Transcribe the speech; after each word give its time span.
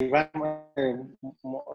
Iván, 0.00 0.30
eh, 0.76 0.94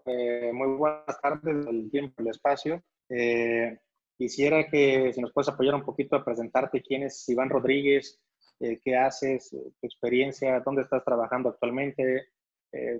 eh, 0.05 0.51
muy 0.53 0.77
buenas 0.77 1.19
tardes 1.21 1.65
del 1.65 1.91
tiempo 1.91 2.21
el 2.21 2.29
espacio. 2.29 2.81
Eh, 3.09 3.77
quisiera 4.17 4.65
que 4.69 5.11
si 5.11 5.19
nos 5.19 5.33
puedes 5.33 5.49
apoyar 5.49 5.75
un 5.75 5.83
poquito 5.83 6.15
a 6.15 6.23
presentarte 6.23 6.81
quién 6.81 7.03
es 7.03 7.27
Iván 7.27 7.49
Rodríguez, 7.49 8.21
qué 8.59 8.95
haces, 8.95 9.49
tu 9.49 9.85
experiencia, 9.87 10.61
dónde 10.61 10.83
estás 10.83 11.03
trabajando 11.03 11.49
actualmente, 11.49 12.29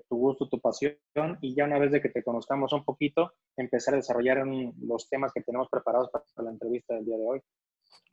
tu 0.10 0.18
gusto, 0.18 0.50
tu 0.50 0.60
pasión 0.60 0.98
y 1.40 1.56
ya 1.56 1.64
una 1.64 1.80
vez 1.80 1.94
de 1.94 2.02
que 2.02 2.10
te 2.10 2.22
conozcamos 2.22 2.74
un 2.74 2.84
poquito, 2.84 3.32
empezar 3.56 3.94
a 3.94 3.98
desarrollar 3.98 4.46
los 4.82 5.08
temas 5.08 5.32
que 5.32 5.42
tenemos 5.42 5.70
preparados 5.70 6.10
para 6.12 6.26
la 6.44 6.52
entrevista 6.52 6.96
del 6.96 7.06
día 7.06 7.18
de 7.18 7.26
hoy. 7.26 7.42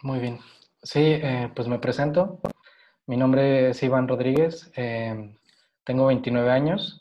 Muy 0.04 0.20
bien. 0.20 0.38
Sí, 0.80 1.20
pues 1.56 1.66
me 1.66 1.80
presento. 1.80 2.38
Mi 3.06 3.16
nombre 3.16 3.70
es 3.70 3.82
Iván 3.82 4.06
Rodríguez. 4.06 4.70
Tengo 5.84 6.06
29 6.06 6.50
años. 6.52 6.99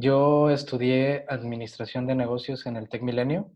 Yo 0.00 0.48
estudié 0.50 1.24
administración 1.28 2.06
de 2.06 2.14
negocios 2.14 2.66
en 2.66 2.76
el 2.76 2.88
Tec 2.88 3.02
Milenio, 3.02 3.50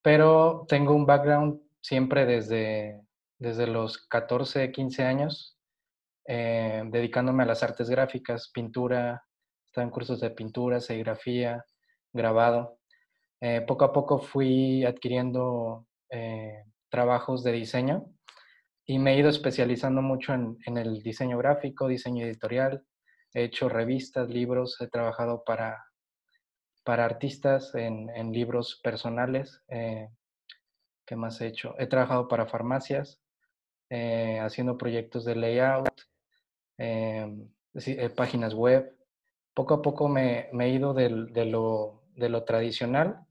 pero 0.00 0.64
tengo 0.66 0.94
un 0.94 1.04
background 1.04 1.60
siempre 1.82 2.24
desde, 2.24 3.02
desde 3.38 3.66
los 3.66 3.98
14, 4.08 4.72
15 4.72 5.04
años, 5.04 5.58
eh, 6.26 6.84
dedicándome 6.86 7.42
a 7.42 7.46
las 7.46 7.62
artes 7.62 7.90
gráficas, 7.90 8.50
pintura, 8.50 9.22
estaba 9.66 9.84
en 9.84 9.90
cursos 9.90 10.20
de 10.20 10.30
pintura, 10.30 10.80
serigrafía, 10.80 11.62
grabado. 12.14 12.78
Eh, 13.38 13.60
poco 13.60 13.84
a 13.84 13.92
poco 13.92 14.18
fui 14.18 14.86
adquiriendo 14.86 15.86
eh, 16.08 16.64
trabajos 16.88 17.44
de 17.44 17.52
diseño 17.52 18.06
y 18.86 18.98
me 18.98 19.12
he 19.12 19.18
ido 19.18 19.28
especializando 19.28 20.00
mucho 20.00 20.32
en, 20.32 20.56
en 20.64 20.78
el 20.78 21.02
diseño 21.02 21.36
gráfico, 21.36 21.88
diseño 21.88 22.24
editorial, 22.24 22.86
he 23.34 23.44
hecho 23.44 23.68
revistas, 23.68 24.28
libros, 24.28 24.80
he 24.80 24.88
trabajado 24.88 25.44
para, 25.44 25.84
para 26.84 27.04
artistas 27.04 27.74
en, 27.74 28.32
libros 28.32 28.80
personales. 28.82 29.62
Eh, 29.68 30.08
¿Qué 31.06 31.16
más 31.16 31.40
he 31.40 31.46
hecho? 31.46 31.74
He 31.78 31.86
trabajado 31.86 32.28
para 32.28 32.46
farmacias, 32.46 33.20
eh, 33.90 34.38
haciendo 34.40 34.76
proyectos 34.76 35.24
de 35.24 35.36
layout, 35.36 36.00
em, 36.78 37.50
eh, 37.74 38.10
páginas 38.10 38.54
web. 38.54 38.94
Poco 39.54 39.74
a 39.74 39.82
poco 39.82 40.08
me, 40.08 40.48
me 40.52 40.66
he 40.66 40.70
ido 40.70 40.94
de, 40.94 41.10
lo, 41.10 42.04
de, 42.14 42.28
lo, 42.28 42.44
tradicional 42.44 43.24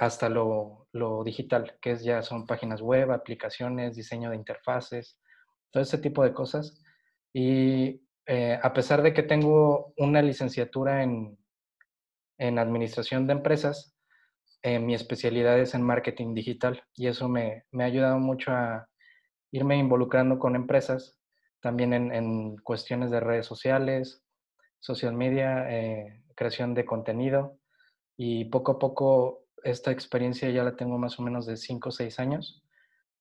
hasta 0.00 0.30
lo, 0.30 0.88
lo, 0.92 1.22
digital, 1.24 1.78
que 1.80 1.92
es 1.92 2.02
ya 2.02 2.22
son 2.22 2.46
páginas 2.46 2.80
web, 2.80 3.12
aplicaciones, 3.12 3.94
diseño 3.94 4.30
de 4.30 4.36
interfaces, 4.36 5.20
todo 5.70 5.82
ese 5.82 5.98
tipo 5.98 6.24
de 6.24 6.32
cosas. 6.32 6.82
Y 7.34 8.00
eh, 8.26 8.58
a 8.62 8.72
pesar 8.72 9.02
de 9.02 9.12
que 9.12 9.22
tengo 9.22 9.92
una 9.96 10.22
licenciatura 10.22 11.02
en, 11.02 11.38
administración 12.38 13.28
de 13.28 13.34
empresas, 13.34 13.96
eh, 14.62 14.80
mi 14.80 14.94
especialidad 14.94 15.60
es 15.60 15.74
en 15.74 15.82
marketing 15.82 16.34
digital 16.34 16.82
y 16.92 17.06
eso 17.06 17.28
me, 17.28 17.64
ha 17.78 17.84
ayudado 17.84 18.18
mucho 18.18 18.50
a 18.50 18.88
irme 19.52 19.76
involucrando 19.76 20.40
con 20.40 20.56
empresas, 20.56 21.20
también 21.60 21.92
en, 21.92 22.56
cuestiones 22.56 23.12
de 23.12 23.20
redes 23.20 23.46
sociales, 23.46 24.24
social 24.80 25.14
media, 25.14 25.70
eh, 25.70 26.24
creación 26.34 26.74
de 26.74 26.84
contenido 26.84 27.58
y 28.16 28.46
poco 28.46 28.72
a 28.72 28.78
poco 28.80 29.46
esta 29.62 29.92
experiencia 29.92 30.50
ya 30.50 30.64
la 30.64 30.74
tengo 30.74 30.98
más 30.98 31.20
o 31.20 31.22
menos 31.22 31.46
de 31.46 31.56
5 31.56 31.90
o 31.90 31.92
6 31.92 32.18
años, 32.18 32.64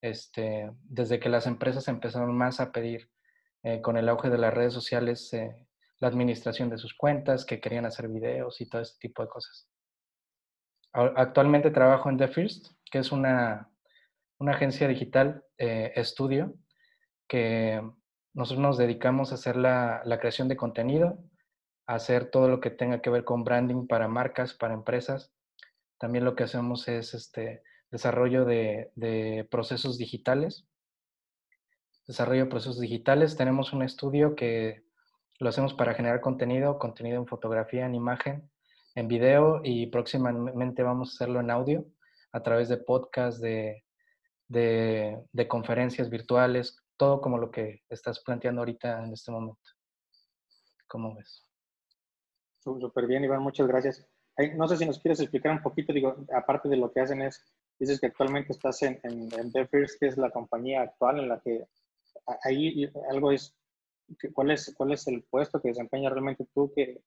este, 0.02 0.72
desde 0.84 1.20
que 1.20 1.30
las 1.30 1.46
empresas 1.46 1.88
empezaron 1.88 2.36
más 2.36 2.60
a 2.60 2.72
pedir 2.72 3.11
eh, 3.64 3.82
con 3.82 3.96
el 3.96 4.10
auge 4.10 4.30
de 4.30 4.38
las 4.38 4.54
redes 4.54 4.74
sociales, 4.74 5.32
eh, 5.34 5.68
la 6.00 6.08
administración 6.08 6.70
de 6.70 6.80
sus 6.80 6.96
cuentas, 6.96 7.46
que 7.46 7.60
querían 7.60 7.86
hacer 7.86 8.08
videos 8.08 8.60
y 8.60 8.68
todo 8.68 8.82
ese 8.82 8.98
tipo 9.00 9.22
de 9.22 9.30
cosas. 9.30 9.70
Actualmente 10.94 11.72
trabajo 11.72 12.10
en 12.10 12.18
The 12.18 12.28
First, 12.28 12.68
que 12.92 13.00
es 13.00 13.12
una, 13.12 13.72
una 14.40 14.54
agencia 14.54 14.88
digital 14.88 15.46
eh, 15.58 15.94
estudio 15.96 16.56
que 17.30 17.82
nosotros 18.34 18.62
nos 18.62 18.78
dedicamos 18.78 19.32
a 19.32 19.36
hacer 19.36 19.56
la, 19.56 20.02
la, 20.04 20.20
creación 20.20 20.48
de 20.50 20.58
contenido, 20.58 21.24
hacer 21.86 22.30
todo 22.30 22.50
lo 22.50 22.60
que 22.60 22.72
tenga 22.72 23.02
que 23.02 23.10
ver 23.10 23.24
con 23.24 23.44
branding 23.44 23.88
para 23.88 24.10
marcas, 24.10 24.54
para 24.54 24.74
empresas. 24.74 25.32
También 25.98 26.26
lo 26.26 26.36
que 26.36 26.44
hacemos 26.44 26.88
es 26.90 27.14
este 27.14 27.64
desarrollo 27.90 28.44
de, 28.44 28.92
de 28.96 29.48
procesos 29.50 29.98
digitales 29.98 30.68
desarrollo 32.08 32.46
de 32.46 32.50
procesos 32.50 32.80
digitales. 32.80 33.38
Tenemos 33.38 33.74
un 33.74 33.84
estudio 33.84 34.36
que 34.36 34.84
lo 35.40 35.50
hacemos 35.50 35.74
para 35.74 35.94
generar 35.94 36.22
contenido, 36.22 36.78
contenido 36.78 37.18
en 37.18 37.28
fotografía, 37.28 37.86
en 37.86 37.96
imagen, 37.96 38.50
en 38.96 39.08
video 39.08 39.62
y 39.64 39.88
próximamente 39.88 40.84
vamos 40.84 41.10
a 41.10 41.16
hacerlo 41.16 41.40
en 41.40 41.52
audio 41.52 41.86
a 42.32 42.44
través 42.44 42.70
de 42.70 42.78
podcasts, 42.78 43.42
de, 43.42 43.84
de, 44.48 45.48
conferencias 45.48 46.10
virtuales, 46.10 46.78
todo 46.98 47.22
como 47.22 47.38
lo 47.38 47.52
que 47.52 47.82
estás 47.90 48.22
planteando 48.22 48.62
ahorita 48.62 49.04
en 49.04 49.14
este 49.14 49.32
momento. 49.32 49.62
¿Cómo 50.88 51.16
ves? 51.16 51.46
Súper 52.60 53.08
bien, 53.08 53.24
Iván, 53.24 53.42
muchas 53.42 53.68
gracias. 53.68 54.08
No 54.56 54.68
sé 54.68 54.78
si 54.78 54.86
nos 54.86 55.00
quieres 55.00 55.20
explicar 55.20 55.52
un 55.52 55.62
poquito, 55.62 55.94
digo, 55.94 56.16
aparte 56.34 56.70
de 56.70 56.78
lo 56.78 56.92
que 56.92 57.02
hacen 57.02 57.22
es, 57.22 57.44
dices 57.80 58.00
que 58.00 58.08
actualmente 58.08 58.54
estás 58.54 58.82
en, 58.84 59.00
en, 59.04 59.30
en 59.34 59.52
que 59.52 60.08
es 60.08 60.18
la 60.18 60.32
compañía 60.32 60.82
actual 60.82 61.20
en 61.20 61.30
la 61.30 61.40
que 61.40 61.66
ahí 62.44 62.90
algo 63.10 63.32
es, 63.32 63.56
¿cuál 64.34 64.52
es, 64.52 64.74
cuál 64.76 64.94
es 64.94 65.08
el 65.08 65.24
puesto 65.24 65.62
que 65.62 65.70
desempeñas 65.70 66.12
realmente 66.12 66.46
tú? 66.54 66.72
¿Qué, 66.76 67.02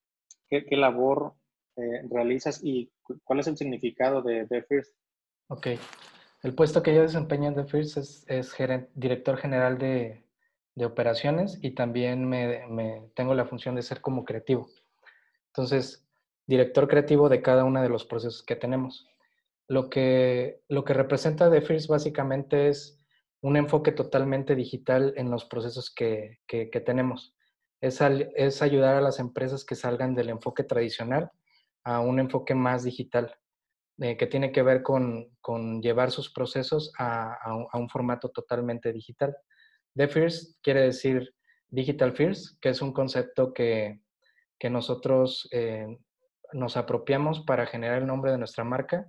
qué, 0.48 0.76
labor 0.76 1.34
eh, 1.76 2.02
realizas 2.10 2.60
y 2.62 2.90
cuál 3.24 3.40
es 3.40 3.46
el 3.46 3.56
significado 3.56 4.22
de 4.22 4.46
The 4.46 4.62
First? 4.62 4.94
Ok. 5.48 5.68
El 6.42 6.54
puesto 6.54 6.82
que 6.82 6.94
yo 6.94 7.02
desempeño 7.02 7.48
en 7.48 7.54
The 7.54 7.64
First 7.64 7.96
es, 7.96 8.24
es 8.28 8.54
director 8.94 9.36
general 9.38 9.78
de, 9.78 10.24
de, 10.74 10.84
operaciones 10.84 11.58
y 11.62 11.70
también 11.70 12.28
me, 12.28 12.66
me, 12.68 13.10
tengo 13.14 13.34
la 13.34 13.46
función 13.46 13.74
de 13.74 13.82
ser 13.82 14.00
como 14.00 14.24
creativo. 14.24 14.68
Entonces, 15.46 16.06
director 16.46 16.86
creativo 16.88 17.28
de 17.28 17.40
cada 17.40 17.64
uno 17.64 17.80
de 17.80 17.88
los 17.88 18.04
procesos 18.04 18.42
que 18.42 18.56
tenemos. 18.56 19.08
Lo 19.68 19.88
que, 19.88 20.60
lo 20.68 20.84
que 20.84 20.92
representa 20.92 21.50
The 21.50 21.62
First 21.62 21.88
básicamente 21.88 22.68
es 22.68 23.03
un 23.44 23.58
enfoque 23.58 23.92
totalmente 23.92 24.56
digital 24.56 25.12
en 25.18 25.30
los 25.30 25.44
procesos 25.44 25.94
que, 25.94 26.40
tenemos. 26.86 27.36
Es, 27.78 28.00
es, 28.00 28.62
ayudar 28.62 28.96
a 28.96 29.02
las 29.02 29.18
empresas 29.18 29.66
que 29.66 29.74
salgan 29.74 30.14
del 30.14 30.30
enfoque 30.30 30.64
tradicional 30.64 31.30
a 31.84 32.00
un 32.00 32.20
enfoque 32.20 32.54
más 32.54 32.84
digital, 32.84 33.36
eh, 33.98 34.16
que 34.16 34.26
tiene 34.26 34.50
que 34.50 34.62
ver 34.62 34.82
con, 34.82 35.28
llevar 35.82 36.10
sus 36.10 36.32
procesos 36.32 36.90
a, 36.98 37.54
un, 37.74 37.90
formato 37.90 38.30
totalmente 38.30 38.90
digital. 38.94 39.36
The 39.94 40.08
First 40.08 40.62
quiere 40.62 40.80
decir 40.80 41.34
Digital 41.68 42.14
First, 42.14 42.58
que 42.62 42.70
es 42.70 42.80
un 42.80 42.94
concepto 42.94 43.52
que, 43.52 44.00
nosotros 44.70 45.46
eh, 45.52 45.98
nos 46.54 46.78
apropiamos 46.78 47.40
para 47.40 47.66
generar 47.66 47.98
el 47.98 48.06
nombre 48.06 48.32
de 48.32 48.38
nuestra 48.38 48.64
marca, 48.64 49.06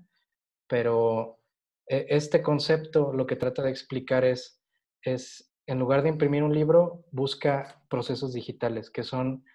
pero 0.68 1.40
este 1.88 2.42
concepto 2.42 3.14
lo 3.14 3.28
que 3.28 3.36
trata 3.36 3.62
de 3.62 3.70
explicar 3.70 4.26
es, 4.26 4.62
es, 5.02 5.54
en 5.68 5.80
lugar 5.80 6.02
de 6.02 6.10
imprimir 6.10 6.44
un 6.44 6.54
libro, 6.54 7.06
busca 7.12 7.84
procesos 7.90 8.34
digitales, 8.34 8.90
que 8.90 9.04
son, 9.04 9.46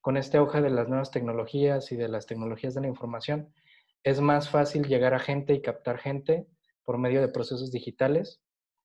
con 0.00 0.16
este 0.16 0.38
hoja 0.38 0.60
de 0.60 0.70
las 0.70 0.88
nuevas 0.88 1.10
tecnologías 1.10 1.92
y 1.92 1.96
de 1.96 2.08
las 2.08 2.26
tecnologías 2.26 2.74
de 2.74 2.80
la 2.80 2.88
información, 2.88 3.52
es 4.04 4.20
más 4.20 4.48
fácil 4.48 4.86
llegar 4.86 5.14
a 5.14 5.18
gente 5.18 5.52
y 5.52 5.62
captar 5.62 5.98
gente 5.98 6.46
por 6.84 6.96
medio 6.96 7.20
de 7.20 7.28
procesos 7.28 7.72
digitales 7.72 8.40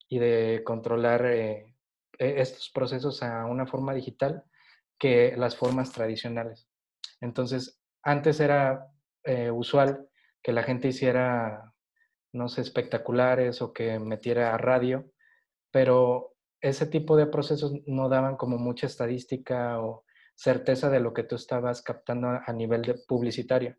y 0.10 0.18
de 0.18 0.64
controlar 0.66 1.26
eh, 1.28 1.76
e, 2.18 2.42
estos 2.42 2.72
procesos 2.72 3.22
a 3.22 3.46
una 3.46 3.68
forma 3.68 3.94
digital 3.94 4.44
que 4.98 5.36
las 5.38 5.56
formas 5.56 5.92
tradicionales. 5.92 6.68
Entonces, 7.22 7.80
antes 8.04 8.40
era 8.40 8.88
eh, 9.24 9.52
usual 9.52 10.08
que 10.42 10.54
la 10.54 10.64
gente 10.64 10.88
hiciera 10.88 11.71
no 12.34 12.48
sé, 12.48 12.62
espectaculares 12.62 13.62
o 13.62 13.74
que 13.74 14.00
metiera 14.00 14.54
a 14.54 14.58
radio, 14.58 15.12
pero 15.72 16.36
ese 16.62 16.86
tipo 16.86 17.16
de 17.16 17.28
procesos 17.28 17.74
no 17.88 18.10
daban 18.10 18.38
como 18.38 18.58
mucha 18.58 18.88
estadística 18.88 19.82
o 19.82 20.06
certeza 20.36 20.90
de 20.90 21.00
lo 21.00 21.14
que 21.14 21.24
tú 21.24 21.36
estabas 21.36 21.82
captando 21.82 22.40
a 22.46 22.54
nivel 22.54 22.82
de 22.84 22.96
publicitario. 23.08 23.76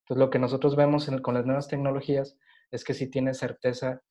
Entonces, 0.00 0.18
lo 0.18 0.30
que 0.30 0.38
nosotros 0.38 0.76
vemos 0.76 1.10
con 1.22 1.34
las 1.34 1.46
nuevas 1.46 1.68
tecnologías 1.68 2.38
es 2.70 2.84
que 2.84 2.94
si 2.94 3.10
tienes 3.10 3.38
certeza 3.38 4.02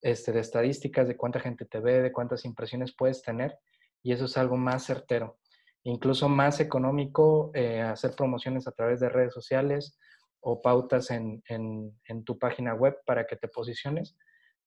este, 0.00 0.32
de 0.32 0.40
estadísticas, 0.40 1.08
de 1.08 1.16
cuánta 1.16 1.40
gente 1.40 1.64
te 1.64 1.80
ve, 1.80 2.02
de 2.02 2.12
cuántas 2.12 2.44
impresiones 2.44 2.94
puedes 2.96 3.22
tener, 3.22 3.58
y 4.02 4.12
eso 4.12 4.26
es 4.26 4.36
algo 4.36 4.56
más 4.56 4.84
certero, 4.84 5.38
incluso 5.82 6.28
más 6.28 6.60
económico 6.60 7.50
eh, 7.54 7.80
hacer 7.80 8.12
promociones 8.16 8.66
a 8.66 8.72
través 8.72 9.00
de 9.00 9.08
redes 9.08 9.34
sociales 9.34 9.98
o 10.40 10.62
pautas 10.62 11.10
en, 11.10 11.42
tu 12.24 12.38
página 12.38 12.74
web 12.74 12.98
para 13.04 13.26
que 13.26 13.36
te 13.36 13.48
posiciones 13.48 14.16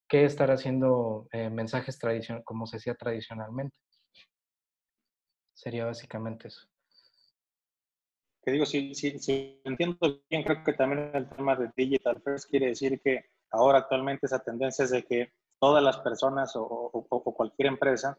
que 0.08 0.26
estar 0.26 0.52
haciendo 0.52 1.28
eh, 1.32 1.50
mensajes 1.50 1.98
tradicionales 1.98 2.46
como 2.46 2.68
se 2.68 2.78
hacía 2.78 2.96
tradicionalmente. 2.96 3.76
Sería 5.54 5.86
básicamente 5.86 6.50
eso. 6.50 6.68
que 8.44 8.52
digo, 8.52 8.66
si, 8.66 8.94
si, 8.94 9.18
si, 9.20 9.62
entiendo 9.64 10.22
bien, 10.30 10.44
creo 10.44 10.64
que 10.64 10.74
también 10.74 11.12
el 11.14 11.30
tema 11.30 11.56
de 11.56 11.72
digital 11.76 12.22
first 12.22 12.50
quiere 12.50 12.68
decir 12.68 13.02
que 13.02 13.26
ahora 13.52 13.80
actualmente 13.80 14.26
esa 14.26 14.44
tendencia 14.44 14.84
es 14.86 14.92
de 14.92 15.04
que 15.04 15.34
todas 15.60 15.82
las 15.82 15.98
personas 16.00 16.56
o, 16.58 16.92
o, 16.92 17.34
cualquier 17.34 17.70
empresa, 17.70 18.18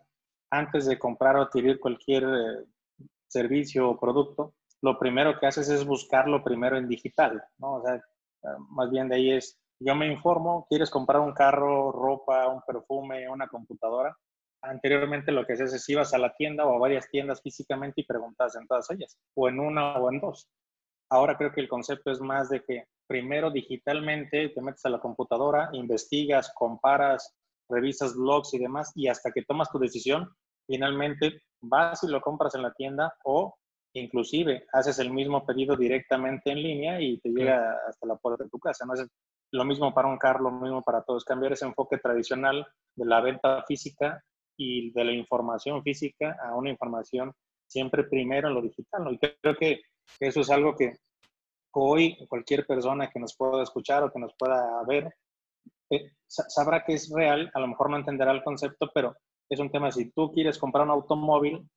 antes 0.51 0.87
de 0.87 0.99
comprar 0.99 1.37
o 1.37 1.43
adquirir 1.43 1.79
cualquier 1.79 2.25
eh, 2.25 2.65
servicio 3.29 3.91
o 3.91 4.01
producto, 4.01 4.55
lo 4.85 4.99
primero 4.99 5.41
que 5.41 5.47
haces 5.47 5.71
es 5.71 5.87
buscarlo 5.87 6.45
primero 6.45 6.77
en 6.77 6.87
digital, 6.87 7.43
¿no? 7.57 7.77
O 7.77 7.83
sea, 7.83 7.99
más 8.69 8.91
bien 8.91 9.09
de 9.09 9.17
ahí 9.17 9.31
es, 9.33 9.59
yo 9.81 9.95
me 9.95 10.13
informo, 10.13 10.67
quieres 10.69 10.91
comprar 10.91 11.23
un 11.23 11.33
carro, 11.33 11.91
ropa, 11.91 12.49
un 12.49 12.61
perfume, 12.67 13.27
una 13.31 13.49
computadora, 13.49 14.15
anteriormente 14.61 15.33
lo 15.33 15.47
que 15.47 15.55
haces 15.55 15.73
es 15.73 15.89
ibas 15.89 16.13
a 16.13 16.19
la 16.19 16.35
tienda 16.35 16.67
o 16.67 16.77
a 16.77 16.79
varias 16.79 17.09
tiendas 17.09 17.41
físicamente 17.41 18.03
y 18.03 18.05
preguntas 18.05 18.57
en 18.57 18.67
todas 18.67 18.91
ellas, 18.91 19.17
o 19.35 19.49
en 19.49 19.59
una 19.59 19.97
o 19.97 20.13
en 20.13 20.21
dos. 20.21 20.51
Ahora 21.09 21.39
creo 21.39 21.51
que 21.53 21.63
el 21.63 21.69
concepto 21.69 22.11
es 22.11 22.21
más 22.21 22.51
de 22.51 22.63
que 22.63 22.85
primero 23.07 23.51
digitalmente 23.51 24.51
te 24.51 24.61
metes 24.61 24.85
a 24.85 24.91
la 24.91 25.01
computadora, 25.01 25.71
investigas, 25.73 26.53
comparas, 26.55 27.35
revisas 27.71 28.15
blogs 28.15 28.53
y 28.53 28.59
demás, 28.59 28.93
y 28.95 29.09
hasta 29.09 29.33
que 29.33 29.45
tomas 29.45 29.71
tu 29.71 29.79
decisión, 29.79 30.29
finalmente 30.67 31.41
vas 31.63 32.05
y 32.05 32.09
lo 32.09 32.21
compras 32.21 32.55
en 32.55 32.63
la 32.63 32.75
tienda 32.75 33.15
o 33.25 33.55
inclusive 33.95 34.67
haces 34.73 34.99
el 34.99 35.11
mismo 35.11 35.45
pedido 35.47 35.77
directamente 35.77 36.51
en 36.51 36.63
línea 36.63 37.01
y 37.01 37.19
te 37.19 37.31
llega 37.31 37.79
hasta 37.89 38.07
la 38.07 38.17
puerta 38.17 38.45
de 38.45 38.51
tu 38.51 38.59
casa. 38.59 38.85
¿no? 38.85 38.95
Es 38.95 39.07
lo 39.53 39.65
mismo 39.65 39.95
para 39.95 40.09
un 40.09 40.19
carro, 40.19 40.45
lo 40.45 40.51
mismo 40.51 40.83
para 40.83 41.03
todos. 41.03 41.25
Cambiar 41.25 41.53
ese 41.53 41.65
enfoque 41.65 41.99
tradicional 41.99 42.67
de 42.97 43.05
la 43.05 43.21
venta 43.21 43.63
física 43.67 44.23
y 44.57 44.91
de 44.93 45.05
la 45.05 45.13
información 45.13 45.83
física 45.83 46.37
a 46.43 46.55
una 46.57 46.71
información 46.71 47.33
siempre 47.67 48.05
primero 48.05 48.49
en 48.49 48.55
lo 48.55 48.63
digital. 48.63 49.05
¿no? 49.05 49.13
Y 49.13 49.19
creo 49.19 49.57
que 49.57 49.83
eso 50.21 50.41
es 50.41 50.51
algo 50.51 50.77
que 50.77 50.99
hoy 51.73 52.17
cualquier 52.29 52.67
persona 52.67 53.11
que 53.11 53.21
nos 53.21 53.37
pueda 53.37 53.63
escuchar 53.63 54.03
o 54.03 54.13
que 54.13 54.21
nos 54.21 54.33
pueda 54.39 54.83
ver 54.87 55.13
eh, 55.91 56.13
sabrá 56.27 56.85
que 56.85 56.95
es 56.95 57.11
real, 57.11 57.51
a 57.55 57.61
lo 57.61 57.69
mejor 57.69 57.91
no 57.91 57.97
entenderá 57.97 58.33
el 58.33 58.43
concepto, 58.43 58.91
pero 58.95 59.17
es 59.49 59.61
un 59.61 59.71
tema, 59.71 59.93
si 59.93 60.11
tú 60.11 60.33
quieres 60.33 60.59
comprar 60.59 60.85
un 60.85 60.91
automóvil, 60.91 61.69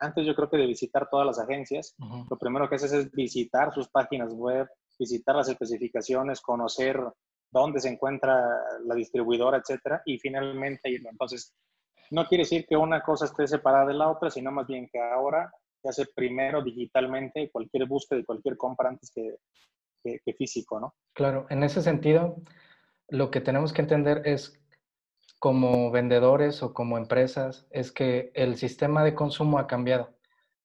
antes 0.00 0.26
yo 0.26 0.34
creo 0.34 0.50
que 0.50 0.56
de 0.56 0.66
visitar 0.66 1.08
todas 1.10 1.26
las 1.26 1.38
agencias, 1.38 1.94
lo 1.98 2.36
primero 2.38 2.68
que 2.68 2.76
haces 2.76 2.92
es 2.92 3.12
visitar 3.12 3.72
sus 3.72 3.88
páginas 3.88 4.32
web, 4.32 4.68
visitar 4.98 5.36
las 5.36 5.48
especificaciones, 5.48 6.40
conocer 6.40 7.00
dónde 7.50 7.80
se 7.80 7.88
encuentra 7.88 8.42
la 8.84 8.94
distribuidora, 8.94 9.58
etcétera, 9.58 10.02
y 10.04 10.18
finalmente 10.18 10.90
irlo. 10.90 11.10
Entonces, 11.10 11.54
no 12.10 12.26
quiere 12.26 12.42
decir 12.42 12.66
que 12.68 12.76
una 12.76 13.02
cosa 13.02 13.26
esté 13.26 13.46
separada 13.46 13.86
de 13.86 13.94
la 13.94 14.10
otra, 14.10 14.30
sino 14.30 14.50
más 14.50 14.66
bien 14.66 14.88
que 14.92 15.00
ahora 15.00 15.50
se 15.80 15.88
hace 15.88 16.06
primero 16.14 16.62
digitalmente 16.62 17.50
cualquier 17.50 17.86
búsqueda 17.86 18.20
y 18.20 18.24
cualquier 18.24 18.56
compra 18.56 18.88
antes 18.88 19.10
que, 19.14 19.36
que, 20.02 20.34
físico, 20.34 20.80
¿no? 20.80 20.94
Claro, 21.14 21.46
en 21.50 21.62
ese 21.62 21.82
sentido, 21.82 22.36
lo 23.08 23.30
que 23.30 23.40
tenemos 23.40 23.72
que 23.72 23.82
entender 23.82 24.22
es 24.24 24.60
como 25.44 25.90
vendedores 25.90 26.62
o 26.62 26.72
como 26.72 26.96
empresas 26.96 27.66
es 27.70 27.92
que 27.92 28.30
el 28.32 28.56
sistema 28.56 29.04
de 29.04 29.14
consumo 29.14 29.58
ha 29.58 29.66
cambiado. 29.66 30.16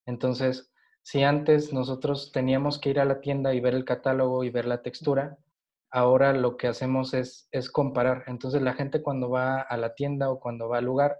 Entonces, 0.06 0.72
si 1.02 1.22
antes 1.24 1.74
nosotros 1.74 2.32
teníamos 2.32 2.80
que 2.80 2.92
ir 2.92 3.02
a 3.02 3.04
la 3.04 3.20
tienda 3.20 3.54
y 3.54 3.60
ver 3.60 3.76
el 3.76 3.84
catálogo 3.84 4.46
y 4.46 4.50
ver 4.52 4.64
la 4.64 4.82
textura, 4.82 5.38
ahora 5.92 6.32
lo 6.32 6.56
que 6.56 6.70
hacemos 6.70 7.14
es, 7.14 7.50
comparar. 7.74 8.24
Entonces 8.28 8.62
la 8.62 8.74
gente 8.74 9.02
cuando 9.02 9.30
va 9.30 9.60
a 9.60 9.76
la 9.76 9.96
tienda 9.96 10.32
o 10.32 10.40
cuando 10.40 10.70
va 10.70 10.78
al 10.78 10.86
lugar, 10.86 11.20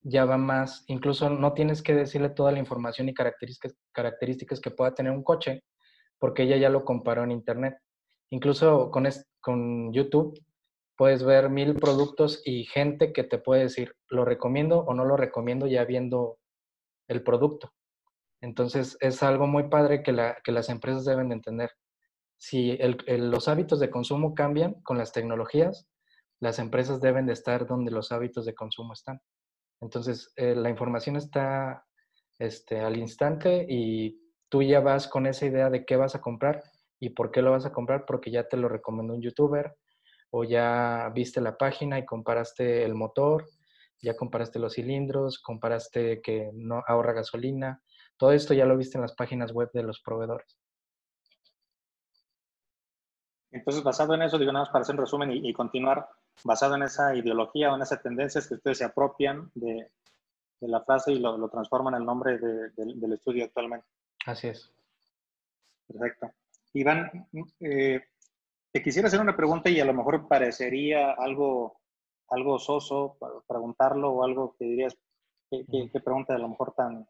ya 0.00 0.24
va 0.24 0.38
más, 0.38 0.84
incluso 0.86 1.28
no 1.28 1.52
tienes 1.52 1.82
que 1.82 1.94
decirle 1.94 2.30
toda 2.30 2.52
la 2.52 2.58
información 2.58 3.10
y 3.10 3.12
características, 3.12 3.76
características 3.92 4.60
que 4.60 4.70
pueda 4.70 4.94
tener 4.94 5.12
un 5.12 5.22
coche, 5.22 5.62
porque 6.18 6.44
ella 6.44 6.56
ya 6.56 6.70
lo 6.70 6.86
comparó 6.86 7.22
en 7.22 7.32
internet. 7.32 7.76
Incluso 8.30 8.90
con 8.90 9.92
YouTube 9.92 10.42
puedes 10.98 11.22
ver 11.22 11.48
mil 11.48 11.76
productos 11.76 12.42
y 12.44 12.64
gente 12.64 13.12
que 13.12 13.22
te 13.22 13.38
puede 13.38 13.62
decir, 13.62 13.94
lo 14.10 14.24
recomiendo 14.24 14.80
o 14.80 14.94
no 14.94 15.04
lo 15.04 15.16
recomiendo 15.16 15.68
ya 15.68 15.84
viendo 15.84 16.38
el 17.06 17.22
producto. 17.22 17.72
Entonces 18.42 18.96
es 19.00 19.22
algo 19.22 19.46
muy 19.46 19.68
padre 19.68 20.02
que, 20.02 20.10
la, 20.12 20.36
que 20.42 20.50
las 20.50 20.68
empresas 20.68 21.04
deben 21.04 21.28
de 21.28 21.36
entender. 21.36 21.70
Si 22.36 22.76
los 23.06 23.46
hábitos 23.46 23.78
de 23.78 23.90
consumo 23.90 24.34
cambian 24.34 24.74
con 24.82 24.98
las 24.98 25.12
tecnologías, 25.12 25.86
las 26.40 26.58
empresas 26.58 27.00
deben 27.00 27.26
de 27.26 27.32
estar 27.32 27.66
donde 27.66 27.92
los 27.92 28.10
hábitos 28.10 28.44
de 28.44 28.54
consumo 28.54 28.92
están. 28.92 29.20
Entonces, 29.80 30.32
eh, 30.34 30.56
la 30.56 30.68
información 30.68 31.14
está 31.14 31.84
este, 32.40 32.80
al 32.80 32.96
instante 32.96 33.64
y 33.68 34.20
tú 34.48 34.62
ya 34.62 34.80
vas 34.80 35.06
con 35.06 35.26
esa 35.26 35.46
idea 35.46 35.70
de 35.70 35.84
qué 35.84 35.94
vas 35.94 36.16
a 36.16 36.20
comprar 36.20 36.64
y 36.98 37.10
por 37.10 37.30
qué 37.30 37.40
lo 37.40 37.52
vas 37.52 37.66
a 37.66 37.72
comprar, 37.72 38.04
porque 38.04 38.32
ya 38.32 38.48
te 38.48 38.56
lo 38.56 38.68
recomendó 38.68 39.14
un 39.14 39.22
youtuber 39.22 39.76
o 40.30 40.44
ya 40.44 41.10
viste 41.14 41.40
la 41.40 41.56
página 41.56 41.98
y 41.98 42.04
comparaste 42.04 42.84
el 42.84 42.94
motor, 42.94 43.46
ya 44.00 44.16
comparaste 44.16 44.58
los 44.58 44.74
cilindros, 44.74 45.38
comparaste 45.38 46.20
que 46.22 46.50
no 46.54 46.82
ahorra 46.86 47.12
gasolina. 47.12 47.82
Todo 48.16 48.32
esto 48.32 48.54
ya 48.54 48.66
lo 48.66 48.76
viste 48.76 48.98
en 48.98 49.02
las 49.02 49.14
páginas 49.14 49.52
web 49.52 49.70
de 49.72 49.82
los 49.82 50.00
proveedores. 50.00 50.58
Entonces, 53.50 53.82
basado 53.82 54.14
en 54.14 54.22
eso, 54.22 54.38
digo 54.38 54.52
nada 54.52 54.64
más 54.64 54.72
para 54.72 54.82
hacer 54.82 54.94
un 54.94 55.00
resumen 55.00 55.30
y, 55.32 55.52
continuar, 55.52 56.08
basado 56.44 56.76
en 56.76 56.82
esa 56.82 57.14
ideología 57.14 57.72
o 57.72 57.76
en 57.76 57.82
esas 57.82 58.02
tendencias 58.02 58.46
que 58.46 58.54
ustedes 58.54 58.78
se 58.78 58.84
apropian 58.84 59.50
de, 59.54 59.90
la 60.60 60.82
frase 60.82 61.12
y 61.12 61.18
lo, 61.18 61.48
transforman 61.48 61.94
en 61.94 62.00
el 62.00 62.06
nombre 62.06 62.38
del 62.38 63.12
estudio 63.12 63.44
actualmente. 63.44 63.86
Así 64.26 64.48
es. 64.48 64.70
Perfecto. 65.86 66.30
Iván, 66.74 67.26
eh, 67.60 68.02
te 68.72 68.82
quisiera 68.82 69.08
hacer 69.08 69.20
una 69.20 69.36
pregunta 69.36 69.70
y 69.70 69.80
a 69.80 69.84
lo 69.84 69.94
mejor 69.94 70.28
parecería 70.28 71.12
algo, 71.12 71.80
algo 72.28 72.58
soso 72.58 73.16
preguntarlo 73.46 74.10
o 74.10 74.24
algo 74.24 74.54
que 74.58 74.64
dirías, 74.66 74.96
qué, 75.50 76.00
pregunta 76.04 76.34
a 76.34 76.38
lo 76.38 76.48
mejor 76.48 76.74
tan, 76.74 77.08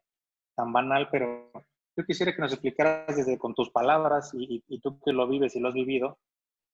tan 0.54 0.72
banal, 0.72 1.08
pero 1.10 1.50
yo 1.96 2.04
quisiera 2.06 2.34
que 2.34 2.40
nos 2.40 2.52
explicaras 2.52 3.16
desde 3.16 3.38
con 3.38 3.54
tus 3.54 3.70
palabras 3.70 4.30
y, 4.34 4.62
tú 4.80 5.00
que 5.00 5.12
lo 5.12 5.26
vives 5.26 5.56
y 5.56 5.60
lo 5.60 5.68
has 5.68 5.74
vivido, 5.74 6.18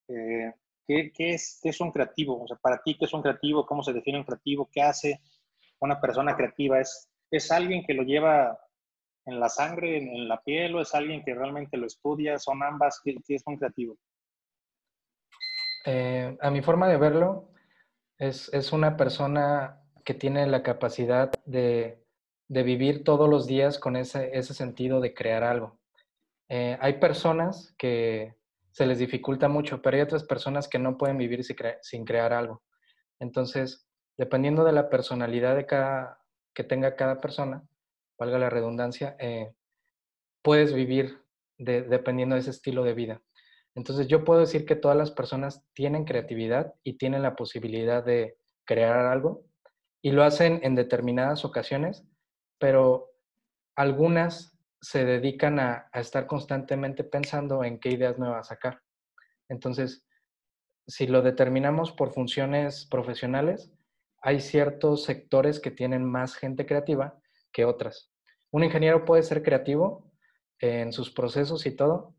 eh, 0.09 0.53
¿qué, 0.87 1.11
es, 1.17 1.61
¿qué, 1.63 1.71
es, 1.71 1.81
un 1.81 1.91
creativo? 1.91 2.43
O 2.43 2.47
sea, 2.47 2.59
para 2.59 2.83
ti, 2.83 2.97
¿qué 2.99 3.07
es 3.07 3.15
un 3.15 3.23
creativo? 3.23 3.65
¿Cómo 3.65 3.83
se 3.83 3.93
define 3.93 4.19
un 4.19 4.25
creativo? 4.25 4.69
¿Qué 4.71 4.83
hace 4.83 5.21
una 5.81 6.01
persona 6.01 6.37
creativa? 6.37 6.79
¿Es, 6.79 7.11
es 7.31 7.51
alguien 7.51 7.85
que 7.87 7.95
lo 7.95 8.03
lleva 8.03 8.59
en 9.25 9.41
la 9.41 9.49
sangre, 9.49 9.97
en, 9.97 10.29
la 10.29 10.43
piel, 10.43 10.75
o 10.75 10.83
es 10.83 10.95
alguien 10.95 11.25
que 11.25 11.35
realmente 11.35 11.79
lo 11.79 11.87
estudia? 11.87 12.39
¿Son 12.39 12.63
ambas? 12.63 13.01
¿Qué, 13.03 13.17
es 13.29 13.43
un 13.47 13.57
creativo? 13.57 13.97
Eh, 15.85 16.37
a 16.41 16.51
mi 16.51 16.63
forma 16.63 16.89
de 16.89 16.97
verlo, 16.97 17.51
es, 18.19 18.53
es 18.53 18.73
una 18.73 18.97
persona 18.97 19.81
que 20.05 20.15
tiene 20.15 20.47
la 20.47 20.63
capacidad 20.63 21.33
de 21.45 22.05
de 22.49 22.63
vivir 22.63 23.05
todos 23.05 23.29
los 23.29 23.47
días 23.47 23.79
con 23.79 23.97
ese, 23.97 24.37
ese 24.37 24.55
sentido 24.55 25.01
de 25.01 25.15
crear 25.15 25.45
algo. 25.45 25.79
Eh, 26.49 26.77
hay 26.81 26.95
personas 26.95 27.75
que 27.79 28.37
se 28.71 28.87
les 28.87 28.99
dificulta 28.99 29.49
mucho, 29.49 29.81
pero 29.81 29.97
hay 29.97 30.03
otras 30.03 30.25
personas 30.25 30.69
que 30.69 30.79
no 30.79 30.99
pueden 30.99 31.17
vivir 31.17 31.43
sin, 31.45 32.05
crear 32.05 32.33
algo. 32.33 32.63
Entonces, 33.19 33.89
dependiendo 34.19 34.65
de 34.65 34.73
la 34.73 34.91
personalidad 34.91 35.57
de 35.57 35.67
cada, 35.67 36.21
que 36.55 36.65
tenga 36.65 36.97
cada 36.97 37.21
persona, 37.21 37.63
valga 38.19 38.39
la 38.39 38.51
redundancia, 38.51 39.17
eh, 39.19 39.55
puedes 40.43 40.75
vivir 40.75 41.23
dependiendo 41.57 42.35
de 42.35 42.41
ese 42.41 42.51
estilo 42.51 42.83
de 42.85 42.95
vida. 42.95 43.23
Entonces, 43.77 44.07
yo 44.07 44.25
puedo 44.25 44.41
decir 44.41 44.67
que 44.67 44.77
todas 44.77 44.97
las 44.97 45.11
personas 45.11 45.65
tienen 45.75 46.05
creatividad 46.05 46.75
y 46.83 46.97
tienen 46.97 47.23
la 47.23 47.37
posibilidad 47.37 48.05
de 48.05 48.37
crear 48.65 49.07
algo 49.07 49.45
y 50.03 50.13
lo 50.13 50.23
hacen 50.23 50.61
en 50.63 50.75
determinadas 50.75 51.45
ocasiones 51.45 52.07
pero 52.65 53.11
algunas 53.77 54.59
se 54.81 55.05
dedican 55.05 55.59
a, 55.59 55.91
estar 55.93 56.27
constantemente 56.27 57.05
pensando 57.05 57.65
en 57.65 57.79
qué 57.79 57.91
ideas 57.91 58.19
me 58.19 58.29
va 58.29 58.43
sacar. 58.43 58.81
Entonces, 59.51 60.07
si 60.87 61.07
lo 61.07 61.23
determinamos 61.23 61.93
por 61.93 62.13
funciones 62.13 62.87
profesionales, 62.87 63.73
hay 64.23 64.41
ciertos 64.41 65.05
sectores 65.05 65.61
que 65.61 65.71
tienen 65.71 66.05
más 66.05 66.37
gente 66.37 66.65
creativa 66.65 67.19
que 67.53 67.65
otras. 67.65 68.11
Un 68.51 68.65
ingeniero 68.65 69.05
puede 69.05 69.23
ser 69.23 69.43
creativo 69.43 70.11
en 70.59 70.93
sus 70.93 71.11
procesos 71.11 71.67
y 71.67 71.77
todo, 71.77 72.15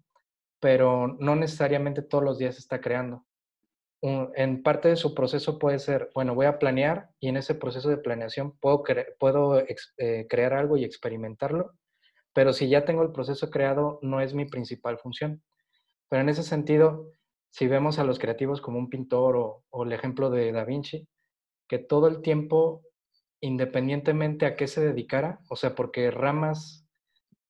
pero 0.65 1.15
no 1.19 1.35
necesariamente 1.35 2.01
todos 2.01 2.23
los 2.23 2.39
días 2.39 2.57
está 2.57 2.81
creando 2.81 3.23
en 4.01 4.61
parte 4.61 4.89
de 4.89 4.95
su 4.95 5.13
proceso 5.13 5.57
puede 5.57 5.79
ser, 5.79 6.11
bueno, 6.13 6.35
voy 6.35 6.45
a 6.45 6.59
planear 6.59 7.09
y 7.19 7.29
en 7.29 7.37
ese 7.37 7.55
proceso 7.55 7.89
de 7.89 7.97
planeación 7.97 8.57
puedo, 8.59 8.83
puedo 9.19 9.59
eh, 9.59 10.27
crear 10.27 10.53
algo 10.53 10.77
y 10.77 10.83
experimentarlo, 10.83 11.73
pero 12.33 12.53
si 12.53 12.69
ya 12.69 12.85
tengo 12.85 13.03
el 13.03 13.11
proceso 13.11 13.49
creado, 13.49 13.99
no 14.01 14.21
es 14.21 14.33
mi 14.33 14.45
principal 14.45 14.99
función. 14.99 15.41
Pero 16.09 16.21
en 16.21 16.29
ese 16.29 16.43
sentido, 16.43 17.11
si 17.49 17.67
vemos 17.67 17.97
a 17.97 18.03
los 18.03 18.19
creativos 18.19 18.61
como 18.61 18.77
un 18.77 18.89
pintor 18.89 19.37
o, 19.37 19.63
o 19.69 19.83
el 19.83 19.93
ejemplo 19.93 20.29
de 20.29 20.51
Da 20.51 20.65
Vinci, 20.65 21.07
que 21.67 21.79
todo 21.79 22.07
el 22.07 22.21
tiempo, 22.21 22.83
independientemente 23.39 24.45
a 24.45 24.55
qué 24.55 24.67
se 24.67 24.85
dedicara, 24.85 25.39
o 25.49 25.55
sea, 25.55 25.73
porque 25.73 26.11
ramas 26.11 26.87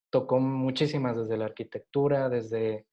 tocó 0.10 0.40
muchísimas 0.40 1.18
desde 1.18 1.38
la 1.38 1.46
arquitectura, 1.46 2.30
desde 2.30 2.86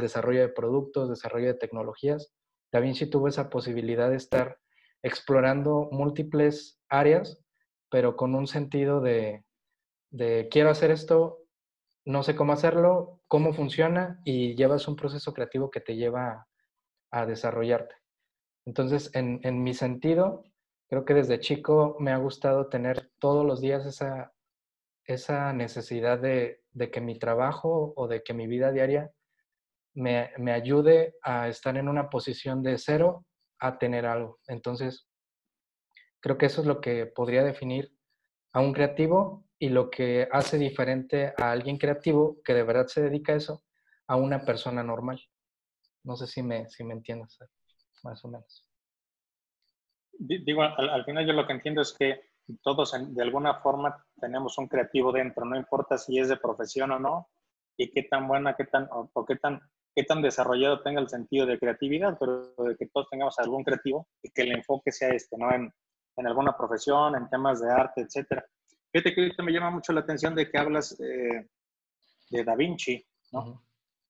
desarrollo 0.00 0.40
de 0.40 0.48
productos, 0.48 1.08
desarrollo 1.08 1.48
de 1.48 1.54
tecnologías. 1.54 2.32
Da 2.72 2.80
Vinci 2.80 3.08
tuvo 3.08 3.28
esa 3.28 3.48
posibilidad 3.48 4.10
de 4.10 4.16
estar 4.16 4.58
explorando 5.02 5.88
múltiples 5.92 6.80
áreas, 6.88 7.38
pero 7.90 8.16
con 8.16 8.34
un 8.34 8.46
sentido 8.46 9.00
de, 9.00 9.44
de 10.10 10.48
quiero 10.50 10.70
hacer 10.70 10.90
esto, 10.90 11.46
no 12.04 12.22
sé 12.22 12.36
cómo 12.36 12.52
hacerlo, 12.52 13.20
cómo 13.28 13.52
funciona 13.52 14.20
y 14.24 14.54
llevas 14.54 14.88
un 14.88 14.96
proceso 14.96 15.32
creativo 15.32 15.70
que 15.70 15.80
te 15.80 15.96
lleva 15.96 16.46
a, 17.10 17.26
desarrollarte. 17.26 17.94
Entonces, 18.64 19.10
en, 19.14 19.62
mi 19.62 19.74
sentido, 19.74 20.44
creo 20.88 21.04
que 21.04 21.14
desde 21.14 21.40
chico 21.40 21.96
me 21.98 22.12
ha 22.12 22.18
gustado 22.18 22.68
tener 22.68 23.10
todos 23.18 23.44
los 23.44 23.60
días 23.60 23.86
esa, 23.86 24.32
esa 25.04 25.52
necesidad 25.52 26.18
de 26.18 26.90
que 26.92 27.00
mi 27.00 27.18
trabajo 27.18 27.92
o 27.96 28.08
de 28.08 28.22
que 28.22 28.34
mi 28.34 28.46
vida 28.46 28.72
diaria 28.72 29.12
me, 29.96 30.30
me, 30.38 30.52
ayude 30.52 31.16
a 31.22 31.48
estar 31.48 31.76
en 31.76 31.88
una 31.88 32.08
posición 32.08 32.62
de 32.62 32.78
cero 32.78 33.26
a 33.58 33.78
tener 33.78 34.06
algo. 34.06 34.38
Entonces, 34.46 35.08
creo 36.20 36.38
que 36.38 36.46
eso 36.46 36.60
es 36.60 36.66
lo 36.66 36.80
que 36.80 37.06
podría 37.06 37.42
definir 37.42 37.92
a 38.52 38.60
un 38.60 38.72
creativo 38.72 39.44
y 39.58 39.70
lo 39.70 39.90
que 39.90 40.28
hace 40.30 40.58
diferente 40.58 41.32
a 41.38 41.50
alguien 41.50 41.78
creativo 41.78 42.38
que 42.44 42.54
de 42.54 42.62
verdad 42.62 42.86
se 42.86 43.02
dedica 43.02 43.32
a 43.32 43.36
eso 43.36 43.64
a 44.06 44.16
una 44.16 44.44
persona 44.44 44.82
normal. 44.82 45.20
No 46.04 46.16
sé 46.16 46.26
si 46.26 46.42
me, 46.42 46.68
si 46.68 46.84
me 46.84 46.94
entiendes, 46.94 47.38
más 48.02 48.24
o 48.24 48.28
menos. 48.28 48.66
Digo, 50.18 50.62
al, 50.62 51.04
final 51.04 51.26
yo 51.26 51.32
lo 51.32 51.46
que 51.46 51.52
entiendo 51.52 51.82
es 51.82 51.94
que 51.98 52.20
todos 52.62 52.94
de 53.14 53.22
alguna 53.22 53.60
forma 53.60 54.06
tenemos 54.20 54.56
un 54.58 54.68
creativo 54.68 55.12
dentro, 55.12 55.44
no 55.44 55.56
importa 55.56 55.98
si 55.98 56.18
es 56.18 56.28
de 56.28 56.36
profesión 56.36 56.92
o 56.92 56.98
no, 56.98 57.28
y 57.76 57.90
qué 57.90 58.04
tan 58.04 58.26
buena, 58.26 58.54
qué 58.54 58.64
tan, 58.64 58.88
o, 58.90 59.26
qué 59.26 59.36
tan, 59.36 59.60
qué 59.96 60.04
tan 60.04 60.20
desarrollado 60.20 60.82
tenga 60.82 61.00
el 61.00 61.08
sentido 61.08 61.46
de 61.46 61.58
creatividad, 61.58 62.18
pero 62.20 62.52
de 62.68 62.76
que 62.76 62.86
todos 62.86 63.08
tengamos 63.08 63.38
algún 63.38 63.64
creativo 63.64 64.06
y 64.22 64.28
que 64.30 64.42
el 64.42 64.52
enfoque 64.52 64.92
sea 64.92 65.08
este, 65.08 65.38
¿no? 65.38 65.50
En, 65.50 65.72
en 66.16 66.26
alguna 66.26 66.54
profesión, 66.54 67.16
en 67.16 67.30
temas 67.30 67.62
de 67.62 67.72
arte, 67.72 68.02
etcétera. 68.02 68.44
Fíjate 68.92 69.14
que 69.14 69.22
ahorita 69.22 69.42
me 69.42 69.52
llama 69.52 69.70
mucho 69.70 69.94
la 69.94 70.00
atención 70.00 70.34
de 70.34 70.50
que 70.50 70.58
hablas 70.58 71.00
eh, 71.00 71.48
de 72.30 72.44
Da 72.44 72.54
Vinci, 72.54 73.02
¿no? 73.32 73.62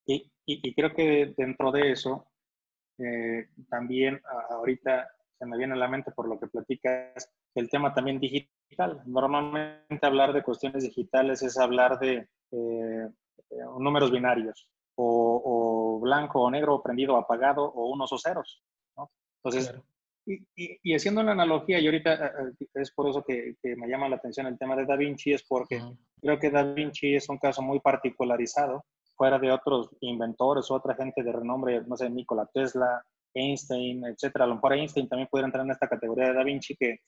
y, 0.07 0.29
y, 0.45 0.75
creo 0.75 0.93
que 0.93 1.35
dentro 1.37 1.71
de 1.71 1.93
eso, 1.93 2.27
eh, 2.99 3.49
también 3.69 4.21
ahorita 4.51 5.09
se 5.39 5.47
me 5.47 5.57
viene 5.57 5.75
a 5.75 5.77
la 5.77 5.89
mente 5.89 6.11
por 6.11 6.29
lo 6.29 6.39
que 6.39 6.49
platicas, 6.49 7.33
el 7.55 7.71
tema 7.71 7.95
también 7.95 8.19
digital. 8.19 9.03
Normalmente 9.07 10.05
hablar 10.05 10.33
de 10.33 10.43
cuestiones 10.43 10.83
digitales 10.83 11.43
es 11.43 11.57
hablar 11.59 11.99
de 12.01 12.29
eh, 12.51 13.09
números 13.79 14.11
binarios, 14.11 14.69
o, 14.97 16.01
blanco 16.01 16.43
o 16.43 16.51
negro, 16.51 16.83
prendido 16.83 17.15
o 17.15 17.19
apagado, 17.19 17.65
o 17.65 17.91
unos 17.91 18.13
o 18.13 18.19
ceros. 18.19 18.63
¿no? 18.97 19.11
Entonces, 19.43 19.75
y, 20.27 20.95
haciendo 20.95 21.21
una 21.21 21.33
analogía, 21.33 21.79
y 21.79 21.87
ahorita 21.87 22.33
es 22.75 22.91
por 22.93 23.09
eso 23.09 23.23
que, 23.23 23.57
me 23.77 23.89
llama 23.89 24.09
la 24.09 24.17
atención 24.17 24.47
el 24.47 24.59
tema 24.59 24.75
de 24.75 24.85
Da 24.85 24.97
Vinci, 24.97 25.33
es 25.33 25.45
porque 25.45 25.81
creo 26.21 26.39
que 26.39 26.51
Da 26.51 26.65
Vinci 26.65 27.15
es 27.15 27.29
un 27.29 27.39
caso 27.39 27.63
muy 27.63 27.81
particularizado, 27.81 28.85
fuera 29.15 29.39
de 29.39 29.53
otros 29.53 29.91
inventores 30.01 30.71
o 30.71 30.75
otra 30.75 30.95
gente 30.95 31.23
de 31.23 31.33
renombre, 31.33 31.83
no 31.87 31.97
sé, 31.97 32.11
Nikola 32.11 32.49
Tesla, 32.53 33.03
Einstein, 33.33 34.05
etcétera. 34.05 34.45
A 34.45 34.49
lo 34.49 34.57
mejor 34.57 34.75
Einstein 34.75 35.09
también 35.09 35.29
pudiera 35.31 35.47
entrar 35.47 35.65
en 35.65 35.71
esta 35.71 35.89
categoría 35.89 36.29
de 36.29 36.35
Da 36.35 36.43
Vinci 36.43 36.75
que 36.77 37.01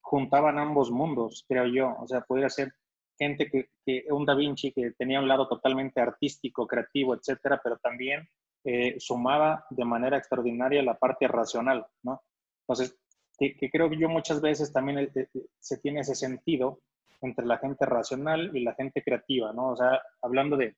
juntaban 0.00 0.58
ambos 0.58 0.90
mundos, 0.90 1.44
creo 1.48 1.66
yo. 1.66 1.96
O 2.00 2.06
sea, 2.06 2.20
pudiera 2.22 2.48
ser 2.48 2.72
gente 3.20 3.50
que, 3.50 3.68
que 3.84 4.06
un 4.10 4.24
Da 4.24 4.34
Vinci 4.34 4.72
que 4.72 4.92
tenía 4.92 5.20
un 5.20 5.28
lado 5.28 5.46
totalmente 5.46 6.00
artístico, 6.00 6.66
creativo, 6.66 7.14
etcétera, 7.14 7.60
pero 7.62 7.76
también 7.76 8.26
eh, 8.64 8.96
sumaba 8.98 9.66
de 9.68 9.84
manera 9.84 10.16
extraordinaria 10.16 10.82
la 10.82 10.98
parte 10.98 11.28
racional, 11.28 11.86
¿no? 12.02 12.22
Entonces, 12.62 12.98
que, 13.38 13.70
creo 13.70 13.90
que 13.90 13.98
yo 13.98 14.08
muchas 14.08 14.40
veces 14.40 14.72
también 14.72 14.98
eh, 14.98 15.10
eh, 15.14 15.28
se 15.58 15.78
tiene 15.78 16.00
ese 16.00 16.14
sentido 16.14 16.80
entre 17.20 17.44
la 17.44 17.58
gente 17.58 17.84
racional 17.84 18.54
y 18.56 18.64
la 18.64 18.74
gente 18.74 19.02
creativa, 19.02 19.52
¿no? 19.52 19.70
O 19.70 19.76
sea, 19.76 20.00
hablando 20.22 20.56
de, 20.56 20.76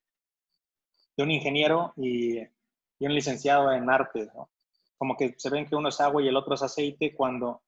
de 1.17 1.23
un 1.23 1.31
ingeniero 1.31 1.93
y, 1.97 2.39
y, 2.41 3.07
un 3.07 3.15
licenciado 3.15 3.73
en 3.73 3.89
arte, 3.89 4.29
¿no? 4.35 4.51
Como 4.99 5.17
que 5.17 5.35
se 5.37 5.51
ven 5.51 5.67
que 5.67 5.77
uno 5.77 5.91
es 5.91 6.01
agua 6.01 6.23
y 6.23 6.29
el 6.29 6.37
otro 6.37 6.55
es 6.55 6.63
aceite 6.63 7.15
cuando 7.15 7.63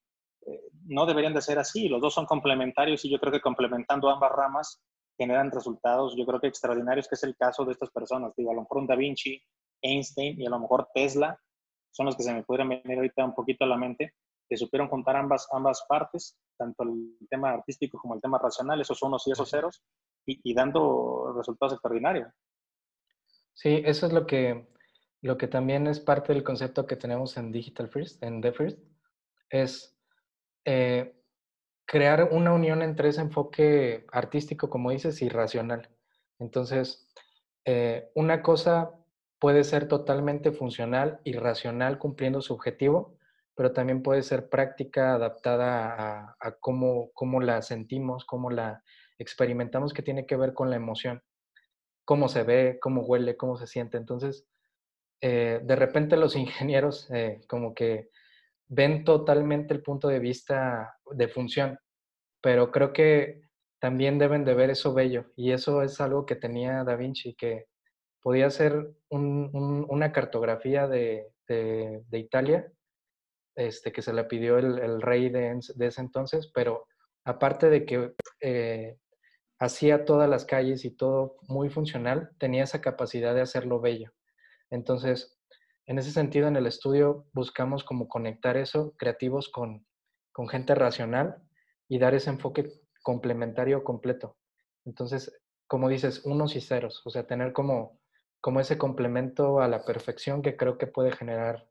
no 0.86 1.06
deberían 1.06 1.34
de 1.34 1.42
ser 1.42 1.58
así, 1.58 1.88
los 1.88 2.00
dos 2.00 2.14
son 2.14 2.26
complementarios 2.26 3.04
y 3.04 3.10
yo 3.10 3.18
creo 3.18 3.32
que 3.32 3.40
complementando 3.40 4.10
ambas 4.10 4.32
ramas 4.32 4.82
generan 5.16 5.50
resultados, 5.50 6.14
yo 6.16 6.26
creo 6.26 6.40
que 6.40 6.48
extraordinarios, 6.48 7.08
que 7.08 7.14
es 7.14 7.22
el 7.22 7.36
caso 7.36 7.64
de 7.64 7.72
estas 7.72 7.90
personas, 7.90 8.32
digo, 8.36 8.50
a 8.50 8.54
lo 8.54 8.62
mejor 8.62 8.78
un 8.78 8.86
Da 8.86 8.96
Vinci, 8.96 9.40
Einstein 9.80 10.40
y 10.40 10.46
a 10.46 10.50
lo 10.50 10.58
mejor 10.58 10.88
Tesla, 10.92 11.38
son 11.90 12.06
los 12.06 12.16
que 12.16 12.24
se 12.24 12.34
me 12.34 12.42
pudieran 12.42 12.68
venir 12.68 12.96
ahorita 12.98 13.24
un 13.24 13.34
poquito 13.34 13.64
a 13.64 13.68
la 13.68 13.76
mente, 13.76 14.14
que 14.48 14.56
supieron 14.56 14.88
juntar 14.88 15.16
ambas, 15.16 15.48
ambas 15.52 15.84
partes, 15.88 16.36
tanto 16.56 16.82
el 16.82 17.16
tema 17.30 17.50
artístico 17.50 17.98
como 17.98 18.14
el 18.14 18.20
tema 18.20 18.38
racional, 18.38 18.80
esos 18.80 19.02
unos 19.02 19.26
y 19.26 19.32
esos 19.32 19.48
ceros, 19.48 19.82
y, 20.26 20.54
dando 20.54 21.34
resultados 21.36 21.74
extraordinarios. 21.74 22.28
Sí, 23.52 23.82
eso 23.84 24.06
es 24.06 24.12
lo 24.12 24.26
que, 24.26 24.66
lo 25.20 25.36
que 25.36 25.48
también 25.48 25.86
es 25.86 26.00
parte 26.00 26.32
del 26.32 26.42
concepto 26.42 26.86
que 26.86 26.96
tenemos 26.96 27.36
en 27.36 27.52
Digital 27.52 27.88
First, 27.88 28.22
en 28.22 28.40
The 28.40 28.52
First, 28.52 28.78
es 29.50 29.93
eh, 30.64 31.14
crear 31.86 32.28
una 32.32 32.52
unión 32.52 32.82
entre 32.82 33.10
ese 33.10 33.20
enfoque 33.20 34.06
artístico, 34.10 34.70
como 34.70 34.90
dices, 34.90 35.20
y 35.22 35.28
racional. 35.28 35.90
Entonces, 36.38 37.08
eh, 37.64 38.10
una 38.14 38.42
cosa 38.42 38.92
puede 39.38 39.64
ser 39.64 39.88
totalmente 39.88 40.52
funcional 40.52 41.20
y 41.24 41.34
racional 41.34 41.98
cumpliendo 41.98 42.40
su 42.40 42.54
objetivo, 42.54 43.18
pero 43.54 43.72
también 43.72 44.02
puede 44.02 44.22
ser 44.22 44.48
práctica 44.48 45.14
adaptada 45.14 46.36
a, 46.40 46.52
cómo, 46.60 47.10
cómo, 47.12 47.40
la 47.40 47.62
sentimos, 47.62 48.24
cómo 48.24 48.50
la 48.50 48.82
experimentamos, 49.18 49.92
que 49.92 50.02
tiene 50.02 50.26
que 50.26 50.36
ver 50.36 50.54
con 50.54 50.70
la 50.70 50.76
emoción, 50.76 51.22
cómo 52.04 52.28
se 52.28 52.42
ve, 52.42 52.78
cómo 52.80 53.02
huele, 53.02 53.36
cómo 53.36 53.56
se 53.56 53.66
siente. 53.66 53.98
Entonces, 53.98 54.46
eh, 55.20 55.60
de 55.62 55.76
repente 55.76 56.16
los 56.16 56.34
ingenieros 56.36 57.08
como 57.46 57.74
que 57.74 58.10
ven 58.68 59.04
totalmente 59.04 59.74
el 59.74 59.82
punto 59.82 60.08
de 60.08 60.18
vista 60.18 60.98
de 61.12 61.28
función, 61.28 61.78
pero 62.40 62.70
creo 62.70 62.92
que 62.92 63.42
también 63.80 64.18
deben 64.18 64.44
de 64.44 64.54
ver 64.54 64.70
eso 64.70 64.94
bello 64.94 65.26
y 65.36 65.52
eso 65.52 65.82
es 65.82 66.00
algo 66.00 66.24
que 66.24 66.36
tenía 66.36 66.84
Da 66.84 66.96
Vinci, 66.96 67.34
que 67.34 67.66
podía 68.22 68.48
ser 68.48 68.94
una 69.10 70.12
cartografía 70.12 70.88
de, 70.88 71.30
Italia, 72.10 72.72
este, 73.54 73.92
que 73.92 74.00
se 74.00 74.14
la 74.14 74.26
pidió 74.26 74.56
el, 74.56 75.02
rey 75.02 75.28
de, 75.28 75.58
ese 75.78 76.00
entonces, 76.00 76.50
pero 76.54 76.86
aparte 77.24 77.68
de 77.68 77.84
que 77.84 78.14
eh, 78.40 78.96
hacía 79.58 80.06
todas 80.06 80.28
las 80.28 80.46
calles 80.46 80.86
y 80.86 80.90
todo 80.90 81.36
muy 81.48 81.68
funcional, 81.68 82.30
tenía 82.38 82.64
esa 82.64 82.80
capacidad 82.80 83.34
de 83.34 83.42
hacerlo 83.42 83.80
bello. 83.80 84.12
Entonces, 84.70 85.38
en 85.86 85.98
ese 85.98 86.10
sentido, 86.12 86.48
en 86.48 86.56
el 86.56 86.66
estudio 86.66 87.26
buscamos 87.32 87.84
como 87.84 88.08
conectar 88.08 88.56
eso, 88.56 88.94
creativos 88.96 89.48
con, 89.48 89.86
con 90.32 90.48
gente 90.48 90.74
racional 90.74 91.42
y 91.88 91.98
dar 91.98 92.14
ese 92.14 92.30
enfoque 92.30 92.72
complementario 93.02 93.84
completo. 93.84 94.36
Entonces, 94.84 95.32
como 95.66 95.88
dices, 95.88 96.24
unos 96.24 96.56
y 96.56 96.60
ceros, 96.60 97.02
o 97.04 97.10
sea, 97.10 97.26
tener 97.26 97.52
como 97.52 98.00
como 98.44 98.60
ese 98.60 98.76
complemento 98.76 99.60
a 99.60 99.68
la 99.68 99.86
perfección 99.86 100.42
que 100.42 100.54
creo 100.54 100.76
que 100.76 100.86
puede 100.86 101.12
generar. 101.12 101.66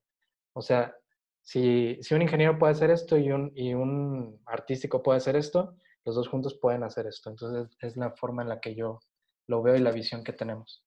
O 0.53 0.63
sea, 0.63 0.95
si, 1.43 1.99
si 2.01 2.15
un 2.15 2.23
ingeniero 2.23 2.57
puede 2.57 2.71
hacer 2.71 2.89
esto 2.89 3.15
y 3.15 3.31
un, 3.31 3.51
y 3.53 3.75
un 3.75 4.41
artístico 4.47 5.03
puede 5.03 5.17
hacer 5.17 5.35
esto, 5.35 5.75
los 6.03 6.15
dos 6.15 6.27
juntos 6.27 6.57
pueden 6.59 6.81
hacer 6.81 7.05
esto. 7.05 7.29
Entonces 7.29 7.77
es 7.79 7.95
la 7.95 8.09
forma 8.15 8.41
en 8.41 8.49
la 8.49 8.59
que 8.59 8.73
yo 8.73 9.01
lo 9.45 9.61
veo 9.61 9.75
y 9.75 9.81
la 9.81 9.91
visión 9.91 10.23
que 10.23 10.33
tenemos. 10.33 10.83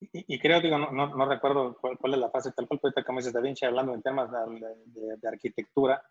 Y, 0.00 0.38
creo, 0.38 0.62
digo, 0.62 0.78
no, 0.78 0.90
no, 0.90 1.26
recuerdo 1.26 1.76
cuál, 1.78 2.14
es 2.14 2.20
la 2.20 2.30
fase 2.30 2.52
tal 2.52 2.66
cual, 2.66 2.80
ahorita 2.82 3.04
como 3.04 3.18
dices 3.18 3.34
Da 3.34 3.40
Vinci, 3.40 3.66
hablando 3.66 3.92
en 3.92 4.00
temas 4.00 4.30
de, 4.30 5.16
de, 5.18 5.28
arquitectura, 5.28 6.02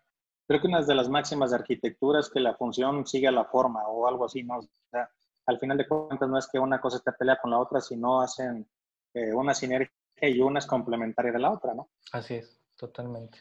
creo 0.46 0.60
que 0.60 0.68
una 0.68 0.80
de 0.80 0.94
las 0.94 1.08
máximas 1.08 1.50
de 1.50 1.56
arquitectura 1.56 2.20
es 2.20 2.30
que 2.30 2.38
la 2.38 2.54
función 2.54 3.04
sigue 3.04 3.30
la 3.32 3.46
forma 3.46 3.88
o 3.88 4.06
algo 4.06 4.26
así, 4.26 4.44
¿no? 4.44 4.58
O 4.58 4.68
sea, 4.92 5.10
al 5.46 5.58
final 5.58 5.76
de 5.76 5.88
cuentas 5.88 6.28
no 6.28 6.38
es 6.38 6.46
que 6.46 6.60
una 6.60 6.80
cosa 6.80 6.98
esté 6.98 7.10
peleada 7.12 7.40
con 7.42 7.50
la 7.50 7.58
otra, 7.58 7.80
sino 7.80 8.20
hacen 8.20 8.64
eh, 9.12 9.34
una 9.34 9.54
sinergia 9.54 9.92
y 10.20 10.40
una 10.40 10.60
es 10.60 10.66
complementaria 10.66 11.32
de 11.32 11.40
la 11.40 11.50
otra, 11.50 11.74
¿no? 11.74 11.90
Así 12.12 12.34
es, 12.34 12.60
totalmente. 12.76 13.40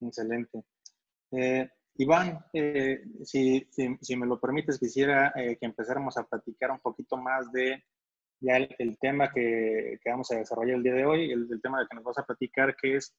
Excelente. 0.00 0.64
Eh, 1.30 1.68
Iván, 1.96 2.42
eh, 2.54 3.02
si, 3.22 3.68
si, 3.70 4.16
me 4.16 4.26
lo 4.26 4.40
permites, 4.40 4.78
quisiera 4.78 5.32
que 5.34 5.58
empezáramos 5.60 6.16
a 6.16 6.22
platicar 6.22 6.70
un 6.70 6.78
poquito 6.78 7.16
más 7.18 7.50
de 7.52 7.84
ya 8.40 8.56
el, 8.56 8.98
tema 8.98 9.30
que, 9.30 9.98
que, 10.02 10.10
vamos 10.10 10.30
a 10.30 10.36
desarrollar 10.36 10.76
el 10.76 10.82
día 10.82 10.94
de 10.94 11.04
hoy, 11.04 11.32
el, 11.32 11.60
tema 11.62 11.80
de 11.80 11.86
que 11.88 11.96
nos 11.96 12.04
vas 12.04 12.18
a 12.18 12.24
platicar, 12.24 12.76
que 12.76 12.96
es 12.96 13.14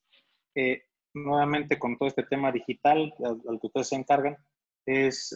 nuevamente 1.13 1.77
con 1.77 1.97
todo 1.97 2.07
este 2.07 2.23
tema 2.23 2.51
digital 2.51 3.13
al, 3.23 3.59
que 3.59 3.67
ustedes 3.67 3.89
se 3.89 3.95
encargan, 3.95 4.37
es 4.85 5.35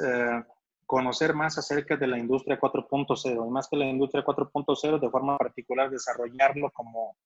conocer 0.85 1.33
más 1.33 1.57
acerca 1.57 1.97
de 1.97 2.07
la 2.07 2.17
industria 2.17 2.59
4.0 2.59 3.47
y 3.47 3.49
más 3.49 3.67
que 3.67 3.77
la 3.77 3.85
industria 3.85 4.23
4.0 4.23 4.99
de 4.99 5.09
forma 5.09 5.37
particular 5.37 5.89
desarrollarlo 5.89 6.71
como, 6.71 7.17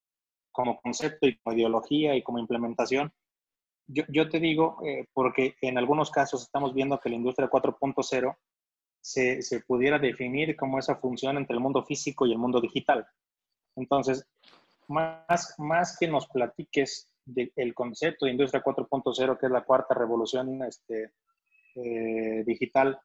como 0.52 0.80
concepto 0.80 1.28
y 1.28 1.38
como 1.38 1.56
ideología 1.56 2.16
y 2.16 2.24
como 2.24 2.40
implementación. 2.40 3.12
Yo, 3.88 4.04
yo 4.10 4.30
te 4.30 4.40
digo, 4.40 4.80
eh, 4.86 5.08
porque 5.14 5.56
en 5.62 5.78
algunos 5.78 6.12
casos 6.12 6.44
estamos 6.44 6.74
viendo 6.74 7.00
que 7.00 7.10
la 7.10 7.16
industria 7.16 7.50
4.0 7.50 8.36
se, 9.02 9.42
pudiera 9.66 10.00
definir 10.00 10.56
como 10.56 10.80
esa 10.80 10.96
función 10.96 11.38
entre 11.38 11.56
el 11.56 11.60
mundo 11.60 11.84
físico 11.84 12.26
y 12.26 12.32
el 12.32 12.38
mundo 12.38 12.60
digital. 12.60 13.08
Entonces, 13.76 14.28
más, 14.88 15.56
más 15.58 15.98
que 15.98 16.08
nos 16.08 16.28
platiques 16.28 17.10
del 17.26 17.74
concepto 17.74 18.26
de 18.26 18.32
industria 18.32 18.64
4.0, 18.64 19.38
que 19.38 19.46
es 19.46 19.52
la 19.52 19.64
cuarta 19.64 19.94
revolución 19.94 20.64
este, 20.64 21.12
eh, 21.76 22.44
digital, 22.46 23.00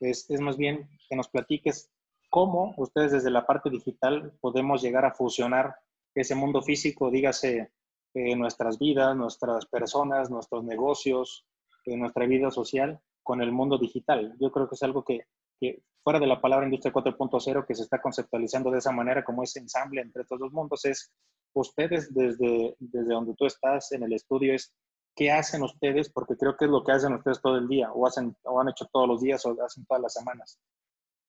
es, 0.00 0.28
es, 0.30 0.40
más 0.40 0.56
bien 0.56 0.88
que 1.08 1.16
nos 1.16 1.28
platiques 1.28 1.90
cómo 2.30 2.74
ustedes 2.76 3.12
desde 3.12 3.30
la 3.30 3.46
parte 3.46 3.70
digital 3.70 4.32
podemos 4.40 4.82
llegar 4.82 5.04
a 5.04 5.12
fusionar 5.12 5.76
ese 6.14 6.34
mundo 6.34 6.62
físico, 6.62 7.10
dígase 7.10 7.70
eh, 8.14 8.34
nuestras 8.34 8.78
vidas, 8.78 9.14
nuestras 9.14 9.66
personas, 9.66 10.30
nuestros 10.30 10.64
negocios, 10.64 11.44
eh, 11.84 11.98
nuestra 11.98 12.24
vida 12.24 12.50
social 12.50 12.98
con 13.22 13.42
el 13.42 13.52
mundo 13.52 13.76
digital. 13.76 14.34
Yo 14.40 14.50
creo 14.50 14.68
que 14.68 14.74
es 14.74 14.82
algo 14.82 15.04
que, 15.04 15.26
que 15.60 15.82
fuera 16.02 16.20
de 16.20 16.26
la 16.26 16.40
palabra 16.40 16.66
industria 16.66 16.92
4.0 16.92 17.66
que 17.66 17.74
se 17.74 17.82
está 17.82 18.00
conceptualizando 18.00 18.70
de 18.70 18.78
esa 18.78 18.92
manera 18.92 19.24
como 19.24 19.42
ese 19.42 19.58
ensamble 19.58 20.00
entre 20.00 20.22
estos 20.22 20.38
dos 20.38 20.52
mundos 20.52 20.84
es 20.84 21.10
ustedes 21.54 22.12
desde, 22.14 22.76
desde 22.78 23.14
donde 23.14 23.34
tú 23.34 23.46
estás 23.46 23.92
en 23.92 24.02
el 24.04 24.12
estudio 24.12 24.54
es 24.54 24.72
qué 25.16 25.32
hacen 25.32 25.62
ustedes, 25.62 26.10
porque 26.10 26.36
creo 26.36 26.56
que 26.56 26.66
es 26.66 26.70
lo 26.70 26.84
que 26.84 26.92
hacen 26.92 27.14
ustedes 27.14 27.40
todo 27.40 27.56
el 27.56 27.66
día, 27.66 27.90
o, 27.90 28.06
hacen, 28.06 28.36
o 28.44 28.60
han 28.60 28.68
hecho 28.68 28.84
todos 28.92 29.08
los 29.08 29.22
días, 29.22 29.44
o 29.46 29.56
hacen 29.64 29.86
todas 29.86 30.02
las 30.02 30.12
semanas. 30.12 30.60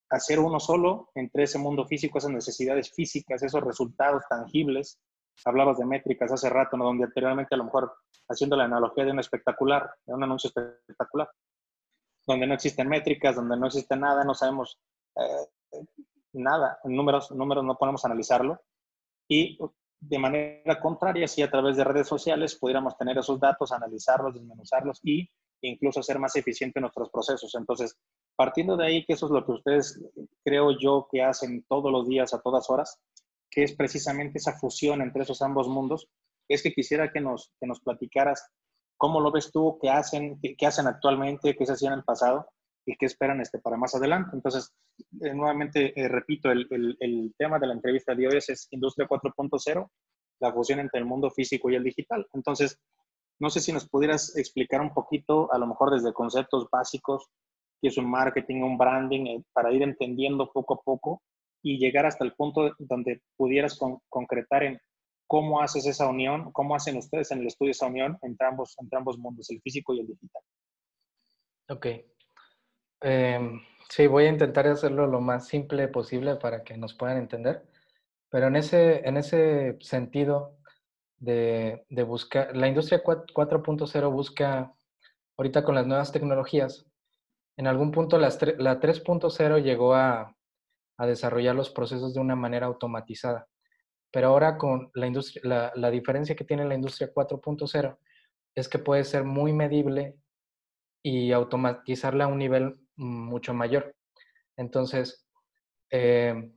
Hacer 0.09 0.39
uno 0.39 0.59
solo 0.59 1.09
entre 1.15 1.43
ese 1.43 1.57
mundo 1.57 1.85
físico, 1.85 2.17
esas 2.17 2.31
necesidades 2.31 2.91
físicas, 2.91 3.41
esos 3.41 3.63
resultados 3.63 4.23
tangibles. 4.29 4.99
Hablabas 5.45 5.77
de 5.77 5.85
métricas 5.85 6.31
hace 6.31 6.49
rato, 6.49 6.75
¿no? 6.75 6.85
donde 6.85 7.05
anteriormente 7.05 7.55
a 7.55 7.57
lo 7.57 7.65
mejor 7.65 7.93
haciendo 8.27 8.57
la 8.57 8.65
analogía 8.65 9.05
de 9.05 9.11
un 9.11 9.19
espectacular, 9.19 9.89
de 10.05 10.13
un 10.13 10.23
anuncio 10.23 10.49
espectacular, 10.49 11.29
donde 12.27 12.45
no 12.45 12.53
existen 12.53 12.89
métricas, 12.89 13.35
donde 13.35 13.57
no 13.57 13.67
existe 13.67 13.95
nada, 13.95 14.23
no 14.23 14.35
sabemos 14.35 14.77
eh, 15.15 15.79
nada, 16.33 16.79
números, 16.83 17.31
números 17.31 17.63
no 17.63 17.77
podemos 17.77 18.03
analizarlo. 18.05 18.61
Y 19.29 19.57
de 19.99 20.19
manera 20.19 20.79
contraria, 20.79 21.27
si 21.27 21.41
a 21.41 21.49
través 21.49 21.77
de 21.77 21.83
redes 21.83 22.07
sociales 22.07 22.55
pudiéramos 22.55 22.97
tener 22.97 23.17
esos 23.17 23.39
datos, 23.39 23.71
analizarlos, 23.71 24.33
desmenuzarlos 24.33 24.99
y 25.03 25.29
incluso 25.61 26.03
ser 26.03 26.19
más 26.19 26.35
eficientes 26.35 26.75
en 26.75 26.81
nuestros 26.81 27.09
procesos. 27.09 27.55
Entonces, 27.55 27.97
partiendo 28.35 28.77
de 28.77 28.85
ahí, 28.85 29.05
que 29.05 29.13
eso 29.13 29.25
es 29.25 29.31
lo 29.31 29.45
que 29.45 29.53
ustedes 29.53 29.99
creo 30.43 30.77
yo 30.77 31.07
que 31.11 31.23
hacen 31.23 31.65
todos 31.67 31.91
los 31.91 32.07
días, 32.07 32.33
a 32.33 32.41
todas 32.41 32.69
horas, 32.69 32.99
que 33.49 33.63
es 33.63 33.73
precisamente 33.73 34.37
esa 34.37 34.53
fusión 34.59 35.01
entre 35.01 35.23
esos 35.23 35.41
ambos 35.41 35.67
mundos, 35.67 36.09
es 36.47 36.61
que 36.61 36.73
quisiera 36.73 37.11
que 37.11 37.21
nos, 37.21 37.53
que 37.59 37.67
nos 37.67 37.79
platicaras 37.81 38.51
cómo 38.97 39.21
lo 39.21 39.31
ves 39.31 39.51
tú, 39.51 39.77
qué 39.81 39.89
hacen, 39.89 40.39
qué, 40.41 40.65
hacen 40.65 40.87
actualmente, 40.87 41.55
qué 41.55 41.65
se 41.65 41.73
hacía 41.73 41.89
en 41.89 41.99
el 41.99 42.03
pasado 42.03 42.47
y 42.85 42.95
qué 42.97 43.05
esperan 43.05 43.41
este, 43.41 43.59
para 43.59 43.77
más 43.77 43.95
adelante. 43.95 44.31
Entonces, 44.33 44.73
eh, 45.21 45.33
nuevamente, 45.33 45.99
eh, 45.99 46.07
repito, 46.07 46.49
el, 46.51 47.33
tema 47.37 47.59
de 47.59 47.67
la 47.67 47.73
entrevista 47.73 48.15
de 48.15 48.27
hoy 48.27 48.37
es, 48.37 48.67
Industria 48.71 49.07
4.0, 49.07 49.89
la 50.39 50.53
fusión 50.53 50.79
entre 50.79 50.99
el 50.99 51.05
mundo 51.05 51.29
físico 51.29 51.69
y 51.69 51.75
el 51.75 51.83
digital. 51.83 52.25
Entonces, 52.33 52.79
no 53.39 53.49
sé 53.49 53.59
si 53.59 53.71
nos 53.71 53.87
pudieras 53.87 54.35
explicar 54.37 54.81
un 54.81 54.93
poquito, 54.93 55.51
a 55.53 55.57
lo 55.57 55.67
mejor 55.67 55.91
desde 55.91 56.13
conceptos 56.13 56.67
básicos, 56.71 57.27
qué 57.81 57.89
es 57.89 57.97
un 57.97 58.09
marketing, 58.09 58.63
un 58.63 58.77
branding, 58.77 59.25
eh, 59.27 59.43
para 59.53 59.71
ir 59.71 59.83
entendiendo 59.83 60.51
poco 60.51 60.75
a 60.75 60.81
poco 60.81 61.21
y 61.61 61.77
llegar 61.77 62.05
hasta 62.05 62.23
el 62.23 62.33
punto 62.33 62.71
donde 62.79 63.21
pudieras 63.35 63.77
con, 63.77 63.99
concretar 64.09 64.63
en 64.63 64.79
cómo 65.27 65.61
haces 65.61 65.85
esa 65.85 66.07
unión, 66.07 66.51
cómo 66.51 66.75
hacen 66.75 66.97
ustedes 66.97 67.31
en 67.31 67.41
el 67.41 67.47
estudio 67.47 67.71
esa 67.71 67.87
unión 67.87 68.17
entre 68.21 68.47
ambos, 68.47 68.75
entre 68.79 68.97
ambos 68.97 69.17
mundos, 69.17 69.49
el 69.49 69.61
físico 69.61 69.93
y 69.93 69.99
el 69.99 70.07
digital. 70.07 70.41
Ok, 71.69 71.85
eh, 73.01 73.51
sí, 73.89 74.07
voy 74.07 74.25
a 74.25 74.29
intentar 74.29 74.67
hacerlo 74.67 75.05
lo 75.05 75.21
más 75.21 75.47
simple 75.47 75.87
posible 75.87 76.35
para 76.35 76.63
que 76.63 76.77
nos 76.77 76.93
puedan 76.93 77.17
entender, 77.17 77.63
pero 78.29 78.47
en 78.47 78.55
ese, 78.55 79.07
en 79.07 79.17
ese 79.17 79.77
sentido 79.81 80.57
de, 81.19 81.85
buscar, 82.07 82.55
la 82.55 82.67
industria 82.67 83.03
4.0 83.03 84.11
busca, 84.11 84.73
ahorita 85.37 85.63
con 85.63 85.75
las 85.75 85.87
nuevas 85.87 86.11
tecnologías, 86.11 86.85
en 87.57 87.67
algún 87.67 87.91
punto 87.91 88.17
la 88.17 88.29
3.0 88.29 89.63
llegó 89.63 89.95
a, 89.95 90.33
desarrollar 90.99 91.53
los 91.53 91.69
procesos 91.69 92.15
de 92.15 92.19
una 92.19 92.35
manera 92.35 92.65
automatizada, 92.65 93.47
pero 94.17 94.29
ahora 94.29 94.57
con 94.57 94.89
la, 94.95 95.05
industria, 95.05 95.71
la, 95.75 95.91
diferencia 95.91 96.35
que 96.35 96.43
tiene 96.43 96.65
la 96.65 96.73
industria 96.73 97.13
4.0 97.13 97.99
es 98.55 98.67
que 98.67 98.79
puede 98.79 99.03
ser 99.03 99.23
muy 99.23 99.53
medible 99.53 100.15
y 101.03 101.31
automatizarla 101.31 102.23
a 102.23 102.27
un 102.27 102.39
nivel 102.39 102.79
mucho 102.95 103.53
mayor. 103.53 103.95
Entonces, 104.55 105.23
eh, 105.91 106.49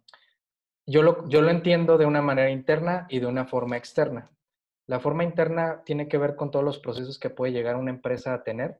yo, 0.87 1.03
lo, 1.03 1.29
yo 1.29 1.43
lo 1.43 1.51
entiendo 1.51 1.99
de 1.99 2.07
una 2.07 2.23
manera 2.23 2.49
interna 2.49 3.07
y 3.11 3.19
de 3.19 3.27
una 3.27 3.45
forma 3.45 3.77
externa. 3.77 4.31
La 4.87 4.99
forma 4.99 5.23
interna 5.23 5.83
tiene 5.85 6.09
que 6.09 6.17
ver 6.17 6.37
con 6.37 6.51
todos 6.51 6.65
los 6.65 6.79
procesos 6.79 7.19
que 7.19 7.29
puede 7.29 7.53
llegar 7.53 7.77
una 7.77 7.91
empresa 7.91 8.33
a 8.33 8.43
tener, 8.43 8.79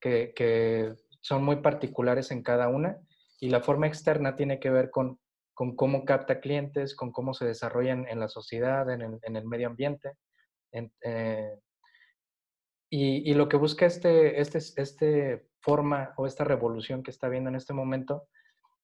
que, 0.00 0.32
que 0.36 0.94
son 1.20 1.42
muy 1.42 1.56
particulares 1.56 2.30
en 2.30 2.44
cada 2.44 2.68
una, 2.68 2.96
y 3.40 3.48
la 3.48 3.60
forma 3.60 3.88
externa 3.88 4.36
tiene 4.36 4.60
que 4.60 4.70
ver 4.70 4.88
con, 4.90 5.18
con 5.60 5.76
cómo 5.76 6.06
capta 6.06 6.40
clientes, 6.40 6.94
con 6.94 7.12
cómo 7.12 7.34
se 7.34 7.44
desarrollan 7.44 8.08
en 8.08 8.18
la 8.18 8.28
sociedad, 8.28 8.88
en 8.90 9.36
el, 9.36 9.44
medio 9.44 9.66
ambiente. 9.66 10.16
En, 10.72 10.90
eh, 11.02 11.60
y, 12.88 13.34
lo 13.34 13.46
que 13.46 13.58
busca 13.58 13.84
este, 13.84 14.40
este, 14.40 14.56
este 14.56 15.50
forma 15.60 16.14
o 16.16 16.26
esta 16.26 16.44
revolución 16.44 17.02
que 17.02 17.10
está 17.10 17.28
viendo 17.28 17.50
en 17.50 17.56
este 17.56 17.74
momento 17.74 18.26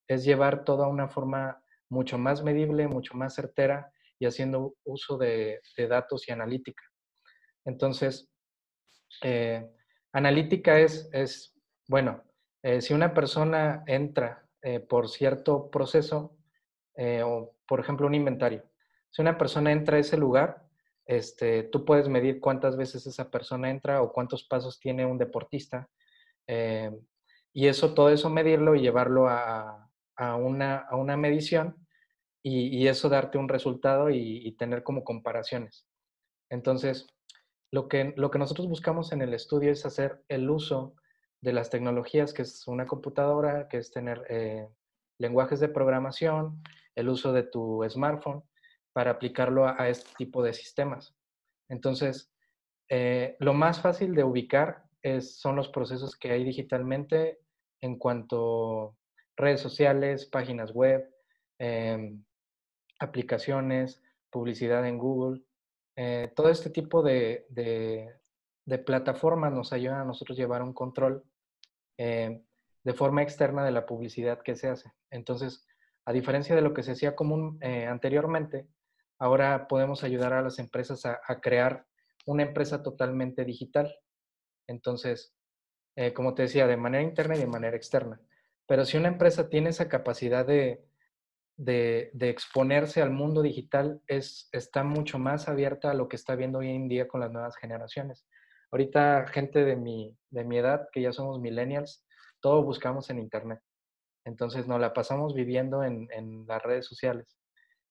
es 0.06 0.26
llevar 0.26 0.64
toda 0.64 0.86
una 0.86 1.08
forma 1.08 1.64
mucho 1.88 2.18
más 2.18 2.42
medible, 2.42 2.88
mucho 2.88 3.16
más 3.16 3.34
certera 3.34 3.90
y 4.18 4.26
haciendo 4.26 4.74
uso 4.84 5.16
de, 5.16 5.62
datos 5.88 6.28
y 6.28 6.32
analítica. 6.32 6.82
Entonces, 7.64 8.30
eh, 9.22 9.66
analítica 10.12 10.78
es, 10.78 11.08
es 11.14 11.54
bueno, 11.88 12.22
eh, 12.62 12.82
si 12.82 12.92
una 12.92 13.14
persona 13.14 13.82
entra 13.86 14.42
por 14.88 15.08
cierto 15.08 15.70
proceso, 15.70 16.35
eh, 16.96 17.22
o 17.24 17.54
por 17.66 17.80
ejemplo 17.80 18.06
un 18.06 18.14
inventario, 18.14 18.64
si 19.10 19.22
una 19.22 19.38
persona 19.38 19.72
entra 19.72 19.96
a 19.96 20.00
ese 20.00 20.16
lugar, 20.16 20.66
este, 21.06 21.62
tú 21.64 21.84
puedes 21.84 22.08
medir 22.08 22.40
cuántas 22.40 22.76
veces 22.76 23.06
esa 23.06 23.30
persona 23.30 23.70
entra 23.70 24.02
o 24.02 24.12
cuántos 24.12 24.44
pasos 24.44 24.80
tiene 24.80 25.06
un 25.06 25.18
deportista 25.18 25.88
eh, 26.46 26.90
y 27.52 27.68
eso, 27.68 27.94
todo 27.94 28.10
eso 28.10 28.28
medirlo 28.28 28.74
y 28.74 28.80
llevarlo 28.80 29.28
a, 29.28 29.88
a, 30.16 30.36
una, 30.36 30.78
a 30.78 30.96
una, 30.96 31.16
medición 31.16 31.76
y, 32.42 32.76
y, 32.76 32.88
eso 32.88 33.08
darte 33.08 33.38
un 33.38 33.48
resultado 33.48 34.10
y, 34.10 34.46
y, 34.46 34.52
tener 34.52 34.82
como 34.82 35.04
comparaciones. 35.04 35.86
Entonces, 36.50 37.06
lo 37.72 37.88
que, 37.88 38.12
lo 38.16 38.30
que 38.30 38.38
nosotros 38.38 38.68
buscamos 38.68 39.12
en 39.12 39.22
el 39.22 39.34
estudio 39.34 39.72
es 39.72 39.86
hacer 39.86 40.22
el 40.28 40.48
uso 40.50 40.94
de 41.40 41.52
las 41.52 41.70
tecnologías, 41.70 42.32
que 42.32 42.42
es 42.42 42.66
una 42.66 42.86
computadora, 42.86 43.68
que 43.68 43.78
es 43.78 43.90
tener 43.90 44.24
eh, 44.28 44.68
lenguajes 45.18 45.60
de 45.60 45.68
programación, 45.68 46.62
el 46.96 47.08
uso 47.08 47.32
de 47.32 47.44
tu 47.44 47.84
smartphone, 47.88 48.42
para 48.92 49.12
aplicarlo 49.12 49.68
a, 49.68 49.88
este 49.88 50.10
tipo 50.16 50.42
de 50.42 50.52
sistemas. 50.52 51.14
Entonces, 51.68 52.32
eh, 52.88 53.36
lo 53.38 53.54
más 53.54 53.80
fácil 53.80 54.14
de 54.14 54.24
ubicar 54.24 54.84
es, 55.02 55.38
son 55.38 55.54
los 55.54 55.68
procesos 55.68 56.16
que 56.16 56.32
hay 56.32 56.42
digitalmente 56.42 57.38
en 57.80 57.98
cuanto 57.98 58.96
redes 59.36 59.60
sociales, 59.60 60.26
páginas 60.26 60.72
web, 60.72 61.08
eh, 61.58 62.16
aplicaciones, 62.98 64.02
publicidad 64.30 64.86
en 64.86 64.98
Google. 64.98 65.42
Eh, 65.96 66.32
todo 66.34 66.50
este 66.50 66.70
tipo 66.70 67.02
de, 67.02 67.46
plataformas 68.84 69.52
nos 69.52 69.72
ayudan 69.72 70.00
a 70.00 70.04
nosotros 70.04 70.36
llevar 70.36 70.62
un 70.62 70.72
control 70.72 71.24
eh, 71.98 72.42
de 72.84 72.94
forma 72.94 73.22
externa 73.22 73.64
de 73.64 73.70
la 73.70 73.86
publicidad 73.86 74.42
que 74.42 74.56
se 74.56 74.68
hace. 74.68 74.92
Entonces, 75.10 75.66
a 76.06 76.12
diferencia 76.12 76.54
de 76.54 76.62
lo 76.62 76.72
que 76.72 76.84
se 76.84 76.92
hacía 76.92 77.16
común 77.16 77.58
eh, 77.60 77.86
anteriormente, 77.86 78.68
ahora 79.18 79.66
podemos 79.66 80.04
ayudar 80.04 80.32
a 80.32 80.42
las 80.42 80.60
empresas 80.60 81.04
a, 81.04 81.40
crear 81.40 81.84
una 82.26 82.44
empresa 82.44 82.82
totalmente 82.82 83.44
digital. 83.44 83.92
Entonces, 84.68 85.34
eh, 85.96 86.12
como 86.12 86.34
te 86.34 86.42
decía, 86.42 86.68
de 86.68 86.76
manera 86.76 87.02
interna 87.02 87.34
y 87.34 87.40
de 87.40 87.46
manera 87.46 87.76
externa. 87.76 88.20
Pero 88.66 88.84
si 88.84 88.96
una 88.96 89.08
empresa 89.08 89.48
tiene 89.48 89.70
esa 89.70 89.88
capacidad 89.88 90.46
de, 90.46 90.84
exponerse 92.20 93.02
al 93.02 93.10
mundo 93.10 93.42
digital, 93.42 94.00
es, 94.06 94.48
está 94.52 94.84
mucho 94.84 95.18
más 95.18 95.48
abierta 95.48 95.90
a 95.90 95.94
lo 95.94 96.08
que 96.08 96.16
está 96.16 96.36
viendo 96.36 96.58
hoy 96.60 96.70
en 96.70 96.88
día 96.88 97.08
con 97.08 97.20
las 97.20 97.32
nuevas 97.32 97.56
generaciones. 97.56 98.26
Ahorita 98.70 99.26
gente 99.26 99.64
de 99.64 99.74
mi, 99.74 100.16
de 100.30 100.44
mi 100.44 100.58
edad, 100.58 100.88
que 100.92 101.02
ya 101.02 101.12
somos 101.12 101.40
millennials, 101.40 102.04
todo 102.40 102.62
buscamos 102.62 103.10
en 103.10 103.18
Internet. 103.18 103.60
Entonces 104.26 104.66
nos 104.66 104.80
la 104.80 104.92
pasamos 104.92 105.34
viviendo 105.34 105.84
en, 105.84 106.46
las 106.46 106.62
redes 106.62 106.84
sociales. 106.84 107.38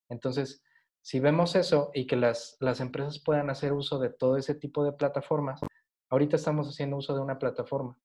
Entonces, 0.09 0.61
si 1.01 1.19
vemos 1.19 1.55
eso 1.55 1.91
y 1.93 2.05
que 2.05 2.17
las, 2.17 2.57
las 2.59 2.81
empresas 2.81 3.19
puedan 3.23 3.49
hacer 3.49 3.71
uso 3.71 3.99
de 3.99 4.09
todo 4.09 4.35
ese 4.35 4.53
tipo 4.53 4.83
de 4.83 4.91
plataformas, 4.91 5.61
ahorita 6.09 6.35
estamos 6.35 6.67
haciendo 6.67 6.97
uso 6.97 7.15
de 7.15 7.21
una 7.21 7.39
plataforma 7.39 7.97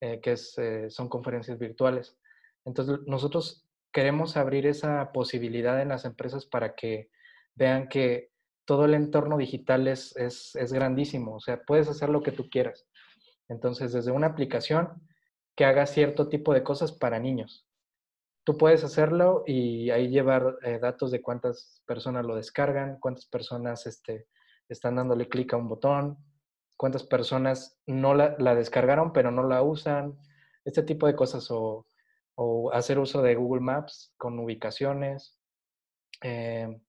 eh, 0.00 0.20
que 0.20 0.32
es, 0.32 0.56
eh, 0.58 0.90
son 0.90 1.08
conferencias 1.08 1.58
virtuales. 1.58 2.18
Entonces, 2.66 2.98
nosotros 3.06 3.66
queremos 3.90 4.36
abrir 4.36 4.66
esa 4.66 5.10
posibilidad 5.10 5.80
en 5.80 5.88
las 5.88 6.04
empresas 6.04 6.44
para 6.44 6.74
que 6.74 7.10
vean 7.54 7.88
que 7.88 8.32
todo 8.66 8.84
el 8.84 8.92
entorno 8.92 9.38
digital 9.38 9.88
es, 9.88 10.14
es, 10.16 10.54
es 10.56 10.72
grandísimo, 10.74 11.36
o 11.36 11.40
sea, 11.40 11.62
puedes 11.62 11.88
hacer 11.88 12.10
lo 12.10 12.22
que 12.22 12.32
tú 12.32 12.50
quieras. 12.50 12.86
Entonces, 13.48 13.92
desde 13.92 14.12
una 14.12 14.28
aplicación 14.28 15.02
que 15.56 15.64
haga 15.64 15.86
cierto 15.86 16.28
tipo 16.28 16.54
de 16.54 16.62
cosas 16.62 16.92
para 16.92 17.18
niños. 17.18 17.66
Tú 18.44 18.56
puedes 18.56 18.82
hacerlo 18.82 19.44
y 19.46 19.90
ahí 19.90 20.08
llevar 20.08 20.58
eh, 20.62 20.78
datos 20.80 21.10
de 21.10 21.22
cuántas 21.22 21.82
personas 21.86 22.24
lo 22.24 22.34
descargan, 22.34 22.98
cuántas 22.98 23.26
personas 23.26 23.86
este, 23.86 24.26
están 24.68 24.96
dándole 24.96 25.28
clic 25.28 25.52
a 25.52 25.56
un 25.56 25.68
botón, 25.68 26.18
cuántas 26.76 27.04
personas 27.04 27.78
no 27.86 28.14
la, 28.14 28.54
descargaron 28.54 29.12
pero 29.12 29.30
no 29.30 29.44
la 29.44 29.62
usan, 29.62 30.18
este 30.64 30.82
tipo 30.82 31.06
de 31.06 31.14
cosas, 31.14 31.48
o, 31.50 31.86
hacer 32.72 32.98
uso 32.98 33.22
de 33.22 33.36
Google 33.36 33.60
Maps 33.60 34.12
con 34.16 34.38
ubicaciones, 34.38 35.38
eh, 36.22 36.80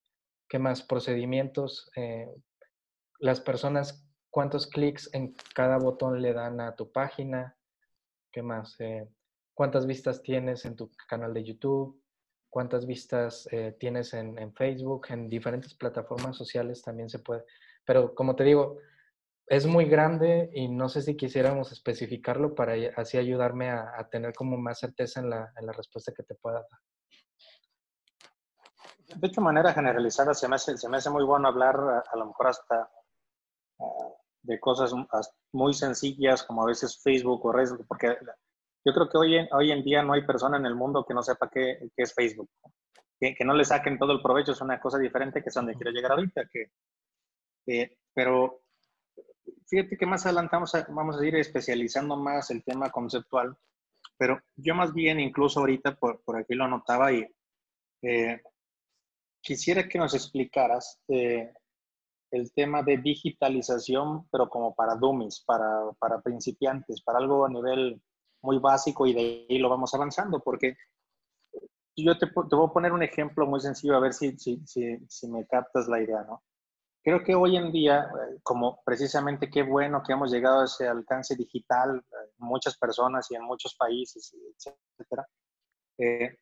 ¿qué 0.49 0.57
más? 0.57 0.81
Procedimientos, 0.81 1.91
eh, 1.95 2.27
las 3.19 3.39
personas, 3.41 4.07
cuántos 4.31 4.65
clics 4.65 5.13
en 5.13 5.35
cada 5.53 5.77
botón 5.77 6.21
le 6.21 6.33
dan 6.33 6.59
a 6.59 6.75
tu 6.75 6.91
página, 6.91 7.55
¿qué 8.33 8.41
más? 8.41 8.75
Eh, 8.79 9.07
¿Cuántas 9.53 9.85
vistas 9.85 10.21
tienes 10.21 10.65
en 10.65 10.75
tu 10.75 10.91
canal 11.07 11.33
de 11.33 11.43
YouTube? 11.43 12.03
¿Cuántas 12.49 12.85
vistas 12.85 13.47
tienes 13.79 14.13
en, 14.13 14.53
Facebook? 14.53 15.07
En 15.09 15.29
diferentes 15.29 15.73
plataformas 15.73 16.35
sociales 16.35 16.83
también 16.83 17.09
se 17.09 17.19
puede. 17.19 17.45
Pero 17.85 18.13
como 18.13 18.35
te 18.35 18.43
digo, 18.43 18.77
es 19.47 19.65
muy 19.65 19.85
grande 19.85 20.49
y 20.53 20.67
no 20.67 20.89
sé 20.89 21.01
si 21.01 21.15
quisiéramos 21.15 21.71
especificarlo 21.71 22.55
para 22.55 22.73
así 22.95 23.17
ayudarme 23.17 23.69
a, 23.69 24.07
tener 24.09 24.33
como 24.33 24.57
más 24.57 24.79
certeza 24.79 25.19
en 25.19 25.29
la, 25.29 25.51
respuesta 25.75 26.13
que 26.15 26.23
te 26.23 26.35
pueda 26.35 26.61
dar. 26.61 26.79
De 29.15 29.27
hecho, 29.27 29.41
manera 29.41 29.73
generalizada, 29.73 30.33
se 30.33 30.47
me 30.47 30.55
hace, 30.55 30.77
se 30.77 30.89
me 30.89 30.97
hace 30.97 31.09
muy 31.09 31.23
bueno 31.23 31.47
hablar 31.47 31.75
a, 31.75 32.17
lo 32.17 32.27
mejor 32.27 32.47
hasta 32.47 32.89
ah, 33.79 34.09
de 34.43 34.59
cosas 34.59 34.93
muy 35.51 35.73
sencillas 35.73 36.43
como 36.43 36.63
a 36.63 36.67
veces 36.67 37.01
Facebook 37.01 37.45
o 37.45 37.51
redes, 37.51 37.73
porque 37.87 38.15
yo 38.85 38.93
creo 38.93 39.09
que 39.09 39.17
hoy 39.17 39.37
en, 39.37 39.47
hoy 39.53 39.71
en 39.71 39.83
día 39.83 40.03
no 40.03 40.13
hay 40.13 40.25
persona 40.25 40.57
en 40.57 40.65
el 40.65 40.75
mundo 40.75 41.05
que 41.05 41.13
no 41.13 41.23
sepa 41.23 41.49
qué, 41.49 41.89
qué 41.95 42.03
es 42.03 42.13
Facebook. 42.13 42.49
Que, 43.19 43.33
que, 43.33 43.45
no 43.45 43.53
le 43.53 43.63
saquen 43.63 43.97
todo 43.97 44.11
el 44.11 44.21
provecho 44.21 44.51
es 44.51 44.61
una 44.61 44.79
cosa 44.79 44.97
diferente 44.97 45.41
que 45.41 45.49
es 45.49 45.55
donde 45.55 45.75
quiero 45.75 45.91
llegar 45.91 46.11
ahorita. 46.11 46.45
Que, 46.51 46.71
eh, 47.67 47.97
pero 48.13 48.61
fíjate 49.67 49.97
que 49.97 50.05
más 50.05 50.25
adelante 50.25 50.57
vamos 50.89 51.19
a, 51.19 51.25
ir 51.25 51.35
especializando 51.35 52.17
más 52.17 52.51
el 52.51 52.63
tema 52.63 52.91
conceptual, 52.91 53.57
pero 54.17 54.41
yo 54.55 54.75
más 54.75 54.93
bien 54.93 55.19
incluso 55.19 55.61
ahorita 55.61 55.95
por, 55.95 56.21
por 56.23 56.37
aquí 56.37 56.53
lo 56.53 56.65
anotaba 56.65 57.11
y 57.13 57.25
eh, 58.01 58.41
quisiera 59.41 59.87
que 59.87 59.97
nos 59.97 60.13
explicaras 60.13 60.99
eh, 61.07 61.53
el 62.33 62.51
tema 62.51 62.81
de 62.81 62.97
digitalización, 62.97 64.27
pero 64.31 64.49
como 64.49 64.73
para 64.73 64.95
dummies, 64.95 65.43
para, 65.45 65.91
para, 65.99 66.19
principiantes, 66.19 67.01
para 67.03 67.19
algo 67.19 67.45
a 67.45 67.49
nivel 67.49 68.01
muy 68.41 68.57
básico 68.57 69.05
y 69.05 69.13
de 69.13 69.45
ahí 69.49 69.59
lo 69.59 69.69
vamos 69.69 69.93
avanzando, 69.93 70.39
porque 70.39 70.75
yo 71.95 72.17
te, 72.17 72.25
te 72.25 72.55
voy 72.55 72.67
a 72.67 72.73
poner 72.73 72.91
un 72.91 73.03
ejemplo 73.03 73.45
muy 73.45 73.59
sencillo 73.59 73.95
a 73.95 73.99
ver 73.99 74.13
si, 74.13 74.35
si, 74.37 74.59
si, 74.65 74.97
si 75.07 75.27
me 75.29 75.45
captas 75.45 75.87
la 75.87 76.01
idea, 76.01 76.23
¿no? 76.23 76.43
Creo 77.03 77.23
que 77.23 77.35
hoy 77.35 77.55
en 77.55 77.71
día, 77.71 77.99
eh, 77.99 78.39
como 78.41 78.81
precisamente 78.83 79.49
qué 79.51 79.61
bueno 79.61 80.01
que 80.01 80.13
hemos 80.13 80.31
llegado 80.31 80.61
a 80.61 80.65
ese 80.65 80.87
alcance 80.87 81.35
digital 81.35 82.03
en 82.11 82.47
muchas 82.47 82.77
personas 82.77 83.29
y 83.29 83.35
en 83.35 83.43
muchos 83.43 83.75
países, 83.75 84.33
etcétera. 84.57 85.27
Eh, 85.99 86.37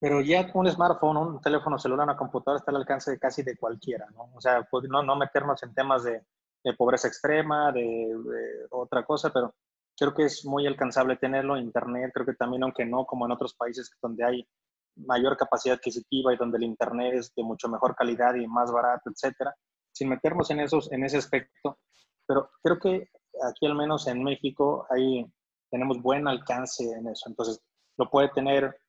pero 0.00 0.22
ya 0.22 0.50
un 0.54 0.70
smartphone, 0.70 1.18
un 1.18 1.40
teléfono 1.42 1.78
celular, 1.78 2.04
una 2.04 2.16
computadora 2.16 2.58
está 2.58 2.70
al 2.70 2.78
alcance 2.78 3.10
de 3.10 3.18
casi 3.18 3.42
de 3.42 3.56
cualquiera, 3.56 4.06
¿no? 4.14 4.30
O 4.34 4.40
sea, 4.40 4.66
pues, 4.68 4.88
no, 4.88 5.02
no 5.02 5.14
meternos 5.14 5.62
en 5.62 5.74
temas 5.74 6.04
de, 6.04 6.24
de 6.64 6.74
pobreza 6.74 7.06
extrema, 7.06 7.70
de, 7.70 7.82
de, 7.82 8.66
otra 8.70 9.04
cosa, 9.04 9.30
pero 9.30 9.54
creo 9.94 10.14
que 10.14 10.24
es 10.24 10.46
muy 10.46 10.66
alcanzable 10.66 11.16
tenerlo. 11.16 11.58
Internet, 11.58 12.12
creo 12.14 12.24
que 12.24 12.32
también, 12.32 12.62
aunque 12.62 12.86
no 12.86 13.04
como 13.04 13.26
en 13.26 13.32
otros 13.32 13.54
países 13.54 13.90
donde 14.00 14.24
hay 14.24 14.48
mayor 14.96 15.36
capacidad 15.36 15.76
adquisitiva 15.76 16.32
y 16.32 16.36
donde 16.38 16.56
el 16.56 16.64
Internet 16.64 17.14
es 17.14 17.34
de 17.34 17.42
mucho 17.42 17.68
mejor 17.68 17.94
calidad 17.94 18.34
y 18.34 18.46
más 18.46 18.72
barato, 18.72 19.10
etcétera, 19.10 19.54
sin 19.92 20.08
meternos 20.08 20.50
en, 20.50 20.60
esos, 20.60 20.90
en 20.92 21.04
ese 21.04 21.18
aspecto. 21.18 21.78
Pero 22.26 22.50
creo 22.62 22.78
que 22.78 23.08
aquí, 23.46 23.66
al 23.66 23.74
menos 23.74 24.06
en 24.06 24.22
México, 24.22 24.86
ahí 24.88 25.26
tenemos 25.70 26.00
buen 26.00 26.26
alcance 26.26 26.84
en 26.84 27.08
eso. 27.08 27.28
Entonces, 27.28 27.60
lo 27.98 28.08
puede 28.08 28.30
tener 28.30 28.80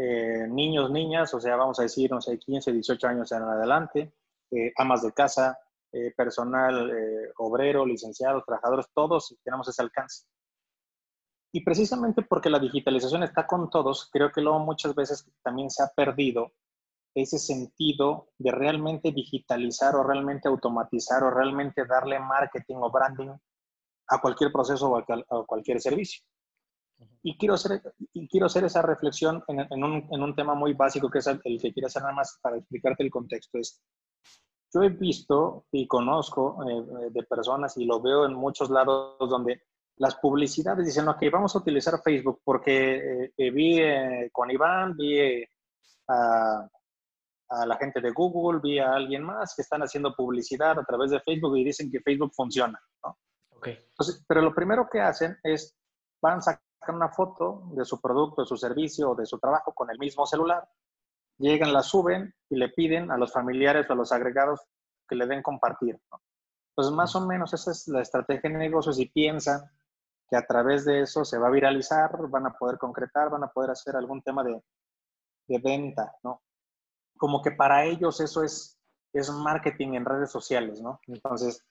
eh, 0.00 0.46
niños, 0.48 0.92
niñas, 0.92 1.34
o 1.34 1.40
sea, 1.40 1.56
vamos 1.56 1.80
a 1.80 1.82
decir, 1.82 2.08
no 2.08 2.20
sé, 2.20 2.38
15, 2.38 2.72
18 2.72 3.08
años 3.08 3.32
en 3.32 3.42
adelante, 3.42 4.12
eh, 4.52 4.72
amas 4.76 5.02
de 5.02 5.12
casa, 5.12 5.58
eh, 5.90 6.12
personal 6.16 6.88
obrero, 7.38 7.84
licenciados, 7.84 8.44
trabajadores, 8.44 8.86
todos 8.94 9.36
tenemos 9.42 9.68
ese 9.68 9.82
alcance. 9.82 10.24
Y 11.52 11.64
precisamente 11.64 12.22
porque 12.22 12.48
la 12.48 12.60
digitalización 12.60 13.24
está 13.24 13.44
con 13.44 13.70
todos, 13.70 14.08
creo 14.12 14.30
que 14.30 14.40
luego 14.40 14.60
muchas 14.60 14.94
veces 14.94 15.28
también 15.42 15.68
se 15.68 15.82
ha 15.82 15.88
perdido 15.88 16.52
ese 17.12 17.40
sentido 17.40 18.28
de 18.38 18.52
realmente 18.52 19.10
digitalizar 19.10 19.96
o 19.96 20.04
realmente 20.04 20.46
automatizar 20.46 21.24
o 21.24 21.30
realmente 21.30 21.84
darle 21.86 22.20
marketing 22.20 22.76
o 22.76 22.90
branding 22.92 23.30
a 24.10 24.20
cualquier 24.20 24.52
proceso 24.52 24.90
o 24.90 24.96
a, 24.96 25.46
cualquier 25.46 25.80
servicio. 25.80 26.22
Y 27.22 27.36
quiero 27.36 27.54
hacer, 27.54 27.82
y 28.12 28.28
quiero 28.28 28.46
hacer 28.46 28.64
esa 28.64 28.82
reflexión 28.82 29.42
en, 29.48 29.84
un, 29.84 30.08
en, 30.10 30.22
un, 30.22 30.34
tema 30.34 30.54
muy 30.54 30.72
básico 30.72 31.10
que 31.10 31.18
es 31.18 31.26
el, 31.26 31.40
que 31.42 31.72
quiero 31.72 31.86
hacer 31.86 32.02
nada 32.02 32.14
más 32.14 32.38
para 32.42 32.56
explicarte 32.56 33.02
el 33.02 33.10
contexto. 33.10 33.58
Es, 33.58 33.82
yo 34.72 34.82
he 34.82 34.88
visto 34.88 35.66
y 35.70 35.86
conozco 35.86 36.58
eh, 36.68 37.10
de 37.10 37.22
personas 37.24 37.76
y 37.76 37.84
lo 37.84 38.00
veo 38.00 38.26
en 38.26 38.34
muchos 38.34 38.70
lados 38.70 39.16
donde 39.18 39.62
las 39.98 40.14
publicidades 40.16 40.86
dicen, 40.86 41.08
ok, 41.08 41.22
vamos 41.32 41.54
a 41.54 41.58
utilizar 41.58 42.00
Facebook 42.02 42.40
porque 42.44 42.96
eh, 42.96 43.32
eh, 43.36 43.50
vi 43.50 43.80
eh, 43.80 44.30
con 44.32 44.50
Iván, 44.50 44.96
vi 44.96 45.44
a, 46.08 46.68
la 47.66 47.76
gente 47.76 48.00
de 48.00 48.10
Google, 48.10 48.60
vi 48.62 48.78
a 48.78 48.92
alguien 48.92 49.22
más 49.22 49.54
que 49.54 49.62
están 49.62 49.82
haciendo 49.82 50.14
publicidad 50.14 50.78
a 50.78 50.84
través 50.84 51.10
de 51.10 51.20
Facebook 51.20 51.56
y 51.56 51.64
dicen 51.64 51.90
que 51.90 52.00
Facebook 52.00 52.32
funciona. 52.34 52.78
¿no? 53.02 53.18
Okay. 53.56 53.76
pero 54.28 54.42
lo 54.42 54.54
primero 54.54 54.88
que 54.90 55.00
hacen 55.00 55.36
es, 55.42 55.76
van 56.22 56.38
a 56.38 56.60
sacar 56.88 56.94
una 56.94 57.08
foto 57.10 57.62
de 57.72 57.84
su 57.84 58.00
producto, 58.00 58.42
de 58.42 58.48
su 58.48 58.56
servicio 58.56 59.10
o 59.10 59.14
de 59.14 59.26
su 59.26 59.38
trabajo 59.38 59.72
con 59.74 59.90
el 59.90 59.98
mismo 59.98 60.26
celular, 60.26 60.66
llegan, 61.38 61.72
la 61.72 61.82
suben 61.82 62.34
y 62.48 62.56
le 62.56 62.70
piden 62.70 63.10
a 63.10 63.18
los 63.18 63.32
familiares 63.32 63.86
o 63.88 63.92
a 63.92 63.96
los 63.96 64.10
agregados 64.10 64.60
que 65.06 65.14
le 65.14 65.26
den 65.26 65.42
compartir. 65.42 66.00
¿no? 66.10 66.20
Entonces, 66.70 66.94
más 66.94 67.14
o 67.14 67.26
menos 67.26 67.52
esa 67.52 67.72
es 67.72 67.88
la 67.88 68.00
estrategia 68.00 68.50
de 68.50 68.56
negocios 68.56 68.98
y 68.98 69.06
piensan 69.06 69.60
que 70.30 70.36
a 70.36 70.46
través 70.46 70.84
de 70.84 71.02
eso 71.02 71.24
se 71.24 71.38
va 71.38 71.48
a 71.48 71.50
viralizar, 71.50 72.10
van 72.28 72.46
a 72.46 72.54
poder 72.54 72.78
concretar, 72.78 73.30
van 73.30 73.44
a 73.44 73.48
poder 73.48 73.70
hacer 73.70 73.96
algún 73.96 74.22
tema 74.22 74.42
de, 74.42 74.62
de 75.46 75.58
venta, 75.58 76.14
¿no? 76.22 76.42
Como 77.16 77.42
que 77.42 77.50
para 77.50 77.84
ellos 77.84 78.20
eso 78.20 78.44
es, 78.44 78.78
es 79.12 79.30
marketing 79.30 79.94
en 79.94 80.04
redes 80.04 80.30
sociales, 80.30 80.80
¿no? 80.80 81.00
Entonces, 81.06 81.64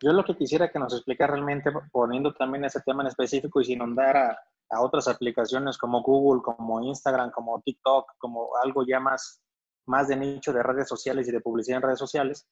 yo 0.00 0.12
lo 0.12 0.24
que 0.24 0.36
quisiera 0.36 0.70
que 0.70 0.78
nos 0.78 0.94
explique 0.94 1.26
realmente, 1.26 1.70
poniendo 1.92 2.32
también 2.32 2.64
ese 2.64 2.80
tema 2.80 3.02
en 3.02 3.08
específico 3.08 3.60
y 3.60 3.64
sin 3.64 3.76
inundar 3.76 4.16
a, 4.16 4.38
a, 4.70 4.80
otras 4.80 5.08
aplicaciones 5.08 5.78
como 5.78 6.02
Google, 6.02 6.42
como 6.42 6.82
Instagram, 6.82 7.30
como 7.30 7.60
TikTok, 7.62 8.12
como 8.18 8.50
algo 8.62 8.84
ya 8.86 9.00
más, 9.00 9.42
más 9.86 10.08
de 10.08 10.16
nicho 10.16 10.52
de 10.52 10.62
redes 10.62 10.88
sociales 10.88 11.28
y 11.28 11.32
de 11.32 11.40
publicidad 11.40 11.76
en 11.76 11.82
redes 11.82 11.98
sociales, 11.98 12.46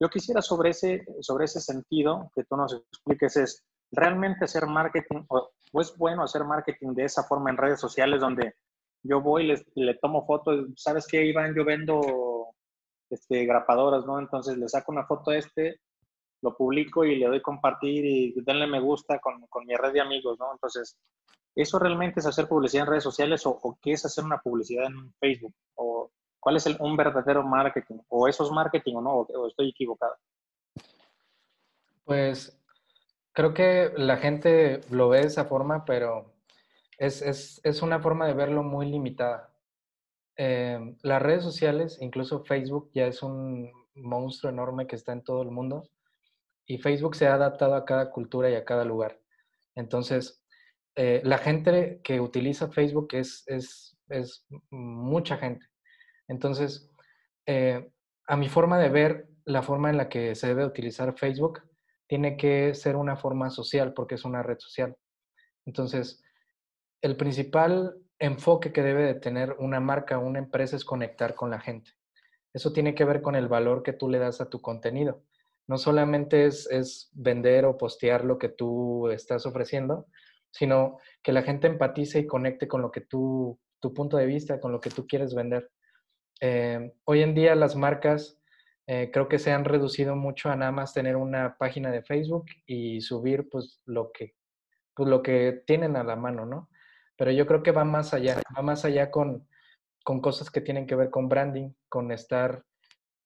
yo 0.00 0.08
quisiera 0.08 0.42
sobre 0.42 0.70
ese, 0.70 1.06
sobre 1.20 1.46
ese 1.46 1.60
sentido 1.60 2.30
que 2.34 2.44
tú 2.44 2.56
nos 2.56 2.74
expliques 2.74 3.36
es, 3.36 3.64
realmente 3.92 4.44
hacer 4.44 4.66
marketing, 4.66 5.24
o, 5.28 5.50
es 5.80 5.96
bueno 5.96 6.22
hacer 6.22 6.44
marketing 6.44 6.94
de 6.94 7.04
esa 7.04 7.22
forma 7.24 7.50
en 7.50 7.56
redes 7.56 7.80
sociales 7.80 8.20
donde 8.20 8.54
yo 9.02 9.20
voy 9.20 9.52
y 9.74 9.84
le 9.84 9.94
tomo 9.94 10.26
fotos, 10.26 10.66
¿sabes 10.76 11.06
qué, 11.06 11.24
Iván? 11.24 11.54
Yo 11.54 11.64
vendo 11.64 12.52
este, 13.10 13.44
grapadoras, 13.44 14.04
¿no? 14.04 14.18
Entonces 14.18 14.56
le 14.56 14.68
saco 14.68 14.90
una 14.90 15.06
foto 15.06 15.30
a 15.30 15.36
este, 15.36 15.80
lo 16.42 16.56
publico 16.56 17.04
y 17.04 17.16
le 17.16 17.26
doy 17.26 17.40
compartir 17.40 18.04
y 18.04 18.34
denle 18.42 18.66
me 18.66 18.80
gusta 18.80 19.20
con, 19.20 19.46
con 19.48 19.64
mi 19.64 19.76
red 19.76 19.92
de 19.92 20.00
amigos, 20.00 20.38
¿no? 20.38 20.52
Entonces, 20.52 20.96
¿eso 21.56 21.78
realmente 21.78 22.20
es 22.20 22.26
hacer 22.26 22.46
publicidad 22.46 22.84
en 22.84 22.90
redes 22.90 23.02
sociales 23.02 23.46
o, 23.46 23.78
qué 23.82 23.92
es 23.92 24.04
hacer 24.04 24.24
una 24.24 24.38
publicidad 24.38 24.86
en 24.86 25.12
Facebook? 25.18 25.54
¿O 25.74 26.10
cuál 26.38 26.56
es 26.56 26.66
el, 26.66 26.76
un 26.78 26.96
verdadero 26.96 27.42
marketing? 27.42 27.96
¿O 28.08 28.28
eso 28.28 28.44
es 28.44 28.50
marketing 28.50 28.94
o 28.96 29.00
no? 29.00 29.10
¿O, 29.14 29.48
estoy 29.48 29.70
equivocado? 29.70 30.14
Pues 32.04 32.62
creo 33.32 33.54
que 33.54 33.92
la 33.96 34.18
gente 34.18 34.82
lo 34.90 35.08
ve 35.08 35.22
de 35.22 35.26
esa 35.26 35.46
forma, 35.46 35.84
pero 35.84 36.34
es, 36.98 37.22
es, 37.22 37.60
es 37.64 37.82
una 37.82 37.98
forma 38.00 38.26
de 38.26 38.34
verlo 38.34 38.62
muy 38.62 38.86
limitada. 38.86 39.52
Eh, 40.36 40.94
las 41.02 41.22
redes 41.22 41.42
sociales, 41.42 41.98
incluso 42.00 42.44
Facebook, 42.44 42.90
ya 42.92 43.06
es 43.06 43.22
un 43.22 43.72
monstruo 43.94 44.52
enorme 44.52 44.86
que 44.86 44.96
está 44.96 45.12
en 45.12 45.24
todo 45.24 45.42
el 45.42 45.50
mundo 45.50 45.88
y 46.66 46.78
Facebook 46.78 47.14
se 47.14 47.26
ha 47.26 47.34
adaptado 47.34 47.74
a 47.74 47.84
cada 47.84 48.10
cultura 48.10 48.50
y 48.50 48.54
a 48.54 48.64
cada 48.64 48.84
lugar. 48.84 49.18
Entonces, 49.74 50.44
eh, 50.98 51.20
la 51.24 51.36
gente 51.36 52.00
que 52.02 52.20
utiliza 52.20 52.70
Facebook 52.70 53.08
es, 53.12 53.44
mucha 54.70 55.36
gente. 55.36 55.66
Entonces, 56.26 56.90
eh, 57.44 57.90
a 58.26 58.36
mi 58.36 58.48
forma 58.48 58.78
de 58.78 58.88
ver, 58.88 59.28
la 59.44 59.62
forma 59.62 59.90
en 59.90 59.98
la 59.98 60.08
que 60.08 60.34
se 60.34 60.48
debe 60.48 60.64
utilizar 60.64 61.16
Facebook 61.18 61.62
tiene 62.06 62.36
que 62.36 62.74
ser 62.74 62.96
una 62.96 63.16
forma 63.16 63.50
social 63.50 63.92
porque 63.92 64.14
es 64.14 64.24
una 64.24 64.42
red 64.42 64.58
social. 64.58 64.96
Entonces, 65.66 66.24
el 67.02 67.16
principal 67.16 67.96
enfoque 68.18 68.72
que 68.72 68.82
debe 68.82 69.04
de 69.04 69.14
tener 69.14 69.54
una 69.58 69.80
marca 69.80 70.18
una 70.18 70.38
empresa 70.38 70.76
es 70.76 70.84
conectar 70.84 71.34
con 71.34 71.50
la 71.50 71.60
gente. 71.60 71.90
Eso 72.54 72.72
tiene 72.72 72.94
que 72.94 73.04
ver 73.04 73.20
con 73.20 73.34
el 73.34 73.48
valor 73.48 73.82
que 73.82 73.92
tú 73.92 74.08
le 74.08 74.18
das 74.18 74.40
a 74.40 74.48
tu 74.48 74.62
contenido. 74.62 75.22
No 75.68 75.76
solamente 75.76 76.46
es 76.46 77.10
vender 77.12 77.66
o 77.66 77.76
postear 77.76 78.24
lo 78.24 78.38
que 78.38 78.48
tú 78.48 79.10
estás 79.10 79.44
ofreciendo, 79.44 80.06
sino 80.50 80.98
que 81.22 81.32
la 81.32 81.42
gente 81.42 81.66
empatice 81.66 82.20
y 82.20 82.26
conecte 82.26 82.68
con 82.68 82.82
lo 82.82 82.90
que 82.90 83.02
tú, 83.02 83.58
tu 83.80 83.92
punto 83.92 84.16
de 84.16 84.26
vista, 84.26 84.60
con 84.60 84.72
lo 84.72 84.80
que 84.80 84.90
tú 84.90 85.06
quieres 85.06 85.34
vender. 85.34 85.70
Eh, 86.40 86.92
hoy 87.04 87.22
en 87.22 87.34
día 87.34 87.54
las 87.54 87.76
marcas 87.76 88.40
eh, 88.88 89.10
creo 89.12 89.28
que 89.28 89.38
se 89.38 89.52
han 89.52 89.64
reducido 89.64 90.14
mucho 90.14 90.48
a 90.48 90.56
nada 90.56 90.70
más 90.70 90.94
tener 90.94 91.16
una 91.16 91.56
página 91.58 91.90
de 91.90 92.02
Facebook 92.02 92.46
y 92.66 93.00
subir 93.00 93.48
pues 93.50 93.80
lo 93.84 94.12
que, 94.12 94.34
pues, 94.94 95.08
lo 95.08 95.22
que 95.22 95.62
tienen 95.66 95.96
a 95.96 96.04
la 96.04 96.14
mano, 96.14 96.46
¿no? 96.46 96.70
Pero 97.16 97.32
yo 97.32 97.46
creo 97.46 97.62
que 97.62 97.72
va 97.72 97.84
más 97.84 98.14
allá, 98.14 98.40
va 98.56 98.62
más 98.62 98.84
allá 98.84 99.10
con, 99.10 99.48
con 100.04 100.20
cosas 100.20 100.50
que 100.50 100.60
tienen 100.60 100.86
que 100.86 100.94
ver 100.94 101.10
con 101.10 101.28
branding, 101.28 101.70
con 101.88 102.12
estar, 102.12 102.64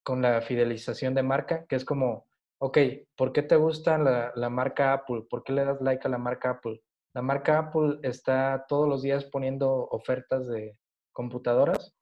con 0.02 0.22
la 0.22 0.40
fidelización 0.40 1.14
de 1.14 1.22
marca, 1.22 1.66
que 1.66 1.76
es 1.76 1.84
como, 1.84 2.26
ok, 2.58 2.78
¿por 3.16 3.32
qué 3.32 3.42
te 3.42 3.56
gusta 3.56 3.98
la, 3.98 4.32
la 4.36 4.48
marca 4.48 4.94
Apple? 4.94 5.24
¿Por 5.28 5.44
qué 5.44 5.52
le 5.52 5.64
das 5.64 5.80
like 5.82 6.06
a 6.06 6.10
la 6.10 6.18
marca 6.18 6.50
Apple? 6.50 6.80
La 7.14 7.22
marca 7.22 7.58
Apple 7.58 7.98
está 8.02 8.66
todos 8.68 8.88
los 8.88 9.02
días 9.02 9.24
poniendo 9.24 9.88
ofertas 9.90 10.46
de 10.46 10.76
computadoras 11.12 11.94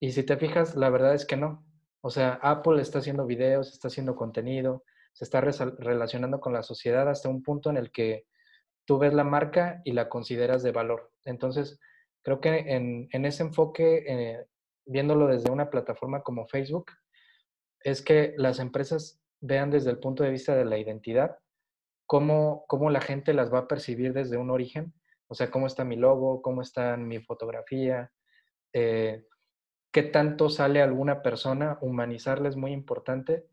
y 0.00 0.12
si 0.12 0.22
te 0.22 0.36
fijas, 0.36 0.74
la 0.76 0.88
verdad 0.88 1.14
es 1.14 1.26
que 1.26 1.36
no. 1.36 1.64
O 2.00 2.10
sea, 2.10 2.40
Apple 2.42 2.80
está 2.80 3.00
haciendo 3.00 3.26
videos, 3.26 3.72
está 3.72 3.88
haciendo 3.88 4.16
contenido, 4.16 4.84
se 5.12 5.24
está 5.24 5.40
relacionando 5.42 6.40
con 6.40 6.54
la 6.54 6.62
sociedad 6.62 7.08
hasta 7.08 7.28
un 7.28 7.42
punto 7.42 7.68
en 7.68 7.76
el 7.76 7.92
que 7.92 8.26
tú 8.86 8.98
ves 8.98 9.12
la 9.12 9.24
marca 9.24 9.82
y 9.84 9.92
la 9.92 10.08
consideras 10.08 10.62
de 10.62 10.72
valor. 10.72 11.12
Entonces, 11.24 11.78
creo 12.22 12.40
que 12.40 12.58
en, 12.58 13.24
ese 13.26 13.42
enfoque, 13.42 14.04
eh, 14.06 14.46
viéndolo 14.86 15.26
desde 15.26 15.50
una 15.50 15.68
plataforma 15.68 16.22
como 16.22 16.46
Facebook, 16.46 16.90
es 17.80 18.00
que 18.00 18.34
las 18.38 18.58
empresas 18.58 19.20
vean 19.40 19.70
desde 19.70 19.90
el 19.90 19.98
punto 19.98 20.24
de 20.24 20.30
vista 20.30 20.54
de 20.56 20.64
la 20.64 20.78
identidad 20.78 21.38
cómo, 22.10 22.64
cómo 22.66 22.90
la 22.90 23.00
gente 23.00 23.32
las 23.34 23.54
va 23.54 23.60
a 23.60 23.68
percibir 23.68 24.12
desde 24.12 24.36
un 24.36 24.50
origen. 24.50 24.92
O 25.28 25.34
sea, 25.36 25.48
cómo 25.48 25.68
está 25.68 25.84
mi 25.84 25.94
logo, 25.94 26.42
cómo 26.42 26.60
está 26.60 26.96
mi 26.96 27.20
fotografía, 27.20 28.10
eh, 28.72 29.26
qué 29.92 30.02
tanto 30.02 30.48
sale 30.48 30.82
alguna 30.82 31.22
persona, 31.22 31.78
humanizarla 31.80 32.48
es 32.48 32.56
muy 32.56 32.72
importante, 32.72 33.46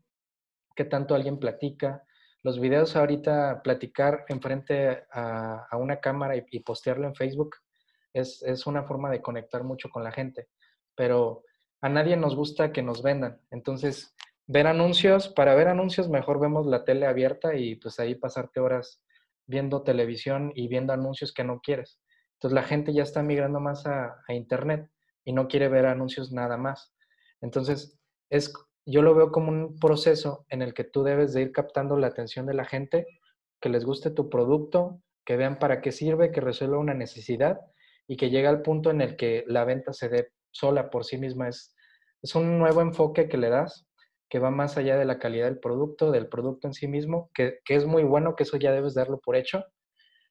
qué 0.74 0.84
tanto 0.84 1.14
alguien 1.14 1.38
platica. 1.38 2.02
Los 2.42 2.58
videos 2.58 2.96
ahorita, 2.96 3.62
platicar 3.62 4.24
enfrente 4.26 5.04
a, 5.12 5.68
a 5.70 5.76
una 5.76 6.00
cámara 6.00 6.34
y, 6.34 6.58
postearlo 6.58 7.06
en 7.06 7.14
Facebook 7.14 7.58
es, 8.12 8.42
es, 8.42 8.66
una 8.66 8.82
forma 8.82 9.08
de 9.08 9.22
conectar 9.22 9.62
mucho 9.62 9.88
con 9.88 10.02
la 10.02 10.10
gente, 10.10 10.48
pero 10.96 11.44
a 11.80 11.88
nadie 11.88 12.16
nos 12.16 12.34
gusta 12.34 12.72
que 12.72 12.82
nos 12.82 13.04
vendan. 13.04 13.40
Entonces, 13.52 14.16
ver 14.48 14.66
anuncios, 14.66 15.28
para 15.28 15.54
ver 15.54 15.68
anuncios 15.68 16.08
mejor 16.08 16.40
vemos 16.40 16.66
la 16.66 16.84
tele 16.84 17.06
abierta 17.06 17.54
y 17.54 17.76
pues 17.76 18.00
ahí 18.00 18.14
pasarte 18.14 18.60
horas 18.60 19.02
viendo 19.46 19.82
televisión 19.82 20.52
y 20.54 20.68
viendo 20.68 20.92
anuncios 20.92 21.32
que 21.32 21.44
no 21.44 21.60
quieres. 21.60 22.00
Entonces 22.34 22.54
la 22.54 22.62
gente 22.62 22.94
ya 22.94 23.02
está 23.02 23.22
migrando 23.22 23.60
más 23.60 23.86
a, 23.86 24.16
Internet 24.28 24.90
y 25.24 25.32
no 25.32 25.48
quiere 25.48 25.68
ver 25.68 25.86
anuncios 25.86 26.32
nada 26.32 26.56
más. 26.56 26.94
Entonces, 27.42 27.98
es, 28.30 28.52
yo 28.86 29.02
lo 29.02 29.14
veo 29.14 29.30
como 29.32 29.50
un 29.50 29.78
proceso 29.78 30.46
en 30.48 30.62
el 30.62 30.72
que 30.72 30.84
tú 30.84 31.02
debes 31.02 31.34
de 31.34 31.42
ir 31.42 31.52
captando 31.52 31.96
la 31.98 32.06
atención 32.06 32.46
de 32.46 32.54
la 32.54 32.64
gente, 32.64 33.06
que 33.60 33.68
les 33.68 33.84
guste 33.84 34.10
tu 34.10 34.30
producto, 34.30 35.02
que 35.26 35.36
vean 35.36 35.58
para 35.58 35.82
qué 35.82 35.92
sirve, 35.92 36.30
que 36.32 36.40
resuelva 36.40 36.78
una 36.78 36.94
necesidad 36.94 37.60
y 38.06 38.16
que 38.16 38.30
llegue 38.30 38.46
al 38.46 38.62
punto 38.62 38.90
en 38.90 39.02
el 39.02 39.16
que 39.16 39.44
la 39.46 39.64
venta 39.64 39.92
se 39.92 40.08
dé 40.08 40.32
sola 40.52 40.88
por 40.88 41.04
sí 41.04 41.18
misma. 41.18 41.48
Es, 41.48 41.74
es 42.22 42.34
un 42.34 42.58
nuevo 42.58 42.80
enfoque 42.80 43.28
que 43.28 43.36
le 43.36 43.50
das 43.50 43.87
que 44.28 44.38
va 44.38 44.50
más 44.50 44.76
allá 44.76 44.96
de 44.96 45.04
la 45.04 45.18
calidad 45.18 45.46
del 45.46 45.58
producto, 45.58 46.10
del 46.10 46.28
producto 46.28 46.66
en 46.68 46.74
sí 46.74 46.88
mismo, 46.88 47.30
que, 47.34 47.60
que 47.64 47.74
es 47.74 47.86
muy 47.86 48.04
bueno, 48.04 48.36
que 48.36 48.42
eso 48.44 48.56
ya 48.56 48.72
debes 48.72 48.94
darlo 48.94 49.20
por 49.20 49.36
hecho, 49.36 49.64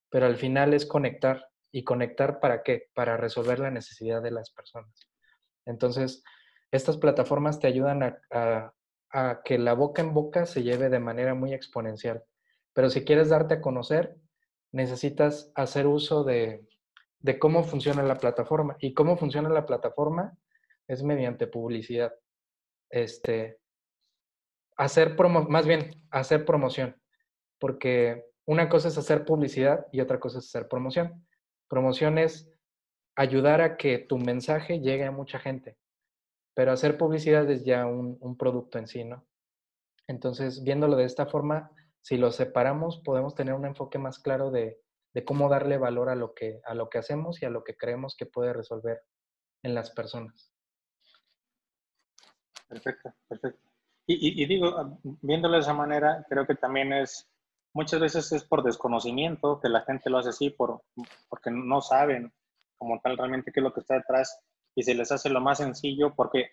pero 0.10 0.26
al 0.26 0.36
final 0.36 0.74
es 0.74 0.86
conectar 0.86 1.48
¿Y 1.72 1.84
conectar 1.84 2.40
para 2.40 2.64
qué? 2.64 2.90
Para 2.94 3.18
resolver 3.18 3.60
la 3.60 3.72
necesidad 3.72 4.22
de 4.22 4.32
las 4.32 4.52
personas. 4.52 5.10
Entonces, 5.66 6.24
estas 6.72 6.98
plataformas 6.98 7.60
te 7.60 7.68
ayudan 7.68 8.18
a, 8.32 8.74
que 9.44 9.58
la 9.58 9.74
boca 9.74 10.02
en 10.02 10.14
boca 10.14 10.46
se 10.46 10.64
lleve 10.64 10.90
de 10.90 11.00
manera 11.00 11.34
muy 11.34 11.54
exponencial. 11.54 12.24
Pero 12.74 12.90
si 12.90 13.04
quieres 13.04 13.30
darte 13.30 13.56
a 13.56 13.62
conocer, 13.62 14.16
necesitas 14.72 15.52
hacer 15.56 15.88
uso 15.88 16.24
de, 16.24 16.68
cómo 17.40 17.64
funciona 17.64 18.04
la 18.04 18.16
plataforma. 18.16 18.78
Y 18.80 18.94
cómo 18.94 19.18
funciona 19.18 19.50
la 19.50 19.66
plataforma 19.66 20.38
es 20.88 21.04
mediante 21.04 21.48
publicidad. 21.48 22.14
Este, 22.90 23.60
hacer 24.78 25.16
promo, 25.16 25.44
más 25.44 25.66
bien, 25.66 25.92
hacer 26.12 26.46
promoción. 26.46 26.96
Porque 27.60 28.26
una 28.46 28.70
cosa 28.70 28.88
es 28.88 28.98
hacer 28.98 29.26
publicidad 29.26 29.88
y 29.92 30.00
otra 30.00 30.20
cosa 30.20 30.40
es 30.40 30.46
hacer 30.46 30.68
promoción. 30.68 31.28
Promoción 31.68 32.18
es 32.18 32.50
ayudar 33.16 33.62
a 33.62 33.78
que 33.78 33.98
tu 33.98 34.18
mensaje 34.18 34.80
llegue 34.80 35.06
a 35.06 35.12
mucha 35.12 35.40
gente, 35.40 35.78
pero 36.54 36.72
hacer 36.72 36.98
publicidad 36.98 37.50
es 37.50 37.66
ya 37.66 37.88
un, 37.88 38.38
producto 38.38 38.78
en 38.78 38.88
sí, 38.88 39.04
¿no? 39.04 39.28
Entonces, 40.08 40.64
viéndolo 40.64 40.96
de 40.96 41.06
esta 41.06 41.26
forma, 41.26 41.72
si 42.02 42.16
lo 42.16 42.32
separamos, 42.32 43.02
podemos 43.04 43.36
tener 43.36 43.56
un 43.56 43.66
enfoque 43.66 43.98
más 43.98 44.20
claro 44.20 44.52
de, 44.52 44.80
cómo 45.26 45.50
darle 45.50 45.80
valor 45.80 46.10
a 46.10 46.16
lo, 46.16 46.36
que, 46.36 46.62
a 46.64 46.76
lo 46.76 46.90
que 46.90 47.00
hacemos 47.00 47.42
y 47.42 47.46
a 47.46 47.50
lo 47.50 47.64
que 47.64 47.76
creemos 47.76 48.16
que 48.16 48.28
puede 48.28 48.54
resolver 48.54 49.02
en 49.64 49.74
las 49.74 49.90
personas. 49.90 50.54
Perfecto, 52.70 53.16
perfecto. 53.28 53.68
Y, 54.10 54.42
y, 54.42 54.46
digo, 54.46 55.00
viéndolo 55.22 55.56
de 55.56 55.62
esa 55.62 55.74
manera, 55.74 56.26
creo 56.30 56.48
que 56.48 56.56
también 56.56 56.94
es 56.94 57.30
muchas 57.78 58.00
veces 58.00 58.32
es 58.32 58.44
por 58.44 58.64
desconocimiento 58.64 59.60
que 59.62 59.70
la 59.70 59.82
gente 59.82 60.10
lo 60.10 60.18
hace 60.18 60.30
así, 60.30 60.50
por, 60.50 60.82
porque 61.30 61.52
no 61.52 61.80
saben 61.82 62.34
como 62.78 63.00
tal 63.02 63.18
realmente 63.18 63.52
qué 63.52 63.60
es 63.60 63.64
lo 63.64 63.72
que 63.72 63.82
está 63.82 63.96
detrás 63.96 64.40
y 64.76 64.82
se 64.82 64.96
les 64.96 65.12
hace 65.12 65.30
lo 65.30 65.42
más 65.42 65.60
sencillo 65.60 66.14
porque 66.16 66.50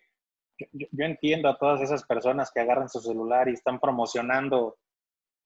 yo, 0.72 0.86
entiendo 0.98 1.48
a 1.48 1.56
todas 1.56 1.80
esas 1.80 2.04
personas 2.04 2.50
que 2.52 2.60
agarran 2.60 2.88
su 2.88 3.00
celular 3.00 3.48
y 3.48 3.54
están 3.54 3.80
promocionando 3.80 4.76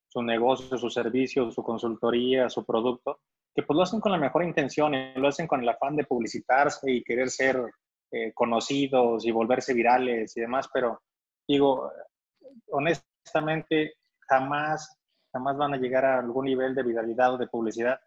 su 0.09 0.21
negocio, 0.21 0.77
su 0.77 0.89
servicio, 0.89 1.49
su 1.51 1.63
consultoría, 1.63 2.49
su 2.49 2.65
producto, 2.65 3.21
que 3.55 3.63
pues 3.63 3.75
lo 3.75 3.83
hacen 3.83 4.01
con 4.01 4.11
la 4.11 4.17
mejor 4.17 4.43
intención 4.43 4.93
y 4.93 5.13
lo 5.15 5.29
hacen 5.29 5.47
con 5.47 5.61
el 5.61 5.69
afán 5.69 5.95
de 5.95 6.03
publicitarse 6.03 6.91
y 6.91 7.03
querer 7.03 7.29
ser 7.29 7.57
eh, 8.11 8.33
conocidos 8.33 9.25
y 9.25 9.31
volverse 9.31 9.73
virales 9.73 10.35
y 10.35 10.41
demás, 10.41 10.67
pero 10.73 11.01
digo, 11.49 11.91
honestamente, 12.71 13.95
jamás 14.21 14.99
jamás 15.31 15.57
van 15.57 15.73
a 15.73 15.77
llegar 15.77 16.05
a 16.05 16.19
algún 16.19 16.45
nivel 16.45 16.75
de 16.75 16.83
viralidad 16.83 17.33
o 17.33 17.37
de 17.37 17.47
publicidad 17.47 17.99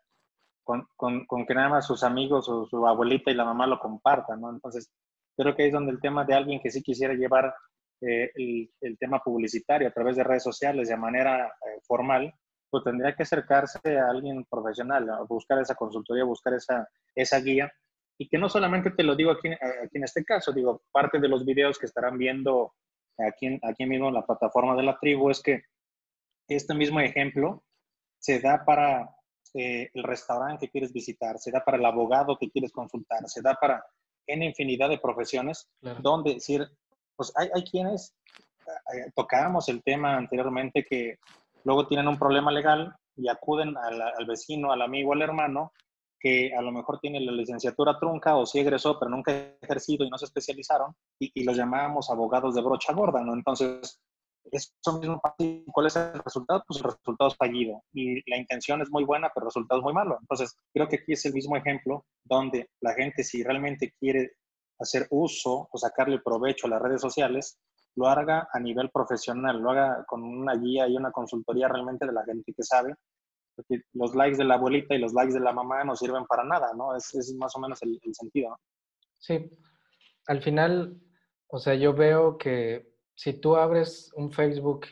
con, 0.64 0.86
con, 0.96 1.26
con, 1.26 1.46
que 1.46 1.54
nada 1.54 1.68
más 1.68 1.86
sus 1.86 2.04
amigos 2.04 2.48
o 2.48 2.66
su 2.66 2.86
abuelita 2.86 3.30
y 3.30 3.34
la 3.34 3.44
mamá 3.44 3.66
lo 3.66 3.78
compartan, 3.78 4.40
¿no? 4.40 4.50
Entonces, 4.50 4.90
creo 5.36 5.56
que 5.56 5.66
es 5.66 5.72
donde 5.72 5.90
el 5.92 6.00
tema 6.00 6.24
de 6.24 6.34
alguien 6.34 6.60
que 6.60 6.70
sí 6.70 6.82
quisiera 6.82 7.14
llevar 7.14 7.54
eh, 8.00 8.30
el, 8.34 8.70
el, 8.80 8.98
tema 8.98 9.20
publicitario 9.20 9.88
a 9.88 9.92
través 9.92 10.16
de 10.16 10.24
redes 10.24 10.42
sociales 10.42 10.88
de 10.88 10.96
manera 10.96 11.46
eh, 11.46 11.80
formal, 11.82 12.32
pues 12.70 12.84
tendría 12.84 13.14
que 13.14 13.24
acercarse 13.24 13.98
a 13.98 14.08
alguien 14.08 14.44
profesional, 14.44 15.08
a 15.10 15.22
buscar 15.22 15.58
esa 15.60 15.74
consultoría, 15.74 16.24
buscar 16.24 16.54
esa, 16.54 16.88
esa 17.14 17.40
guía. 17.40 17.72
Y 18.18 18.28
que 18.28 18.38
no 18.38 18.48
solamente 18.48 18.90
te 18.92 19.02
lo 19.02 19.16
digo 19.16 19.32
aquí, 19.32 19.48
aquí 19.50 19.96
en 19.96 20.04
este 20.04 20.24
caso, 20.24 20.52
digo, 20.52 20.82
parte 20.92 21.18
de 21.18 21.28
los 21.28 21.44
videos 21.44 21.78
que 21.78 21.86
estarán 21.86 22.16
viendo 22.18 22.72
aquí, 23.18 23.58
aquí 23.62 23.86
mismo 23.86 24.08
en 24.08 24.14
la 24.14 24.26
plataforma 24.26 24.76
de 24.76 24.82
la 24.82 24.98
tribu 24.98 25.30
es 25.30 25.40
que 25.40 25.62
este 26.48 26.74
mismo 26.74 27.00
ejemplo 27.00 27.62
se 28.18 28.40
da 28.40 28.64
para 28.64 29.14
eh, 29.54 29.90
el 29.92 30.02
restaurante 30.02 30.66
que 30.66 30.72
quieres 30.72 30.92
visitar, 30.92 31.38
se 31.38 31.50
da 31.50 31.64
para 31.64 31.76
el 31.76 31.84
abogado 31.84 32.36
que 32.38 32.50
quieres 32.50 32.72
consultar, 32.72 33.28
se 33.28 33.42
da 33.42 33.54
para 33.54 33.84
en 34.26 34.42
infinidad 34.42 34.88
de 34.88 34.98
profesiones, 34.98 35.68
donde 36.00 36.34
decir, 36.34 36.66
pues 37.16 37.32
hay, 37.36 37.48
hay 37.52 37.64
quienes, 37.64 38.14
eh, 38.94 39.10
tocábamos 39.14 39.68
el 39.68 39.82
tema 39.82 40.16
anteriormente, 40.16 40.84
que 40.88 41.18
luego 41.64 41.86
tienen 41.86 42.08
un 42.08 42.18
problema 42.18 42.52
legal 42.52 42.94
y 43.16 43.28
acuden 43.28 43.76
al, 43.76 44.00
al, 44.00 44.26
vecino, 44.26 44.72
al 44.72 44.82
amigo, 44.82 45.12
al 45.12 45.22
hermano, 45.22 45.72
que 46.22 46.54
a 46.54 46.62
lo 46.62 46.70
mejor 46.70 47.00
tiene 47.00 47.20
la 47.20 47.32
licenciatura 47.32 47.98
trunca 47.98 48.36
o 48.36 48.46
sí 48.46 48.60
egresó, 48.60 48.98
pero 48.98 49.10
nunca 49.10 49.32
ha 49.32 49.56
ejercido 49.60 50.04
y 50.04 50.10
no 50.10 50.16
se 50.16 50.26
especializaron, 50.26 50.94
y, 51.18 51.42
los 51.42 51.56
llamábamos 51.56 52.10
abogados 52.10 52.54
de 52.54 52.62
brocha 52.62 52.92
gorda, 52.92 53.22
¿no? 53.22 53.34
Entonces, 53.34 54.00
eso 54.50 54.98
mismo, 55.00 55.20
¿cuál 55.72 55.86
es 55.86 55.96
el 55.96 56.22
resultado? 56.22 56.62
Pues 56.66 56.78
el 56.78 56.84
resultado 56.84 57.30
es 57.30 57.36
fallido 57.36 57.82
y 57.92 58.28
la 58.30 58.36
intención 58.36 58.80
es 58.82 58.90
muy 58.90 59.04
buena, 59.04 59.30
pero 59.34 59.44
el 59.44 59.48
resultado 59.48 59.80
es 59.80 59.84
muy 59.84 59.92
malo. 59.92 60.18
Entonces, 60.20 60.56
creo 60.72 60.88
que 60.88 60.96
aquí 60.96 61.12
es 61.12 61.24
el 61.26 61.32
mismo 61.32 61.56
ejemplo 61.56 62.04
donde 62.24 62.68
la 62.80 62.94
gente, 62.94 63.24
si 63.24 63.42
realmente 63.42 63.92
quiere 63.98 64.32
hacer 64.78 65.06
uso 65.10 65.68
o 65.70 65.78
sacarle 65.78 66.20
provecho 66.20 66.66
a 66.66 66.70
las 66.70 66.82
redes 66.82 67.00
sociales, 67.00 67.58
lo 67.94 68.06
haga 68.06 68.48
a 68.52 68.60
nivel 68.60 68.90
profesional, 68.90 69.60
lo 69.60 69.70
haga 69.70 70.04
con 70.06 70.22
una 70.22 70.54
guía 70.56 70.88
y 70.88 70.96
una 70.96 71.10
consultoría 71.10 71.68
realmente 71.68 72.06
de 72.06 72.12
la 72.12 72.24
gente 72.24 72.52
que 72.54 72.62
sabe. 72.62 72.94
Los 73.92 74.14
likes 74.14 74.38
de 74.38 74.44
la 74.44 74.54
abuelita 74.54 74.94
y 74.94 74.98
los 74.98 75.12
likes 75.12 75.34
de 75.34 75.40
la 75.40 75.52
mamá 75.52 75.84
no 75.84 75.94
sirven 75.94 76.24
para 76.26 76.44
nada, 76.44 76.72
¿no? 76.74 76.96
Es, 76.96 77.14
es 77.14 77.34
más 77.38 77.54
o 77.56 77.60
menos 77.60 77.82
el, 77.82 77.98
el 78.02 78.14
sentido. 78.14 78.58
Sí, 79.18 79.50
al 80.26 80.42
final, 80.42 81.00
o 81.48 81.58
sea, 81.58 81.74
yo 81.74 81.92
veo 81.94 82.38
que 82.38 82.92
si 83.14 83.34
tú 83.34 83.56
abres 83.56 84.10
un 84.14 84.32
Facebook 84.32 84.86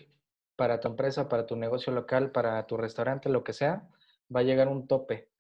para 0.56 0.78
tu 0.78 0.88
empresa, 0.88 1.28
para 1.28 1.46
tu 1.46 1.56
negocio 1.56 1.92
local, 1.92 2.32
para 2.32 2.66
tu 2.66 2.76
restaurante, 2.76 3.28
lo 3.28 3.42
que 3.42 3.52
sea, 3.52 3.88
va 4.34 4.40
a 4.40 4.44
llegar 4.44 4.68
un 4.68 4.86
tope. 4.86 5.30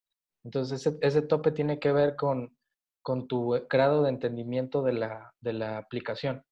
Entonces, 0.44 0.80
ese, 0.80 0.98
ese 1.02 1.22
tope 1.22 1.52
tiene 1.52 1.78
que 1.78 1.92
ver 1.92 2.16
con, 2.16 2.56
con 3.02 3.28
tu 3.28 3.50
grado 3.68 4.02
de 4.02 4.08
entendimiento 4.08 4.82
de 4.82 4.94
la, 4.94 5.34
de 5.40 5.52
la 5.52 5.76
aplicación. 5.76 6.44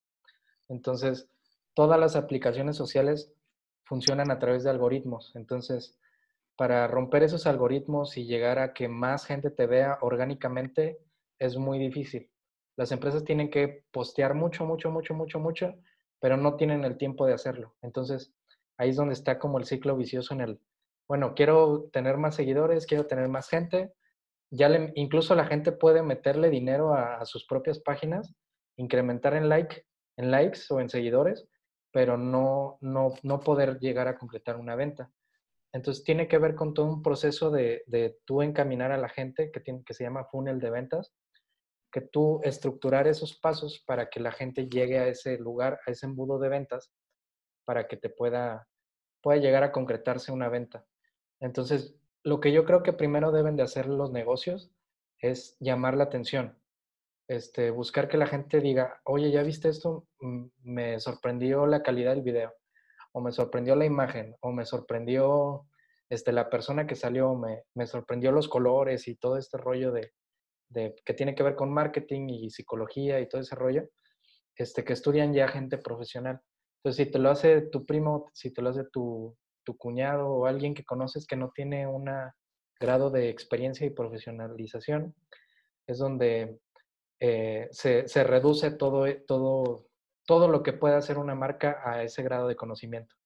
Entonces, 0.69 1.31
todas 1.75 1.99
las 1.99 2.15
aplicaciones 2.15 2.77
sociales 2.77 3.33
funcionan 3.85 4.31
a 4.31 4.39
través 4.39 4.65
de 4.65 4.71
algoritmos. 4.71 5.33
Entonces, 5.35 5.99
para 6.59 6.89
romper 6.89 7.23
esos 7.23 7.47
algoritmos 7.47 8.17
y 8.17 8.27
llegar 8.27 8.59
a 8.59 8.75
que 8.75 8.89
más 8.89 9.25
gente 9.25 9.49
te 9.51 9.69
vea 9.69 9.99
orgánicamente 10.01 10.99
es 11.39 11.57
muy 11.57 11.79
difícil. 11.79 12.31
Las 12.77 12.91
empresas 12.91 13.23
tienen 13.23 13.49
que 13.49 13.85
postear 13.93 14.35
mucho, 14.35 14.67
mucho, 14.67 14.91
mucho, 14.91 15.15
mucho, 15.15 15.39
mucho, 15.39 15.75
pero 16.21 16.37
no 16.37 16.57
tienen 16.57 16.85
el 16.85 16.99
tiempo 16.99 17.27
de 17.27 17.35
hacerlo. 17.35 17.77
Entonces, 17.81 18.35
ahí 18.77 18.91
es 18.91 18.97
donde 18.97 19.15
está 19.15 19.39
como 19.39 19.59
el 19.59 19.67
ciclo 19.67 19.97
vicioso 19.97 20.35
en 20.35 20.41
el, 20.41 20.61
bueno, 21.09 21.35
quiero 21.35 21.91
tener 21.93 22.17
más 22.19 22.35
seguidores, 22.35 22.87
quiero 22.87 23.07
tener 23.07 23.29
más 23.29 23.49
gente. 23.49 23.95
Ya 24.51 24.69
incluso 24.97 25.37
la 25.37 25.47
gente 25.47 25.71
puede 25.71 26.03
meterle 26.03 26.51
dinero 26.51 26.93
a, 26.93 27.19
a 27.19 27.25
sus 27.25 27.47
propias 27.47 27.79
páginas, 27.79 28.35
incrementar 28.77 29.35
en 29.35 29.49
like 29.49 29.85
en 30.19 30.33
likes 30.33 30.63
o 30.71 30.81
en 30.81 30.91
seguidores, 30.91 31.49
pero 31.93 32.19
no, 32.19 32.77
no, 32.81 33.15
no 33.23 33.41
poder 33.41 33.79
llegar 33.79 34.09
a 34.09 34.19
completar 34.19 34.57
una 34.57 34.75
venta. 34.75 35.11
Entonces 35.73 36.05
tiene 36.05 36.29
que 36.29 36.39
ver 36.39 36.55
con 36.55 36.75
todo 36.75 36.87
un 36.87 37.03
proceso 37.03 37.51
de, 37.51 38.19
tú 38.25 38.43
encaminar 38.43 38.93
a 38.93 38.97
la 38.99 39.09
gente 39.09 39.51
que, 39.51 39.61
tiene, 39.61 39.83
que 39.85 39.95
se 39.95 40.05
llama 40.05 40.25
funnel 40.25 40.61
de 40.61 40.71
ventas, 40.71 41.15
que 41.93 42.01
tú 42.01 42.41
estructurar 42.43 43.07
esos 43.07 43.39
pasos 43.39 43.83
para 43.87 44.09
que 44.09 44.21
la 44.21 44.33
gente 44.33 44.69
llegue 44.69 44.99
a 44.99 45.09
ese 45.09 45.39
lugar, 45.39 45.81
a 45.87 45.91
ese 45.91 46.07
embudo 46.07 46.39
de 46.39 46.49
ventas, 46.49 46.93
para 47.65 47.87
que 47.87 47.97
te 47.97 48.11
pueda, 48.11 48.67
pueda 49.23 49.41
llegar 49.41 49.63
a 49.63 49.73
concretarse 49.73 50.33
una 50.33 50.49
venta. 50.49 50.85
Entonces, 51.41 51.95
lo 52.25 52.41
que 52.41 52.53
yo 52.53 52.65
creo 52.65 52.83
que 52.83 52.93
primero 52.93 53.33
deben 53.33 53.57
de 53.57 53.63
hacer 53.63 53.87
los 53.87 54.11
negocios 54.11 54.71
es 55.21 55.57
llamar 55.61 55.97
la 55.97 56.05
atención 56.05 56.59
este, 57.29 57.71
buscar 57.71 58.09
que 58.09 58.17
la 58.17 58.27
gente 58.27 58.61
diga, 58.61 59.01
oye, 59.05 59.31
¿ya 59.31 59.43
viste 59.43 59.69
esto? 59.69 60.07
Mm, 60.21 60.47
me 60.65 60.99
sorprendió 60.99 61.67
la 61.67 61.83
calidad 61.83 62.15
del 62.15 62.23
video, 62.23 62.55
o 63.13 63.21
me 63.21 63.33
sorprendió 63.33 63.77
la 63.77 63.85
imagen, 63.85 64.35
o 64.41 64.53
me 64.53 64.65
sorprendió 64.65 65.67
este, 66.09 66.33
la 66.33 66.49
persona 66.49 66.87
que 66.87 66.97
salió, 66.97 67.35
me, 67.35 67.65
me 67.75 67.87
sorprendió 67.87 68.33
los 68.33 68.49
colores 68.49 69.09
y 69.09 69.17
todo 69.17 69.37
este 69.37 69.59
rollo 69.59 69.93
de, 69.93 70.13
de, 70.69 70.95
que 71.05 71.15
tiene 71.15 71.35
que 71.35 71.43
ver 71.43 71.55
con 71.55 71.73
marketing 71.73 72.29
y 72.29 72.51
psicología 72.51 73.21
y 73.21 73.29
todo 73.29 73.41
ese 73.41 73.55
rollo, 73.55 73.89
este, 74.57 74.85
que 74.85 74.93
estudian 74.93 75.33
ya 75.33 75.49
gente 75.49 75.79
profesional. 75.79 76.41
Entonces, 76.79 77.07
si 77.07 77.11
te 77.11 77.19
lo 77.19 77.31
hace 77.31 77.63
tu 77.63 77.85
primo, 77.85 78.31
si 78.33 78.53
te 78.53 78.63
lo 78.63 78.71
hace 78.71 78.85
tu, 78.85 79.37
tu 79.65 79.77
cuñado 79.77 80.29
o 80.29 80.47
alguien 80.47 80.75
que 80.75 80.85
conoces 80.85 81.27
que 81.27 81.37
no 81.37 81.51
tiene 81.55 81.87
un 81.87 82.09
grado 82.81 83.11
de 83.11 83.29
experiencia 83.29 83.87
y 83.87 83.91
profesionalización, 83.91 85.15
es 85.87 85.99
donde 85.99 86.61
eh, 87.21 87.69
se, 87.71 88.07
se, 88.07 88.25
reduce 88.25 88.71
todo, 88.71 89.05
todo, 89.27 89.88
todo 90.29 90.47
lo 90.47 90.63
que 90.63 90.75
puede 90.75 90.95
hacer 90.95 91.17
una 91.17 91.35
marca 91.35 91.81
a 91.83 92.03
ese 92.03 92.23
grado 92.23 92.49
de 92.49 92.55
conocimiento. 92.55 93.17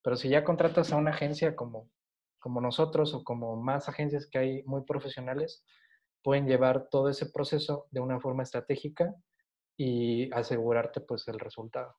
Pero 0.00 0.14
si 0.14 0.28
ya 0.28 0.44
contratas 0.44 0.92
a 0.92 0.96
una 0.96 1.10
agencia 1.10 1.56
como, 1.56 1.90
como 2.38 2.60
nosotros 2.60 3.14
o 3.14 3.24
como 3.24 3.56
más 3.56 3.88
agencias 3.88 4.28
que 4.30 4.38
hay 4.38 4.62
muy 4.62 4.82
profesionales, 4.84 5.64
pueden 6.22 6.46
llevar 6.46 6.88
todo 6.88 7.08
ese 7.08 7.26
proceso 7.26 7.88
de 7.90 7.98
una 7.98 8.20
forma 8.20 8.44
estratégica 8.44 9.12
y 9.76 10.32
asegurarte 10.32 11.00
pues 11.00 11.26
el 11.26 11.40
resultado. 11.40 11.96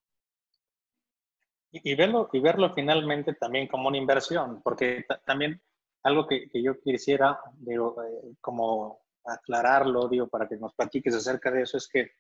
Y, 1.74 1.96
verlo, 1.96 2.30
y 2.32 2.40
verlo 2.40 2.74
finalmente 2.74 3.34
también 3.34 3.68
como 3.68 3.90
una 3.90 3.98
inversión, 3.98 4.62
porque 4.64 5.06
también 5.26 5.62
algo 6.04 6.26
que, 6.26 6.48
yo 6.54 6.80
quisiera, 6.80 7.38
eh, 7.68 8.36
como 8.40 9.02
aclararlo, 9.26 10.08
digo, 10.08 10.30
para 10.30 10.48
que 10.48 10.56
nos 10.56 10.74
platiques 10.74 11.16
acerca 11.16 11.52
de 11.52 11.64
eso, 11.64 11.76
es 11.76 11.90
que, 11.90 12.12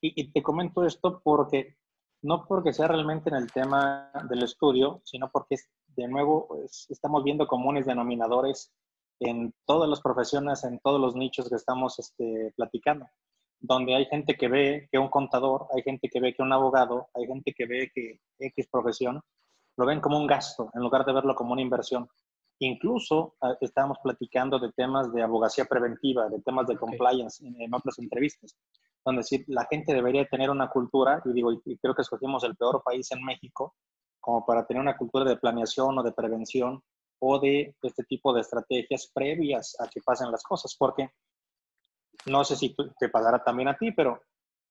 y, 0.00 0.30
te 0.32 0.42
comento 0.42 0.84
esto 0.84 1.20
porque, 1.22 1.76
no 2.22 2.46
porque 2.46 2.72
sea 2.72 2.88
realmente 2.88 3.30
en 3.30 3.36
el 3.36 3.50
tema 3.50 4.10
del 4.28 4.42
estudio, 4.42 5.00
sino 5.04 5.30
porque, 5.30 5.56
de 5.88 6.08
nuevo, 6.08 6.48
estamos 6.88 7.24
viendo 7.24 7.46
comunes 7.46 7.86
denominadores 7.86 8.72
en 9.20 9.52
todas 9.66 9.88
las 9.88 10.00
profesiones, 10.00 10.64
en 10.64 10.78
todos 10.78 11.00
los 11.00 11.16
nichos 11.16 11.48
que 11.48 11.56
estamos 11.56 11.98
este, 11.98 12.52
platicando, 12.56 13.06
donde 13.60 13.94
hay 13.94 14.06
gente 14.06 14.36
que 14.36 14.48
ve 14.48 14.88
que 14.90 14.98
un 14.98 15.08
contador, 15.08 15.66
hay 15.74 15.82
gente 15.82 16.08
que 16.08 16.20
ve 16.20 16.34
que 16.34 16.42
un 16.42 16.52
abogado, 16.52 17.08
hay 17.14 17.26
gente 17.26 17.52
que 17.52 17.66
ve 17.66 17.90
que 17.92 18.20
X 18.38 18.68
profesión, 18.70 19.20
lo 19.76 19.86
ven 19.86 20.00
como 20.00 20.18
un 20.18 20.26
gasto 20.26 20.70
en 20.74 20.82
lugar 20.82 21.04
de 21.04 21.12
verlo 21.12 21.34
como 21.34 21.52
una 21.52 21.62
inversión. 21.62 22.08
Incluso 22.60 23.36
ah, 23.40 23.56
estábamos 23.60 23.98
platicando 24.02 24.58
de 24.58 24.72
temas 24.72 25.12
de 25.12 25.22
abogacía 25.22 25.64
preventiva, 25.64 26.28
de 26.28 26.40
temas 26.40 26.66
de 26.66 26.76
compliance 26.76 27.44
en, 27.46 27.72
otras 27.72 27.98
entrevistas, 28.00 28.56
donde 29.08 29.22
sí, 29.22 29.42
la 29.48 29.66
gente 29.70 29.94
debería 29.94 30.26
tener 30.26 30.50
una 30.50 30.68
cultura, 30.68 31.22
y 31.24 31.32
digo, 31.32 31.50
y 31.52 31.78
creo 31.78 31.94
que 31.94 32.02
escogimos 32.02 32.44
el 32.44 32.56
peor 32.56 32.82
país 32.84 33.10
en 33.12 33.24
México, 33.24 33.74
como 34.20 34.44
para 34.44 34.66
tener 34.66 34.82
una 34.82 34.96
cultura 34.96 35.24
de 35.24 35.38
planeación 35.38 35.98
o 35.98 36.02
de 36.02 36.12
prevención 36.12 36.82
o 37.20 37.38
de 37.38 37.74
este 37.82 38.04
tipo 38.04 38.34
de 38.34 38.42
estrategias 38.42 39.10
previas 39.12 39.76
a 39.80 39.88
que 39.88 40.02
pasen 40.04 40.30
las 40.30 40.42
cosas, 40.42 40.76
porque 40.78 41.10
no 42.26 42.44
sé 42.44 42.56
si 42.56 42.76
te 42.98 43.08
pasará 43.08 43.42
también 43.42 43.68
a 43.68 43.78
ti, 43.78 43.92
pero 43.92 44.20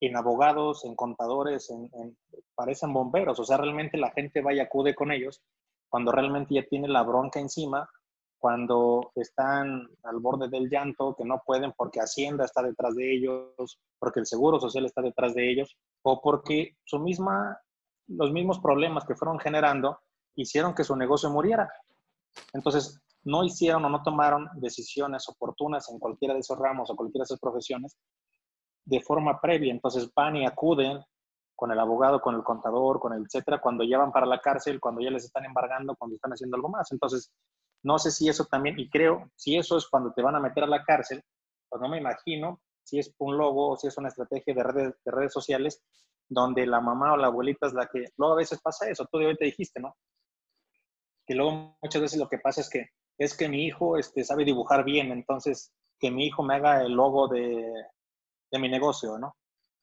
en 0.00 0.16
abogados, 0.16 0.84
en 0.84 0.94
contadores, 0.94 1.70
en, 1.70 2.16
parecen 2.54 2.92
bomberos, 2.92 3.40
o 3.40 3.44
sea, 3.44 3.56
realmente 3.56 3.98
la 3.98 4.12
gente 4.12 4.40
va 4.40 4.54
y 4.54 4.60
acude 4.60 4.94
con 4.94 5.10
ellos 5.10 5.42
cuando 5.88 6.12
realmente 6.12 6.54
ya 6.54 6.62
tiene 6.62 6.86
la 6.86 7.02
bronca 7.02 7.40
encima, 7.40 7.90
cuando 8.38 9.10
están 9.14 9.88
al 10.04 10.20
borde 10.20 10.48
del 10.48 10.68
llanto, 10.68 11.14
que 11.16 11.24
no 11.24 11.42
pueden 11.44 11.72
porque 11.76 12.00
Hacienda 12.00 12.44
está 12.44 12.62
detrás 12.62 12.94
de 12.94 13.14
ellos, 13.14 13.78
porque 13.98 14.20
el 14.20 14.26
Seguro 14.26 14.60
Social 14.60 14.86
está 14.86 15.02
detrás 15.02 15.34
de 15.34 15.50
ellos, 15.50 15.76
o 16.02 16.20
porque 16.20 16.76
su 16.84 16.98
misma, 16.98 17.60
los 18.06 18.32
mismos 18.32 18.60
problemas 18.60 19.04
que 19.04 19.16
fueron 19.16 19.38
generando 19.38 19.98
hicieron 20.36 20.74
que 20.74 20.84
su 20.84 20.94
negocio 20.94 21.30
muriera. 21.30 21.68
Entonces, 22.52 23.00
no 23.24 23.44
hicieron 23.44 23.84
o 23.84 23.90
no 23.90 24.02
tomaron 24.02 24.48
decisiones 24.54 25.28
oportunas 25.28 25.90
en 25.90 25.98
cualquiera 25.98 26.34
de 26.34 26.40
esos 26.40 26.58
ramos 26.58 26.90
o 26.90 26.96
cualquiera 26.96 27.22
de 27.22 27.26
esas 27.26 27.40
profesiones 27.40 27.96
de 28.84 29.00
forma 29.00 29.40
previa. 29.40 29.72
Entonces 29.72 30.10
van 30.14 30.36
y 30.36 30.46
acuden 30.46 31.02
con 31.54 31.72
el 31.72 31.78
abogado, 31.78 32.20
con 32.20 32.36
el 32.36 32.42
contador, 32.42 33.00
con 33.00 33.12
el 33.12 33.24
etcétera, 33.24 33.60
cuando 33.60 33.84
ya 33.84 33.98
van 33.98 34.12
para 34.12 34.26
la 34.26 34.40
cárcel, 34.40 34.80
cuando 34.80 35.00
ya 35.00 35.10
les 35.10 35.24
están 35.24 35.44
embargando, 35.44 35.96
cuando 35.96 36.14
están 36.14 36.30
haciendo 36.32 36.56
algo 36.56 36.68
más. 36.68 36.90
Entonces, 36.92 37.32
no 37.82 37.98
sé 37.98 38.10
si 38.10 38.28
eso 38.28 38.44
también, 38.46 38.78
y 38.78 38.88
creo, 38.88 39.30
si 39.36 39.56
eso 39.56 39.76
es 39.76 39.86
cuando 39.88 40.12
te 40.12 40.22
van 40.22 40.36
a 40.36 40.40
meter 40.40 40.64
a 40.64 40.68
la 40.68 40.84
cárcel, 40.84 41.22
pues 41.68 41.80
no 41.80 41.88
me 41.88 41.98
imagino 41.98 42.60
si 42.82 42.98
es 42.98 43.14
un 43.18 43.36
logo 43.36 43.70
o 43.70 43.76
si 43.76 43.86
es 43.86 43.98
una 43.98 44.08
estrategia 44.08 44.54
de 44.54 44.62
redes, 44.62 44.94
de 45.04 45.10
redes 45.12 45.32
sociales 45.32 45.82
donde 46.28 46.66
la 46.66 46.80
mamá 46.80 47.12
o 47.12 47.16
la 47.16 47.28
abuelita 47.28 47.66
es 47.66 47.72
la 47.72 47.86
que, 47.86 48.12
luego 48.16 48.34
a 48.34 48.38
veces 48.38 48.60
pasa 48.60 48.88
eso, 48.88 49.06
tú 49.10 49.18
de 49.18 49.26
hoy 49.26 49.36
te 49.36 49.46
dijiste, 49.46 49.80
¿no? 49.80 49.96
Que 51.26 51.34
luego 51.34 51.76
muchas 51.82 52.02
veces 52.02 52.18
lo 52.18 52.28
que 52.28 52.38
pasa 52.38 52.60
es 52.60 52.70
que 52.70 52.90
es 53.18 53.36
que 53.36 53.48
mi 53.48 53.64
hijo 53.64 53.98
este, 53.98 54.24
sabe 54.24 54.44
dibujar 54.44 54.84
bien, 54.84 55.10
entonces 55.10 55.72
que 55.98 56.10
mi 56.10 56.26
hijo 56.26 56.42
me 56.42 56.54
haga 56.54 56.82
el 56.82 56.92
logo 56.92 57.26
de, 57.28 57.72
de 58.50 58.58
mi 58.58 58.68
negocio, 58.68 59.18
¿no? 59.18 59.36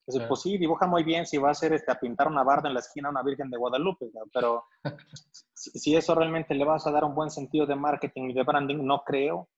Pues 0.06 0.42
sí, 0.42 0.58
dibuja 0.58 0.86
muy 0.86 1.04
bien 1.04 1.26
si 1.26 1.38
va 1.38 1.50
a 1.50 1.52
hacer 1.52 1.74
este, 1.74 1.92
a 1.92 2.00
pintar 2.00 2.28
una 2.28 2.44
barda 2.44 2.68
en 2.68 2.76
la 2.76 2.80
esquina 2.80 3.08
a 3.08 3.12
una 3.12 3.24
Virgen 3.24 3.50
de 3.50 3.58
Guadalupe, 3.58 4.12
pero 4.32 4.66
si, 5.54 5.96
eso 5.96 6.14
realmente 6.14 6.54
le 6.54 6.64
vas 6.64 6.86
a 6.86 6.92
dar 6.92 7.04
un 7.04 7.16
buen 7.16 7.32
sentido 7.32 7.66
de 7.66 7.76
marketing 7.76 8.30
y 8.30 8.34
de 8.34 8.44
branding, 8.44 8.86
no 8.86 9.04
creo 9.04 9.50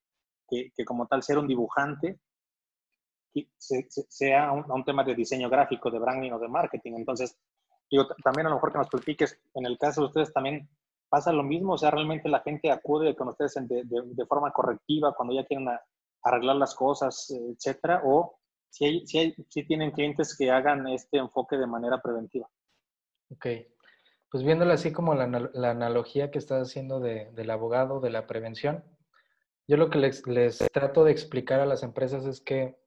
que, 0.50 0.72
que 0.74 0.86
como 0.86 1.06
tal 1.08 1.22
ser 1.22 1.38
un 1.38 1.48
dibujante 1.48 2.20
sea 4.08 4.52
un, 4.52 4.72
un, 4.72 4.84
tema 4.84 5.04
de 5.04 5.14
diseño 5.14 5.50
gráfico, 5.50 5.91
de 5.91 6.00
branding 6.00 6.32
o 6.32 6.39
de 6.39 6.48
marketing. 6.48 6.93
Entonces, 6.95 7.38
digo, 7.91 8.08
también 8.24 8.48
a 8.48 8.50
lo 8.50 8.56
mejor 8.56 8.72
que 8.72 8.80
nos 8.80 8.89
platiques, 8.89 9.39
en 9.54 9.66
el 9.66 9.78
caso 9.78 10.02
de 10.02 10.08
ustedes 10.08 10.34
también 10.34 10.68
pasa 11.10 11.32
lo 11.32 11.43
mismo, 11.43 11.74
o 11.74 11.78
sea, 11.78 11.91
realmente 11.91 12.30
la 12.30 12.39
gente 12.39 12.72
acude 12.72 13.16
con 13.16 13.28
ustedes 13.28 13.56
de, 13.68 13.84
de, 13.84 14.02
de 14.06 14.26
forma 14.26 14.52
correctiva 14.52 15.14
cuando 15.14 15.36
ya 15.36 15.45
quieren 15.45 15.68
arreglar 16.24 16.56
las 16.56 16.76
cosas, 16.76 17.30
etcétera, 17.30 18.02
o 18.06 18.37
si, 18.70 19.05
si, 19.05 19.36
si 19.49 19.65
tienen 19.65 19.91
clientes 19.91 20.36
que 20.38 20.51
hagan 20.51 20.88
este 20.88 21.18
enfoque 21.18 21.57
de 21.57 21.68
manera 21.68 22.01
preventiva. 22.01 22.49
Ok, 23.30 23.47
pues 24.32 24.43
viéndolo 24.43 24.74
así 24.74 24.91
como 24.91 25.15
la, 25.15 25.49
la 25.53 25.72
analogía 25.72 26.32
que 26.32 26.39
estás 26.39 26.70
haciendo 26.70 26.99
de, 26.99 27.32
del 27.34 27.49
abogado, 27.49 27.99
de 27.99 28.09
la 28.09 28.28
prevención, 28.28 28.84
yo 29.68 29.76
lo 29.76 29.89
que 29.89 29.99
les, 29.99 30.26
les, 30.28 30.59
trato 30.72 31.03
de 31.03 31.11
explicar 31.11 31.59
a 31.59 31.65
las 31.65 31.84
empresas 31.84 32.26
es 32.26 32.39
que 32.39 32.78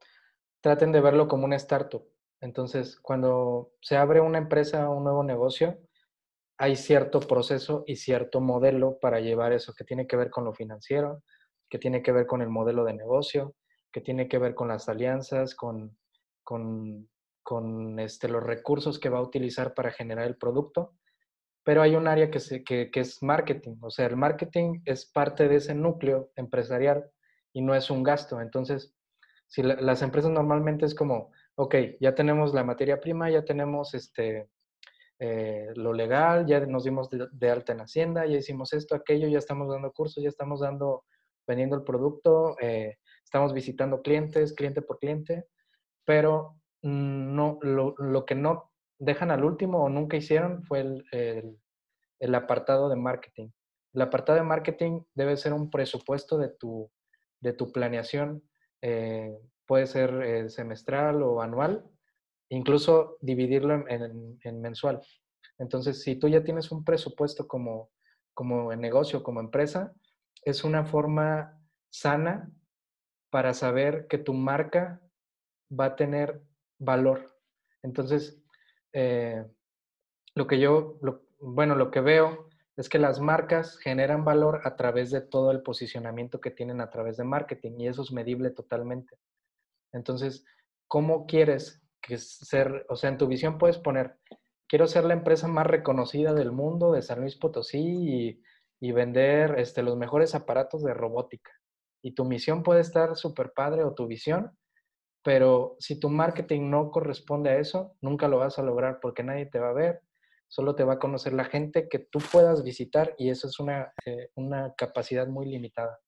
traten 0.61 0.91
de 0.91 1.01
verlo 1.01 1.27
como 1.27 1.45
una 1.45 1.55
startup. 1.55 2.03
Entonces, 2.39 2.99
cuando 2.99 3.73
se 3.81 3.97
abre 3.97 4.19
una 4.19 4.39
empresa, 4.39 4.89
un 4.89 5.03
nuevo 5.03 5.23
negocio, 5.23 5.77
hay 6.57 6.75
cierto 6.75 7.19
proceso 7.19 7.83
y 7.85 7.97
cierto 7.97 8.41
modelo 8.41 8.97
para 8.99 9.19
llevar 9.19 9.53
eso, 9.53 9.73
que 9.73 9.83
tiene 9.83 10.07
que 10.07 10.15
ver 10.15 10.31
con 10.31 10.43
lo 10.43 10.53
financiero, 10.53 11.23
que 11.69 11.77
tiene 11.77 12.01
que 12.01 12.11
ver 12.11 12.25
con 12.25 12.41
el 12.41 12.49
modelo 12.49 12.83
de 12.83 12.93
negocio, 12.93 13.55
que 13.91 14.01
tiene 14.01 14.27
que 14.27 14.37
ver 14.37 14.55
con 14.55 14.67
las 14.67 14.89
alianzas, 14.89 15.55
con, 15.55 15.97
con, 16.43 17.09
con 17.43 17.99
este, 17.99 18.27
los 18.27 18.43
recursos 18.43 18.99
que 18.99 19.09
va 19.09 19.19
a 19.19 19.23
utilizar 19.23 19.73
para 19.73 19.91
generar 19.91 20.27
el 20.27 20.37
producto. 20.37 20.95
Pero 21.63 21.81
hay 21.81 21.95
un 21.95 22.07
área 22.07 22.31
que, 22.31 22.39
se, 22.39 22.63
que, 22.63 22.89
que 22.89 23.01
es 23.01 23.21
marketing, 23.21 23.77
o 23.81 23.91
sea, 23.91 24.07
el 24.07 24.17
marketing 24.17 24.81
es 24.85 25.05
parte 25.05 25.47
de 25.47 25.57
ese 25.57 25.75
núcleo 25.75 26.31
empresarial 26.35 27.11
y 27.53 27.61
no 27.61 27.75
es 27.75 27.91
un 27.91 28.01
gasto. 28.01 28.41
Entonces, 28.41 28.95
si 29.47 29.61
las 29.61 30.01
empresas 30.01 30.31
normalmente 30.31 30.85
es 30.85 30.95
como, 30.95 31.31
ok, 31.55 31.75
ya 31.99 32.15
tenemos 32.15 32.53
la 32.53 32.63
materia 32.63 32.99
prima, 32.99 33.29
ya 33.29 33.43
tenemos 33.43 33.93
este, 33.93 34.49
eh, 35.19 35.67
lo 35.75 35.93
legal, 35.93 36.47
ya 36.47 36.65
nos 36.65 36.85
dimos 36.85 37.09
de, 37.09 37.51
alta 37.51 37.73
en 37.73 37.81
Hacienda, 37.81 38.25
ya 38.25 38.37
hicimos 38.37 38.73
esto, 38.73 38.95
aquello, 38.95 39.27
ya 39.27 39.37
estamos 39.37 39.69
dando 39.69 39.91
cursos, 39.91 40.23
ya 40.23 40.29
estamos 40.29 40.61
dando, 40.61 41.03
vendiendo 41.45 41.75
el 41.75 41.83
producto, 41.83 42.55
eh, 42.59 42.97
estamos 43.31 43.53
visitando 43.53 44.01
clientes, 44.01 44.51
cliente 44.51 44.81
por 44.81 44.99
cliente, 44.99 45.45
pero 46.03 46.57
no, 46.81 47.59
lo, 47.61 47.95
lo, 47.97 48.25
que 48.25 48.35
no 48.35 48.73
dejan 48.99 49.31
al 49.31 49.45
último 49.45 49.85
o 49.85 49.87
nunca 49.87 50.17
hicieron 50.17 50.63
fue 50.63 50.81
el, 50.81 51.57
el, 52.19 52.35
apartado 52.35 52.89
de 52.89 52.97
marketing. 52.97 53.47
El 53.93 54.01
apartado 54.01 54.37
de 54.37 54.43
marketing 54.43 55.03
debe 55.15 55.37
ser 55.37 55.53
un 55.53 55.69
presupuesto 55.69 56.37
de 56.37 56.49
tu, 56.49 56.91
de 57.39 57.53
tu 57.53 57.71
planeación, 57.71 58.43
eh, 58.81 59.33
puede 59.65 59.87
ser 59.87 60.51
semestral 60.51 61.23
o 61.23 61.41
anual, 61.41 61.85
incluso 62.49 63.17
dividirlo 63.21 63.85
en, 63.87 64.61
mensual. 64.61 64.99
Entonces, 65.57 66.03
si 66.03 66.17
tú 66.17 66.27
ya 66.27 66.43
tienes 66.43 66.69
un 66.69 66.83
presupuesto 66.83 67.47
como, 67.47 67.91
como 68.33 68.75
negocio, 68.75 69.23
como 69.23 69.39
empresa, 69.39 69.93
es 70.43 70.65
una 70.65 70.83
forma 70.83 71.57
sana 71.89 72.51
para 73.31 73.53
saber 73.55 74.05
que 74.07 74.19
tu 74.19 74.33
marca 74.33 75.01
va 75.71 75.85
a 75.85 75.95
tener 75.95 76.43
valor. 76.77 77.35
Entonces, 77.81 78.43
eh, 78.93 79.43
lo 80.35 80.45
que 80.45 80.59
yo, 80.59 80.99
bueno, 81.39 81.75
lo 81.75 81.89
que 81.89 82.01
veo 82.01 82.49
es 82.77 82.89
que 82.89 82.99
las 82.99 83.19
marcas 83.19 83.77
generan 83.77 84.23
valor 84.23 84.61
a 84.63 84.75
través 84.75 85.11
de 85.11 85.21
todo 85.21 85.51
el 85.51 85.61
posicionamiento 85.61 86.39
que 86.39 86.51
tienen 86.51 86.81
a 86.81 86.89
través 86.89 87.17
de 87.17 87.23
marketing 87.23 87.79
y 87.79 87.87
eso 87.87 88.01
es 88.01 88.11
medible 88.11 88.51
totalmente. 88.51 89.17
Entonces, 89.91 90.45
¿cómo 90.87 91.25
quieres 91.25 91.81
que 92.01 92.17
ser, 92.17 92.85
o 92.89 92.95
sea, 92.95 93.09
en 93.09 93.17
tu 93.17 93.27
visión 93.27 93.57
puedes 93.57 93.77
poner, 93.77 94.17
quiero 94.67 94.87
ser 94.87 95.05
la 95.05 95.13
empresa 95.13 95.47
más 95.47 95.67
reconocida 95.67 96.33
del 96.33 96.51
mundo 96.51 96.91
de 96.91 97.01
San 97.01 97.21
Luis 97.21 97.35
Potosí 97.35 98.41
y, 98.79 98.91
vender 98.91 99.59
este, 99.59 99.83
los 99.83 99.95
mejores 99.95 100.33
aparatos 100.33 100.83
de 100.83 100.93
robótica. 100.93 101.51
Y 102.01 102.13
tu 102.13 102.25
misión 102.25 102.63
puede 102.63 102.81
estar 102.81 103.15
súper 103.15 103.53
padre 103.53 103.83
o 103.83 103.93
tu 103.93 104.07
visión, 104.07 104.57
pero 105.23 105.75
si 105.79 105.99
tu 105.99 106.09
marketing 106.09 106.69
no 106.69 106.89
corresponde 106.89 107.51
a 107.51 107.57
eso, 107.57 107.95
nunca 108.01 108.27
lo 108.27 108.39
vas 108.39 108.57
a 108.57 108.63
lograr 108.63 108.99
porque 109.01 109.23
nadie 109.23 109.45
te 109.45 109.59
va 109.59 109.69
a 109.69 109.73
ver, 109.73 110.01
solo 110.47 110.75
te 110.75 110.83
va 110.83 110.93
a 110.93 110.99
conocer 110.99 111.33
la 111.33 111.45
gente 111.45 111.87
que 111.87 111.99
tú 111.99 112.19
puedas 112.31 112.63
visitar 112.63 113.13
y 113.17 113.29
eso 113.29 113.47
es 113.47 113.59
una, 113.59 113.93
eh, 114.05 114.29
una 114.35 114.73
capacidad 114.75 115.27
muy 115.27 115.45
limitada. 115.45 115.99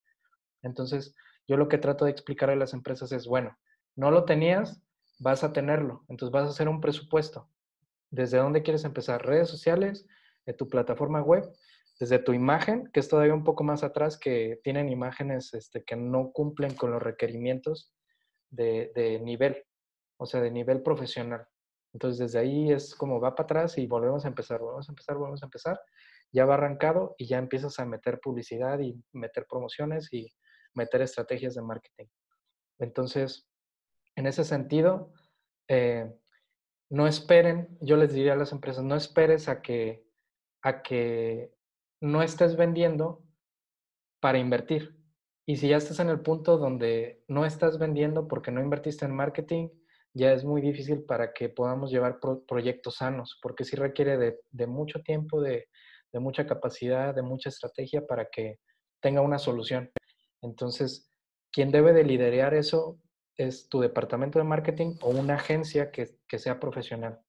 Entonces, 0.63 1.15
yo 1.47 1.57
lo 1.57 1.67
que 1.67 1.77
trato 1.77 2.05
de 2.05 2.11
explicar 2.11 2.49
a 2.49 2.55
las 2.55 2.73
empresas 2.73 3.11
es, 3.11 3.27
bueno, 3.27 3.57
no 3.95 4.09
lo 4.09 4.25
tenías, 4.25 4.81
vas 5.19 5.43
a 5.43 5.53
tenerlo. 5.53 6.03
Entonces 6.09 6.31
vas 6.31 6.45
a 6.45 6.49
hacer 6.49 6.67
un 6.67 6.81
presupuesto. 6.81 7.49
¿Desde 8.09 8.37
dónde 8.37 8.63
quieres 8.63 8.83
empezar? 8.85 9.25
Redes 9.25 9.49
sociales, 9.49 10.07
de 10.45 10.53
tu 10.53 10.67
plataforma 10.67 11.21
web, 11.21 11.49
desde 11.99 12.19
tu 12.19 12.33
imagen, 12.33 12.89
que 12.91 12.99
es 12.99 13.07
todavía 13.07 13.33
un 13.33 13.43
poco 13.43 13.63
más 13.63 13.83
atrás, 13.83 14.17
que 14.17 14.59
tienen 14.63 14.89
imágenes 14.89 15.53
este, 15.53 15.83
que 15.83 15.95
no 15.95 16.31
cumplen 16.31 16.73
con 16.75 16.91
los 16.91 17.01
requerimientos 17.01 17.93
de, 18.49 19.19
nivel, 19.23 19.63
o 20.17 20.25
sea, 20.25 20.41
de 20.41 20.51
nivel 20.51 20.81
profesional. 20.81 21.47
Entonces 21.93 22.19
desde 22.19 22.39
ahí 22.39 22.71
es 22.71 22.95
como 22.95 23.19
va 23.19 23.35
para 23.35 23.45
atrás 23.45 23.77
y 23.77 23.85
volvemos 23.85 24.25
a 24.25 24.27
empezar, 24.27 24.59
volvemos 24.59 24.89
a 24.89 24.91
empezar, 24.91 25.15
volvemos 25.15 25.43
a 25.43 25.45
empezar. 25.45 25.79
Ya 26.31 26.45
va 26.45 26.55
arrancado 26.55 27.15
y 27.17 27.27
ya 27.27 27.37
empiezas 27.37 27.79
a 27.79 27.85
meter 27.85 28.19
publicidad 28.19 28.79
y 28.79 28.99
meter 29.11 29.45
promociones 29.47 30.11
y 30.11 30.33
meter 30.73 31.03
estrategias 31.03 31.53
de 31.53 31.61
marketing. 31.61 32.07
Entonces, 32.79 33.47
en 34.15 34.25
ese 34.25 34.43
sentido, 34.43 35.11
eh, 35.67 36.11
no 36.89 37.07
esperen, 37.07 37.77
yo 37.81 37.97
les 37.97 38.13
diría 38.13 38.33
a 38.33 38.37
las 38.37 38.51
empresas, 38.51 38.83
no 38.83 38.95
esperes 38.95 39.47
a 39.47 39.61
que, 39.61 40.05
a 40.63 40.81
que 40.81 41.52
no 42.03 42.21
estés 42.21 42.57
vendiendo 42.57 43.23
para 44.19 44.37
invertir. 44.37 44.93
Y 45.45 45.55
si 45.55 45.69
ya 45.69 45.77
estás 45.77 46.01
en 46.01 46.09
el 46.09 46.19
punto 46.19 46.57
donde 46.57 47.23
no 47.29 47.45
estás 47.45 47.79
vendiendo 47.79 48.27
porque 48.27 48.51
no 48.51 48.61
invertiste 48.61 49.05
en 49.05 49.15
marketing, 49.15 49.69
ya 50.13 50.33
es 50.33 50.43
muy 50.43 50.61
difícil 50.61 51.05
para 51.05 51.31
que 51.33 51.47
podamos 51.47 51.91
llevar 51.91 52.19
proyectos 52.45 52.97
sanos, 52.97 53.39
porque 53.41 53.63
sí 53.63 53.77
requiere 53.77 54.17
de, 54.51 54.67
mucho 54.67 55.01
tiempo, 55.01 55.41
de, 55.41 55.69
mucha 56.13 56.45
capacidad, 56.45 57.15
de 57.15 57.21
mucha 57.21 57.47
estrategia 57.47 58.05
para 58.05 58.29
que 58.29 58.59
tenga 59.01 59.21
una 59.21 59.39
solución. 59.39 59.89
Entonces, 60.41 61.09
quien 61.53 61.71
debe 61.71 61.93
de 61.93 62.03
liderar 62.03 62.53
eso 62.53 62.99
es 63.37 63.69
tu 63.69 63.79
departamento 63.79 64.39
de 64.39 64.45
marketing 64.45 64.97
o 65.01 65.09
una 65.09 65.35
agencia 65.35 65.89
que, 65.89 66.17
sea 66.37 66.59
profesional. 66.59 67.21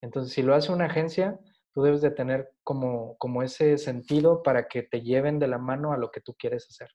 Entonces, 0.00 0.32
si 0.32 0.42
lo 0.42 0.54
hace 0.54 0.72
una 0.72 0.86
agencia, 0.86 1.40
tú 1.72 1.82
debes 1.82 2.02
de 2.02 2.10
tener 2.10 2.52
como, 2.62 3.16
como 3.18 3.42
ese 3.42 3.78
sentido 3.78 4.42
para 4.42 4.68
que 4.68 4.82
te 4.82 5.00
lleven 5.00 5.38
de 5.38 5.48
la 5.48 5.58
mano 5.58 5.92
a 5.92 5.96
lo 5.96 6.10
que 6.10 6.20
tú 6.20 6.34
quieres 6.34 6.66
hacer. 6.68 6.90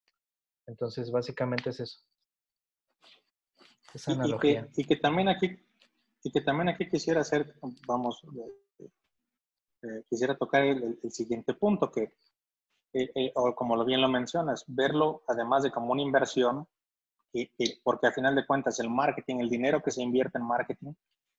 Entonces, 0.67 1.11
básicamente 1.11 1.71
es 1.71 1.80
eso. 1.80 1.99
Esa 3.93 4.11
analogía. 4.11 4.67
Y, 4.75 4.84
que, 4.84 4.97
también 4.97 5.30
aquí, 5.30 5.57
y 6.23 6.32
que 6.32 6.41
también 6.41 6.69
aquí 6.69 6.89
quisiera 6.89 7.21
hacer, 7.21 7.55
vamos, 7.88 8.21
eh, 8.80 8.89
eh, 9.84 10.03
quisiera 10.09 10.38
tocar 10.38 10.63
el, 10.63 10.99
siguiente 11.09 11.53
punto, 11.53 11.89
que, 11.91 12.13
eh, 12.93 13.32
o 13.36 13.55
como 13.55 13.75
lo 13.75 13.86
bien 13.86 14.01
lo 14.01 14.09
mencionas, 14.09 14.65
verlo 14.67 15.23
además 15.28 15.63
de 15.63 15.71
como 15.71 15.93
una 15.93 16.01
inversión, 16.01 16.67
porque 17.84 18.07
al 18.07 18.13
final 18.13 18.36
de 18.36 18.45
cuentas 18.45 18.80
el 18.80 18.89
marketing, 18.89 19.38
el 19.38 19.49
dinero 19.49 19.82
que 19.82 19.91
se 19.91 20.01
invierte 20.01 20.38
en 20.38 20.45
marketing, 20.45 20.93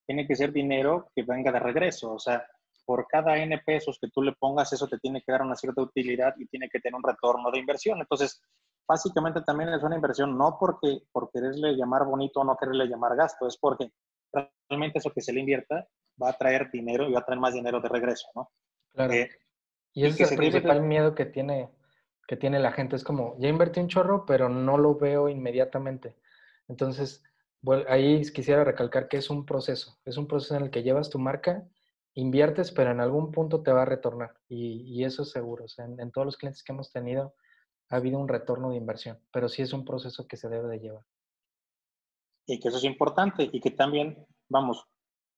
tiene 0.06 0.26
que 0.26 0.36
ser 0.36 0.52
dinero 0.52 1.10
que 1.14 1.22
venga 1.22 1.52
de 1.52 1.58
regreso. 1.58 2.12
O 2.12 2.18
sea, 2.18 2.46
por 2.88 3.06
cada 3.06 3.36
N 3.36 3.60
pesos 3.66 3.98
que 4.00 4.08
tú 4.08 4.22
le 4.22 4.32
pongas, 4.32 4.72
eso 4.72 4.88
te 4.88 4.98
tiene 4.98 5.20
que 5.20 5.30
dar 5.30 5.42
una 5.42 5.56
cierta 5.56 5.82
utilidad 5.82 6.34
y 6.38 6.46
tiene 6.46 6.70
que 6.70 6.80
tener 6.80 6.94
un 6.94 7.02
retorno 7.02 7.50
de 7.50 7.58
inversión. 7.58 8.00
Entonces, 8.00 8.40
básicamente 8.88 9.42
también 9.42 9.68
es 9.74 9.82
una 9.82 9.96
inversión 9.96 10.38
no 10.38 10.56
porque 10.58 11.02
por 11.12 11.30
quererle 11.30 11.76
llamar 11.76 12.06
bonito 12.06 12.40
o 12.40 12.44
no 12.44 12.56
quererle 12.56 12.86
llamar 12.86 13.14
gasto, 13.14 13.46
es 13.46 13.58
porque 13.58 13.92
realmente 14.70 15.00
eso 15.00 15.12
que 15.12 15.20
se 15.20 15.34
le 15.34 15.40
invierta 15.40 15.86
va 16.20 16.30
a 16.30 16.38
traer 16.38 16.70
dinero 16.70 17.06
y 17.06 17.12
va 17.12 17.20
a 17.20 17.26
traer 17.26 17.38
más 17.38 17.52
dinero 17.52 17.78
de 17.78 17.90
regreso, 17.90 18.26
¿no? 18.34 18.50
Claro. 18.94 19.12
Eh, 19.12 19.28
y 19.92 20.06
ese 20.06 20.22
es 20.22 20.32
el 20.32 20.38
principal 20.38 20.80
miedo 20.80 21.14
que 21.14 21.26
tiene 21.26 21.68
que 22.26 22.38
tiene 22.38 22.58
la 22.58 22.72
gente. 22.72 22.96
Es 22.96 23.04
como, 23.04 23.36
ya 23.38 23.50
invertí 23.50 23.80
un 23.80 23.88
chorro, 23.88 24.24
pero 24.24 24.48
no 24.48 24.78
lo 24.78 24.94
veo 24.94 25.28
inmediatamente. 25.28 26.16
Entonces, 26.68 27.22
ahí 27.86 28.22
quisiera 28.32 28.64
recalcar 28.64 29.08
que 29.08 29.18
es 29.18 29.28
un 29.28 29.44
proceso. 29.44 29.98
Es 30.06 30.16
un 30.16 30.26
proceso 30.26 30.56
en 30.56 30.64
el 30.64 30.70
que 30.70 30.82
llevas 30.82 31.10
tu 31.10 31.18
marca, 31.18 31.68
inviertes, 32.18 32.72
pero 32.72 32.90
en 32.90 33.00
algún 33.00 33.30
punto 33.30 33.62
te 33.62 33.72
va 33.72 33.82
a 33.82 33.84
retornar. 33.84 34.34
Y, 34.48 35.04
eso 35.04 35.22
es 35.22 35.30
seguro. 35.30 35.64
O 35.64 35.68
sea, 35.68 35.84
en, 35.84 36.10
todos 36.10 36.26
los 36.26 36.36
clientes 36.36 36.64
que 36.64 36.72
hemos 36.72 36.90
tenido 36.90 37.34
ha 37.90 37.96
habido 37.96 38.18
un 38.18 38.28
retorno 38.28 38.70
de 38.70 38.76
inversión, 38.76 39.20
pero 39.32 39.48
sí 39.48 39.62
es 39.62 39.72
un 39.72 39.84
proceso 39.84 40.26
que 40.26 40.36
se 40.36 40.48
debe 40.48 40.68
de 40.68 40.80
llevar. 40.80 41.04
Y 42.46 42.58
que 42.58 42.68
eso 42.68 42.78
es 42.78 42.84
importante 42.84 43.48
y 43.52 43.60
que 43.60 43.70
también, 43.70 44.26
vamos, 44.48 44.84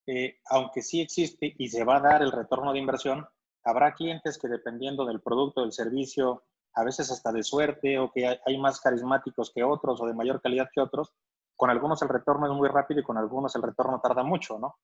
eh, 0.07 0.39
aunque 0.47 0.81
sí 0.81 1.03
existe 1.03 1.55
y 1.59 1.69
se 1.69 1.85
va 1.85 1.99
a 1.99 2.01
dar 2.01 2.23
el 2.23 2.33
retorno 2.33 2.73
de 2.73 2.79
inversión, 2.79 3.27
habrá 3.63 3.95
clientes 3.95 4.39
que 4.39 4.49
dependiendo 4.49 5.05
del 5.05 5.21
producto, 5.21 5.61
del 5.61 5.73
servicio, 5.73 6.45
a 6.75 6.85
veces 6.85 7.11
hasta 7.11 7.31
de 7.31 7.43
suerte 7.43 7.99
o 7.99 8.11
que 8.11 8.27
hay 8.27 8.59
más 8.59 8.81
carismáticos 8.81 9.53
que 9.55 9.63
otros 9.63 10.01
o 10.01 10.07
de 10.07 10.15
mayor 10.15 10.41
calidad 10.41 10.71
que 10.73 10.81
otros. 10.81 11.13
Con 11.61 11.69
algunos 11.69 12.01
el 12.01 12.09
retorno 12.09 12.47
es 12.47 12.53
muy 12.55 12.71
rápido 12.71 13.01
y 13.01 13.03
con 13.03 13.19
algunos 13.19 13.55
el 13.55 13.61
retorno 13.61 14.01
tarda 14.01 14.23
mucho, 14.23 14.59
¿no? 14.59 14.79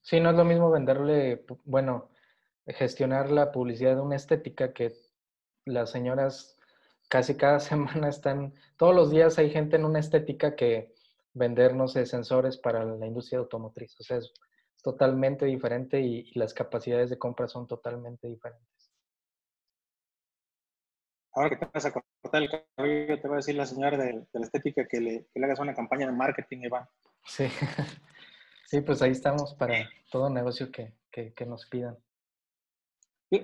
Sí, 0.00 0.20
no 0.20 0.30
es 0.30 0.36
lo 0.36 0.44
mismo 0.44 0.70
venderle, 0.70 1.44
bueno, 1.64 2.10
gestionar 2.68 3.32
la 3.32 3.50
publicidad 3.50 3.96
de 3.96 4.00
una 4.00 4.14
estética 4.14 4.72
que 4.72 4.92
las 5.64 5.90
señoras 5.90 6.56
casi 7.08 7.36
cada 7.36 7.58
semana 7.98 8.10
están, 8.10 8.54
todos 8.76 8.94
los 8.94 9.10
días 9.10 9.40
hay 9.40 9.50
gente 9.50 9.74
en 9.74 9.84
una 9.84 9.98
estética 9.98 10.54
que 10.54 10.94
vender, 11.32 11.74
no 11.74 11.88
sé, 11.88 12.06
sensores 12.06 12.58
para 12.58 12.84
la 12.84 13.06
industria 13.06 13.40
automotriz. 13.40 13.98
O 13.98 14.04
sea, 14.04 14.18
es 14.18 14.32
totalmente 14.84 15.46
diferente 15.46 16.00
y, 16.00 16.30
las 16.38 16.54
capacidades 16.54 17.10
de 17.10 17.18
compra 17.18 17.48
son 17.48 17.66
totalmente 17.66 18.28
diferentes. 18.28 18.83
Ahora 21.34 21.50
que 21.50 21.56
te 21.56 21.66
vas 21.72 21.84
a 21.84 21.92
cortar 21.92 22.42
el 22.42 22.50
cabello, 22.50 23.20
te 23.20 23.28
voy 23.28 23.34
a 23.34 23.36
decir 23.38 23.56
la 23.56 23.66
señora 23.66 23.96
de, 23.96 24.24
la 24.32 24.44
estética 24.44 24.86
que 24.86 25.00
le, 25.00 25.26
que 25.32 25.40
le, 25.40 25.46
hagas 25.46 25.58
una 25.58 25.74
campaña 25.74 26.06
de 26.06 26.12
marketing, 26.12 26.58
Iván. 26.62 26.86
Sí, 27.24 27.46
sí 28.66 28.80
pues 28.82 29.02
ahí 29.02 29.10
estamos 29.10 29.54
para 29.54 29.88
todo 30.10 30.30
negocio 30.30 30.70
que, 30.70 30.92
que, 31.10 31.32
que 31.32 31.46
nos 31.46 31.66
pidan. 31.66 31.96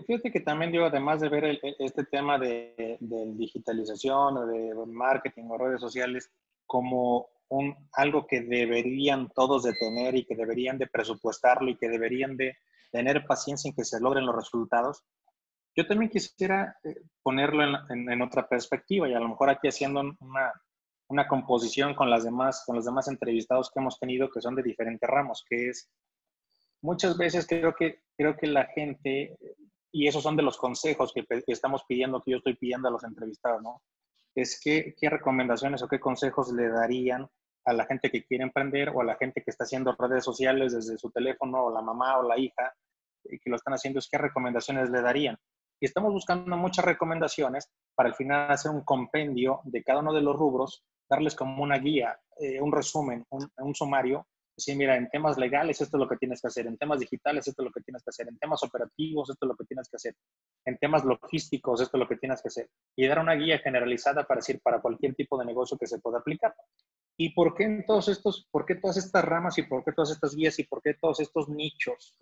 Fíjate 0.06 0.30
que 0.30 0.40
también 0.40 0.70
digo, 0.70 0.84
además 0.84 1.20
de 1.20 1.28
ver 1.28 1.58
este 1.78 2.04
tema 2.04 2.38
de, 2.38 2.96
de, 3.00 3.32
digitalización 3.34 4.36
o 4.36 4.46
de 4.46 4.72
marketing 4.86 5.44
o 5.48 5.58
redes 5.58 5.80
sociales 5.80 6.30
como 6.66 7.28
un, 7.48 7.74
algo 7.94 8.26
que 8.26 8.42
deberían 8.42 9.28
todos 9.30 9.64
de 9.64 9.72
tener 9.72 10.14
y 10.14 10.24
que 10.24 10.36
deberían 10.36 10.78
de 10.78 10.86
presupuestarlo 10.86 11.70
y 11.70 11.76
que 11.76 11.88
deberían 11.88 12.36
de 12.36 12.56
tener 12.92 13.24
paciencia 13.26 13.68
en 13.68 13.74
que 13.74 13.84
se 13.84 14.00
logren 14.00 14.26
los 14.26 14.36
resultados, 14.36 15.02
yo 15.80 15.86
también 15.86 16.10
quisiera 16.10 16.76
eh, 16.84 16.94
ponerlo 17.22 17.64
en, 17.88 18.22
otra 18.22 18.46
perspectiva 18.48 19.08
y 19.08 19.14
a 19.14 19.20
lo 19.20 19.28
mejor 19.28 19.50
aquí 19.50 19.68
haciendo 19.68 20.00
una, 20.00 20.52
una 21.08 21.26
composición 21.26 21.94
con, 21.94 22.10
las 22.10 22.24
demás, 22.24 22.62
con 22.66 22.76
los 22.76 22.84
demás 22.84 23.08
entrevistados 23.08 23.70
que 23.70 23.80
hemos 23.80 23.98
tenido 23.98 24.30
que 24.30 24.40
son 24.40 24.54
de 24.54 24.62
diferentes 24.62 25.08
ramos, 25.08 25.44
que 25.48 25.68
es 25.70 25.90
muchas 26.82 27.16
veces 27.16 27.46
creo 27.46 27.74
que, 27.74 28.02
creo 28.16 28.36
que 28.36 28.46
la 28.46 28.66
gente 28.66 29.36
y 29.92 30.06
esos 30.06 30.22
son 30.22 30.36
de 30.36 30.42
los 30.42 30.56
consejos 30.56 31.12
que, 31.12 31.24
estamos 31.46 31.84
pidiendo, 31.88 32.22
que 32.22 32.32
yo 32.32 32.36
estoy 32.36 32.54
pidiendo 32.56 32.88
a 32.88 32.92
los 32.92 33.04
entrevistados, 33.04 33.62
¿no? 33.62 33.82
Es 34.34 34.60
que, 34.62 34.94
qué 34.96 35.10
recomendaciones 35.10 35.82
o 35.82 35.88
qué 35.88 35.98
consejos 35.98 36.52
le 36.52 36.68
darían 36.68 37.28
a 37.64 37.72
la 37.72 37.86
gente 37.86 38.10
que 38.10 38.24
quiere 38.24 38.44
emprender 38.44 38.90
o 38.90 39.00
a 39.00 39.04
la 39.04 39.16
gente 39.16 39.42
que 39.42 39.50
está 39.50 39.64
haciendo 39.64 39.96
redes 39.98 40.24
sociales 40.24 40.72
desde 40.72 40.96
su 40.96 41.10
teléfono 41.10 41.64
o 41.64 41.74
la 41.74 41.82
mamá 41.82 42.18
o 42.18 42.22
la 42.22 42.38
hija 42.38 42.72
y 43.24 43.38
que 43.38 43.50
lo 43.50 43.56
están 43.56 43.74
haciendo, 43.74 43.98
es 43.98 44.08
qué 44.08 44.18
recomendaciones 44.18 44.90
le 44.90 45.02
darían. 45.02 45.36
Y 45.80 45.86
estamos 45.86 46.12
buscando 46.12 46.56
muchas 46.56 46.84
recomendaciones 46.84 47.70
para 47.94 48.10
al 48.10 48.14
final 48.14 48.50
hacer 48.50 48.70
un 48.70 48.84
compendio 48.84 49.60
de 49.64 49.82
cada 49.82 50.00
uno 50.00 50.12
de 50.12 50.20
los 50.20 50.36
rubros, 50.36 50.84
darles 51.08 51.34
como 51.34 51.62
una 51.62 51.78
guía, 51.78 52.20
eh, 52.36 52.60
un 52.60 52.70
resumen, 52.70 53.24
un, 53.30 53.74
sumario 53.74 54.26
Sí, 54.56 54.74
mira, 54.74 54.94
en 54.94 55.08
temas 55.08 55.38
legales 55.38 55.80
esto 55.80 55.96
es 55.96 56.00
lo 56.02 56.06
que 56.06 56.18
tienes 56.18 56.42
que 56.42 56.48
hacer, 56.48 56.66
en 56.66 56.76
temas 56.76 57.00
digitales 57.00 57.48
esto 57.48 57.62
es 57.62 57.64
lo 57.64 57.72
que 57.72 57.80
tienes 57.80 58.02
que 58.02 58.10
hacer, 58.10 58.28
en 58.28 58.36
temas 58.36 58.62
operativos 58.62 59.30
esto 59.30 59.46
es 59.46 59.48
lo 59.48 59.56
que 59.56 59.64
tienes 59.64 59.88
que 59.88 59.96
hacer, 59.96 60.14
en 60.66 60.76
temas 60.76 61.02
logísticos 61.02 61.80
esto 61.80 61.96
es 61.96 61.98
lo 61.98 62.06
que 62.06 62.16
tienes 62.16 62.42
que 62.42 62.48
hacer. 62.48 62.68
Y 62.94 63.06
dar 63.06 63.20
una 63.20 63.32
guía 63.34 63.58
generalizada 63.58 64.24
para 64.24 64.40
decir 64.40 64.60
para 64.62 64.82
cualquier 64.82 65.14
tipo 65.14 65.38
de 65.38 65.46
negocio 65.46 65.78
que 65.78 65.86
se 65.86 65.98
pueda 65.98 66.18
aplicar. 66.18 66.54
¿Y 67.16 67.30
por 67.30 67.54
qué 67.54 67.64
en 67.64 67.86
todos 67.86 68.08
estos, 68.08 68.48
por 68.50 68.66
qué 68.66 68.74
todas 68.74 68.98
estas 68.98 69.24
ramas 69.24 69.56
y 69.56 69.62
por 69.62 69.82
qué 69.82 69.92
todas 69.92 70.10
estas 70.10 70.34
guías 70.34 70.58
y 70.58 70.64
por 70.64 70.82
qué 70.82 70.92
todos 70.92 71.20
estos 71.20 71.48
nichos? 71.48 72.14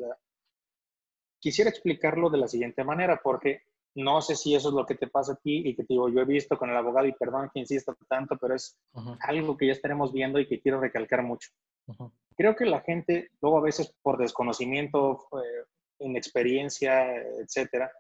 Quisiera 1.41 1.70
explicarlo 1.70 2.30
de 2.30 2.39
la 2.39 2.49
siguiente 2.49 2.84
manera, 2.84 3.20
porque 3.22 3.62
no 3.95 4.20
sé 4.20 4.36
si 4.36 4.55
eso 4.55 4.68
es 4.68 4.74
lo 4.74 4.86
que 4.86 4.95
te 4.95 5.09
pasa 5.09 5.32
a 5.32 5.36
ti 5.36 5.62
y 5.64 5.74
que 5.74 5.82
te 5.82 5.95
digo, 5.95 6.09
yo 6.09 6.20
he 6.20 6.24
visto 6.24 6.57
con 6.57 6.70
el 6.70 6.76
abogado 6.76 7.07
y 7.07 7.12
perdón 7.12 7.51
que 7.53 7.61
insisto 7.61 7.97
tanto, 8.09 8.36
pero 8.41 8.55
es 8.55 8.78
algo 9.20 9.57
que 9.57 9.66
ya 9.66 9.72
estaremos 9.72 10.12
viendo 10.12 10.39
y 10.39 10.47
que 10.47 10.61
quiero 10.61 10.80
recalcar 10.80 11.22
mucho. 11.22 11.51
Creo 12.36 12.55
que 12.55 12.66
la 12.66 12.80
gente, 12.80 13.30
luego 13.41 13.59
a 13.59 13.62
veces 13.62 13.95
por 14.03 14.18
desconocimiento, 14.18 15.26
eh, 15.32 15.64
inexperiencia, 16.01 17.16
etcétera, 17.16 17.91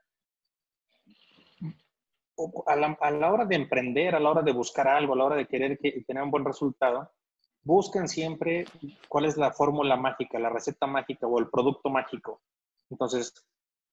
a 2.66 2.76
la, 2.76 2.96
a 3.00 3.10
la, 3.10 3.32
hora 3.32 3.44
de 3.44 3.56
emprender, 3.56 4.14
a 4.14 4.20
la 4.20 4.30
hora 4.30 4.42
de 4.42 4.52
buscar 4.52 4.86
algo, 4.86 5.14
a 5.14 5.16
la 5.16 5.24
hora 5.24 5.36
de 5.36 5.46
querer 5.46 5.78
que, 5.78 6.04
tener 6.06 6.22
un 6.22 6.30
buen 6.30 6.44
resultado, 6.44 7.10
buscan 7.64 8.08
siempre 8.08 8.64
cuál 9.08 9.24
es 9.24 9.36
la 9.36 9.52
fórmula 9.52 9.96
mágica, 9.96 10.38
la 10.38 10.50
receta 10.50 10.86
mágica 10.86 11.26
o 11.26 11.38
el 11.40 11.48
producto 11.48 11.90
mágico. 11.90 12.40
Entonces, 12.90 13.34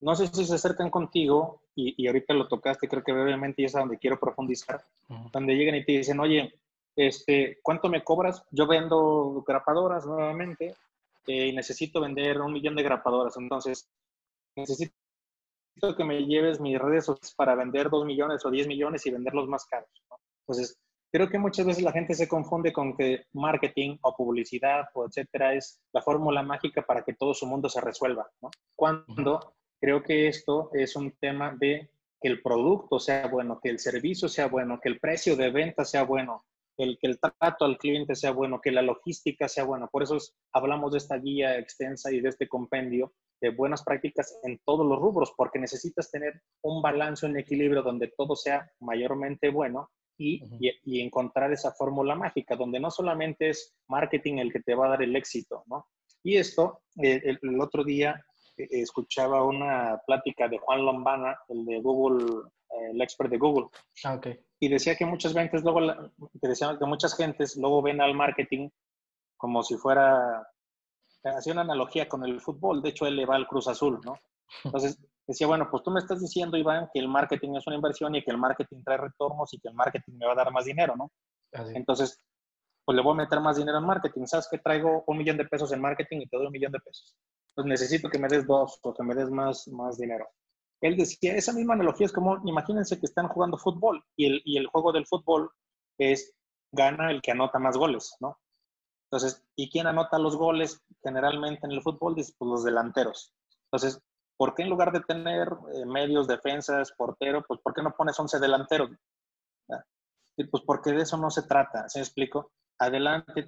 no 0.02 0.16
sé 0.16 0.28
si 0.28 0.46
se 0.46 0.56
acercan 0.56 0.90
contigo, 0.90 1.62
y, 1.76 2.02
y 2.02 2.08
ahorita 2.08 2.34
lo 2.34 2.48
tocaste, 2.48 2.88
creo 2.88 3.04
que 3.04 3.12
brevemente 3.12 3.62
y 3.62 3.66
es 3.66 3.76
a 3.76 3.80
donde 3.80 3.98
quiero 3.98 4.20
profundizar, 4.20 4.86
donde 5.32 5.56
llegan 5.56 5.76
y 5.76 5.86
te 5.86 5.94
dicen, 5.94 6.20
oye, 6.20 6.54
este, 6.96 7.60
¿cuánto 7.62 7.90
me 7.90 8.04
cobras? 8.04 8.44
Yo 8.52 8.68
vendo 8.68 9.44
grapadoras 9.46 10.06
nuevamente 10.06 10.76
eh, 11.28 11.48
y 11.48 11.54
necesito 11.54 12.00
vender 12.00 12.40
un 12.40 12.54
millón 12.54 12.76
de 12.76 12.84
grapadoras. 12.84 13.36
Entonces, 13.38 13.90
necesito 14.56 14.94
que 15.98 16.04
me 16.06 16.26
lleves 16.26 16.62
mis 16.62 16.80
redes 16.80 17.06
sociales 17.06 17.34
para 17.36 17.56
vender 17.56 17.90
dos 17.90 18.06
millones 18.06 18.46
o 18.46 18.52
diez 18.52 18.68
millones 18.68 19.06
y 19.06 19.12
venderlos 19.12 19.48
más 19.48 19.66
caros. 19.66 19.90
Entonces, 20.42 20.80
creo 21.16 21.30
que 21.30 21.40
muchas 21.40 21.66
veces 21.66 21.82
la 21.82 21.94
gente 21.94 22.14
se 22.14 22.28
confunde 22.28 22.74
con 22.74 22.98
que 22.98 23.28
marketing 23.32 23.98
o 24.02 24.14
publicidad 24.18 24.90
o 24.96 25.06
etcétera 25.06 25.54
es 25.54 25.82
la 25.94 26.02
fórmula 26.02 26.44
mágica 26.44 26.82
para 26.82 27.06
que 27.06 27.14
todo 27.14 27.34
su 27.34 27.46
mundo 27.46 27.70
se 27.70 27.80
resuelva. 27.80 28.30
¿no? 28.42 28.50
Cuando 28.76 29.56
creo 29.80 30.04
que 30.04 30.28
esto 30.28 30.72
es 30.74 30.94
un 30.98 31.14
tema 31.14 31.56
de 31.58 31.90
que 32.20 32.28
el 32.28 32.42
producto 32.42 33.00
sea 33.00 33.28
bueno, 33.28 33.62
que 33.64 33.70
el 33.70 33.80
servicio 33.80 34.28
sea 34.28 34.48
bueno, 34.48 34.82
que 34.84 34.90
el 34.90 35.00
precio 35.00 35.38
de 35.38 35.52
venta 35.52 35.86
sea 35.86 36.04
bueno, 36.04 36.44
el 36.76 36.98
que 37.00 37.08
el 37.08 37.18
trato 37.18 37.64
al 37.64 37.78
cliente 37.78 38.14
sea 38.14 38.32
bueno, 38.32 38.60
que 38.62 38.74
la 38.74 38.82
logística 38.82 39.48
sea 39.48 39.64
buena. 39.64 39.88
Por 39.88 40.04
eso 40.04 40.18
hablamos 40.52 40.92
de 40.92 40.98
esta 40.98 41.18
guía 41.18 41.58
extensa 41.58 42.12
y 42.12 42.20
de 42.20 42.28
este 42.28 42.50
compendio 42.50 43.14
de 43.40 43.52
buenas 43.52 43.86
prácticas 43.86 44.38
en 44.44 44.60
todos 44.66 44.86
los 44.86 45.00
rubros, 45.00 45.34
porque 45.38 45.60
necesitas 45.60 46.12
tener 46.12 46.42
un 46.62 46.82
balance, 46.82 47.26
un 47.26 47.40
equilibrio 47.40 47.84
donde 47.84 48.12
todo 48.18 48.36
sea 48.36 48.70
mayormente 48.82 49.50
bueno 49.50 49.90
y, 50.18 50.42
y, 50.84 51.02
encontrar 51.02 51.52
esa 51.52 51.72
fórmula 51.72 52.16
mágica, 52.16 52.56
donde 52.56 52.80
no 52.80 52.90
solamente 52.90 53.50
es 53.50 53.76
marketing 53.88 54.38
el 54.38 54.52
que 54.52 54.62
te 54.62 54.76
va 54.76 54.88
a 54.88 54.90
dar 54.90 55.04
el 55.04 55.16
éxito, 55.16 55.64
¿no? 55.68 55.88
Y 56.24 56.38
esto, 56.38 56.82
eh, 57.02 57.22
el, 57.42 57.62
otro 57.62 57.84
día 57.84 58.26
eh, 58.58 58.68
escuchaba 58.72 59.44
una 59.44 60.02
plática 60.08 60.48
de 60.48 60.58
Juan 60.58 60.86
Lombana, 60.86 61.38
el 61.50 61.66
de 61.66 61.82
Google, 61.82 62.44
eh, 62.72 62.92
el 62.92 63.02
expert 63.02 63.30
de 63.30 63.38
Google. 63.38 63.68
Ah, 64.04 64.16
okay 64.16 64.40
y 64.60 64.70
decía 64.70 64.96
que 64.96 65.06
muchas 65.06 65.34
veces 65.34 65.64
luego, 65.64 66.12
que 66.42 66.48
decía 66.48 66.76
que 66.80 66.86
muchas 66.86 67.16
gentes 67.16 67.56
luego 67.58 67.82
ven 67.82 68.02
al 68.02 68.16
marketing 68.16 68.70
como 69.38 69.64
si 69.64 69.76
fuera, 69.76 70.48
hacía 71.24 71.54
una 71.54 71.62
analogía 71.62 72.08
con 72.08 72.24
el 72.24 72.40
fútbol, 72.40 72.82
de 72.82 72.90
hecho 72.90 73.06
él 73.06 73.18
le 73.18 73.26
va 73.26 73.36
al 73.36 73.48
Cruz 73.48 73.68
Azul, 73.68 74.00
¿no? 74.04 74.18
Entonces 74.64 74.98
decía, 75.28 75.48
bueno, 75.48 75.68
pues 75.70 75.84
tú 75.84 75.92
me 75.92 76.00
estás 76.00 76.22
diciendo, 76.22 76.58
Iván, 76.58 76.90
que 76.94 77.00
el 77.00 77.08
marketing 77.08 77.56
es 77.56 77.68
una 77.68 77.76
inversión 77.76 78.16
y 78.16 78.24
que 78.24 78.32
el 78.32 78.38
marketing 78.38 78.84
trae 78.84 78.98
retornos 78.98 79.54
y 79.54 79.60
que 79.60 79.70
el 79.70 79.74
marketing 79.74 80.14
me 80.18 80.26
va 80.26 80.34
a 80.34 80.36
dar 80.36 80.52
más 80.52 80.66
dinero, 80.66 80.96
¿no? 80.96 81.12
Entonces, 81.74 82.22
pues 82.84 82.96
le 82.96 83.02
voy 83.02 83.14
a 83.14 83.24
meter 83.24 83.40
más 83.40 83.58
dinero 83.58 83.78
en 83.78 83.86
marketing. 83.86 84.26
¿Sabes 84.26 84.48
que 84.50 84.60
traigo 84.60 85.04
un 85.08 85.18
millón 85.18 85.38
de 85.38 85.46
pesos 85.46 85.72
en 85.72 85.82
marketing 85.82 86.22
y 86.22 86.28
te 86.28 86.38
doy 86.38 86.48
un 86.48 86.52
millón 86.52 86.72
de 86.72 86.80
pesos? 86.80 87.16
Pues 87.54 87.66
necesito 87.66 88.10
que 88.10 88.20
me 88.20 88.28
des 88.28 88.46
dos 88.46 88.80
o 88.84 88.94
que 88.94 89.04
me 89.04 89.16
des 89.16 89.30
más, 89.30 89.68
más 89.70 89.98
dinero 89.98 90.28
él 90.82 90.98
decía, 90.98 91.36
esa 91.36 91.54
misma 91.54 91.74
analogía 91.74 92.06
es 92.06 92.14
como, 92.14 92.42
imagínense 92.46 93.00
que 93.00 93.06
están 93.06 93.28
jugando 93.28 93.58
fútbol 93.58 94.04
y 94.16 94.26
el, 94.28 94.42
y 94.46 94.58
el 94.58 94.68
juego 94.68 94.92
del 94.92 95.08
fútbol 95.08 95.50
es, 95.98 96.34
gana 96.72 97.12
el 97.12 97.22
que 97.22 97.32
anota 97.32 97.58
más 97.58 97.78
goles, 97.78 98.16
¿no? 98.20 98.40
Entonces, 99.06 99.44
¿y 99.56 99.70
quién 99.70 99.88
anota 99.88 100.20
los 100.20 100.36
goles 100.36 100.82
generalmente 101.02 101.66
en 101.66 101.72
el 101.72 101.82
fútbol? 101.82 102.16
Pues 102.16 102.36
los 102.40 102.64
delanteros. 102.64 103.34
Entonces, 103.66 104.02
¿por 104.38 104.54
qué 104.56 104.64
en 104.64 104.70
lugar 104.70 104.92
de 104.92 105.02
tener 105.02 105.50
eh, 105.74 105.86
medios, 105.86 106.28
defensas, 106.28 106.92
portero, 106.98 107.44
pues 107.48 107.60
¿por 107.62 107.74
qué 107.74 107.82
no 107.82 107.92
pones 107.92 108.20
11 108.20 108.40
delanteros? 108.40 108.92
Y 110.38 110.44
pues 110.46 110.64
porque 110.66 110.92
de 110.92 111.04
eso 111.04 111.16
no 111.16 111.30
se 111.30 111.44
trata, 111.44 111.88
¿se 111.88 112.00
me 112.00 112.04
explico? 112.04 112.52
adelante, 112.78 113.48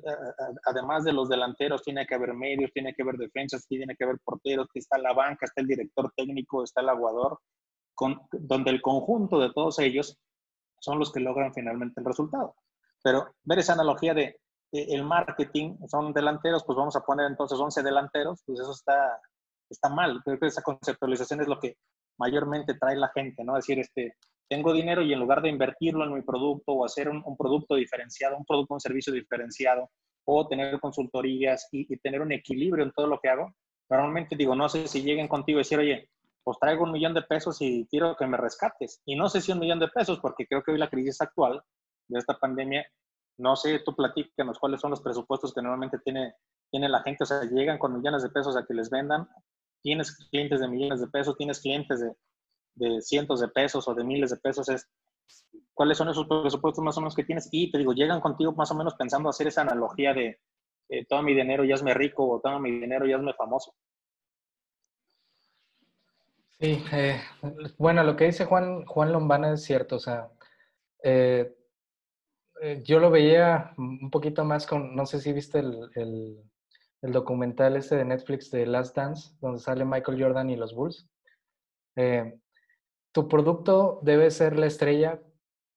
además 0.66 1.04
de 1.04 1.14
los 1.14 1.30
delanteros, 1.30 1.84
tiene 1.84 2.06
que 2.06 2.16
haber 2.16 2.34
medios, 2.34 2.72
tiene 2.72 2.94
que 2.94 3.04
haber 3.04 3.18
defensas, 3.18 3.68
tiene 3.68 3.96
que 3.96 4.04
haber 4.04 4.20
porteros, 4.24 4.68
que 4.74 4.80
está 4.80 4.98
la 4.98 5.14
banca, 5.14 5.46
está 5.46 5.62
el 5.62 5.68
director 5.68 6.12
técnico, 6.16 6.64
está 6.64 6.82
el 6.82 6.90
aguador, 6.90 7.40
con, 7.94 8.22
donde 8.32 8.72
el 8.72 8.82
conjunto 8.82 9.40
de 9.40 9.52
todos 9.52 9.80
ellos 9.80 10.18
son 10.80 11.00
los 11.00 11.12
que 11.12 11.20
logran 11.20 11.54
finalmente 11.54 12.00
el 12.00 12.06
resultado. 12.06 12.56
Pero 13.04 13.34
ver 13.44 13.60
esa 13.60 13.74
analogía 13.74 14.14
de 14.14 14.40
el 14.72 15.04
marketing, 15.04 15.78
son 15.88 16.14
delanteros, 16.14 16.64
pues 16.66 16.78
vamos 16.78 16.96
a 16.96 17.02
poner 17.02 17.28
entonces 17.28 17.58
11 17.58 17.84
delanteros, 17.84 18.42
pues 18.46 18.60
eso 18.60 18.72
está, 18.72 19.20
está 19.70 19.90
mal. 19.90 20.22
Creo 20.24 20.40
que 20.40 20.48
esa 20.48 20.62
conceptualización 20.62 21.42
es 21.42 21.48
lo 21.48 21.60
que 21.60 21.78
mayormente 22.18 22.74
trae 22.76 22.96
la 22.96 23.12
gente, 23.14 23.44
¿no? 23.44 23.56
decir, 23.56 23.80
este, 23.80 24.16
tengo 24.50 24.74
dinero 24.74 25.02
y 25.02 25.14
en 25.14 25.20
lugar 25.20 25.42
de 25.42 25.50
invertirlo 25.50 26.04
en 26.06 26.14
mi 26.14 26.22
producto 26.22 26.74
o 26.74 26.86
hacer 26.86 27.10
un, 27.10 27.24
producto 27.38 27.76
diferenciado, 27.76 28.38
un 28.38 28.46
producto, 28.46 28.74
un 28.74 28.80
servicio 28.80 29.14
diferenciado, 29.14 29.90
o 30.26 30.48
tener 30.48 30.80
consultorías 30.80 31.68
y, 31.72 31.98
tener 31.98 32.22
un 32.22 32.32
equilibrio 32.32 32.84
en 32.84 32.92
todo 32.92 33.08
lo 33.08 33.20
que 33.20 33.30
hago, 33.30 33.54
normalmente 33.90 34.36
digo, 34.36 34.56
no 34.56 34.68
sé 34.68 34.88
si 34.88 35.02
lleguen 35.02 35.28
contigo 35.28 35.60
y 35.60 35.62
decir, 35.62 35.80
oye, 35.80 36.10
pues 36.44 36.58
traigo 36.60 36.84
un 36.84 36.92
millón 36.92 37.14
de 37.14 37.22
pesos 37.22 37.62
y 37.62 37.88
quiero 37.90 38.16
que 38.16 38.26
me 38.26 38.38
rescates. 38.38 39.02
Y 39.06 39.16
no 39.16 39.30
sé 39.30 39.42
si 39.42 39.52
un 39.52 39.60
millón 39.60 39.80
de 39.80 39.88
pesos, 39.90 40.20
porque 40.20 40.46
creo 40.46 40.64
que 40.64 40.72
hoy 40.72 40.78
la 40.78 40.90
crisis 40.90 41.22
actual 41.22 41.62
de 42.08 42.20
esta 42.20 42.38
pandemia, 42.38 42.86
no 43.38 43.56
sé, 43.56 43.80
tú 43.86 43.96
platícanos 43.96 44.60
cuáles 44.60 44.82
son 44.82 44.92
los 44.92 45.02
presupuestos 45.02 45.54
que 45.54 45.62
normalmente 45.62 46.00
tiene, 46.00 46.36
tiene 46.72 46.90
la 46.90 47.02
gente, 47.04 47.24
o 47.24 47.28
sea, 47.28 47.44
llegan 47.44 47.78
con 47.78 47.96
millones 47.96 48.24
de 48.24 48.30
pesos 48.30 48.56
a 48.58 48.66
que 48.66 48.74
les 48.74 48.90
vendan, 48.90 49.28
tienes 49.82 50.16
clientes 50.30 50.60
de 50.60 50.68
millones 50.68 51.02
de 51.02 51.08
pesos, 51.08 51.38
tienes 51.38 51.60
clientes 51.60 52.00
de, 52.00 52.14
de 52.76 53.02
cientos 53.02 53.40
de 53.40 53.48
pesos 53.48 53.88
o 53.88 53.94
de 53.94 54.04
miles 54.04 54.30
de 54.32 54.38
pesos 54.38 54.70
es, 54.70 54.88
¿Cuáles 55.78 56.00
son 56.00 56.10
esos 56.10 56.26
presupuestos 56.26 56.84
más 56.84 56.98
o 56.98 57.02
menos 57.02 57.14
que 57.14 57.24
tienes? 57.24 57.50
Y 57.52 57.70
te 57.70 57.78
digo, 57.78 57.94
llegan 57.94 58.20
contigo 58.20 58.52
más 58.54 58.72
o 58.72 58.76
menos 58.76 58.96
pensando 58.96 59.30
hacer 59.30 59.46
esa 59.46 59.62
analogía 59.62 60.12
de 60.12 60.40
eh, 60.90 61.06
todo 61.06 61.22
mi 61.22 61.36
dinero 61.36 61.64
ya 61.64 61.76
es 61.76 61.84
rico 61.84 62.28
o 62.28 62.40
todo 62.42 62.60
mi 62.60 62.72
dinero 62.72 63.06
ya 63.06 63.18
es 63.18 63.36
famoso. 63.36 63.76
Sí, 66.60 66.84
eh, 66.92 67.22
bueno, 67.78 68.04
lo 68.04 68.16
que 68.16 68.26
dice 68.26 68.46
Juan, 68.46 68.86
Juan 68.88 69.12
Lombana 69.12 69.54
es 69.54 69.64
cierto, 69.64 69.98
o 69.98 70.00
sea, 70.00 70.32
eh, 71.04 71.56
yo 72.84 73.00
lo 73.00 73.12
veía 73.12 73.76
un 73.78 74.10
poquito 74.10 74.44
más 74.44 74.66
con, 74.66 74.96
no 74.96 75.06
sé 75.06 75.22
si 75.22 75.32
viste 75.32 75.60
el, 75.60 75.92
el, 75.94 76.42
el, 77.02 77.12
documental 77.12 77.76
este 77.76 77.96
de 77.96 78.06
Netflix 78.06 78.52
de 78.52 78.66
Last 78.66 78.96
Dance, 78.96 79.36
donde 79.42 79.60
sale 79.60 79.86
Michael 79.86 80.22
Jordan 80.22 80.50
y 80.50 80.56
los 80.56 80.74
Bulls. 80.74 81.10
tu 83.12 83.28
producto 83.28 84.00
debe 84.04 84.30
ser 84.32 84.58
la 84.58 84.68
estrella 84.68 85.22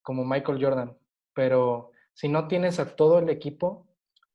como 0.02 0.24
Michael 0.24 0.62
Jordan, 0.62 0.98
pero 1.34 1.90
si 2.12 2.28
no 2.28 2.48
tienes 2.48 2.78
a 2.80 2.96
todo 2.96 3.18
el 3.18 3.30
equipo, 3.30 3.86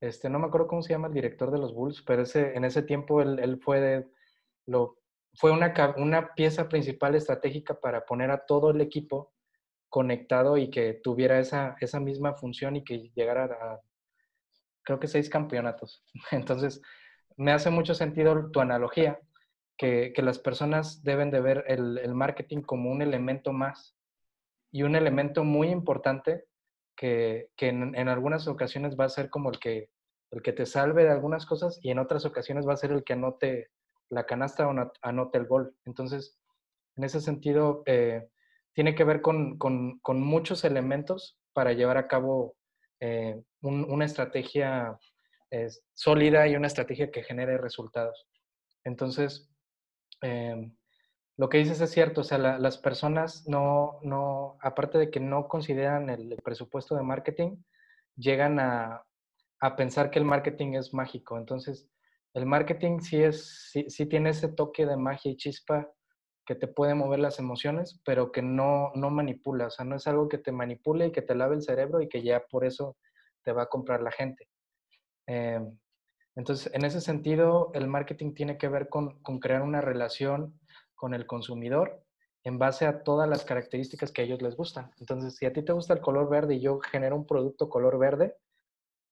este, 0.02 0.30
no 0.30 0.40
me 0.40 0.48
acuerdo 0.48 0.68
cómo 0.68 0.82
se 0.82 0.94
llama 0.94 1.08
el 1.08 1.14
director 1.14 1.52
de 1.52 1.60
los 1.60 1.74
Bulls, 1.74 2.04
pero 2.06 2.24
ese, 2.24 2.56
en 2.56 2.66
ese 2.66 2.84
tiempo 2.84 3.22
él, 3.22 3.60
fue, 3.64 4.08
fue 5.36 5.52
una, 5.52 5.74
una 5.98 6.34
pieza 6.34 6.68
principal 6.68 7.16
estratégica 7.16 7.80
para 7.80 8.06
poner 8.06 8.32
a 8.32 8.46
todo 8.46 8.72
el 8.72 8.82
equipo 8.82 9.34
conectado 9.90 10.58
y 10.58 10.70
que 10.70 10.94
tuviera 10.94 11.40
esa, 11.40 11.76
esa 11.80 12.00
misma 12.00 12.34
función 12.34 12.76
y 12.76 12.84
que 12.84 13.12
llegara 13.16 13.46
a, 13.46 13.80
creo 14.86 15.00
que 15.00 15.08
seis 15.08 15.30
campeonatos. 15.30 16.04
Entonces, 16.32 16.82
me 17.38 17.52
hace 17.52 17.70
mucho 17.70 17.94
sentido 17.94 18.52
tu 18.52 18.62
analogía, 18.62 19.20
que, 19.78 20.14
que 20.16 20.22
las 20.22 20.40
personas 20.40 21.04
deben 21.04 21.32
de 21.32 21.42
ver 21.42 21.66
el, 21.68 21.98
el, 21.98 22.16
marketing 22.16 22.62
como 22.62 22.92
un 22.92 23.02
elemento 23.02 23.52
más 23.52 23.98
y 24.72 24.84
un 24.84 24.96
elemento 24.96 25.44
muy 25.44 25.68
importante 25.68 26.46
que, 26.96 27.50
que 27.58 27.68
en, 27.68 27.94
en, 27.94 28.08
algunas 28.08 28.48
ocasiones 28.48 28.96
va 28.98 29.04
a 29.04 29.10
ser 29.10 29.30
como 29.30 29.50
el 29.50 29.60
que, 29.60 29.90
el 30.32 30.42
que 30.42 30.54
te 30.54 30.66
salve 30.66 31.04
de 31.04 31.12
algunas 31.12 31.46
cosas 31.46 31.78
y 31.82 31.92
en 31.92 32.00
otras 32.00 32.26
ocasiones 32.26 32.66
va 32.66 32.74
a 32.74 32.78
ser 32.78 32.94
el 32.94 33.04
que 33.04 33.14
anote 33.14 33.70
la 34.10 34.26
canasta 34.26 34.68
o 34.68 34.74
anote 35.02 35.38
el 35.38 35.46
gol. 35.46 35.76
Entonces, 35.84 36.40
en 36.96 37.04
ese 37.04 37.20
sentido, 37.20 37.84
eh, 37.86 38.28
tiene 38.74 38.96
que 38.96 39.04
ver 39.04 39.22
con, 39.22 39.58
con, 39.58 40.00
con, 40.00 40.22
muchos 40.22 40.64
elementos 40.64 41.38
para 41.54 41.74
llevar 41.74 41.98
a 41.98 42.08
cabo 42.08 42.56
eh, 43.00 43.42
un, 43.62 43.84
una 43.90 44.06
estrategia 44.06 44.98
sólida 45.94 46.48
y 46.48 46.56
una 46.56 46.68
estrategia 46.68 47.12
que 47.12 47.24
genere 47.24 47.58
resultados. 47.58 48.28
Entonces, 48.84 49.50
eh, 50.22 50.72
lo 51.38 51.50
que 51.50 51.58
dices 51.58 51.82
es 51.82 51.92
cierto, 51.92 52.22
o 52.22 52.24
sea, 52.24 52.38
las 52.38 52.78
personas 52.78 53.46
no, 53.48 54.00
no, 54.04 54.58
aparte 54.62 54.98
de 54.98 55.12
que 55.12 55.20
no 55.20 55.48
consideran 55.48 56.10
el, 56.10 56.38
presupuesto 56.44 56.96
de 56.96 57.04
marketing, 57.04 57.58
llegan 58.16 58.60
a, 58.60 59.04
a, 59.60 59.76
pensar 59.76 60.12
que 60.12 60.20
el 60.20 60.26
marketing 60.26 60.74
es 60.74 60.94
mágico. 60.94 61.38
Entonces, 61.38 61.90
el 62.34 62.46
marketing 62.46 63.00
sí, 63.00 63.22
es, 63.22 63.70
sí, 63.72 63.90
sí, 63.90 64.06
tiene 64.06 64.30
ese 64.30 64.48
toque 64.48 64.86
de 64.86 64.96
magia 64.96 65.32
y 65.32 65.38
chispa 65.38 65.92
que 66.46 66.56
te 66.56 66.68
puede 66.68 66.94
mover 66.94 67.20
las 67.20 67.40
emociones, 67.40 68.02
pero 68.06 68.32
que 68.32 68.42
no, 68.42 68.92
no 68.96 69.10
manipula, 69.10 69.68
o 69.68 69.70
sea, 69.70 69.86
no 69.86 69.96
es 69.96 70.08
algo 70.08 70.30
que 70.30 70.38
te 70.38 70.52
manipule 70.52 71.08
y 71.08 71.12
que 71.12 71.22
te 71.22 71.36
lave 71.36 71.56
el 71.56 71.64
cerebro 71.64 72.02
y 72.02 72.08
que 72.08 72.24
ya 72.24 72.44
por 72.50 72.66
eso 72.66 72.98
te 73.44 73.52
va 73.52 73.64
a 73.64 73.70
comprar 73.70 74.02
la 74.02 74.12
gente. 74.12 74.48
Eh, 75.28 75.60
entonces, 76.36 76.72
en 76.74 76.86
ese 76.86 77.02
sentido, 77.02 77.72
el 77.74 77.88
marketing 77.88 78.34
tiene 78.34 78.58
que 78.58 78.68
ver 78.68 78.90
con, 78.90 79.22
con 79.22 79.40
crear 79.40 79.62
una 79.62 79.82
relación 79.82 80.60
con 80.94 81.14
el 81.14 81.26
consumidor 81.26 82.04
en 82.44 82.60
base 82.60 82.86
a 82.86 83.04
todas 83.04 83.28
las 83.28 83.44
características 83.44 84.12
que 84.12 84.22
a 84.22 84.26
ellos 84.26 84.42
les 84.42 84.56
gustan. 84.56 84.92
Entonces, 85.00 85.36
si 85.36 85.46
a 85.46 85.54
ti 85.54 85.64
te 85.64 85.74
gusta 85.74 85.94
el 85.94 86.02
color 86.02 86.30
verde 86.30 86.56
y 86.56 86.62
yo 86.62 86.80
genero 86.80 87.16
un 87.16 87.26
producto 87.26 87.70
color 87.70 87.98
verde, 87.98 88.36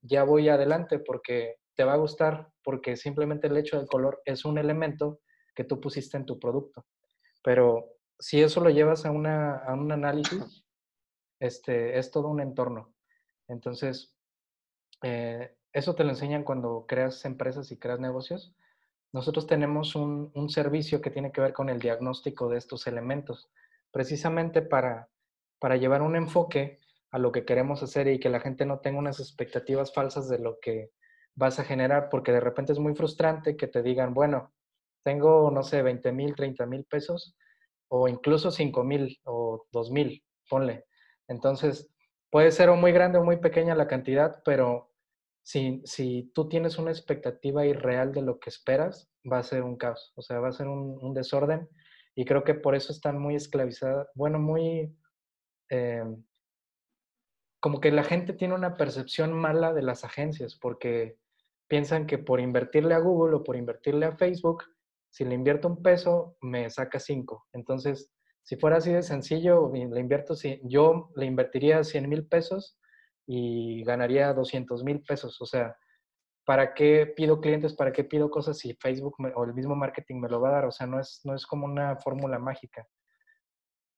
ya 0.01 0.23
voy 0.23 0.49
adelante 0.49 0.99
porque 0.99 1.55
te 1.75 1.83
va 1.83 1.93
a 1.93 1.97
gustar, 1.97 2.51
porque 2.63 2.95
simplemente 2.95 3.47
el 3.47 3.57
hecho 3.57 3.77
del 3.77 3.87
color 3.87 4.21
es 4.25 4.45
un 4.45 4.57
elemento 4.59 5.19
que 5.55 5.63
tú 5.63 5.79
pusiste 5.79 6.17
en 6.17 6.25
tu 6.25 6.37
producto. 6.37 6.85
Pero 7.43 7.97
si 8.19 8.41
eso 8.41 8.61
lo 8.61 8.69
llevas 8.69 9.05
a, 9.05 9.11
una, 9.11 9.57
a 9.57 9.73
un 9.73 9.91
análisis, 9.91 10.63
este, 11.39 11.97
es 11.99 12.09
todo 12.09 12.29
un 12.29 12.39
entorno. 12.39 12.93
Entonces, 13.47 14.15
eh, 15.03 15.55
eso 15.73 15.95
te 15.95 16.03
lo 16.03 16.11
enseñan 16.11 16.43
cuando 16.43 16.85
creas 16.87 17.25
empresas 17.25 17.71
y 17.71 17.77
creas 17.77 17.99
negocios, 17.99 18.55
nosotros 19.11 19.45
tenemos 19.45 19.95
un, 19.95 20.31
servicio 20.49 21.01
que 21.01 21.11
tiene 21.11 21.31
que 21.31 21.41
ver 21.41 21.53
con 21.53 21.69
el 21.69 21.79
diagnóstico 21.79 22.49
de 22.49 22.57
estos 22.57 22.87
elementos, 22.87 23.51
precisamente 23.91 24.63
para, 24.63 25.09
para 25.59 25.77
llevar 25.77 26.01
un 26.01 26.15
enfoque 26.15 26.79
a 27.11 27.19
lo 27.19 27.31
que 27.31 27.45
queremos 27.45 27.83
hacer 27.83 28.07
y 28.07 28.19
que 28.19 28.29
la 28.29 28.39
gente 28.39 28.65
no 28.65 28.79
tenga 28.79 28.97
unas 28.97 29.19
expectativas 29.19 29.93
falsas 29.93 30.29
de 30.29 30.39
lo 30.39 30.59
que 30.59 30.91
vas 31.35 31.59
a 31.59 31.63
generar, 31.63 32.09
porque 32.09 32.31
de 32.31 32.39
repente 32.39 32.73
es 32.73 32.79
muy 32.79 32.95
frustrante 32.95 33.55
que 33.55 33.67
te 33.67 33.83
digan, 33.83 34.15
bueno, 34.15 34.51
tengo, 35.03 35.51
no 35.51 35.63
sé, 35.63 35.81
20 35.81 36.11
mil, 36.11 36.35
30 36.35 36.65
mil 36.65 36.85
pesos, 36.85 37.35
o 37.89 38.07
incluso 38.07 38.51
5 38.51 38.83
mil 38.83 39.19
o 39.25 39.65
2 39.71 39.91
mil, 39.91 40.23
ponle. 40.49 40.85
Entonces, 41.27 41.89
puede 42.29 42.51
ser 42.51 42.69
o 42.69 42.75
muy 42.75 42.91
grande 42.91 43.19
o 43.19 43.23
muy 43.23 43.37
pequeña 43.37 43.75
la 43.75 43.87
cantidad, 43.87 44.41
pero 44.43 44.91
si, 45.43 45.81
si 45.85 46.31
tú 46.33 46.49
tienes 46.49 46.77
una 46.77 46.91
expectativa 46.91 47.65
irreal 47.65 48.11
de 48.13 48.21
lo 48.21 48.39
que 48.39 48.49
esperas, 48.49 49.09
va 49.29 49.39
a 49.39 49.43
ser 49.43 49.63
un 49.63 49.77
caos, 49.77 50.13
o 50.15 50.21
sea, 50.21 50.39
va 50.39 50.49
a 50.49 50.53
ser 50.53 50.67
un, 50.67 51.13
desorden 51.13 51.69
y 52.15 52.25
creo 52.25 52.43
que 52.43 52.53
por 52.55 52.75
eso 52.75 52.91
están 52.91 53.19
muy 53.19 53.35
esclavizadas, 53.35 54.07
bueno, 54.15 54.39
muy... 54.39 54.95
Eh, 55.69 56.03
como 57.59 57.79
que 57.79 57.91
la 57.91 58.03
gente 58.03 58.33
tiene 58.33 58.55
una 58.55 58.75
percepción 58.75 59.31
mala 59.31 59.71
de 59.73 59.83
las 59.83 60.03
agencias 60.03 60.55
porque 60.55 61.17
piensan 61.67 62.07
que 62.07 62.17
por 62.17 62.41
invertirle 62.41 62.93
a 62.93 62.99
Google 62.99 63.37
o 63.37 63.43
por 63.43 63.55
invertirle 63.55 64.05
a 64.05 64.17
Facebook, 64.17 64.63
si 65.13 65.25
le 65.25 65.35
invierto 65.35 65.67
un 65.67 65.83
peso, 65.83 66.37
me 66.41 66.71
saca 66.71 66.99
cinco. 66.99 67.45
Entonces, 67.53 68.11
si 68.41 68.55
fuera 68.55 68.77
así 68.77 68.91
de 68.91 69.03
sencillo, 69.03 69.71
le 69.71 69.99
invierto, 69.99 70.33
yo 70.63 71.11
le 71.15 71.27
invertiría 71.27 71.83
100 71.83 72.09
mil 72.09 72.27
pesos 72.27 72.79
y 73.27 73.83
ganaría 73.83 74.33
200 74.33 74.83
mil 74.83 75.03
pesos. 75.03 75.39
O 75.39 75.45
sea, 75.45 75.77
¿para 76.45 76.73
qué 76.73 77.05
pido 77.15 77.39
clientes? 77.41 77.75
¿Para 77.75 77.91
qué 77.91 78.03
pido 78.03 78.31
cosas 78.31 78.57
si 78.57 78.73
Facebook 78.73 79.15
o 79.35 79.43
el 79.43 79.53
mismo 79.53 79.75
marketing 79.75 80.19
me 80.19 80.29
lo 80.29 80.41
va 80.41 80.49
a 80.49 80.53
dar? 80.53 80.65
O 80.65 80.71
sea, 80.71 80.87
no 80.87 80.99
es, 80.99 81.21
no 81.25 81.35
es 81.35 81.45
como 81.45 81.65
una 81.65 81.95
fórmula 81.97 82.39
mágica, 82.39 82.87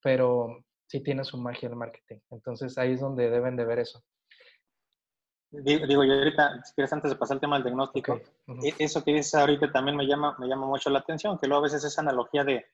pero 0.04 0.66
sí 0.86 1.02
tiene 1.02 1.24
su 1.24 1.38
magia 1.38 1.70
el 1.70 1.78
marketing. 1.78 2.20
Entonces 2.30 2.78
ahí 2.78 2.92
es 2.92 3.00
donde 3.00 3.30
deben 3.30 3.56
de 3.56 3.64
ver 3.64 3.80
eso. 3.80 4.04
Digo, 5.64 6.04
yo 6.04 6.14
ahorita, 6.14 6.64
si 6.64 6.74
quieres, 6.74 6.94
antes 6.94 7.12
de 7.12 7.18
pasar 7.18 7.36
el 7.36 7.42
tema 7.42 7.56
del 7.56 7.64
diagnóstico, 7.64 8.20
e, 8.64 8.74
eso 8.80 9.04
que 9.04 9.14
dices 9.14 9.36
ahorita 9.36 9.72
también 9.72 9.96
me 9.96 10.06
llama, 10.06 10.36
me 10.40 10.48
llama 10.48 10.66
mucho 10.66 10.90
la 10.90 11.00
atención, 11.00 11.38
que 11.38 11.48
luego 11.48 11.62
a 11.62 11.64
veces 11.64 11.84
esa 11.84 12.02
analogía 12.02 12.44
de 12.44 12.66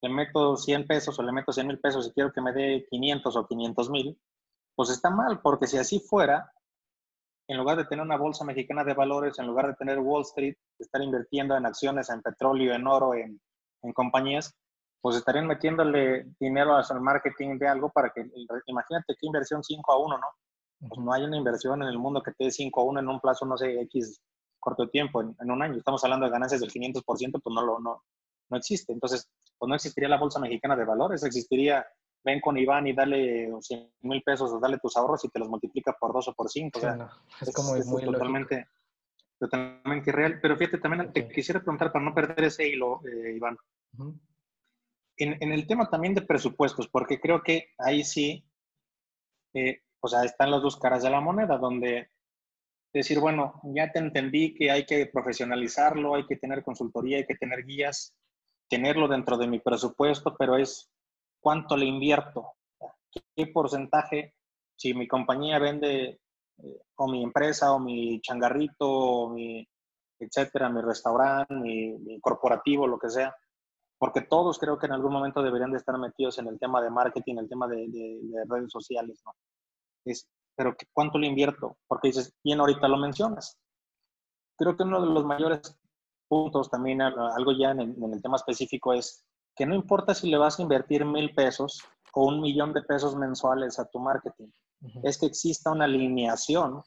le 0.00 0.08
meto 0.08 0.56
100 0.56 0.86
pesos 0.86 1.18
o 1.18 1.22
le 1.22 1.32
meto 1.32 1.52
100 1.52 1.66
mil 1.66 1.80
pesos 1.80 2.06
y 2.06 2.12
quiero 2.12 2.32
que 2.32 2.40
me 2.40 2.52
dé 2.52 2.86
500 2.88 3.36
o 3.36 3.46
500 3.46 3.90
mil, 3.90 4.20
pues 4.76 4.90
está 4.90 5.10
mal, 5.10 5.40
porque 5.40 5.66
si 5.66 5.76
así 5.76 5.98
fuera, 5.98 6.52
en 7.48 7.56
lugar 7.56 7.76
de 7.78 7.84
tener 7.86 8.04
una 8.04 8.16
bolsa 8.16 8.44
mexicana 8.44 8.84
de 8.84 8.94
valores, 8.94 9.38
en 9.38 9.46
lugar 9.46 9.66
de 9.66 9.74
tener 9.74 9.98
Wall 9.98 10.22
Street, 10.22 10.54
estar 10.78 11.02
invirtiendo 11.02 11.56
en 11.56 11.66
acciones, 11.66 12.10
en 12.10 12.22
petróleo, 12.22 12.74
en 12.74 12.86
oro, 12.86 13.14
en, 13.14 13.40
en 13.82 13.92
compañías, 13.92 14.54
pues 15.00 15.16
estarían 15.16 15.46
metiéndole 15.46 16.26
dinero 16.38 16.76
al 16.76 17.00
marketing 17.00 17.58
de 17.58 17.68
algo 17.68 17.90
para 17.90 18.10
que, 18.10 18.30
imagínate 18.66 19.16
qué 19.18 19.26
inversión 19.26 19.62
5 19.62 19.92
a 19.92 19.98
1, 19.98 20.18
¿no? 20.18 20.26
Pues 20.80 21.00
no 21.00 21.12
hay 21.12 21.24
una 21.24 21.36
inversión 21.36 21.82
en 21.82 21.88
el 21.88 21.98
mundo 21.98 22.22
que 22.22 22.32
te 22.32 22.44
dé 22.44 22.50
5 22.50 22.80
a 22.80 22.84
1 22.84 23.00
en 23.00 23.08
un 23.08 23.20
plazo, 23.20 23.44
no 23.46 23.56
sé, 23.56 23.80
X 23.82 24.22
corto 24.60 24.88
tiempo, 24.88 25.20
en, 25.22 25.36
en, 25.40 25.50
un 25.50 25.62
año. 25.62 25.76
Estamos 25.76 26.02
hablando 26.04 26.26
de 26.26 26.32
ganancias 26.32 26.60
del 26.60 26.70
500%, 26.70 27.02
pues 27.04 27.54
no, 27.54 27.62
lo, 27.62 27.78
no, 27.80 28.04
no 28.50 28.56
existe. 28.56 28.92
Entonces, 28.92 29.28
pues 29.58 29.68
no 29.68 29.74
existiría 29.74 30.08
la 30.08 30.18
bolsa 30.18 30.40
mexicana 30.40 30.76
de 30.76 30.84
valores, 30.84 31.22
existiría 31.24 31.86
ven 32.24 32.40
con 32.40 32.56
Iván 32.58 32.86
y 32.86 32.92
dale 32.92 33.50
100 33.60 33.92
mil 34.02 34.22
pesos 34.22 34.52
o 34.52 34.60
dale 34.60 34.78
tus 34.78 34.96
ahorros 34.96 35.24
y 35.24 35.28
te 35.28 35.38
los 35.38 35.48
multiplica 35.48 35.96
por 35.98 36.12
dos 36.12 36.28
o 36.28 36.34
por 36.34 36.50
cinco. 36.50 36.78
o 36.78 36.82
sea, 36.82 37.08
es, 37.40 37.52
como 37.52 37.74
muy 37.74 38.04
totalmente, 38.04 38.68
totalmente 39.38 40.10
irreal. 40.10 40.38
Pero 40.40 40.56
fíjate, 40.56 40.78
también 40.78 41.12
te 41.12 41.28
quisiera 41.28 41.60
preguntar 41.60 41.92
para 41.92 42.04
no 42.04 42.14
perder 42.14 42.44
ese 42.44 42.68
hilo, 42.68 43.00
eh, 43.06 43.34
Iván. 43.36 43.56
en, 45.16 45.36
en, 45.40 45.52
el 45.52 45.66
tema 45.66 45.88
también 45.88 46.14
de 46.14 46.22
presupuestos, 46.22 46.88
porque 46.88 47.20
creo 47.20 47.42
que 47.42 47.70
ahí 47.78 48.04
sí, 48.04 48.44
eh, 49.54 49.82
o 50.00 50.08
sea, 50.08 50.24
están 50.24 50.50
las 50.50 50.62
dos 50.62 50.76
caras 50.76 51.02
de 51.02 51.10
la 51.10 51.20
moneda, 51.20 51.58
donde 51.58 52.10
decir, 52.92 53.20
bueno, 53.20 53.60
ya 53.74 53.92
te 53.92 53.98
entendí 53.98 54.54
que 54.54 54.70
hay 54.70 54.86
que 54.86 55.06
profesionalizarlo, 55.06 56.14
hay 56.14 56.26
que 56.26 56.36
tener 56.36 56.62
consultoría, 56.62 57.18
hay 57.18 57.26
que 57.26 57.36
tener 57.36 57.64
guías, 57.64 58.14
tenerlo 58.68 59.08
dentro 59.08 59.36
de 59.36 59.46
mi 59.46 59.60
presupuesto, 59.60 60.34
pero 60.38 60.56
es 60.56 60.90
cuánto 61.40 61.76
le 61.76 61.86
invierto, 61.86 62.54
qué 63.36 63.46
porcentaje, 63.46 64.34
si 64.76 64.94
mi 64.94 65.08
compañía 65.08 65.58
vende, 65.58 66.20
eh, 66.58 66.82
o 66.96 67.08
mi 67.08 67.22
empresa, 67.22 67.72
o 67.72 67.78
mi 67.78 68.20
changarrito, 68.20 68.88
o 68.88 69.30
mi, 69.30 69.66
etcétera, 70.18 70.68
mi 70.68 70.80
restaurante, 70.80 71.54
mi, 71.54 72.20
corporativo, 72.20 72.86
lo 72.86 72.98
que 72.98 73.10
sea, 73.10 73.34
porque 73.98 74.22
todos 74.22 74.58
creo 74.58 74.78
que 74.78 74.86
en 74.86 74.92
algún 74.92 75.12
momento 75.12 75.42
deberían 75.42 75.72
de 75.72 75.78
estar 75.78 75.98
metidos 75.98 76.38
en 76.38 76.48
el 76.48 76.58
tema 76.58 76.80
de 76.82 76.90
marketing, 76.90 77.36
el 77.38 77.48
tema 77.48 77.66
de, 77.68 77.88
redes 78.48 78.70
sociales, 78.70 79.20
¿no? 79.24 79.32
Es, 80.10 80.28
pero 80.56 80.74
¿cuánto 80.92 81.18
le 81.18 81.26
invierto? 81.26 81.76
Porque 81.86 82.08
dices, 82.08 82.34
bien 82.42 82.60
ahorita 82.60 82.88
lo 82.88 82.96
mencionas. 82.96 83.56
Creo 84.56 84.76
que 84.76 84.82
uno 84.82 85.00
de 85.00 85.12
los 85.12 85.24
mayores 85.24 85.78
puntos 86.28 86.70
también, 86.70 87.00
algo 87.00 87.52
ya 87.52 87.70
en 87.70 87.80
el, 87.80 88.22
tema 88.22 88.36
específico, 88.36 88.92
es 88.92 89.24
que 89.54 89.66
no 89.66 89.74
importa 89.74 90.14
si 90.14 90.28
le 90.28 90.36
vas 90.36 90.58
a 90.58 90.62
invertir 90.62 91.04
mil 91.04 91.34
pesos 91.34 91.82
o 92.12 92.26
un 92.26 92.40
millón 92.40 92.72
de 92.72 92.82
pesos 92.82 93.14
mensuales 93.14 93.78
a 93.78 93.88
tu 93.88 94.00
marketing, 94.00 94.48
es 95.04 95.18
que 95.18 95.26
exista 95.26 95.70
una 95.70 95.84
alineación 95.84 96.82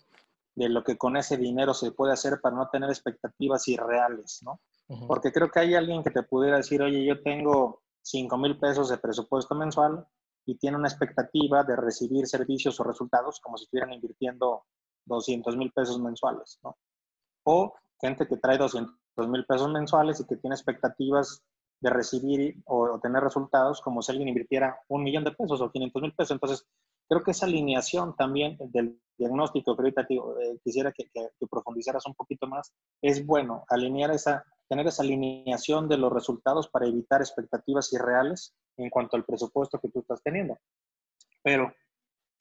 de 0.56 0.70
lo 0.70 0.84
que 0.84 0.98
con 0.98 1.16
ese 1.16 1.38
dinero 1.38 1.74
se 1.74 1.92
puede 1.92 2.14
hacer 2.14 2.40
para 2.42 2.56
no 2.56 2.70
tener 2.70 2.90
expectativas 2.90 3.68
irreales, 3.68 4.42
¿no? 4.44 4.60
Porque 5.08 5.32
creo 5.32 5.50
que 5.50 5.62
hay 5.62 5.76
alguien 5.76 6.04
que 6.04 6.12
te 6.12 6.24
pudiera 6.24 6.58
decir, 6.58 6.82
oye, 6.82 7.06
yo 7.06 7.22
tengo 7.22 7.82
5 8.02 8.38
mil 8.38 8.60
pesos 8.60 8.90
de 8.90 8.98
presupuesto 8.98 9.56
mensual 9.56 10.06
y 10.46 10.58
tiene 10.58 10.78
una 10.78 10.88
expectativa 10.88 11.64
de 11.64 11.76
recibir 11.76 12.28
servicios 12.28 12.80
o 12.80 12.84
resultados 12.84 13.40
como 13.40 13.58
si 13.58 13.66
estuvieran 13.66 13.94
invirtiendo 13.94 14.66
200 15.06 15.58
mil 15.58 15.72
pesos 15.72 16.00
mensuales, 16.00 16.60
¿no? 16.64 16.78
O 17.44 17.74
gente 18.00 18.28
que 18.28 18.38
trae 18.38 18.58
200 18.58 18.96
mil 19.28 19.46
pesos 19.46 19.72
mensuales 19.72 20.20
y 20.20 20.26
que 20.26 20.38
tiene 20.38 20.56
expectativas 20.56 21.44
de 21.82 21.90
recibir 21.90 22.62
o, 22.66 23.00
tener 23.00 23.24
resultados 23.24 23.82
como 23.82 24.02
si 24.02 24.12
alguien 24.12 24.30
invirtiera 24.30 24.80
un 24.88 25.04
millón 25.04 25.24
de 25.24 25.32
pesos 25.32 25.62
o 25.62 25.72
500 25.72 26.02
mil 26.02 26.14
pesos. 26.14 26.32
Entonces, 26.32 26.68
creo 27.10 27.24
que 27.24 27.32
esa 27.32 27.48
alineación 27.48 28.16
también 28.16 28.58
del 28.60 29.00
diagnóstico 29.18 29.76
que 29.76 29.88
eh, 29.88 30.60
quisiera 30.64 30.92
que, 30.92 31.10
que, 31.12 31.48
profundizaras 31.50 32.06
un 32.06 32.14
poquito 32.14 32.48
más, 32.48 32.72
es 33.02 33.26
bueno 33.26 33.66
alinear 33.68 34.12
esa, 34.12 34.46
tener 34.70 34.88
esa 34.88 35.04
alineación 35.04 35.90
de 35.90 35.98
los 35.98 36.14
resultados 36.14 36.70
para 36.70 36.88
evitar 36.88 37.22
expectativas 37.22 37.92
irreales 37.94 38.54
en 38.78 38.90
cuanto 38.90 39.18
al 39.18 39.26
presupuesto 39.26 39.80
que 39.80 39.90
tú 39.90 40.00
estás 40.00 40.22
teniendo. 40.24 40.58
Pero 41.44 41.74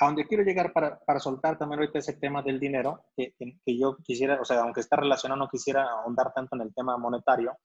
a 0.01 0.07
donde 0.07 0.27
quiero 0.27 0.43
llegar 0.43 0.73
para, 0.73 0.99
para 0.99 1.21
soltar 1.21 1.59
también 1.59 1.81
ahorita 1.81 1.99
ese 1.99 2.15
tema 2.15 2.43
del 2.43 2.59
dinero, 2.59 3.05
que, 3.15 3.35
que, 3.39 3.79
yo 3.79 3.99
quisiera, 3.99 4.41
o 4.41 4.45
sea, 4.45 4.61
aunque 4.61 4.81
está 4.81 4.97
relacionado, 4.97 5.39
no 5.39 5.49
quisiera 5.49 5.85
ahondar 5.85 6.33
tanto 6.33 6.57
en 6.57 6.63
el 6.63 6.75
tema 6.75 6.97
monetario, 6.97 7.59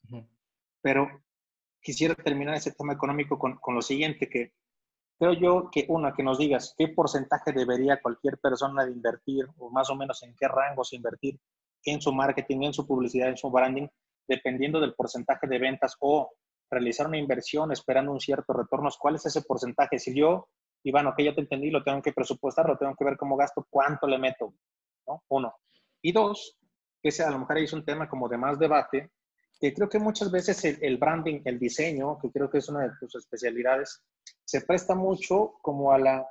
pero 0.81 1.07
quisiera 1.81 2.13
terminar 2.13 2.55
ese 2.55 2.73
tema 2.73 2.93
económico 2.93 3.39
con, 3.39 3.55
con 3.57 3.75
lo 3.75 3.81
siguiente, 3.81 4.27
que 4.27 4.51
creo 5.17 5.33
yo 5.33 5.69
que 5.71 5.85
una, 5.87 6.13
que 6.13 6.23
nos 6.23 6.37
digas 6.37 6.75
qué 6.77 6.89
porcentaje 6.89 7.53
debería 7.53 8.01
cualquier 8.01 8.37
persona 8.37 8.85
de 8.85 8.91
invertir 8.91 9.45
o 9.57 9.69
más 9.69 9.89
o 9.89 9.95
menos 9.95 10.21
en 10.23 10.35
qué 10.35 10.47
rangos 10.49 10.91
invertir 10.91 11.39
en 11.85 12.01
su 12.01 12.11
marketing, 12.11 12.63
en 12.63 12.73
su 12.73 12.85
publicidad, 12.85 13.29
en 13.29 13.37
su 13.37 13.49
branding, 13.49 13.87
dependiendo 14.27 14.81
del 14.81 14.93
porcentaje 14.93 15.47
de 15.47 15.59
ventas 15.59 15.95
o 15.99 16.31
realizar 16.69 17.07
una 17.07 17.17
inversión 17.17 17.71
esperando 17.71 18.11
un 18.11 18.19
cierto 18.19 18.53
retorno. 18.53 18.89
¿Cuál 18.99 19.15
es 19.15 19.25
ese 19.25 19.41
porcentaje? 19.41 19.99
Si 19.99 20.15
yo, 20.15 20.49
Iván, 20.83 21.07
ok, 21.07 21.21
ya 21.21 21.35
te 21.35 21.41
entendí, 21.41 21.71
lo 21.71 21.83
tengo 21.83 22.01
que 22.01 22.13
presupuestar, 22.13 22.67
lo 22.67 22.77
tengo 22.77 22.95
que 22.95 23.05
ver 23.05 23.17
cómo 23.17 23.35
gasto, 23.35 23.65
cuánto 23.69 24.07
le 24.07 24.17
meto, 24.17 24.53
¿no? 25.07 25.23
Uno. 25.29 25.55
Y 26.01 26.11
dos, 26.11 26.57
que 27.01 27.09
a 27.23 27.29
lo 27.29 27.39
mejor 27.39 27.57
es 27.59 27.73
un 27.73 27.85
tema 27.85 28.09
como 28.09 28.27
de 28.27 28.37
más 28.37 28.59
debate, 28.59 29.11
que 29.59 29.73
creo 29.73 29.89
que 29.89 29.99
muchas 29.99 30.31
veces 30.31 30.63
el, 30.81 30.97
branding, 30.97 31.41
el 31.45 31.59
diseño, 31.59 32.19
que 32.19 32.31
creo 32.31 32.49
que 32.49 32.57
es 32.57 32.69
una 32.69 32.81
de 32.81 32.91
tus 32.99 33.15
especialidades, 33.15 34.03
se 34.43 34.61
presta 34.61 34.95
mucho 34.95 35.53
como 35.61 35.91
a 35.91 35.97
la 35.97 36.27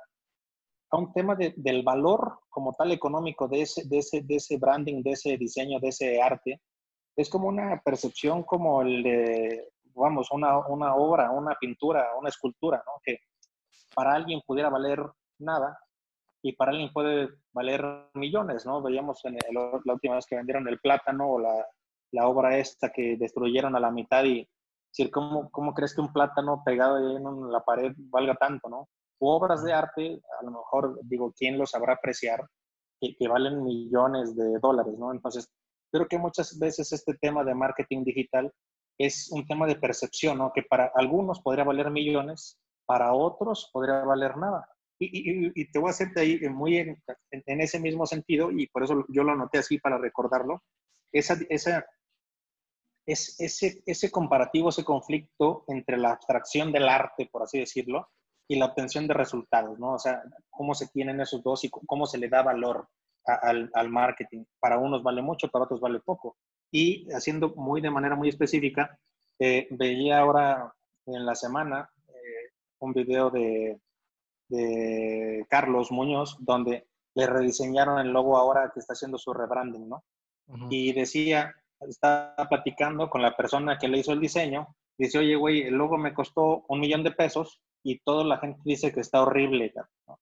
a 0.91 0.97
un 0.97 1.11
tema 1.11 1.35
del 1.35 1.81
valor 1.83 2.39
como 2.47 2.73
tal 2.73 2.91
económico 2.91 3.47
de 3.47 3.63
ese, 3.63 3.87
de, 3.87 3.97
ese, 3.97 4.21
de 4.21 4.35
ese 4.35 4.57
branding, 4.57 5.01
de 5.01 5.11
ese 5.11 5.35
diseño, 5.35 5.79
de 5.79 5.87
ese 5.89 6.21
arte, 6.21 6.61
es 7.15 7.29
como 7.29 7.47
una 7.47 7.81
percepción 7.83 8.43
como 8.43 8.81
el 8.81 9.03
de, 9.03 9.69
vamos, 9.95 10.29
una, 10.31 10.59
una 10.67 10.95
obra, 10.95 11.31
una 11.31 11.55
pintura, 11.55 12.09
una 12.17 12.29
escultura, 12.29 12.83
¿no? 12.85 12.93
Que 13.03 13.19
para 13.93 14.13
alguien 14.13 14.41
pudiera 14.45 14.69
valer 14.69 15.03
nada 15.39 15.77
y 16.41 16.53
para 16.53 16.71
alguien 16.71 16.91
puede 16.91 17.29
valer 17.53 17.83
millones, 18.13 18.65
¿no? 18.65 18.81
Veíamos 18.81 19.23
en 19.25 19.37
la 19.51 19.93
última 19.93 20.15
vez 20.15 20.25
que 20.25 20.35
vendieron 20.35 20.67
el 20.67 20.79
plátano 20.79 21.31
o 21.31 21.39
la, 21.39 21.65
la, 22.11 22.27
obra 22.27 22.57
esta 22.57 22.91
que 22.91 23.17
destruyeron 23.17 23.75
a 23.75 23.79
la 23.79 23.91
mitad 23.91 24.23
y 24.25 24.47
decir, 24.91 25.11
¿cómo, 25.11 25.49
¿cómo 25.49 25.73
crees 25.73 25.95
que 25.95 26.01
un 26.01 26.13
plátano 26.13 26.61
pegado 26.63 27.17
en 27.17 27.51
la 27.51 27.61
pared 27.61 27.93
valga 27.97 28.35
tanto, 28.35 28.69
¿no? 28.69 28.89
obras 29.17 29.63
de 29.63 29.73
arte, 29.73 30.21
a 30.39 30.43
lo 30.43 30.51
mejor 30.51 30.99
digo, 31.03 31.33
¿quién 31.35 31.57
lo 31.57 31.65
sabrá 31.65 31.93
apreciar? 31.93 32.45
Que, 32.99 33.15
que 33.15 33.27
valen 33.27 33.63
millones 33.63 34.35
de 34.35 34.59
dólares, 34.59 34.93
¿no? 34.99 35.11
Entonces, 35.11 35.49
Creo 35.95 36.09
que 36.09 36.17
muchas 36.17 36.59
veces 36.59 36.91
este 36.91 37.13
tema 37.13 37.45
de 37.45 37.55
marketing 37.55 38.03
digital 38.03 38.51
es 38.97 39.31
un 39.31 39.45
tema 39.45 39.67
de 39.67 39.75
percepción, 39.75 40.37
¿no? 40.37 40.51
Que 40.53 40.63
para 40.63 40.91
algunos 40.95 41.41
podría 41.41 41.63
valer 41.63 41.91
millones, 41.91 42.59
para 42.85 43.13
otros 43.13 43.69
podría 43.71 44.03
valer 44.03 44.37
nada. 44.37 44.69
Y, 44.97 45.65
te 45.71 45.79
voy 45.79 45.89
a 45.89 45.91
hacerte 45.91 46.21
ahí 46.21 46.39
muy 46.49 46.77
en, 46.77 46.97
ese 47.61 47.79
mismo 47.79 48.05
sentido, 48.05 48.49
y 48.51 48.67
por 48.67 48.83
eso 48.83 49.05
yo 49.09 49.23
lo 49.23 49.33
anoté 49.33 49.57
así 49.57 49.77
para 49.77 49.97
recordarlo, 49.97 50.63
esa, 51.11 51.37
esa, 51.49 51.85
es, 53.05 53.35
ese, 53.39 53.83
ese 53.85 54.09
comparativo, 54.09 54.69
ese 54.69 54.85
conflicto 54.85 55.65
entre 55.67 55.97
la 55.97 56.11
abstracción 56.11 56.71
del 56.71 56.87
arte, 56.87 57.27
por 57.29 57.43
así 57.43 57.59
decirlo, 57.59 58.09
y 58.47 58.57
la 58.57 58.67
obtención 58.67 59.07
de 59.07 59.13
resultados, 59.13 59.77
¿no? 59.79 59.93
O 59.93 59.99
sea, 59.99 60.23
cómo 60.49 60.73
se 60.75 60.87
tienen 60.87 61.19
esos 61.19 61.43
dos 61.43 61.63
y 61.63 61.69
cómo 61.69 62.05
se 62.05 62.17
le 62.17 62.29
da 62.29 62.41
valor 62.43 62.87
al, 63.25 63.69
al, 63.73 63.89
marketing. 63.89 64.45
Para 64.59 64.77
unos 64.77 65.03
vale 65.03 65.21
mucho, 65.21 65.49
para 65.49 65.65
otros 65.65 65.81
vale 65.81 65.99
poco. 65.99 66.37
Y 66.71 67.11
haciendo 67.11 67.53
muy 67.55 67.81
de 67.81 67.91
manera 67.91 68.15
muy 68.15 68.29
específica, 68.29 68.97
eh, 69.39 69.67
veía 69.71 70.19
ahora 70.19 70.73
en 71.05 71.25
la 71.25 71.35
semana 71.35 71.89
eh, 72.07 72.51
un 72.79 72.93
video 72.93 73.29
de, 73.29 73.79
de 74.49 75.45
Carlos 75.49 75.91
Muñoz 75.91 76.37
donde 76.39 76.87
le 77.15 77.27
rediseñaron 77.27 77.99
el 77.99 78.11
logo 78.11 78.37
ahora 78.37 78.71
que 78.73 78.79
está 78.79 78.93
haciendo 78.93 79.17
su 79.17 79.33
rebranding, 79.33 79.87
¿no? 79.87 80.03
Y 80.69 80.93
decía, 80.93 81.55
estaba 81.79 82.35
platicando 82.47 83.09
con 83.09 83.21
la 83.21 83.35
persona 83.35 83.79
que 83.79 83.87
le 83.87 83.99
hizo 83.99 84.11
el 84.11 84.19
diseño, 84.19 84.75
dice, 84.97 85.17
oye, 85.17 85.35
güey, 85.35 85.63
el 85.63 85.73
logo 85.73 85.97
me 85.97 86.13
costó 86.13 86.65
un 86.67 86.79
millón 86.79 87.03
de 87.03 87.11
pesos 87.11 87.61
y 87.83 87.99
toda 87.99 88.23
la 88.23 88.37
gente 88.37 88.59
dice 88.63 88.91
que 88.91 88.99
está 88.99 89.23
horrible. 89.23 89.73
¿no? 90.07 90.19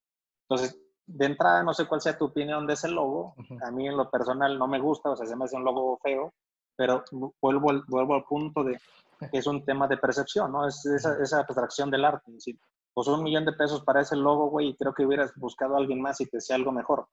Entonces, 0.48 0.80
de 1.06 1.26
entrada, 1.26 1.64
no 1.64 1.74
sé 1.74 1.86
cuál 1.86 2.02
sea 2.02 2.18
tu 2.18 2.26
opinión 2.26 2.66
de 2.66 2.74
ese 2.74 2.90
logo. 2.90 3.36
A 3.66 3.72
mí 3.72 3.88
en 3.88 3.98
lo 3.98 4.10
personal 4.10 4.58
no 4.58 4.68
me 4.68 4.80
gusta, 4.80 5.12
o 5.12 5.16
sea, 5.16 5.26
se 5.26 5.36
me 5.36 5.46
hace 5.46 5.56
un 5.56 5.64
logo 5.64 5.98
feo, 6.02 6.34
pero 6.76 7.04
vuelvo 7.42 7.72
al, 7.72 7.84
vuelvo 7.88 8.16
al 8.16 8.24
punto 8.24 8.64
de 8.64 8.80
que 9.32 9.38
es 9.38 9.48
un 9.48 9.64
tema 9.64 9.88
de 9.88 9.98
percepción, 9.98 10.52
¿no? 10.52 10.68
Es 10.68 10.86
esa, 10.86 11.18
esa 11.22 11.40
abstracción 11.40 11.90
del 11.90 12.06
arte. 12.06 12.24
Es 12.28 12.36
decir, 12.36 12.60
pues 12.94 13.08
un 13.08 13.24
millón 13.24 13.46
de 13.46 13.54
pesos 13.54 13.84
para 13.84 14.02
ese 14.02 14.16
logo, 14.16 14.50
güey, 14.50 14.70
y 14.70 14.76
creo 14.76 14.94
que 14.94 15.06
hubieras 15.06 15.34
buscado 15.36 15.76
a 15.76 15.78
alguien 15.78 16.02
más 16.02 16.20
y 16.22 16.26
te 16.26 16.42
sea 16.42 16.56
algo 16.56 16.72
mejor. 16.72 17.08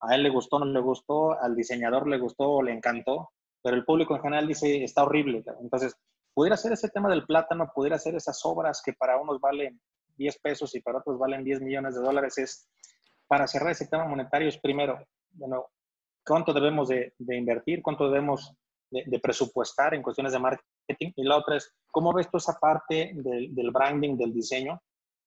A 0.00 0.14
él 0.14 0.22
le 0.22 0.30
gustó, 0.30 0.58
no 0.58 0.66
le 0.66 0.80
gustó, 0.80 1.38
al 1.40 1.56
diseñador 1.56 2.06
le 2.06 2.18
gustó 2.18 2.50
o 2.50 2.62
le 2.62 2.72
encantó, 2.72 3.30
pero 3.62 3.76
el 3.76 3.84
público 3.84 4.14
en 4.14 4.22
general 4.22 4.46
dice, 4.46 4.84
está 4.84 5.02
horrible. 5.02 5.44
Entonces, 5.60 5.96
pudiera 6.34 6.56
ser 6.56 6.72
ese 6.72 6.88
tema 6.88 7.08
del 7.08 7.26
plátano, 7.26 7.70
pudiera 7.74 7.98
ser 7.98 8.14
esas 8.14 8.40
obras 8.44 8.80
que 8.84 8.92
para 8.92 9.20
unos 9.20 9.40
valen 9.40 9.80
10 10.16 10.38
pesos 10.40 10.74
y 10.74 10.80
para 10.80 10.98
otros 10.98 11.18
valen 11.18 11.44
10 11.44 11.62
millones 11.62 11.94
de 11.94 12.00
dólares, 12.00 12.38
es 12.38 12.68
para 13.28 13.46
cerrar 13.46 13.70
ese 13.70 13.86
tema 13.86 14.06
monetario 14.06 14.48
es 14.48 14.58
primero, 14.58 14.98
bueno, 15.32 15.66
cuánto 16.26 16.52
debemos 16.52 16.88
de, 16.88 17.12
invertir, 17.18 17.82
cuánto 17.82 18.08
debemos 18.08 18.54
de, 18.90 19.20
presupuestar 19.20 19.94
en 19.94 20.02
cuestiones 20.02 20.32
de 20.32 20.38
marketing. 20.38 21.12
Y 21.14 21.22
la 21.22 21.36
otra 21.36 21.56
es, 21.56 21.72
¿cómo 21.90 22.12
ves 22.12 22.30
tú 22.30 22.38
esa 22.38 22.58
parte 22.58 23.12
del, 23.14 23.70
branding, 23.70 24.16
del 24.16 24.32
diseño? 24.32 24.80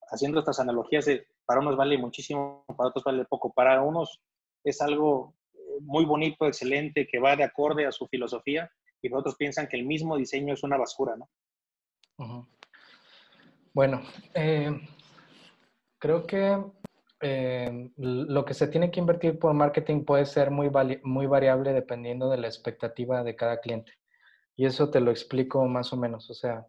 Haciendo 0.09 0.39
estas 0.39 0.59
analogías 0.59 1.05
para 1.45 1.61
unos 1.61 1.77
vale 1.77 1.97
muchísimo, 1.97 2.65
para 2.75 2.89
otros 2.89 3.03
vale 3.03 3.25
poco. 3.25 3.53
Para 3.53 3.81
unos 3.81 4.19
es 4.63 4.81
algo 4.81 5.35
eh, 5.53 5.59
muy 5.81 6.05
bonito, 6.05 6.45
excelente, 6.47 7.07
que 7.07 7.19
va 7.19 7.35
de 7.35 7.43
acorde 7.43 7.85
a 7.85 7.91
su 7.91 8.07
filosofía, 8.07 8.69
y 9.01 9.09
para 9.09 9.21
otros 9.21 9.35
piensan 9.35 9.67
que 9.67 9.77
el 9.77 9.85
mismo 9.85 10.17
diseño 10.17 10.53
es 10.53 10.63
una 10.63 10.77
basura, 10.77 11.15
¿no? 11.15 12.47
Bueno, 13.73 14.01
eh, 14.35 14.79
creo 15.97 16.27
que 16.27 16.61
eh, 17.21 17.91
lo 17.97 18.45
que 18.45 18.53
se 18.55 18.67
tiene 18.67 18.89
que 18.89 18.99
invertir 18.99 19.37
por 19.37 19.53
marketing 19.53 20.05
puede 20.05 20.25
ser 20.25 20.49
muy, 20.49 20.69
variable 20.69 21.73
dependiendo 21.73 22.29
de 22.29 22.37
la 22.37 22.47
expectativa 22.47 23.23
de 23.23 23.35
cada 23.35 23.59
cliente. 23.59 23.93
Y 24.55 24.65
eso 24.65 24.89
te 24.89 24.99
lo 24.99 25.11
explico 25.11 25.65
más 25.67 25.93
o 25.93 25.97
menos. 25.97 26.29
O 26.29 26.33
sea, 26.33 26.65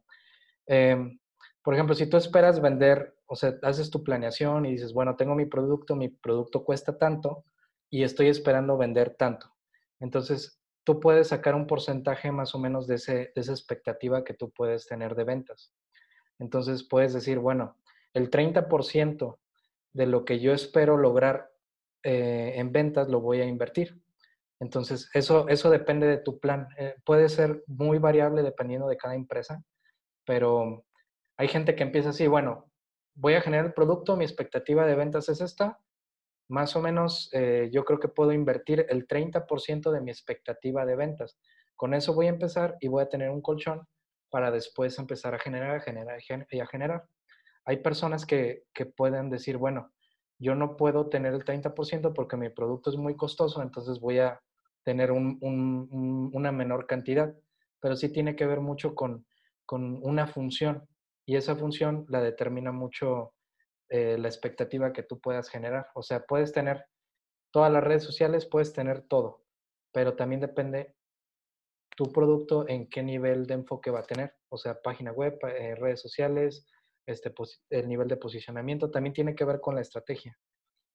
em, 0.67 1.19
por 1.63 1.75
ejemplo, 1.75 1.95
si 1.95 2.07
tú 2.07 2.17
esperas 2.17 2.61
vender, 2.61 3.15
o 3.27 3.35
sea, 3.37 3.55
haces 3.63 3.91
tu 3.91 4.05
planeación 4.05 4.67
y 4.67 4.73
dices, 4.73 4.93
bueno, 4.93 5.17
tengo 5.17 5.35
mi 5.35 5.47
producto, 5.47 5.97
mi 5.97 6.09
producto 6.09 6.65
cuesta 6.65 6.99
tanto 6.99 7.45
y 7.91 8.03
estoy 8.03 8.29
esperando 8.29 8.77
vender 8.77 9.17
tanto. 9.17 9.55
Entonces, 10.01 10.61
tú 10.85 11.01
puedes 11.01 11.29
sacar 11.29 11.55
un 11.55 11.67
porcentaje 11.67 12.31
más 12.31 12.55
o 12.55 12.59
menos 12.59 12.87
de, 12.87 12.97
de 12.97 13.33
esa 13.35 13.53
expectativa 13.53 14.25
que 14.25 14.35
tú 14.35 14.51
puedes 14.51 14.87
tener 14.87 15.15
de 15.15 15.25
ventas. 15.25 15.73
Entonces, 16.39 16.85
puedes 16.85 17.15
decir, 17.15 17.39
bueno, 17.39 17.77
el 18.15 18.31
30% 18.31 19.39
de 19.93 20.07
lo 20.07 20.25
que 20.25 20.41
yo 20.41 20.53
espero 20.53 20.97
lograr 20.97 21.51
eh, 22.03 22.55
en 22.57 22.73
ventas 22.73 23.09
lo 23.09 23.21
voy 23.21 23.41
a 23.41 23.47
invertir. 23.47 24.03
Entonces, 24.61 25.11
eso, 25.15 25.49
eso 25.49 25.71
depende 25.71 26.07
de 26.07 26.19
tu 26.19 26.39
plan. 26.39 26.69
Eh, 26.79 26.95
puede 27.05 27.29
ser 27.29 27.65
muy 27.67 27.99
variable 27.99 28.43
dependiendo 28.43 28.89
de 28.89 28.97
cada 28.97 29.15
empresa, 29.15 29.63
pero 30.25 30.85
hay 31.37 31.49
gente 31.49 31.75
que 31.75 31.83
empieza 31.83 32.11
así, 32.11 32.27
bueno, 32.27 32.71
voy 33.15 33.35
a 33.35 33.41
generar 33.41 33.67
el 33.67 33.75
producto, 33.75 34.17
mi 34.17 34.25
expectativa 34.25 34.87
de 34.87 34.95
ventas 34.95 35.29
es 35.29 35.41
esta, 35.41 35.81
más 36.49 36.77
o 36.77 36.83
menos 36.83 37.29
eh, 37.33 37.71
yo 37.73 37.85
creo 37.85 37.99
que 37.99 38.09
puedo 38.09 38.33
invertir 38.33 38.87
el 38.89 39.07
30% 39.07 39.91
de 39.91 40.01
mi 40.01 40.11
expectativa 40.11 40.85
de 40.85 40.97
ventas. 40.97 41.39
Con 41.77 41.95
eso 41.95 42.15
voy 42.15 42.27
a 42.27 42.31
empezar 42.31 42.77
y 42.81 42.89
voy 42.89 43.03
a 43.03 43.09
tener 43.09 43.31
un 43.31 43.43
colchón 43.43 43.87
para 44.31 44.51
después 44.51 44.99
empezar 44.99 45.35
a 45.35 45.39
generar, 45.39 45.77
a 45.77 45.81
generar 45.81 46.19
y 46.51 46.61
a 46.61 46.67
generar. 46.67 47.05
Hay 47.65 47.79
personas 47.79 48.27
que, 48.27 48.65
que 48.73 48.87
pueden 48.87 49.31
decir, 49.31 49.57
bueno, 49.57 49.93
yo 50.39 50.55
no 50.55 50.77
puedo 50.77 51.09
tener 51.09 51.35
el 51.35 51.45
30% 51.45 52.13
porque 52.15 52.37
mi 52.37 52.49
producto 52.49 52.91
es 52.91 52.97
muy 52.97 53.17
costoso, 53.17 53.63
entonces 53.63 54.01
voy 54.01 54.19
a 54.19 54.41
tener 54.85 55.13
una 55.13 56.53
menor 56.53 56.87
cantidad, 56.87 57.35
pero 57.81 57.95
sí 57.95 58.11
tiene 58.11 58.35
que 58.35 58.47
ver 58.47 58.61
mucho 58.61 58.95
con, 58.95 59.25
con 59.65 60.01
una 60.03 60.27
función 60.27 60.89
y 61.25 61.37
esa 61.37 61.55
función 61.57 62.05
la 62.09 62.21
determina 62.21 62.73
mucho 62.73 63.35
eh, 63.89 64.17
la 64.19 64.29
expectativa 64.29 64.93
que 64.93 65.03
tú 65.03 65.21
puedas 65.21 65.49
generar. 65.49 65.87
O 65.95 66.03
sea, 66.03 66.25
puedes 66.25 66.53
tener 66.53 66.87
todas 67.53 67.73
las 67.73 67.85
redes 67.85 68.03
sociales, 68.03 68.47
puedes 68.47 68.73
tener 68.73 69.03
todo, 69.03 69.45
pero 69.93 70.17
también 70.17 70.41
depende 70.41 70.97
tu 71.97 72.11
producto 72.11 72.67
en 72.69 72.89
qué 72.89 73.03
nivel 73.03 73.47
de 73.47 73.55
enfoque 73.55 73.91
va 73.91 74.01
a 74.01 74.07
tener. 74.07 74.35
O 74.49 74.57
sea, 74.57 74.81
página 74.81 75.13
web, 75.13 75.39
eh, 75.45 75.75
redes 75.77 76.01
sociales, 76.01 76.67
este, 77.07 77.33
el 77.71 77.89
nivel 77.89 78.09
de 78.09 78.17
posicionamiento, 78.17 78.91
también 78.91 79.13
tiene 79.13 79.35
que 79.35 79.45
ver 79.45 79.61
con 79.61 79.75
la 79.75 79.81
estrategia. 79.81 80.39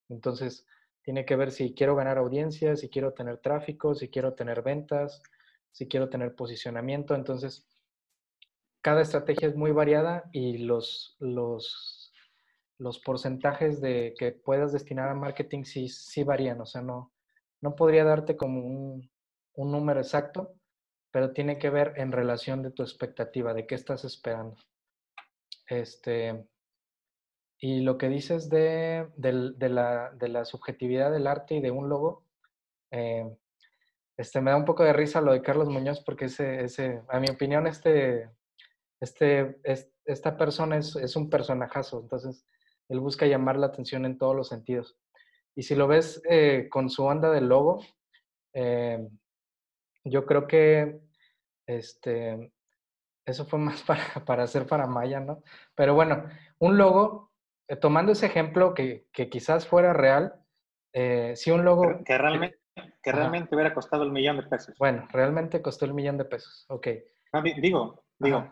Entonces, 0.09 0.65
tiene 1.01 1.25
que 1.25 1.35
ver 1.35 1.51
si 1.51 1.73
quiero 1.73 1.95
ganar 1.95 2.17
audiencia, 2.17 2.75
si 2.75 2.89
quiero 2.89 3.13
tener 3.13 3.37
tráfico, 3.37 3.95
si 3.95 4.09
quiero 4.09 4.33
tener 4.33 4.61
ventas, 4.61 5.21
si 5.71 5.87
quiero 5.87 6.09
tener 6.09 6.35
posicionamiento. 6.35 7.15
Entonces, 7.15 7.65
cada 8.81 9.01
estrategia 9.01 9.47
es 9.47 9.55
muy 9.55 9.71
variada 9.71 10.29
y 10.31 10.59
los, 10.59 11.15
los, 11.19 12.11
los 12.77 12.99
porcentajes 12.99 13.81
de 13.81 14.15
que 14.17 14.31
puedas 14.31 14.73
destinar 14.73 15.09
a 15.09 15.15
marketing 15.15 15.63
sí, 15.63 15.87
sí 15.87 16.23
varían. 16.23 16.61
O 16.61 16.65
sea, 16.65 16.81
no, 16.81 17.13
no 17.61 17.75
podría 17.75 18.03
darte 18.03 18.35
como 18.35 18.65
un, 18.65 19.09
un 19.53 19.71
número 19.71 19.99
exacto, 19.99 20.55
pero 21.11 21.31
tiene 21.31 21.57
que 21.57 21.69
ver 21.69 21.93
en 21.97 22.11
relación 22.11 22.61
de 22.63 22.71
tu 22.71 22.83
expectativa, 22.83 23.53
de 23.53 23.65
qué 23.65 23.75
estás 23.75 24.03
esperando. 24.05 24.57
Este, 25.67 26.47
y 27.59 27.81
lo 27.81 27.97
que 27.97 28.09
dices 28.09 28.49
de, 28.49 29.07
de, 29.15 29.69
la, 29.69 30.11
de, 30.11 30.27
la, 30.29 30.45
subjetividad 30.45 31.11
del 31.11 31.27
arte 31.27 31.55
y 31.55 31.61
de 31.61 31.71
un 31.71 31.89
logo, 31.89 32.23
eh, 32.91 33.29
este, 34.15 34.41
me 34.41 34.51
da 34.51 34.57
un 34.57 34.65
poco 34.65 34.83
de 34.83 34.93
risa 34.93 35.21
lo 35.21 35.33
de 35.33 35.41
Carlos 35.41 35.69
Muñoz 35.69 36.01
porque 36.03 36.25
ese, 36.25 36.63
ese 36.63 37.01
a 37.09 37.19
mi 37.19 37.29
opinión, 37.29 37.67
este, 37.67 38.29
este, 38.99 39.59
esta 40.05 40.37
persona 40.37 40.77
es, 40.77 40.95
es, 40.95 41.15
un 41.15 41.29
personajazo, 41.29 41.99
entonces 41.99 42.45
él 42.89 42.99
busca 42.99 43.25
llamar 43.25 43.57
la 43.57 43.67
atención 43.67 44.05
en 44.05 44.17
todos 44.17 44.35
los 44.35 44.47
sentidos. 44.47 44.97
Y 45.55 45.63
si 45.63 45.75
lo 45.75 45.87
ves 45.87 46.21
eh, 46.29 46.67
con 46.69 46.89
su 46.89 47.03
onda 47.03 47.31
del 47.31 47.47
logo, 47.47 47.83
eh, 48.53 49.07
yo 50.03 50.25
creo 50.25 50.47
que 50.47 50.99
este, 51.65 52.53
eso 53.27 53.45
fue 53.45 53.59
más 53.59 53.83
para, 53.83 54.25
para 54.25 54.43
hacer 54.43 54.65
para 54.65 54.87
Maya, 54.87 55.19
¿no? 55.19 55.43
Pero 55.75 55.93
bueno, 55.93 56.23
un 56.57 56.77
logo, 56.77 57.31
eh, 57.67 57.75
tomando 57.75 58.11
ese 58.11 58.25
ejemplo 58.25 58.73
que, 58.73 59.07
que, 59.13 59.29
quizás 59.29 59.67
fuera 59.67 59.93
real, 59.93 60.33
si 61.35 61.51
un 61.51 61.63
logo... 61.63 62.03
Que, 62.03 62.17
realmente, 62.17 62.57
que 63.03 63.11
realmente 63.11 63.53
hubiera 63.53 63.73
costado 63.73 64.03
el 64.03 64.11
millón 64.11 64.37
de 64.37 64.43
pesos. 64.43 64.75
Bueno, 64.79 65.07
realmente 65.11 65.61
costó 65.61 65.85
el 65.85 65.93
millón 65.93 66.17
de 66.17 66.25
pesos, 66.25 66.65
ok. 66.69 66.87
digo, 67.61 68.03
digo, 68.17 68.51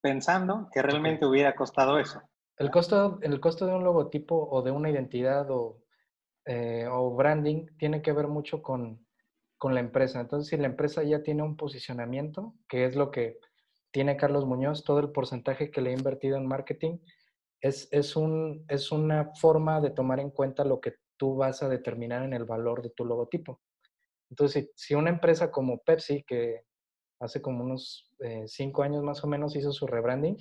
pensando 0.00 0.68
que 0.72 0.82
realmente 0.82 1.26
hubiera 1.26 1.56
costado 1.56 1.98
eso. 1.98 2.22
El 2.58 2.70
costo, 2.70 3.18
el 3.22 3.40
costo 3.40 3.66
de 3.66 3.74
un 3.74 3.84
logotipo 3.84 4.48
o 4.50 4.62
de 4.62 4.70
una 4.70 4.88
identidad 4.88 5.50
o, 5.50 5.82
eh, 6.44 6.86
o 6.88 7.14
branding 7.14 7.66
tiene 7.76 8.00
que 8.02 8.12
ver 8.12 8.28
mucho 8.28 8.62
con, 8.62 9.04
con, 9.58 9.74
la 9.74 9.80
empresa. 9.80 10.20
Entonces, 10.20 10.48
si 10.48 10.56
la 10.56 10.68
empresa 10.68 11.02
ya 11.02 11.22
tiene 11.22 11.42
un 11.42 11.56
posicionamiento, 11.56 12.54
que 12.68 12.84
es 12.84 12.96
lo 12.96 13.10
que 13.10 13.38
tiene 13.96 14.18
Carlos 14.18 14.44
Muñoz, 14.44 14.84
todo 14.84 14.98
el 14.98 15.10
porcentaje 15.10 15.70
que 15.70 15.80
le 15.80 15.88
ha 15.88 15.94
invertido 15.94 16.36
en 16.36 16.46
marketing, 16.46 16.98
es, 17.62 17.88
es, 17.92 18.14
un, 18.14 18.62
es 18.68 18.92
una 18.92 19.32
forma 19.36 19.80
de 19.80 19.88
tomar 19.88 20.20
en 20.20 20.28
cuenta 20.28 20.66
lo 20.66 20.82
que 20.82 20.96
tú 21.16 21.36
vas 21.36 21.62
a 21.62 21.70
determinar 21.70 22.22
en 22.22 22.34
el 22.34 22.44
valor 22.44 22.82
de 22.82 22.90
tu 22.90 23.06
logotipo. 23.06 23.62
Entonces, 24.28 24.66
si, 24.74 24.88
si 24.88 24.94
una 24.94 25.08
empresa 25.08 25.50
como 25.50 25.78
Pepsi, 25.78 26.24
que 26.24 26.66
hace 27.20 27.40
como 27.40 27.64
unos 27.64 28.12
eh, 28.18 28.44
cinco 28.46 28.82
años 28.82 29.02
más 29.02 29.24
o 29.24 29.28
menos 29.28 29.56
hizo 29.56 29.72
su 29.72 29.86
rebranding, 29.86 30.36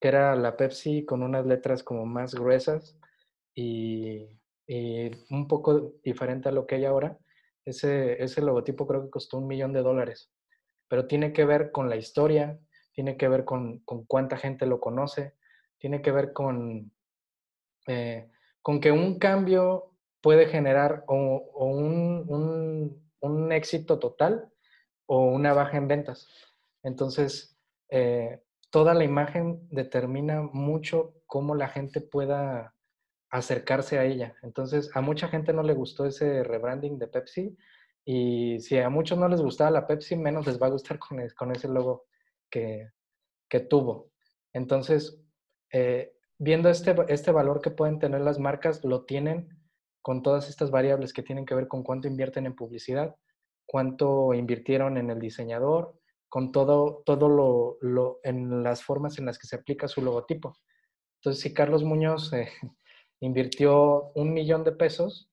que 0.00 0.08
era 0.08 0.34
la 0.34 0.56
Pepsi 0.56 1.04
con 1.04 1.22
unas 1.22 1.44
letras 1.44 1.82
como 1.82 2.06
más 2.06 2.34
gruesas 2.34 2.98
y, 3.54 4.26
un 5.28 5.46
poco 5.48 5.92
diferente 6.02 6.48
a 6.48 6.52
lo 6.52 6.66
que 6.66 6.76
hay 6.76 6.86
ahora. 6.86 7.18
Ese, 7.66 8.22
ese 8.24 8.40
logotipo 8.40 8.86
creo 8.86 9.02
que 9.04 9.10
costó 9.10 9.36
un 9.36 9.48
millón 9.48 9.74
de 9.74 9.82
dólares, 9.82 10.32
pero 10.88 11.06
tiene 11.06 11.32
que 11.32 11.44
ver 11.44 11.70
con 11.72 11.88
la 11.88 11.96
historia, 11.96 12.58
tiene 12.92 13.16
que 13.16 13.28
ver 13.28 13.44
con, 13.44 13.80
con 13.80 14.04
cuánta 14.04 14.36
gente 14.36 14.66
lo 14.66 14.80
conoce, 14.80 15.34
tiene 15.78 16.00
que 16.00 16.12
ver 16.12 16.32
con, 16.32 16.92
eh, 17.86 18.30
con 18.62 18.80
que 18.80 18.92
un 18.92 19.18
cambio 19.18 19.94
puede 20.20 20.46
generar 20.46 21.04
o, 21.08 21.66
un, 21.66 22.24
un, 22.28 23.10
un 23.20 23.52
éxito 23.52 23.98
total 23.98 24.48
o 25.06 25.26
una 25.26 25.52
baja 25.52 25.76
en 25.76 25.88
ventas. 25.88 26.28
Entonces, 26.82 27.58
eh, 27.90 28.42
toda 28.70 28.94
la 28.94 29.04
imagen 29.04 29.68
determina 29.70 30.42
mucho 30.42 31.14
cómo 31.26 31.54
la 31.54 31.68
gente 31.68 32.00
pueda 32.00 32.74
acercarse 33.30 33.98
a 33.98 34.04
ella. 34.04 34.36
Entonces, 34.42 34.90
a 34.94 35.00
mucha 35.00 35.28
gente 35.28 35.52
no 35.52 35.62
le 35.62 35.74
gustó 35.74 36.06
ese 36.06 36.44
rebranding 36.44 36.98
de 36.98 37.08
Pepsi 37.08 37.56
y 38.04 38.60
si 38.60 38.78
a 38.78 38.90
muchos 38.90 39.18
no 39.18 39.28
les 39.28 39.40
gustaba 39.40 39.70
la 39.70 39.86
Pepsi, 39.86 40.16
menos 40.16 40.46
les 40.46 40.60
va 40.60 40.66
a 40.66 40.70
gustar 40.70 40.98
con, 40.98 41.18
con 41.36 41.52
ese 41.52 41.68
logo 41.68 42.06
que, 42.50 42.90
que 43.48 43.60
tuvo. 43.60 44.10
Entonces, 44.52 45.20
eh, 45.72 46.14
viendo 46.38 46.68
este, 46.68 46.94
este 47.08 47.32
valor 47.32 47.60
que 47.60 47.70
pueden 47.70 47.98
tener 47.98 48.20
las 48.20 48.38
marcas, 48.38 48.84
lo 48.84 49.04
tienen 49.04 49.48
con 50.02 50.22
todas 50.22 50.50
estas 50.50 50.70
variables 50.70 51.12
que 51.12 51.22
tienen 51.22 51.46
que 51.46 51.54
ver 51.54 51.66
con 51.66 51.82
cuánto 51.82 52.08
invierten 52.08 52.44
en 52.44 52.54
publicidad, 52.54 53.16
cuánto 53.66 54.34
invirtieron 54.34 54.98
en 54.98 55.10
el 55.10 55.18
diseñador, 55.18 55.98
con 56.28 56.52
todo, 56.52 57.02
todo 57.06 57.28
lo, 57.28 57.78
lo, 57.80 58.20
en 58.22 58.62
las 58.62 58.82
formas 58.82 59.18
en 59.18 59.24
las 59.24 59.38
que 59.38 59.46
se 59.46 59.56
aplica 59.56 59.88
su 59.88 60.02
logotipo. 60.02 60.58
Entonces, 61.20 61.42
si 61.42 61.54
Carlos 61.54 61.84
Muñoz 61.84 62.32
eh, 62.32 62.50
invirtió 63.20 64.10
un 64.14 64.34
millón 64.34 64.62
de 64.62 64.72
pesos, 64.72 65.30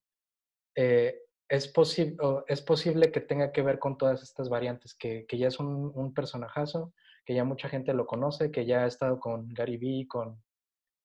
eh, 0.75 1.19
es, 1.51 1.67
posible 1.67 2.15
es 2.47 2.61
posible 2.61 3.11
que 3.11 3.19
tenga 3.19 3.51
que 3.51 3.61
ver 3.61 3.77
con 3.77 3.97
todas 3.97 4.23
estas 4.23 4.47
variantes, 4.47 4.95
que, 4.95 5.25
que 5.25 5.37
ya 5.37 5.49
es 5.49 5.59
un, 5.59 5.91
un, 5.93 6.13
personajazo, 6.13 6.93
que 7.25 7.35
ya 7.35 7.43
mucha 7.43 7.67
gente 7.67 7.93
lo 7.93 8.05
conoce, 8.05 8.51
que 8.51 8.65
ya 8.65 8.85
ha 8.85 8.87
estado 8.87 9.19
con 9.19 9.49
Gary 9.49 9.75
Vee, 9.75 10.07
con, 10.07 10.41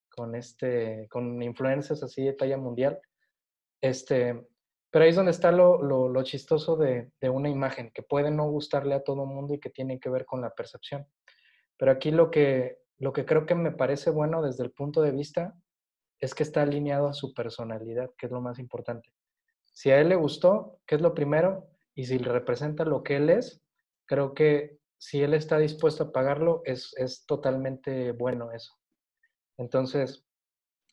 con, 0.08 0.36
este, 0.36 1.08
con 1.10 1.42
influencers 1.42 2.04
así 2.04 2.24
de 2.24 2.32
talla 2.32 2.58
mundial. 2.58 3.00
Este, 3.80 4.40
pero 4.88 5.04
ahí 5.04 5.10
es 5.10 5.16
donde 5.16 5.32
está 5.32 5.50
lo, 5.50 5.82
lo, 5.82 6.22
chistoso 6.22 6.76
de, 6.76 7.10
de, 7.20 7.28
una 7.28 7.48
imagen, 7.48 7.90
que 7.92 8.04
puede 8.04 8.30
no 8.30 8.48
gustarle 8.48 8.94
a 8.94 9.02
todo 9.02 9.24
el 9.24 9.28
mundo 9.28 9.52
y 9.52 9.58
que 9.58 9.70
tiene 9.70 9.98
que 9.98 10.10
ver 10.10 10.24
con 10.26 10.40
la 10.40 10.54
percepción. 10.54 11.08
Pero 11.76 11.90
aquí 11.90 12.12
lo 12.12 12.30
que, 12.30 12.78
lo 12.98 13.12
que 13.12 13.26
creo 13.26 13.46
que 13.46 13.56
me 13.56 13.72
parece 13.72 14.10
bueno 14.10 14.42
desde 14.42 14.62
el 14.62 14.70
punto 14.70 15.02
de 15.02 15.10
vista 15.10 15.56
es 16.20 16.36
que 16.36 16.44
está 16.44 16.62
alineado 16.62 17.08
a 17.08 17.14
su 17.14 17.34
personalidad, 17.34 18.12
que 18.16 18.26
es 18.26 18.32
lo 18.32 18.40
más 18.40 18.60
importante. 18.60 19.10
Si 19.76 19.90
a 19.90 20.00
él 20.00 20.08
le 20.08 20.16
gustó, 20.16 20.80
¿qué 20.86 20.94
es 20.94 21.02
lo 21.02 21.12
primero? 21.12 21.68
Y 21.94 22.06
si 22.06 22.18
le 22.18 22.32
representa 22.32 22.86
lo 22.86 23.02
que 23.02 23.16
él 23.16 23.28
es, 23.28 23.62
creo 24.06 24.32
que 24.32 24.78
si 24.96 25.22
él 25.22 25.34
está 25.34 25.58
dispuesto 25.58 26.04
a 26.04 26.12
pagarlo, 26.12 26.62
es, 26.64 26.94
es 26.96 27.26
totalmente 27.26 28.12
bueno 28.12 28.52
eso. 28.52 28.72
Entonces, 29.58 30.24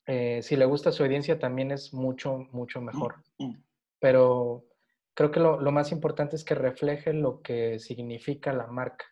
eh, 0.06 0.42
si 0.42 0.56
le 0.56 0.66
gusta 0.66 0.92
su 0.92 1.02
audiencia, 1.02 1.38
también 1.38 1.70
es 1.70 1.94
mucho, 1.94 2.36
mucho 2.52 2.82
mejor. 2.82 3.14
Mm, 3.38 3.54
pero 3.98 4.66
creo 5.14 5.30
que 5.30 5.40
lo, 5.40 5.58
más 5.72 5.90
importante 5.90 6.36
es 6.36 6.44
que 6.44 6.54
refleje 6.54 7.14
lo 7.14 7.40
que 7.40 7.78
significa 7.78 8.52
la 8.52 8.66
marca, 8.66 9.06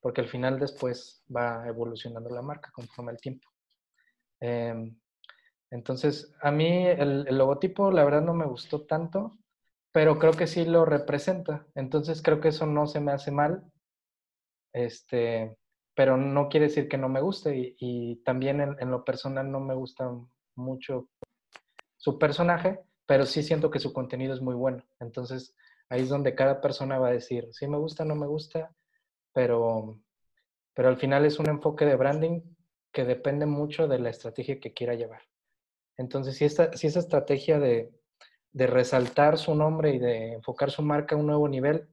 porque 0.00 0.20
al 0.20 0.28
final 0.28 0.60
después 0.60 1.24
va 1.34 1.66
evolucionando 1.66 2.28
la 2.28 2.42
marca 2.42 2.70
conforme 2.74 3.12
el 3.12 3.20
tiempo. 3.22 3.48
Em, 4.38 5.00
entonces, 5.72 6.30
a 6.42 6.50
mí 6.50 6.86
el, 6.86 7.24
logotipo, 7.24 7.90
la 7.90 8.04
verdad, 8.04 8.20
no 8.20 8.34
me 8.34 8.44
gustó 8.44 8.82
tanto, 8.82 9.38
pero 9.90 10.18
creo 10.18 10.32
que 10.32 10.46
sí 10.46 10.66
lo 10.66 10.84
representa. 10.84 11.66
Entonces, 11.74 12.20
creo 12.20 12.42
que 12.42 12.48
eso 12.48 12.66
no 12.66 12.86
se 12.86 13.00
me 13.00 13.10
hace 13.10 13.30
mal, 13.30 13.64
este, 14.74 15.56
pero 15.94 16.18
no 16.18 16.50
quiere 16.50 16.66
decir 16.66 16.88
que 16.88 16.98
no 16.98 17.08
me 17.08 17.22
guste. 17.22 17.74
Y, 17.78 18.16
también 18.16 18.60
en, 18.60 18.90
lo 18.90 19.02
personal 19.02 19.50
no 19.50 19.60
me 19.60 19.74
gusta 19.74 20.10
mucho 20.56 21.08
su 21.96 22.18
personaje, 22.18 22.80
pero 23.06 23.24
sí 23.24 23.42
siento 23.42 23.70
que 23.70 23.80
su 23.80 23.94
contenido 23.94 24.34
es 24.34 24.42
muy 24.42 24.54
bueno. 24.54 24.84
Entonces, 25.00 25.56
ahí 25.88 26.02
es 26.02 26.10
donde 26.10 26.34
cada 26.34 26.60
persona 26.60 26.98
va 26.98 27.08
a 27.08 27.12
decir, 27.12 27.48
sí 27.52 27.66
me 27.66 27.78
gusta, 27.78 28.04
no 28.04 28.14
me 28.14 28.26
gusta, 28.26 28.74
pero, 29.32 29.98
pero 30.74 30.88
al 30.88 30.98
final 30.98 31.24
es 31.24 31.38
un 31.38 31.48
enfoque 31.48 31.86
de 31.86 31.96
branding 31.96 32.42
que 32.92 33.06
depende 33.06 33.46
mucho 33.46 33.88
de 33.88 33.98
la 33.98 34.10
estrategia 34.10 34.60
que 34.60 34.74
quiera 34.74 34.94
llevar. 34.94 35.22
Entonces, 35.96 36.36
si, 36.36 36.44
esta, 36.44 36.72
si 36.76 36.86
esa 36.86 37.00
estrategia 37.00 37.58
de, 37.58 37.92
de 38.52 38.66
resaltar 38.66 39.38
su 39.38 39.54
nombre 39.54 39.94
y 39.94 39.98
de 39.98 40.34
enfocar 40.34 40.70
su 40.70 40.82
marca 40.82 41.14
a 41.14 41.18
un 41.18 41.26
nuevo 41.26 41.48
nivel, 41.48 41.88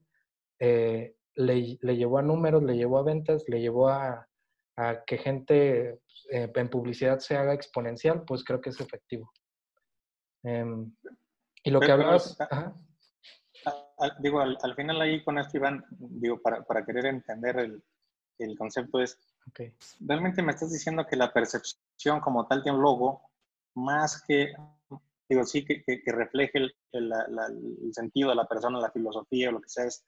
eh, 0.59 1.15
le, 1.35 1.77
le, 1.81 1.95
llevó 1.95 2.17
a 2.17 2.21
números, 2.21 2.63
le 2.63 2.75
llevó 2.75 2.97
a 2.97 3.03
ventas, 3.03 3.43
le 3.47 3.61
llevó 3.61 3.89
a, 3.89 4.27
a 4.75 5.03
que 5.05 5.17
gente 5.17 6.01
eh, 6.31 6.51
en 6.53 6.69
publicidad 6.69 7.19
se 7.19 7.37
haga 7.37 7.53
exponencial, 7.53 8.23
pues 8.23 8.43
creo 8.43 8.61
que 8.61 8.69
es 8.69 8.79
efectivo. 8.79 9.31
Em, 10.43 10.93
y 11.63 11.71
lo 11.71 11.79
que 11.79 11.91
hablabas... 11.91 12.37
digo, 14.19 14.39
al, 14.41 14.75
final 14.75 15.01
ahí 15.01 15.23
con 15.23 15.37
esto, 15.37 15.57
Iván, 15.57 15.85
digo, 15.89 16.41
para, 16.41 16.63
para 16.63 16.85
querer 16.85 17.05
entender 17.05 17.57
el, 17.57 17.83
el 18.37 18.57
concepto 18.57 19.01
es, 19.01 19.17
okay. 19.49 19.73
realmente 19.99 20.41
me 20.41 20.51
estás 20.51 20.71
diciendo 20.71 21.05
que 21.05 21.15
la 21.15 21.33
percepción 21.33 22.19
como 22.21 22.47
tal 22.47 22.63
de 22.63 22.71
un 22.71 22.81
logo, 22.81 23.28
más 23.75 24.23
que, 24.27 24.53
digo, 25.29 25.43
sí, 25.43 25.65
que, 25.65 25.83
refleje 26.07 26.59
el, 26.91 27.13
sentido 27.91 28.29
de 28.29 28.35
la 28.35 28.47
persona, 28.47 28.79
la 28.79 28.91
filosofía 28.91 29.49
o 29.49 29.53
lo 29.53 29.61
que 29.61 29.69
sea, 29.69 29.85
es, 29.85 30.05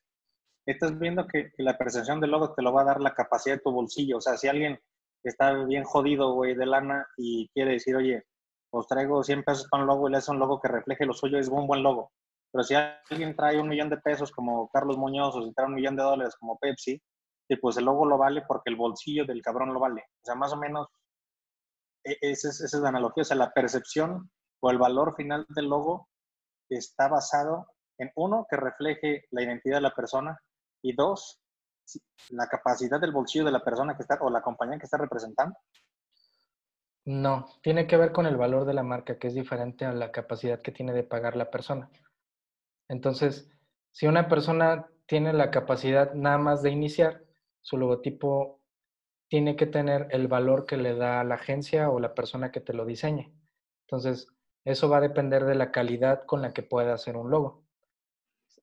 estás 0.66 0.98
viendo 0.98 1.28
que, 1.28 1.52
la 1.58 1.78
percepción 1.78 2.20
del 2.20 2.32
logo 2.32 2.54
te 2.54 2.62
lo 2.62 2.74
va 2.74 2.82
a 2.82 2.86
dar 2.86 3.02
la 3.02 3.14
capacidad 3.14 3.56
de 3.56 3.62
tu 3.62 3.72
bolsillo. 3.72 4.18
O 4.18 4.22
sea, 4.22 4.38
si 4.38 4.48
alguien 4.48 4.80
está 5.24 5.54
bien 5.66 5.84
jodido, 5.84 6.34
güey, 6.34 6.56
de 6.56 6.66
lana 6.66 7.08
y 7.18 7.50
quiere 7.50 7.74
decir, 7.74 7.96
oye, 7.96 8.24
os 8.72 8.88
traigo 8.88 9.24
100 9.24 9.44
pesos 9.44 9.68
para 9.70 9.84
un 9.84 9.88
logo 9.88 10.08
y 10.08 10.12
le 10.12 10.18
hace 10.18 10.32
un 10.32 10.40
logo 10.40 10.60
que 10.60 10.68
refleje 10.68 11.06
lo 11.06 11.14
suyo, 11.14 11.38
es 11.38 11.48
un 11.50 11.68
buen 11.68 11.84
logo. 11.84 12.12
Pero 12.52 12.64
si 12.64 12.76
alguien 12.76 13.36
trae 13.36 13.60
un 13.60 13.70
millón 13.70 13.90
de 13.90 13.98
pesos 13.98 14.32
como 14.32 14.70
Carlos 14.70 14.98
Muñoz 14.98 15.36
o 15.36 15.44
si 15.44 15.54
trae 15.54 15.68
un 15.68 15.76
millón 15.76 15.96
de 15.96 16.04
dólares 16.04 16.36
como 16.38 16.58
Pepsi, 16.58 17.02
pues 17.60 17.78
el 17.78 17.86
logo 17.86 18.06
lo 18.06 18.18
vale 18.18 18.44
porque 18.48 18.70
el 18.70 18.76
bolsillo 18.76 19.26
del 19.26 19.42
cabrón 19.42 19.74
lo 19.74 19.80
vale. 19.80 20.04
O 20.22 20.26
sea, 20.26 20.36
más 20.36 20.54
o 20.54 20.58
menos 20.58 20.88
esa 22.04 22.50
es, 22.50 22.62
esa 22.62 22.78
es 22.78 22.84
la 22.84 22.90
analogía. 22.90 23.22
O 23.22 23.26
sea, 23.26 23.38
la 23.38 23.52
percepción 23.52 24.32
o 24.62 24.72
el 24.72 24.78
valor 24.78 25.16
final 25.16 25.46
del 25.50 25.66
logo 25.66 26.10
está 26.70 27.08
basado 27.08 27.68
en 27.98 28.12
uno, 28.16 28.48
que 28.50 28.58
refleje 28.58 29.26
la 29.32 29.44
identidad 29.44 29.78
de 29.78 29.82
la 29.82 29.94
persona 29.94 30.40
y 30.82 30.96
dos, 30.96 31.40
la 32.30 32.48
capacidad 32.48 33.00
del 33.00 33.12
bolsillo 33.12 33.46
de 33.46 33.52
la 33.52 33.64
persona 33.64 33.96
que 33.96 34.02
está 34.02 34.18
o 34.22 34.30
la 34.30 34.42
compañía 34.42 34.80
que 34.80 34.86
está 34.86 34.98
representando. 34.98 35.56
No, 37.06 37.48
tiene 37.62 37.88
que 37.88 37.98
ver 37.98 38.12
con 38.12 38.26
el 38.26 38.38
valor 38.38 38.66
de 38.66 38.74
la 38.74 38.84
marca, 38.84 39.18
que 39.18 39.28
es 39.28 39.34
diferente 39.34 39.86
a 39.86 39.94
la 39.94 40.12
capacidad 40.12 40.62
que 40.62 40.72
tiene 40.72 40.94
de 40.94 41.04
pagar 41.04 41.36
la 41.36 41.50
persona. 41.50 41.90
Entonces, 42.88 43.50
si 43.92 44.08
una 44.08 44.28
persona 44.28 44.88
tiene 45.08 45.34
la 45.34 45.52
capacidad 45.52 46.14
nada 46.14 46.38
más 46.38 46.62
de 46.62 46.70
iniciar, 46.70 47.24
su 47.62 47.78
logotipo 47.78 48.61
tiene 49.32 49.56
que 49.56 49.66
tener 49.66 50.08
el 50.12 50.28
valor 50.28 50.66
que 50.66 50.76
le 50.76 50.94
da 50.94 51.24
la 51.24 51.36
agencia 51.36 51.90
o 51.90 52.02
la 52.02 52.14
persona 52.14 52.52
que 52.52 52.60
te 52.60 52.74
lo 52.74 52.86
diseñe. 52.86 53.32
Entonces, 53.88 54.28
eso 54.66 54.90
va 54.90 54.98
a 54.98 55.08
depender 55.08 55.46
de 55.46 55.56
la 55.56 55.72
calidad 55.72 56.26
con 56.26 56.42
la 56.42 56.52
que 56.52 56.64
pueda 56.64 56.94
hacer 56.94 57.16
un 57.16 57.32
logo. 57.32 57.64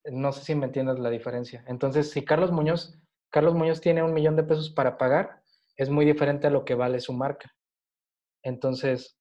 No 0.05 0.31
sé 0.31 0.45
si 0.45 0.55
me 0.55 0.67
entiendes 0.67 0.99
la 0.99 1.09
diferencia. 1.09 1.65
Entonces, 1.69 2.11
si 2.11 2.23
Carlos 2.23 2.53
Muñoz, 2.53 3.01
Carlos 3.31 3.55
Muñoz 3.55 3.81
tiene 3.81 4.03
un 4.03 4.13
millón 4.13 4.37
de 4.37 4.43
pesos 4.43 4.69
para 4.69 4.99
pagar, 4.99 5.41
es 5.75 5.89
muy 5.89 6.05
diferente 6.05 6.49
a 6.49 6.51
lo 6.51 6.67
que 6.67 6.75
vale 6.75 7.01
su 7.01 7.15
marca. 7.15 7.51
Entonces, 8.43 9.19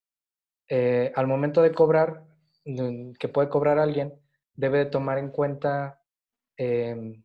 eh, 0.68 1.14
al 1.16 1.28
momento 1.28 1.62
de 1.62 1.72
cobrar, 1.72 2.26
mm, 2.66 3.14
que 3.14 3.30
puede 3.30 3.48
cobrar 3.48 3.80
alguien, 3.80 4.14
debe 4.54 4.80
de 4.80 4.88
tomar 4.88 5.18
en 5.18 5.32
cuenta 5.32 6.02
em, 6.58 7.24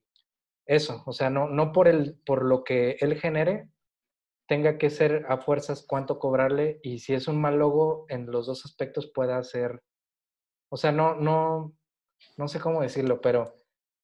eso, 0.64 1.02
o 1.06 1.12
sea, 1.12 1.28
no, 1.28 1.48
no 1.48 1.72
por, 1.72 1.88
el, 1.88 2.20
por 2.24 2.44
lo 2.44 2.62
que 2.62 2.98
él 3.00 3.18
genere, 3.18 3.71
tenga 4.52 4.76
que 4.76 4.90
ser 4.90 5.24
a 5.30 5.38
fuerzas 5.38 5.82
cuánto 5.88 6.18
cobrarle 6.18 6.78
y 6.82 6.98
si 6.98 7.14
es 7.14 7.26
un 7.26 7.40
mal 7.40 7.58
logo 7.58 8.04
en 8.10 8.30
los 8.30 8.44
dos 8.44 8.66
aspectos 8.66 9.10
pueda 9.10 9.42
ser, 9.44 9.82
o 10.68 10.76
sea, 10.76 10.92
no, 10.92 11.14
no, 11.14 11.74
no 12.36 12.48
sé 12.48 12.60
cómo 12.60 12.82
decirlo, 12.82 13.22
pero 13.22 13.54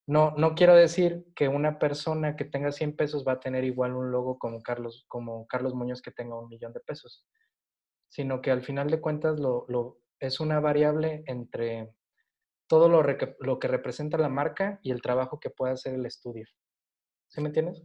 no, 0.07 0.31
no 0.37 0.55
quiero 0.55 0.73
decir 0.73 1.23
que 1.35 1.47
una 1.47 1.77
persona 1.77 2.35
que 2.35 2.45
tenga 2.45 2.71
100 2.71 2.95
pesos 2.95 3.23
va 3.27 3.33
a 3.33 3.39
tener 3.39 3.63
igual 3.63 3.93
un 3.93 4.09
logo 4.09 4.39
como 4.39 4.63
Carlos, 4.63 5.05
como 5.07 5.45
Carlos 5.45 5.75
Muñoz 5.75 6.01
que 6.01 6.09
tenga 6.09 6.39
un 6.39 6.49
millón 6.49 6.73
de 6.73 6.79
pesos, 6.79 7.27
sino 8.07 8.41
que 8.41 8.49
al 8.49 8.63
final 8.63 8.89
de 8.89 9.01
cuentas 9.01 9.39
lo, 9.39 9.65
lo 9.67 9.99
es 10.19 10.39
una 10.39 10.59
variable 10.59 11.21
entre 11.27 11.93
todo 12.67 12.89
lo, 12.89 13.03
lo, 13.03 13.59
que 13.59 13.67
representa 13.67 14.17
la 14.17 14.29
marca 14.29 14.79
y 14.81 14.89
el 14.89 15.03
trabajo 15.03 15.39
que 15.39 15.51
puede 15.51 15.73
hacer 15.73 15.93
el 15.93 16.07
estudio. 16.07 16.47
¿Sí 17.27 17.39
me 17.39 17.49
entiendes? 17.49 17.83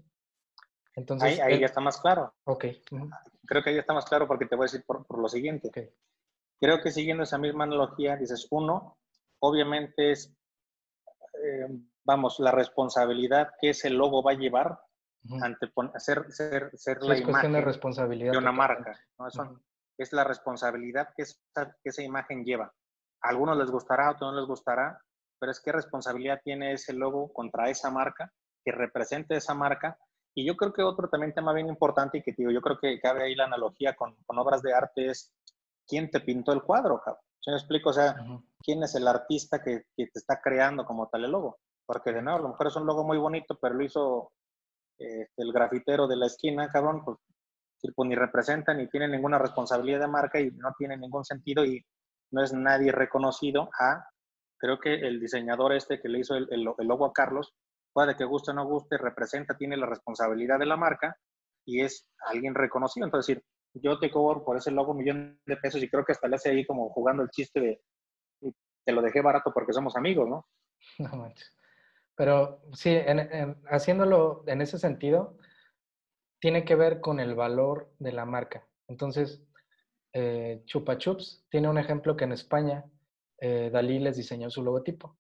Entonces, 0.97 1.41
ahí, 1.41 1.59
ya 1.59 1.67
está 1.67 1.81
más 1.81 2.01
claro. 2.01 2.35
Ok. 2.45 2.67
Creo 3.47 3.63
que 3.63 3.71
ahí 3.71 3.79
está 3.79 3.93
más 3.93 4.05
claro 4.05 4.29
porque 4.29 4.47
te 4.47 4.55
voy 4.55 4.65
a 4.65 4.71
decir 4.71 4.85
por, 4.87 5.05
por 5.07 5.19
lo 5.19 5.29
siguiente. 5.29 5.71
Creo 6.61 6.81
que 6.81 6.91
siguiendo 6.91 7.25
esa 7.25 7.39
misma 7.39 7.65
analogía, 7.65 8.17
dices, 8.17 8.47
uno, 8.51 8.97
obviamente 9.41 10.13
es, 10.13 10.33
eh, 11.43 11.69
vamos, 12.05 12.39
la 12.39 12.53
responsabilidad 12.53 13.51
que 13.61 13.71
ese 13.71 13.91
logo 13.91 14.23
va 14.23 14.33
a 14.33 14.37
llevar 14.37 14.81
ante 15.41 15.71
ser, 15.97 16.31
ser, 16.31 16.71
ser 16.75 17.03
la 17.03 17.17
imagen 17.17 17.53
de, 17.53 17.61
responsabilidad 17.63 18.33
de 18.33 18.39
una 18.39 18.53
marca. 18.53 18.99
¿no? 19.19 19.27
Es 19.97 20.13
la 20.13 20.25
responsabilidad 20.25 21.09
que 21.17 21.25
que 21.25 21.89
esa 21.89 22.03
imagen 22.03 22.45
lleva 22.45 22.73
algunos 23.25 23.57
les 23.57 23.71
gustará, 23.71 24.07
a 24.07 24.11
otros 24.13 24.33
no 24.33 24.39
les 24.39 24.47
gustará, 24.47 25.01
pero 25.39 25.51
es 25.51 25.61
qué 25.61 25.73
responsabilidad 25.73 26.41
tiene 26.45 26.73
ese 26.73 26.93
logo 26.93 27.33
contra 27.33 27.71
esa 27.71 27.91
marca, 27.91 28.31
que 28.63 28.71
represente 28.71 29.37
esa 29.37 29.55
marca. 29.55 29.99
Y 30.35 30.45
yo 30.45 30.57
creo 30.57 30.73
que 30.73 30.83
otro 30.83 31.09
también 31.09 31.33
tema 31.33 31.53
bien 31.53 31.69
importante 31.69 32.19
y 32.19 32.23
que 32.23 32.33
digo, 32.37 32.51
yo 32.51 32.61
creo 32.61 32.79
que 32.79 33.01
cabe 33.01 33.25
ahí 33.25 33.35
la 33.35 33.45
analogía 33.45 33.95
con, 33.95 34.17
con 34.27 34.39
obras 34.39 34.63
de 34.63 34.75
arte 34.75 35.11
es 35.11 35.33
quién 35.87 36.11
te 36.11 36.21
pintó 36.21 36.53
el 36.53 36.63
cuadro, 36.63 37.01
cabrón. 37.05 37.23
¿Sí 37.41 37.51
me 37.51 37.57
explico? 37.57 37.91
O 37.91 37.93
sea, 37.93 38.17
quién 38.61 38.83
es 38.83 38.95
el 38.95 39.07
artista 39.07 39.63
que, 39.63 39.85
que, 39.95 40.07
te 40.07 40.19
está 40.19 40.41
creando 40.43 40.87
como 40.87 41.09
tal 41.09 41.25
el 41.25 41.31
logo. 41.31 41.59
Porque 41.85 42.11
de 42.11 42.23
nuevo, 42.23 42.39
a 42.39 42.43
lo 42.43 42.49
mejor 42.49 42.69
es 42.69 42.77
un 42.77 42.87
logo 42.87 43.05
muy 43.05 43.19
bonito, 43.19 43.59
pero 43.61 43.75
lo 43.75 43.85
hizo 43.85 44.33
eh, 44.99 45.29
el 45.37 45.53
grafitero 45.53 46.07
de 46.07 46.17
la 46.17 46.27
esquina, 46.27 46.71
cabrón, 46.71 47.05
pues, 47.05 47.19
pues 47.95 48.09
ni 48.09 48.15
representa 48.15 48.73
ni 48.73 48.89
tiene 48.89 49.09
ninguna 49.09 49.39
responsabilidad 49.39 50.01
de 50.01 50.09
marca 50.09 50.41
y 50.41 50.51
no 50.53 50.73
tiene 50.79 50.97
ningún 50.97 51.25
sentido 51.25 51.65
y 51.65 51.85
no 52.31 52.43
es 52.43 52.53
nadie 52.53 52.93
reconocido 52.93 53.69
a, 53.79 54.09
creo 54.57 54.79
que 54.79 54.95
el 54.95 55.21
diseñador 55.21 55.73
este 55.73 56.01
que 56.01 56.09
le 56.09 56.21
hizo 56.21 56.37
el, 56.37 56.49
el, 56.51 56.63
logo 56.63 57.07
a 57.07 57.13
Carlos, 57.13 57.53
puede 57.95 58.17
que 58.17 58.25
guste 58.25 58.51
o 58.51 58.55
no 58.55 58.67
guste, 58.67 58.99
representa, 58.99 59.57
tiene 59.57 59.77
la 59.79 59.87
responsabilidad 59.87 60.59
de 60.59 60.67
la 60.67 60.77
marca 60.77 61.17
y 61.65 61.81
es 61.81 62.07
alguien 62.27 62.55
reconocido. 62.55 63.07
Entonces, 63.07 63.37
decir, 63.37 63.45
yo 63.75 63.99
te 63.99 64.11
cobro 64.11 64.45
por 64.45 64.57
ese 64.57 64.71
logo 64.71 64.93
un 64.93 64.99
millón 64.99 65.41
de 65.47 65.57
pesos 65.57 65.83
y 65.83 65.89
creo 65.89 66.05
que 66.05 66.13
hasta 66.13 66.29
le 66.29 66.37
hace 66.37 66.51
ahí 66.51 66.67
como 66.67 66.91
jugando 66.91 67.23
el 67.23 67.31
chiste 67.31 67.61
de, 67.61 67.83
te 68.85 68.93
lo 68.93 69.01
dejé 69.01 69.23
barato 69.23 69.53
porque 69.55 69.73
somos 69.73 69.97
amigos, 69.97 70.29
¿no? 70.29 70.47
No 70.99 71.17
manches. 71.17 71.57
Pero 72.17 72.61
sí, 72.75 72.97
haciéndolo 73.71 74.45
en 74.47 74.61
ese 74.61 74.79
sentido, 74.79 75.39
tiene 76.41 76.65
que 76.65 76.77
ver 76.77 77.01
con 77.01 77.19
el 77.19 77.35
valor 77.35 77.93
de 77.99 78.13
la 78.13 78.25
marca. 78.25 78.69
Entonces, 78.87 79.43
eh, 80.13 80.63
Chupa 80.67 80.97
Chups 80.97 81.45
tiene 81.51 81.69
un 81.69 81.79
ejemplo 81.79 82.17
que 82.17 82.25
en 82.25 82.33
España 82.33 82.85
eh, 83.41 83.71
Dalí 83.73 83.99
les 83.99 84.17
diseñó 84.17 84.49
su 84.49 84.63
logotipo. 84.63 85.17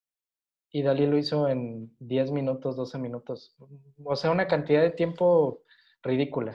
Y 0.74 0.82
Dalí 0.82 1.06
lo 1.06 1.16
hizo 1.16 1.48
en 1.48 1.94
10 2.00 2.32
minutos, 2.32 2.76
12 2.76 2.98
minutos. 2.98 3.56
O 4.02 4.16
sea, 4.16 4.30
una 4.30 4.48
cantidad 4.48 4.82
de 4.82 4.90
tiempo 4.90 5.62
ridícula. 6.02 6.54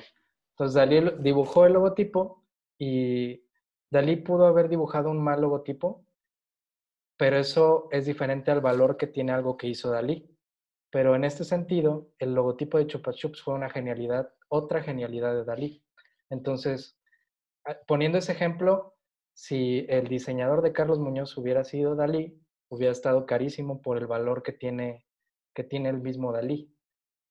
Entonces 0.51 0.76
Dalí 0.76 0.99
dibujó 1.20 1.65
el 1.65 1.74
logotipo 1.74 2.45
y 2.78 3.43
Dalí 3.89 4.17
pudo 4.17 4.45
haber 4.45 4.70
dibujado 4.70 5.09
un 5.09 5.24
mal 5.24 5.41
logotipo, 5.41 6.05
pero 7.17 7.38
eso 7.38 7.88
es 7.91 8.05
diferente 8.05 8.51
al 8.51 8.61
valor 8.61 8.97
que 8.97 9.07
tiene 9.07 9.32
algo 9.32 9.57
que 9.57 9.67
hizo 9.67 9.89
Dalí. 9.89 10.30
Pero 10.91 11.15
en 11.15 11.24
este 11.24 11.43
sentido, 11.43 12.11
el 12.20 12.34
logotipo 12.34 12.78
de 12.78 12.88
Chupa 12.88 13.13
Chups 13.13 13.41
fue 13.41 13.53
una 13.53 13.70
genialidad, 13.70 14.34
otra 14.49 14.84
genialidad 14.84 15.34
de 15.34 15.45
Dalí. 15.45 15.84
Entonces, 16.30 16.99
Ah, 17.65 17.78
poniendo 17.88 18.17
ese 18.17 18.32
ejemplo, 18.32 18.95
si 19.34 19.86
el 19.89 20.07
diseñador 20.07 20.61
de 20.61 20.74
Carlos 20.74 20.99
Muñoz 20.99 21.38
hubiera 21.38 21.63
sido 21.63 21.95
Dalí, 21.95 22.41
hubiera 22.70 22.91
estado 22.91 23.26
carísimo 23.26 23.82
por 23.82 23.97
el 23.97 24.07
valor 24.07 24.43
que 24.43 24.53
tiene, 24.53 25.05
que 25.53 25.63
tiene 25.63 25.89
el 25.89 25.99
mismo 25.99 26.32
Dalí 26.32 26.74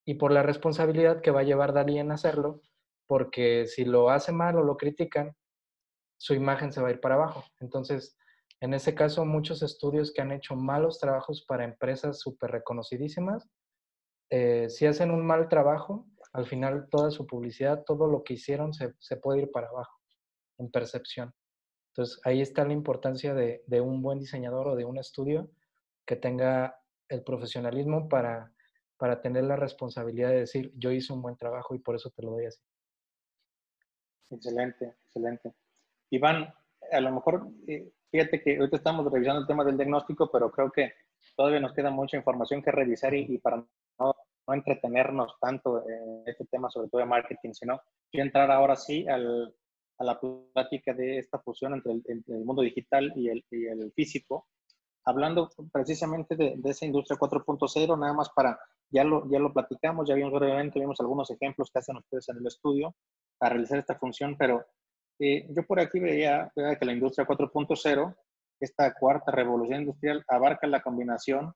y 0.05 0.14
por 0.14 0.32
la 0.32 0.43
responsabilidad 0.43 1.20
que 1.20 1.30
va 1.30 1.41
a 1.41 1.45
llevar 1.45 1.72
Dalí 1.72 1.99
en 1.99 2.11
hacerlo, 2.11 2.62
porque 3.07 3.66
si 3.66 3.84
lo 3.84 4.11
hace 4.11 4.32
mal 4.32 4.57
o 4.57 4.64
lo 4.64 4.76
critican, 4.76 5.36
su 6.18 6.34
imagen 6.34 6.72
se 6.72 6.82
va 6.82 6.89
a 6.89 6.93
ir 6.93 7.01
para 7.01 7.14
abajo. 7.14 7.45
Entonces, 7.61 8.16
en 8.61 8.74
ese 8.74 8.95
caso, 8.95 9.24
muchos 9.24 9.62
estudios 9.62 10.12
que 10.12 10.20
han 10.20 10.32
hecho 10.32 10.57
malos 10.57 10.99
trabajos 10.99 11.45
para 11.47 11.64
empresas 11.64 12.18
súper 12.18 12.51
reconocidísimas, 12.51 13.49
eh, 14.30 14.68
si 14.68 14.86
hacen 14.86 15.11
un 15.11 15.24
mal 15.24 15.49
trabajo, 15.49 16.07
al 16.32 16.47
final 16.47 16.89
toda 16.91 17.11
su 17.11 17.26
publicidad, 17.26 17.84
todo 17.84 18.09
lo 18.09 18.24
que 18.24 18.34
hicieron 18.34 18.72
se 18.74 19.16
puede 19.22 19.43
ir 19.43 19.51
para 19.51 19.68
abajo 19.68 19.99
en 20.59 20.70
percepción. 20.70 21.32
Entonces, 21.89 22.20
ahí 22.24 22.41
está 22.41 22.64
la 22.64 22.72
importancia 22.72 23.34
de, 23.34 23.80
un 23.80 24.03
buen 24.03 24.18
diseñador 24.18 24.68
o 24.68 24.76
de 24.76 24.84
un 24.84 24.99
estudio 24.99 25.51
que 26.07 26.16
tenga 26.16 26.80
el 27.09 27.22
profesionalismo 27.22 28.09
para 28.09 28.53
para 28.99 29.22
tener 29.22 29.45
la 29.45 29.57
responsabilidad 29.57 30.30
de 30.30 30.41
decir, 30.41 30.72
yo 30.74 30.91
hice 30.91 31.12
un 31.12 31.22
buen 31.22 31.36
trabajo 31.36 31.74
y 31.74 31.78
por 31.78 31.95
eso 31.95 32.11
te 32.11 32.22
lo 32.22 32.32
doy 32.32 32.47
así. 32.47 32.61
Excelente, 34.30 34.97
excelente. 35.07 35.55
Iván, 36.11 36.53
a 36.93 37.01
lo 37.01 37.12
mejor, 37.12 37.49
eh, 37.66 37.93
fíjate 38.11 38.43
que 38.43 38.59
ahorita 38.59 38.76
estamos 38.76 39.11
revisando 39.11 39.41
el 39.41 39.47
tema 39.47 39.64
del 39.64 39.76
diagnóstico, 39.76 40.30
pero 40.30 40.51
creo 40.51 40.70
que 40.70 40.93
todavía 41.36 41.61
nos 41.61 41.72
queda 41.72 41.91
mucha 41.91 42.16
información 42.16 42.61
que 42.61 42.72
revisar 42.72 43.14
y, 43.14 43.39
para 43.39 43.57
no, 43.57 43.66
no, 44.47 44.55
entretenernos 44.55 45.39
tanto 45.41 45.89
en 45.89 46.24
este 46.26 46.45
tema, 46.47 46.68
sobre 46.68 46.89
todo 46.89 47.01
de 47.01 47.07
marketing, 47.07 47.53
sino 47.53 47.80
quiero 48.11 48.26
entrar 48.26 48.51
ahora 48.51 48.74
sí 48.74 49.07
al, 49.09 49.55
a 49.99 50.05
la 50.05 50.21
plática 50.21 50.95
de 50.95 51.19
esta 51.19 51.39
fusión 51.41 51.75
entre 51.75 51.93
el, 51.93 52.25
el 52.27 52.45
mundo 52.45 52.63
digital 52.63 53.13
y 53.17 53.29
el, 53.29 53.45
y 53.51 53.67
el, 53.67 53.93
físico, 53.93 54.47
hablando 55.05 55.51
precisamente 55.73 56.37
de, 56.37 56.61
esa 56.65 56.87
industria 56.87 57.19
4.0, 57.19 57.99
nada 57.99 58.13
más 58.13 58.31
para, 58.31 58.59
ya 58.91 59.05
lo, 59.05 59.29
ya 59.31 59.39
lo 59.39 59.53
platicamos, 59.53 60.09
ya 60.09 60.15
vimos 60.15 60.33
brevemente, 60.33 60.79
vimos 60.79 61.01
algunos 61.01 61.31
ejemplos 61.31 61.71
que 61.73 61.81
hacen 61.81 61.97
ustedes 61.97 62.29
en 62.29 62.37
el 62.37 62.47
estudio 62.47 62.95
para 63.39 63.55
realizar 63.55 63.79
esta 63.79 63.99
función, 63.99 64.37
pero 64.39 64.65
eh, 65.19 65.47
yo 65.51 65.65
por 65.67 65.81
aquí 65.81 65.99
veía, 65.99 66.53
que 66.55 66.85
la 66.85 66.93
industria 66.93 67.27
4.0, 67.27 68.17
esta 68.61 68.95
cuarta 68.95 69.33
revolución 69.33 69.81
industrial, 69.81 70.25
abarca 70.29 70.67
la 70.67 70.83
combinación 70.83 71.53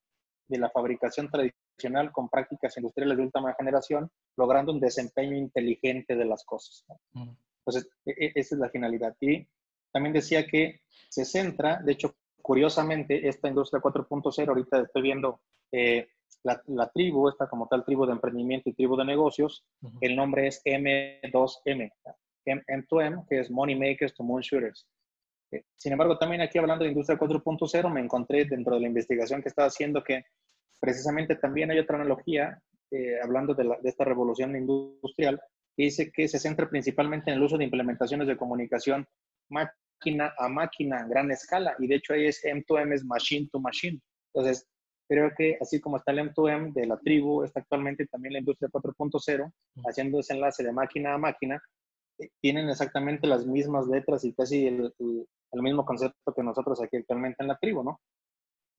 de 0.49 0.59
la 0.59 0.71
fabricación 0.71 1.31
tradicional 1.31 2.11
con 2.11 2.29
prácticas 2.29 2.77
industriales 2.77 3.17
de 3.17 3.25
última 3.25 3.55
generación, 3.55 4.11
logrando 4.37 4.73
un 4.73 4.81
desempeño 4.81 5.37
inteligente 5.37 6.17
de 6.17 6.25
las 6.25 6.45
cosas. 6.45 6.85
E, 7.15 7.37
e, 7.67 8.33
esa 8.35 8.55
es 8.55 8.61
la 8.61 8.71
finalidad. 8.71 9.15
Y 9.21 9.47
también 9.93 10.13
decía 10.13 10.47
que 10.47 10.81
se 11.09 11.25
centra, 11.25 11.81
de 11.83 11.93
hecho, 11.93 12.15
curiosamente, 12.41 13.29
esta 13.29 13.49
industria 13.49 13.81
4.0, 13.81 14.49
ahorita 14.49 14.81
estoy 14.81 15.03
viendo 15.03 15.41
eh, 15.71 16.09
la, 16.43 16.61
la, 16.67 16.89
tribu, 16.91 17.29
esta 17.29 17.49
como 17.49 17.69
tal 17.69 17.85
tribu 17.85 18.05
de 18.07 18.13
emprendimiento 18.13 18.69
y 18.69 18.75
tribu 18.75 18.97
de 18.97 19.05
negocios, 19.05 19.65
uh 19.83 19.89
-huh. 19.89 19.99
el 20.01 20.17
nombre 20.17 20.49
es 20.49 20.61
M2M, 20.65 21.93
M2M, 22.45 23.27
que 23.29 23.41
es 23.41 23.51
Money 23.51 23.77
Makers 23.77 24.15
to 24.15 24.25
Moon 24.25 24.43
Shooters. 24.43 24.87
Eh, 25.53 25.65
sin 25.77 25.93
embargo, 25.93 26.19
también 26.19 26.41
aquí 26.41 26.59
hablando 26.59 26.85
de 26.85 26.91
industria 26.91 27.19
4.0, 27.19 27.93
me 27.93 28.01
encontré 28.01 28.45
dentro 28.45 28.75
de 28.75 28.81
la 28.81 28.89
investigación 28.89 29.43
que 29.43 29.49
estaba 29.49 29.69
haciendo 29.69 30.03
que 30.03 30.25
precisamente 30.81 31.37
también 31.37 31.71
hay 31.71 31.79
otra 31.79 31.97
analogía, 31.97 32.61
eh, 32.91 33.21
hablando 33.23 33.55
de, 33.55 33.65
la, 33.65 33.79
de 33.81 33.89
esta 33.89 34.05
revolución 34.05 34.57
industrial, 34.57 35.41
que 35.77 35.85
dice 35.85 36.13
que 36.13 36.29
se 36.29 36.39
centra 36.39 36.69
principalmente 36.69 37.31
en 37.31 37.39
el 37.39 37.43
uso 37.43 37.59
de 37.59 37.65
implementaciones 37.65 38.27
de 38.27 38.37
comunicación 38.37 39.07
máquina 39.49 40.35
a 40.39 40.49
máquina 40.49 40.99
a 40.99 41.07
gran 41.07 41.31
escala, 41.31 41.75
y 41.79 41.87
de 41.87 41.97
hecho 41.97 42.15
ahí 42.15 42.27
es 42.27 42.43
M2M, 42.45 42.95
es 42.95 43.05
machine 43.05 43.49
to 43.51 43.61
machine. 43.61 44.01
Entonces, 44.35 44.67
creo 45.09 45.31
que 45.37 45.59
así 45.61 45.81
como 45.81 45.97
está 45.97 46.13
el 46.13 46.19
M2M 46.19 46.73
de 46.73 46.87
la 46.87 46.99
tribu, 46.99 47.45
está 47.45 47.61
actualmente 47.61 48.07
también 48.07 48.35
la 48.35 48.39
industria 48.41 48.71
4.0, 48.71 49.53
haciendo 49.87 50.21
ese 50.21 50.35
enlace 50.35 50.65
de 50.65 50.73
máquina 50.73 51.15
a 51.15 51.19
máquina, 51.19 51.63
eh, 52.19 52.31
tienen 52.41 52.69
exactamente 52.69 53.27
las 53.27 53.47
mismas 53.47 53.87
letras 53.87 54.25
y 54.25 54.33
casi 54.33 54.67
el, 54.67 54.93
el, 54.99 55.27
el, 55.53 55.63
mismo 55.63 55.85
concepto 55.85 56.35
que 56.35 56.43
nosotros 56.43 56.83
aquí 56.83 56.97
actualmente 56.97 57.43
en 57.43 57.49
la 57.49 57.59
tribu, 57.59 57.83
¿no? 57.83 58.01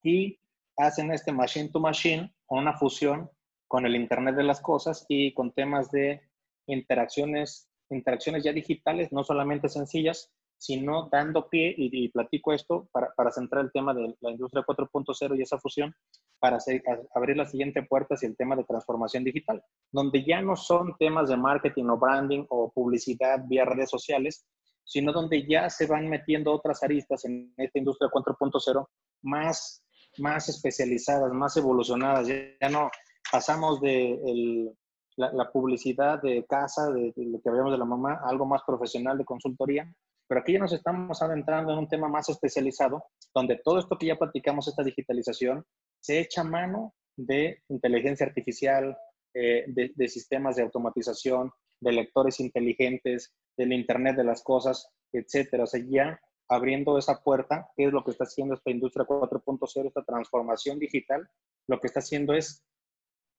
Y 0.02 0.38
hacen 0.76 1.12
este 1.12 1.32
machine 1.32 1.70
to 1.70 1.80
machine 1.80 2.34
con 2.46 2.58
una 2.58 2.74
fusión 2.74 3.30
con 3.68 3.86
el 3.86 3.96
Internet 3.96 4.36
de 4.36 4.44
las 4.44 4.60
Cosas 4.60 5.06
y 5.08 5.32
con 5.34 5.52
temas 5.52 5.90
de 5.90 6.20
interacciones, 6.66 7.68
interacciones 7.90 8.44
ya 8.44 8.52
digitales, 8.52 9.12
no 9.12 9.24
solamente 9.24 9.68
sencillas, 9.68 10.32
sino 10.58 11.08
dando 11.10 11.48
pie, 11.48 11.74
y, 11.76 12.04
y 12.04 12.08
platico 12.08 12.52
esto 12.52 12.88
para, 12.92 13.12
para, 13.14 13.30
centrar 13.30 13.64
el 13.64 13.72
tema 13.72 13.92
de 13.92 14.14
la 14.20 14.30
industria 14.30 14.64
4.0 14.64 15.36
y 15.36 15.42
esa 15.42 15.58
fusión, 15.58 15.94
para 16.38 16.56
hacer, 16.56 16.82
abrir 17.14 17.36
la 17.36 17.46
siguiente 17.46 17.82
puerta 17.82 18.14
hacia 18.14 18.28
el 18.28 18.36
tema 18.36 18.56
de 18.56 18.64
transformación 18.64 19.24
digital, 19.24 19.62
donde 19.92 20.24
ya 20.24 20.40
no 20.40 20.56
son 20.56 20.96
temas 20.98 21.28
de 21.28 21.36
marketing 21.36 21.84
o 21.84 21.98
branding 21.98 22.46
o 22.48 22.72
publicidad 22.72 23.44
vía 23.46 23.64
redes 23.64 23.90
sociales, 23.90 24.46
sino 24.84 25.12
donde 25.12 25.46
ya 25.46 25.68
se 25.70 25.86
van 25.86 26.08
metiendo 26.08 26.52
otras 26.52 26.82
aristas 26.82 27.24
en 27.24 27.52
esta 27.56 27.78
industria 27.78 28.10
4.0 28.10 28.86
más, 29.22 29.84
más 30.18 30.48
especializadas, 30.48 31.32
más 31.32 31.56
evolucionadas. 31.56 32.28
Ya, 32.28 32.36
ya 32.60 32.68
no 32.68 32.90
pasamos 33.32 33.80
de 33.80 34.12
el, 34.12 34.76
la, 35.16 35.50
publicidad 35.52 36.20
de 36.20 36.44
casa, 36.48 36.90
de, 36.90 37.12
lo 37.16 37.40
que 37.40 37.48
hablamos 37.48 37.72
de 37.72 37.78
la 37.78 37.84
mamá, 37.84 38.20
algo 38.24 38.46
más 38.46 38.62
profesional 38.66 39.18
de 39.18 39.24
consultoría, 39.24 39.92
pero 40.26 40.40
aquí 40.40 40.54
ya 40.54 40.58
nos 40.58 40.72
estamos 40.72 41.20
adentrando 41.22 41.72
en 41.72 41.78
un 41.78 41.88
tema 41.88 42.08
más 42.08 42.28
especializado, 42.28 43.04
donde 43.34 43.60
todo 43.62 43.78
esto 43.78 43.96
que 43.98 44.06
ya 44.06 44.16
platicamos, 44.16 44.68
esta 44.68 44.82
digitalización, 44.82 45.64
se 46.00 46.20
echa 46.20 46.42
mano 46.42 46.94
de 47.16 47.62
inteligencia 47.68 48.26
artificial, 48.26 48.96
eh, 49.34 49.64
de, 49.66 50.08
sistemas 50.08 50.56
de 50.56 50.62
automatización, 50.62 51.50
de 51.80 51.92
lectores 51.92 52.40
inteligentes, 52.40 53.34
del 53.56 53.72
Internet 53.72 54.16
de 54.16 54.24
las 54.24 54.42
cosas, 54.42 54.88
etcétera. 55.12 55.64
O 55.64 55.66
sea, 55.66 55.80
ya 55.86 56.20
abriendo 56.48 56.98
esa 56.98 57.22
puerta, 57.22 57.68
¿qué 57.76 57.86
es 57.86 57.92
lo 57.92 58.04
que 58.04 58.12
está 58.12 58.24
haciendo 58.24 58.54
esta 58.54 58.70
industria 58.70 59.06
4.0, 59.06 59.86
esta 59.86 60.04
transformación 60.04 60.78
digital? 60.78 61.28
Lo 61.68 61.80
que 61.80 61.86
está 61.86 62.00
haciendo 62.00 62.34
es 62.34 62.64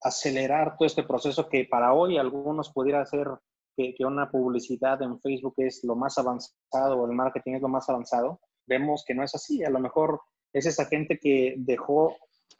acelerar 0.06 0.76
todo 0.76 0.86
este 0.86 1.02
proceso 1.02 1.48
que 1.48 1.64
para 1.64 1.92
hoy 1.92 2.18
algunos 2.18 2.72
pudiera 2.72 3.04
ser 3.06 3.28
que, 3.76 3.94
que, 3.94 4.04
una 4.04 4.30
publicidad 4.30 5.00
en 5.02 5.20
Facebook 5.20 5.54
es 5.58 5.84
lo 5.84 5.96
más 5.96 6.16
avanzado 6.18 6.98
o 6.98 7.06
el 7.06 7.12
marketing 7.12 7.54
es 7.54 7.62
lo 7.62 7.68
más 7.68 7.88
avanzado, 7.88 8.40
vemos 8.66 9.04
que 9.06 9.14
no 9.14 9.22
es 9.22 9.34
así. 9.34 9.64
A 9.64 9.70
lo 9.70 9.80
mejor 9.80 10.20
es 10.52 10.66
esa 10.66 10.86
gente 10.86 11.18
que 11.18 11.54
dejó 11.58 12.16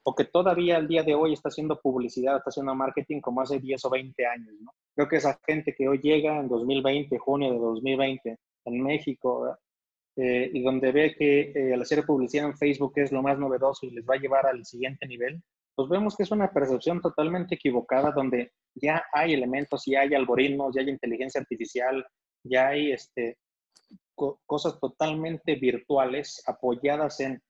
o 0.09 0.15
que 0.15 0.25
todavía 0.25 0.77
al 0.77 0.87
día 0.87 1.03
de 1.03 1.15
hoy 1.15 1.33
está 1.33 1.49
haciendo 1.49 1.81
publicidad, 1.81 2.37
está 2.37 2.51
haciendo 2.51 2.75
marketing 2.75 3.21
como 3.21 3.41
hace 3.41 3.59
10 3.59 3.85
o 3.87 3.91
20 3.91 4.27
años. 4.27 4.55
¿no? 4.61 4.71
Creo 4.95 5.09
que 5.09 5.17
esa 5.17 5.39
gente 5.45 5.75
que 5.75 5.89
hoy 5.89 5.99
llega 5.99 6.39
en 6.39 6.49
2020, 6.49 7.19
junio 7.19 7.53
de 7.53 7.59
2020, 7.59 8.39
en 8.67 8.83
México, 8.83 9.57
eh, 10.17 10.51
y 10.53 10.63
donde 10.63 10.93
ve 10.93 11.15
que 11.17 11.53
eh, 11.55 11.75
al 11.75 11.83
hacer 11.83 12.05
publicidad 12.07 12.47
en 12.47 12.57
Facebook 12.57 12.93
es 12.97 13.11
lo 13.11 13.23
más 13.23 13.39
novedoso 13.39 13.85
y 13.85 13.91
les 13.91 14.05
va 14.05 14.15
a 14.15 14.19
llevar 14.19 14.47
al 14.47 14.65
siguiente 14.65 15.07
nivel, 15.07 15.43
pues 15.77 15.91
vemos 15.91 16.17
que 16.17 16.23
es 16.23 16.31
una 16.31 16.51
percepción 16.51 17.03
totalmente 17.03 17.55
equivocada 17.57 18.11
donde 18.11 18.53
ya 18.75 19.05
hay 19.13 19.35
elementos, 19.35 19.85
ya 19.87 20.01
hay 20.01 20.15
algoritmos, 20.15 20.75
ya 20.75 20.81
hay 20.81 20.89
inteligencia 20.89 21.41
artificial, 21.41 22.05
ya 22.43 22.69
hay 22.69 22.93
este, 22.93 23.39
co 24.15 24.41
cosas 24.47 24.81
totalmente 24.81 25.55
virtuales 25.57 26.43
apoyadas 26.47 27.21
en, 27.21 27.43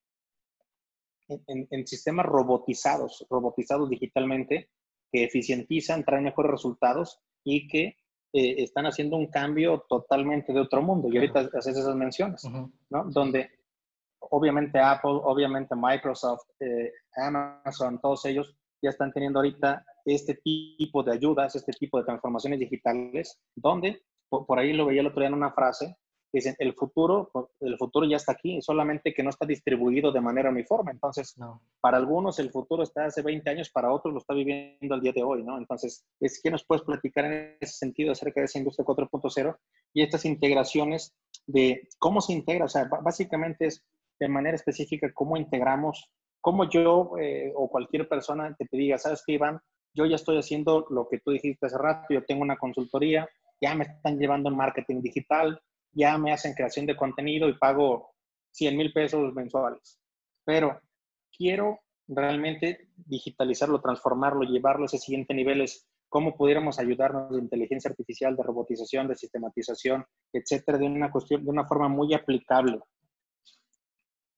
en, 1.29 1.69
en, 1.71 1.87
sistemas 1.87 2.27
robotizados, 2.27 3.25
robotizados 3.31 3.89
digitalmente, 3.89 4.71
que 5.13 5.23
eficientizan, 5.23 6.05
traen 6.05 6.25
mejores 6.25 6.51
resultados 6.51 7.21
y 7.45 7.69
que 7.69 7.97
eh, 8.33 8.63
están 8.65 8.87
haciendo 8.87 9.17
un 9.17 9.29
cambio 9.29 9.87
totalmente 9.89 10.53
de 10.53 10.61
otro 10.61 10.83
mundo. 10.83 11.09
Y 11.09 11.17
ahorita 11.17 11.49
haces 11.55 11.77
esas 11.77 11.95
menciones, 11.95 12.43
uh 12.45 12.49
-huh. 12.49 12.73
¿no? 12.91 13.05
Donde 13.05 13.51
obviamente 14.31 14.79
Apple, 14.79 15.21
obviamente 15.25 15.75
Microsoft, 15.77 16.45
eh, 16.61 16.93
Amazon, 17.17 18.01
todos 18.01 18.25
ellos 18.25 18.57
ya 18.83 18.91
están 18.91 19.13
teniendo 19.13 19.39
ahorita 19.39 19.85
este 20.05 20.35
tipo 20.35 21.03
de 21.03 21.13
ayudas, 21.13 21.57
este 21.57 21.73
tipo 21.73 21.99
de 21.99 22.05
transformaciones 22.05 22.61
digitales, 22.61 23.41
donde, 23.55 24.03
por, 24.29 24.47
por 24.47 24.59
ahí 24.59 24.73
lo 24.73 24.87
veía 24.87 25.01
el 25.01 25.09
otro 25.09 25.21
día 25.21 25.29
en 25.29 25.35
una 25.35 25.53
frase, 25.53 25.97
que 26.33 26.39
dicen, 26.39 26.57
el 26.59 26.75
futuro, 26.75 27.31
el 27.61 27.79
futuro 27.79 28.07
ya 28.07 28.17
está 28.17 28.33
aquí, 28.33 28.61
solamente 28.61 29.15
que 29.15 29.23
no 29.23 29.31
está 29.31 29.47
distribuido 29.47 30.11
de 30.11 30.21
manera 30.21 30.51
uniforme. 30.51 30.93
Entonces, 30.93 31.37
no. 31.39 31.63
para 31.81 31.97
algunos 31.97 32.39
el 32.39 32.51
futuro 32.51 32.83
está 32.83 33.07
hace 33.07 33.23
20 33.23 33.49
años, 33.49 33.71
para 33.71 33.93
otros 33.93 34.13
lo 34.13 34.19
está 34.19 34.35
viviendo 34.35 34.95
al 34.95 35.01
día 35.01 35.13
de 35.13 35.23
hoy, 35.23 35.45
¿no? 35.45 35.57
Entonces, 35.59 36.05
es 36.21 36.41
que 36.43 36.51
nos 36.51 36.65
puedes 36.65 36.85
platicar 36.85 37.25
en 37.27 37.57
ese 37.61 37.77
sentido 37.77 38.13
acerca 38.13 38.41
de 38.41 38.47
esa 38.47 38.59
industria 38.59 38.85
4.0 38.85 39.57
y 39.95 40.03
estas 40.03 40.25
integraciones 40.25 41.15
de 41.47 41.89
cómo 41.99 42.21
se 42.21 42.33
integra, 42.33 42.65
o 42.65 42.69
sea, 42.69 42.89
básicamente 43.03 43.67
es 43.67 43.85
de 44.19 44.29
manera 44.29 44.57
específica 44.57 45.13
cómo 45.13 45.37
integramos, 45.37 46.11
cómo 46.41 46.69
yo 46.69 47.13
eh, 47.21 47.53
o 47.55 47.69
cualquier 47.69 48.09
persona 48.09 48.55
que 48.59 48.67
te 48.67 48.77
diga, 48.77 48.99
sabes 48.99 49.23
qué, 49.27 49.35
Iván, 49.35 49.61
yo 49.95 50.07
ya 50.07 50.17
estoy 50.17 50.39
haciendo 50.39 50.87
lo 50.91 51.09
que 51.09 51.19
tú 51.21 51.31
dijiste 51.31 51.67
hace 51.67 51.79
rato, 51.79 52.07
yo 52.11 52.25
tengo 52.25 52.43
una 52.43 52.57
consultoría, 52.57 53.29
ya 53.61 53.75
me 53.75 53.85
están 53.85 54.19
llevando 54.19 54.51
en 54.51 54.57
marketing 54.57 55.01
digital, 55.01 55.61
ya 55.93 56.19
me 56.19 56.33
hacen 56.33 56.53
creación 56.53 56.87
de 56.87 56.97
contenido 56.97 57.49
y 57.49 57.59
pago 57.59 58.11
100 58.53 58.77
mil 58.77 58.93
pesos 58.93 59.33
mensuales. 59.35 59.99
Pero 60.45 60.79
quiero 61.37 61.81
realmente 62.07 62.91
digitalizarlo, 62.95 63.81
transformarlo, 63.81 64.43
llevarlo 64.43 64.85
a 64.85 64.87
ese 64.87 64.99
siguiente 64.99 65.35
nivel. 65.35 65.63
Es 65.63 65.89
cómo 66.09 66.37
pudiéramos 66.37 66.79
ayudarnos 66.79 67.33
de 67.33 67.41
inteligencia 67.41 67.91
artificial, 67.91 68.37
de 68.37 68.43
robotización, 68.43 69.09
de 69.09 69.17
sistematización, 69.17 70.05
etcétera, 70.33 70.79
de 70.79 70.85
una 70.85 71.11
cuestión, 71.11 71.45
de 71.45 71.51
una 71.51 71.67
forma 71.67 71.89
muy 71.89 72.15
aplicable 72.15 72.81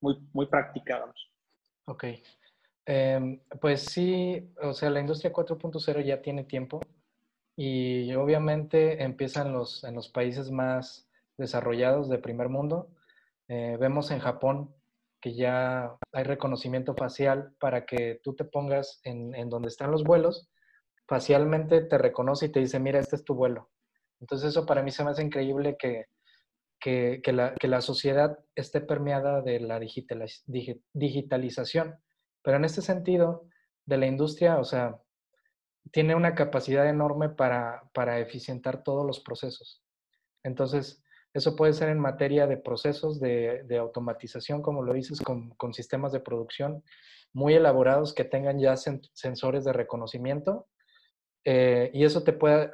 muy, 0.01 0.19
muy 0.33 0.47
práctica, 0.47 0.99
vamos. 1.01 1.31
Ok. 1.87 2.05
Eh, 2.87 3.41
pues 3.61 3.83
sí, 3.83 4.51
o 4.63 4.73
sea, 4.73 4.91
la 4.91 5.01
industria 5.01 5.33
4.0 5.33 6.05
ya 6.05 6.23
tiene 6.23 6.45
tiempo 6.45 6.81
y 7.55 8.15
obviamente 8.15 9.03
empiezan 9.03 9.53
los, 9.53 9.85
en 9.85 9.95
los 9.95 10.09
países 10.09 10.51
más 10.51 11.09
desarrollados 11.37 12.09
de 12.09 12.19
primer 12.19 12.49
mundo. 12.49 12.91
Eh, 13.49 13.77
vemos 13.79 14.11
en 14.11 14.21
Japón 14.21 14.75
que 15.21 15.35
ya 15.35 15.97
hay 16.13 16.25
reconocimiento 16.25 16.95
facial 16.95 17.55
para 17.59 17.85
que 17.85 18.21
tú 18.23 18.35
te 18.35 18.45
pongas 18.45 19.01
en, 19.05 19.35
en 19.35 19.51
donde 19.51 19.69
están 19.69 19.91
los 19.91 20.05
vuelos, 20.05 20.49
facialmente 21.07 21.81
te 21.83 21.99
reconoce 21.99 22.47
y 22.47 22.53
te 22.53 22.61
dice, 22.61 22.79
mira, 22.79 23.01
este 23.01 23.17
es 23.17 23.25
tu 23.25 23.35
vuelo. 23.35 23.71
Entonces 24.21 24.51
eso 24.51 24.65
para 24.65 24.83
mí 24.83 24.91
se 24.91 25.05
me 25.05 25.11
hace 25.11 25.23
increíble 25.23 25.77
que, 25.79 26.07
que, 26.81 27.21
la, 27.33 27.55
que 27.55 27.69
la, 27.69 27.81
sociedad 27.81 28.39
esté 28.55 28.81
permeada 28.81 29.43
de 29.43 29.61
la 29.61 29.79
digitalización. 29.79 31.99
Pero 32.43 32.57
en 32.57 32.65
este 32.65 32.83
sentido, 32.83 33.49
de 33.89 33.97
la 33.97 34.07
industria, 34.07 34.59
o 34.59 34.65
sea, 34.65 35.01
tiene 35.93 36.15
una 36.15 36.35
capacidad 36.35 36.89
enorme 36.89 37.31
para, 37.31 37.83
para 37.95 38.21
eficientar 38.21 38.83
todos 38.83 39.07
los 39.07 39.21
procesos. 39.21 39.83
Entonces, 40.43 41.03
eso 41.33 41.57
puede 41.57 41.73
ser 41.73 41.89
en 41.89 41.99
materia 41.99 42.47
de 42.47 42.59
procesos 42.59 43.19
de, 43.21 43.65
automatización, 43.79 44.61
como 44.61 44.83
lo 44.83 44.93
dices, 44.93 45.21
con, 45.21 45.51
con, 45.51 45.73
sistemas 45.73 46.13
de 46.13 46.21
producción 46.21 46.83
muy 47.33 47.55
elaborados 47.55 48.15
que 48.15 48.25
tengan 48.25 48.59
ya 48.59 48.77
sensores 48.77 49.65
de 49.65 49.73
reconocimiento. 49.73 50.69
Eh, 51.45 51.91
y 51.95 52.05
eso 52.05 52.23
te 52.25 52.33
puede 52.33 52.71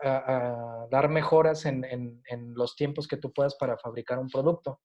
dar 0.90 1.08
mejoras 1.08 1.64
en, 1.66 1.84
en, 1.84 2.54
los 2.54 2.74
tiempos 2.76 3.06
que 3.06 3.16
tú 3.16 3.32
puedas 3.32 3.54
para 3.56 3.76
fabricar 3.78 4.18
un 4.18 4.28
producto. 4.28 4.80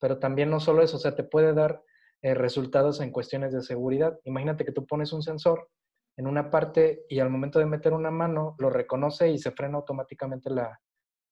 Pero 0.00 0.18
también 0.18 0.50
no 0.50 0.60
solo 0.60 0.82
eso, 0.82 0.96
o 0.96 1.00
sea, 1.00 1.14
te 1.14 1.24
puede 1.24 1.52
dar 1.52 1.82
eh, 2.22 2.34
resultados 2.34 3.00
en 3.00 3.12
cuestiones 3.12 3.52
de 3.52 3.62
seguridad. 3.62 4.18
Imagínate 4.24 4.64
que 4.64 4.72
tú 4.72 4.86
pones 4.86 5.12
un 5.12 5.22
sensor 5.22 5.68
en 6.16 6.26
una 6.26 6.50
parte 6.50 7.04
y 7.08 7.20
al 7.20 7.30
momento 7.30 7.58
de 7.58 7.66
meter 7.66 7.92
una 7.92 8.10
mano 8.10 8.56
lo 8.58 8.70
reconoce 8.70 9.30
y 9.30 9.38
se 9.38 9.52
frena 9.52 9.76
automáticamente 9.76 10.50
la, 10.50 10.80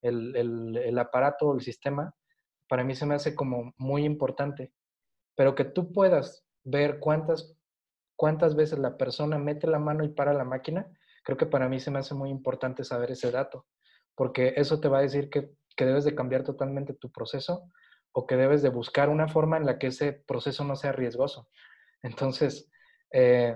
el, 0.03 0.37
el, 0.37 0.77
el 0.77 0.99
aparato 0.99 1.49
o 1.49 1.55
el 1.55 1.61
sistema. 1.61 2.15
Para 2.69 2.85
mí 2.85 2.95
se 2.95 3.07
me 3.07 3.15
hace 3.15 3.35
como 3.35 3.73
muy 3.77 4.05
importante. 4.05 4.73
Pero 5.35 5.55
que 5.55 5.65
tú 5.65 5.93
puedas 5.93 6.45
ver 6.65 6.99
cuántas, 7.01 7.57
cuántas 8.17 8.55
veces 8.55 8.79
la 8.79 8.97
persona 8.97 9.39
mete 9.39 9.67
la 9.67 9.79
mano 9.79 10.05
y 10.05 10.09
para 10.09 10.33
la 10.33 10.45
máquina, 10.45 10.87
creo 11.29 11.37
que 11.37 11.45
para 11.45 11.69
mí 11.69 11.79
se 11.79 11.91
me 11.91 11.99
hace 11.99 12.15
muy 12.15 12.31
importante 12.31 12.85
saber 12.85 13.11
ese 13.11 13.31
dato, 13.31 13.67
porque 14.15 14.55
eso 14.57 14.81
te 14.81 14.89
va 14.89 14.97
a 14.97 15.03
decir 15.03 15.29
que, 15.29 15.51
que 15.77 15.85
debes 15.85 16.07
de 16.07 16.15
cambiar 16.15 16.43
totalmente 16.43 16.95
tu 16.95 17.13
proceso 17.13 17.71
o 18.13 18.27
que 18.27 18.35
debes 18.37 18.63
de 18.63 18.71
buscar 18.71 19.11
una 19.11 19.29
forma 19.29 19.59
en 19.59 19.67
la 19.67 19.79
que 19.79 19.89
ese 19.89 20.15
proceso 20.15 20.65
no 20.65 20.75
sea 20.75 20.93
riesgoso. 20.93 21.51
Entonces, 22.03 22.71
eh, 23.13 23.55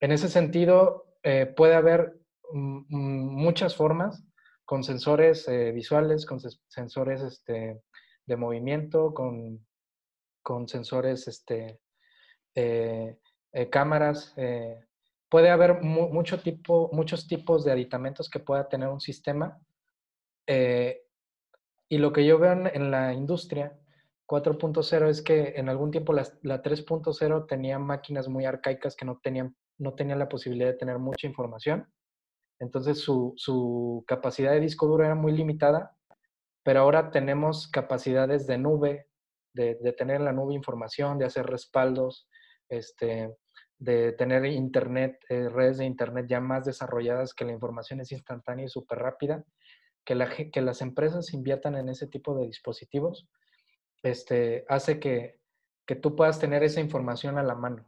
en 0.00 0.12
ese 0.12 0.28
sentido, 0.28 1.14
eh, 1.22 1.46
puede 1.46 1.76
haber 1.76 2.12
muchas 2.52 3.74
formas 3.74 4.22
con 4.66 4.84
sensores 4.84 5.48
eh, 5.48 5.72
visuales, 5.72 6.26
con 6.26 6.40
sensores 6.68 7.22
este, 7.22 7.80
de 8.26 8.36
movimiento, 8.36 9.14
con, 9.14 9.66
con 10.42 10.68
sensores, 10.68 11.26
este, 11.26 11.80
cámaras. 13.70 14.34
Puede 15.34 15.50
haber 15.50 15.82
mucho 15.82 16.38
tipo, 16.38 16.90
muchos 16.92 17.26
tipos 17.26 17.64
de 17.64 17.72
aditamentos 17.72 18.30
que 18.30 18.38
pueda 18.38 18.68
tener 18.68 18.86
un 18.88 19.00
sistema. 19.00 19.58
y 20.46 21.98
lo 21.98 22.12
que 22.12 22.24
yo 22.24 22.38
veo 22.38 22.52
en 22.52 22.90
la 22.92 23.12
industria 23.12 23.76
4.0 24.28 25.08
es 25.08 25.22
que 25.22 25.54
en 25.56 25.68
algún 25.68 25.90
tiempo 25.90 26.12
la, 26.12 26.22
3.0 26.22 27.48
tenía 27.48 27.80
máquinas 27.80 28.28
muy 28.28 28.44
arcaicas 28.44 28.94
que 28.94 29.04
no 29.04 29.18
tenían, 29.24 29.56
no 29.76 29.94
tenían 29.94 30.20
la 30.20 30.28
posibilidad 30.28 30.68
de 30.68 30.78
tener 30.78 31.00
mucha 31.00 31.26
información. 31.26 31.92
Entonces 32.60 33.00
su, 33.00 33.32
su, 33.34 34.04
capacidad 34.06 34.52
de 34.52 34.60
disco 34.60 34.86
duro 34.86 35.04
era 35.04 35.16
muy 35.16 35.32
limitada, 35.32 35.96
pero 36.62 36.78
ahora 36.78 37.10
tenemos 37.10 37.66
capacidades 37.66 38.46
de 38.46 38.58
nube, 38.58 39.08
de, 39.52 39.78
de 39.82 39.92
tener 39.94 40.18
en 40.18 40.26
la 40.26 40.32
nube 40.32 40.54
información, 40.54 41.18
de 41.18 41.24
hacer 41.24 41.46
respaldos, 41.46 42.28
este, 42.68 43.34
de 43.78 44.12
tener 44.12 44.44
internet, 44.46 45.18
eh, 45.28 45.48
redes 45.48 45.78
de 45.78 45.84
internet 45.84 46.26
ya 46.28 46.40
más 46.40 46.64
desarrolladas, 46.64 47.34
que 47.34 47.44
la 47.44 47.52
información 47.52 48.00
es 48.00 48.12
instantánea 48.12 48.66
y 48.66 48.68
súper 48.68 48.98
rápida, 48.98 49.44
que, 50.04 50.14
la, 50.14 50.28
que 50.28 50.60
las 50.60 50.80
empresas 50.80 51.34
inviertan 51.34 51.74
en 51.76 51.88
ese 51.88 52.06
tipo 52.06 52.34
de 52.34 52.46
dispositivos 52.46 53.28
este, 54.02 54.64
hace 54.68 55.00
que, 55.00 55.40
que 55.86 55.96
tú 55.96 56.14
puedas 56.14 56.38
tener 56.38 56.62
esa 56.62 56.80
información 56.80 57.38
a 57.38 57.42
la 57.42 57.54
mano. 57.54 57.86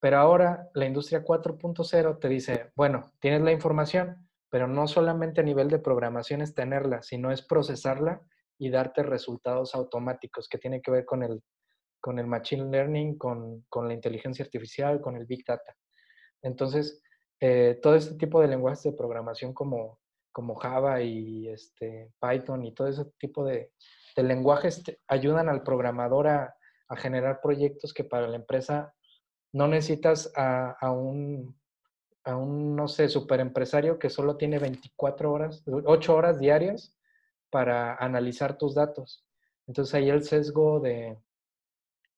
Pero 0.00 0.18
ahora 0.18 0.68
la 0.74 0.86
industria 0.86 1.24
4.0 1.24 2.18
te 2.18 2.28
dice, 2.28 2.72
bueno, 2.74 3.12
tienes 3.20 3.42
la 3.42 3.52
información, 3.52 4.28
pero 4.48 4.66
no 4.66 4.86
solamente 4.86 5.40
a 5.40 5.44
nivel 5.44 5.68
de 5.68 5.78
programación 5.78 6.40
es 6.40 6.54
tenerla, 6.54 7.02
sino 7.02 7.30
es 7.30 7.42
procesarla 7.42 8.22
y 8.58 8.70
darte 8.70 9.02
resultados 9.02 9.74
automáticos 9.74 10.48
que 10.48 10.58
tiene 10.58 10.80
que 10.80 10.90
ver 10.90 11.04
con 11.04 11.22
el, 11.22 11.42
con 12.00 12.18
el 12.18 12.26
machine 12.26 12.70
learning, 12.70 13.18
con, 13.18 13.64
con 13.68 13.88
la 13.88 13.94
inteligencia 13.94 14.44
artificial, 14.44 15.00
con 15.00 15.16
el 15.16 15.26
big 15.26 15.44
data. 15.44 15.74
Entonces, 16.42 17.02
eh, 17.40 17.78
todo 17.82 17.94
este 17.94 18.14
tipo 18.14 18.40
de 18.40 18.48
lenguajes 18.48 18.82
de 18.82 18.92
programación 18.92 19.52
como, 19.52 20.00
como 20.32 20.56
Java 20.56 21.00
y 21.02 21.48
este, 21.48 22.12
Python 22.20 22.64
y 22.64 22.74
todo 22.74 22.88
ese 22.88 23.04
tipo 23.18 23.44
de, 23.44 23.72
lenguajes 24.16 24.82
ayudan 25.06 25.48
al 25.48 25.62
programador 25.62 26.26
a, 26.28 26.54
generar 26.96 27.42
proyectos 27.42 27.92
que 27.92 28.02
para 28.02 28.26
la 28.26 28.36
empresa 28.36 28.94
no 29.52 29.68
necesitas 29.68 30.32
a, 30.34 30.90
un, 30.90 31.54
a 32.24 32.34
un, 32.34 32.74
no 32.74 32.88
sé, 32.88 33.10
super 33.10 33.40
empresario 33.40 33.98
que 33.98 34.08
solo 34.08 34.38
tiene 34.38 34.58
24 34.58 35.30
horas, 35.30 35.62
8 35.66 36.14
horas 36.14 36.38
diarias 36.38 36.96
para 37.50 37.94
analizar 37.96 38.56
tus 38.56 38.74
datos. 38.74 39.22
Entonces 39.66 39.94
ahí 39.94 40.08
el 40.08 40.24
sesgo 40.24 40.80
de, 40.80 41.18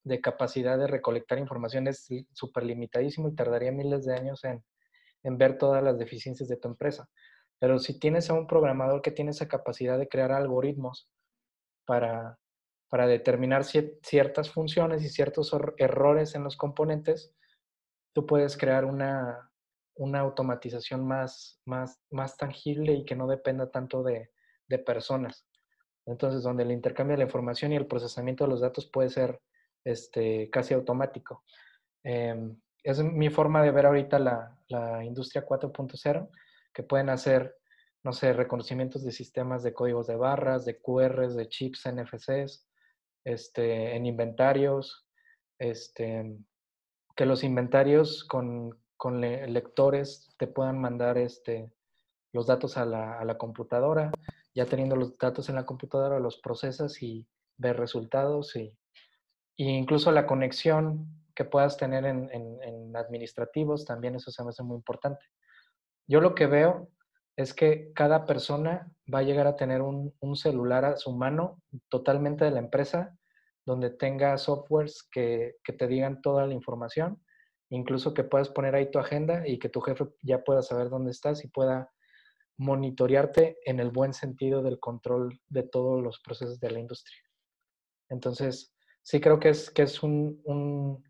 de 0.03 0.21
capacidad 0.21 0.77
de 0.77 0.87
recolectar 0.87 1.37
información 1.37 1.87
es 1.87 2.07
súper 2.33 2.63
limitadísimo 2.63 3.29
y 3.29 3.35
tardaría 3.35 3.71
miles 3.71 4.05
de 4.05 4.15
años 4.15 4.43
en, 4.43 4.63
en 5.23 5.37
ver 5.37 5.57
todas 5.57 5.83
las 5.83 5.97
deficiencias 5.97 6.49
de 6.49 6.57
tu 6.57 6.67
empresa. 6.67 7.07
Pero 7.59 7.77
si 7.79 7.99
tienes 7.99 8.29
a 8.29 8.33
un 8.33 8.47
programador 8.47 9.01
que 9.01 9.11
tiene 9.11 9.31
esa 9.31 9.47
capacidad 9.47 9.97
de 9.97 10.07
crear 10.07 10.31
algoritmos 10.31 11.09
para, 11.85 12.39
para 12.89 13.05
determinar 13.05 13.63
ciertas 13.63 14.49
funciones 14.49 15.03
y 15.03 15.09
ciertos 15.09 15.55
errores 15.77 16.33
en 16.33 16.43
los 16.43 16.57
componentes, 16.57 17.35
tú 18.13 18.25
puedes 18.25 18.57
crear 18.57 18.85
una, 18.85 19.51
una 19.95 20.19
automatización 20.21 21.07
más, 21.07 21.61
más, 21.65 22.01
más 22.09 22.35
tangible 22.37 22.93
y 22.93 23.05
que 23.05 23.15
no 23.15 23.27
dependa 23.27 23.69
tanto 23.69 24.01
de, 24.01 24.31
de 24.67 24.79
personas. 24.79 25.45
Entonces, 26.07 26.41
donde 26.41 26.63
el 26.63 26.71
intercambio 26.71 27.13
de 27.13 27.19
la 27.19 27.25
información 27.25 27.71
y 27.71 27.75
el 27.75 27.85
procesamiento 27.85 28.43
de 28.43 28.49
los 28.49 28.61
datos 28.61 28.87
puede 28.87 29.09
ser 29.09 29.39
este, 29.83 30.49
casi 30.49 30.73
automático. 30.73 31.43
Eh, 32.03 32.35
es 32.83 33.03
mi 33.03 33.29
forma 33.29 33.61
de 33.61 33.71
ver 33.71 33.85
ahorita 33.85 34.19
la, 34.19 34.57
la 34.67 35.03
industria 35.03 35.45
4.0, 35.45 36.29
que 36.73 36.83
pueden 36.83 37.09
hacer 37.09 37.55
no 38.03 38.13
sé, 38.13 38.33
reconocimientos 38.33 39.03
de 39.03 39.11
sistemas 39.11 39.63
de 39.63 39.73
códigos 39.73 40.07
de 40.07 40.15
barras, 40.15 40.65
de 40.65 40.79
QRs, 40.79 41.35
de 41.35 41.47
chips, 41.49 41.85
NFCs, 41.85 42.67
este, 43.23 43.95
en 43.95 44.05
inventarios, 44.05 45.07
este, 45.59 46.37
que 47.15 47.25
los 47.25 47.43
inventarios 47.43 48.23
con, 48.23 48.79
con 48.97 49.21
lectores 49.21 50.33
te 50.37 50.47
puedan 50.47 50.79
mandar 50.79 51.17
este, 51.19 51.71
los 52.33 52.47
datos 52.47 52.77
a 52.77 52.85
la, 52.85 53.19
a 53.19 53.25
la, 53.25 53.37
computadora, 53.37 54.11
ya 54.55 54.65
teniendo 54.65 54.95
los 54.95 55.15
datos 55.17 55.49
en 55.49 55.55
la 55.55 55.65
computadora 55.65 56.19
los 56.19 56.37
procesas 56.37 57.03
y 57.03 57.27
ver 57.57 57.77
resultados 57.77 58.55
y, 58.55 58.75
incluso 59.57 60.11
la 60.11 60.25
conexión 60.25 61.07
que 61.35 61.45
puedas 61.45 61.77
tener 61.77 62.05
en, 62.05 62.95
administrativos, 62.95 63.85
también 63.85 64.15
eso 64.15 64.31
se 64.31 64.43
me 64.43 64.49
hace 64.49 64.63
muy 64.63 64.75
importante. 64.75 65.25
Yo 66.07 66.19
lo 66.19 66.35
que 66.35 66.45
veo 66.45 66.89
es 67.37 67.53
que 67.53 67.91
cada 67.93 68.25
persona 68.25 68.91
va 69.11 69.19
a 69.19 69.23
llegar 69.23 69.47
a 69.47 69.55
tener 69.55 69.81
un, 69.81 70.13
celular 70.35 70.85
a 70.85 70.97
su 70.97 71.13
mano 71.13 71.61
totalmente 71.89 72.45
de 72.45 72.51
la 72.51 72.59
empresa, 72.59 73.17
donde 73.65 73.89
tenga 73.91 74.37
softwares 74.37 75.07
que, 75.11 75.55
te 75.63 75.87
digan 75.87 76.21
toda 76.21 76.45
la 76.47 76.53
información, 76.53 77.23
incluso 77.69 78.13
que 78.13 78.23
puedas 78.23 78.49
poner 78.49 78.75
ahí 78.75 78.91
tu 78.91 78.99
agenda 78.99 79.47
y 79.47 79.57
que 79.57 79.69
tu 79.69 79.79
jefe 79.81 80.05
ya 80.21 80.43
pueda 80.43 80.61
saber 80.61 80.89
dónde 80.89 81.11
estás 81.11 81.45
y 81.45 81.47
pueda 81.47 81.91
monitorearte 82.57 83.57
en 83.65 83.79
el 83.79 83.89
buen 83.89 84.13
sentido 84.13 84.61
del 84.61 84.79
control 84.79 85.39
de 85.47 85.63
todos 85.63 86.03
los 86.03 86.19
procesos 86.19 86.59
de 86.59 86.71
la 86.71 86.79
industria. 86.79 87.17
Entonces, 88.09 88.75
sí 89.03 89.19
creo 89.19 89.39
que 89.39 89.49
es, 89.49 89.69
que 89.69 89.83
es 89.83 90.03
un, 90.03 91.03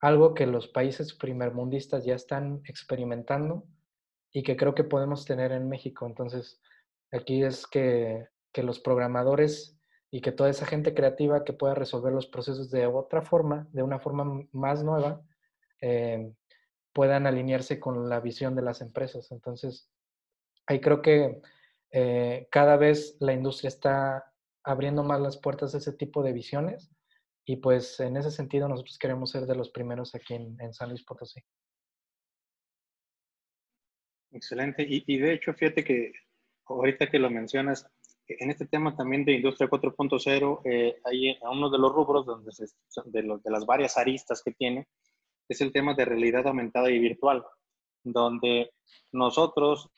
algo 0.00 0.34
que 0.34 0.46
los 0.46 0.68
países 0.68 1.14
primermundistas 1.14 2.04
ya 2.04 2.14
están 2.14 2.62
experimentando 2.64 3.64
y 4.32 4.42
que 4.42 4.56
creo 4.56 4.74
que 4.74 4.84
podemos 4.84 5.24
tener 5.24 5.52
en 5.52 5.68
México. 5.68 6.06
Entonces, 6.06 6.60
aquí 7.12 7.42
es 7.42 7.66
que, 7.66 8.28
que, 8.52 8.62
los 8.62 8.80
programadores 8.80 9.78
y 10.10 10.20
que 10.20 10.32
toda 10.32 10.50
esa 10.50 10.66
gente 10.66 10.94
creativa 10.94 11.44
que 11.44 11.52
pueda 11.52 11.74
resolver 11.74 12.12
los 12.12 12.26
procesos 12.26 12.70
de 12.70 12.86
otra 12.86 13.22
forma, 13.22 13.68
de 13.72 13.82
una 13.82 13.98
forma 13.98 14.46
más 14.52 14.82
nueva, 14.84 15.22
eh, 15.80 16.32
puedan 16.92 17.26
alinearse 17.26 17.78
con 17.80 18.08
la 18.08 18.20
visión 18.20 18.54
de 18.54 18.62
las 18.62 18.80
empresas. 18.80 19.30
Entonces, 19.30 19.88
ahí 20.66 20.80
creo 20.80 21.02
que 21.02 21.40
eh, 21.92 22.48
cada 22.50 22.76
vez 22.76 23.16
la 23.20 23.32
industria 23.32 23.68
está 23.68 24.32
abriendo 24.62 25.02
más 25.02 25.20
las 25.20 25.38
puertas 25.38 25.74
a 25.74 25.78
ese 25.78 25.92
tipo 25.92 26.22
de 26.22 26.32
visiones 26.32 26.90
y 27.50 27.56
pues 27.56 27.98
en 27.98 28.16
ese 28.16 28.30
sentido 28.30 28.68
nosotros 28.68 28.96
queremos 28.96 29.28
ser 29.28 29.44
de 29.44 29.56
los 29.56 29.70
primeros 29.70 30.14
aquí 30.14 30.34
en, 30.34 30.56
en 30.60 30.72
San 30.72 30.90
Luis 30.90 31.02
Potosí. 31.02 31.40
Excelente. 34.30 34.86
Y, 34.88 35.18
de 35.18 35.32
hecho, 35.32 35.52
fíjate 35.54 35.82
que 35.82 36.12
ahorita 36.66 37.10
que 37.10 37.18
lo 37.18 37.28
mencionas, 37.28 37.90
en 38.28 38.52
este 38.52 38.66
tema 38.66 38.94
también 38.94 39.24
de 39.24 39.32
Industria 39.32 39.68
4.0, 39.68 40.60
eh, 40.64 41.00
hay 41.04 41.36
uno 41.42 41.68
de 41.70 41.78
los 41.78 41.92
rubros 41.92 42.24
donde 42.24 42.52
de, 43.06 43.40
de 43.42 43.50
las 43.50 43.66
varias 43.66 43.98
aristas 43.98 44.42
que 44.44 44.52
tiene, 44.52 44.86
es 45.48 45.60
el 45.60 45.72
tema 45.72 45.94
de 45.94 46.04
realidad 46.04 46.46
aumentada 46.46 46.88
y 46.88 47.00
virtual, 47.00 47.44
donde 48.04 48.70
nosotros, 49.10 49.90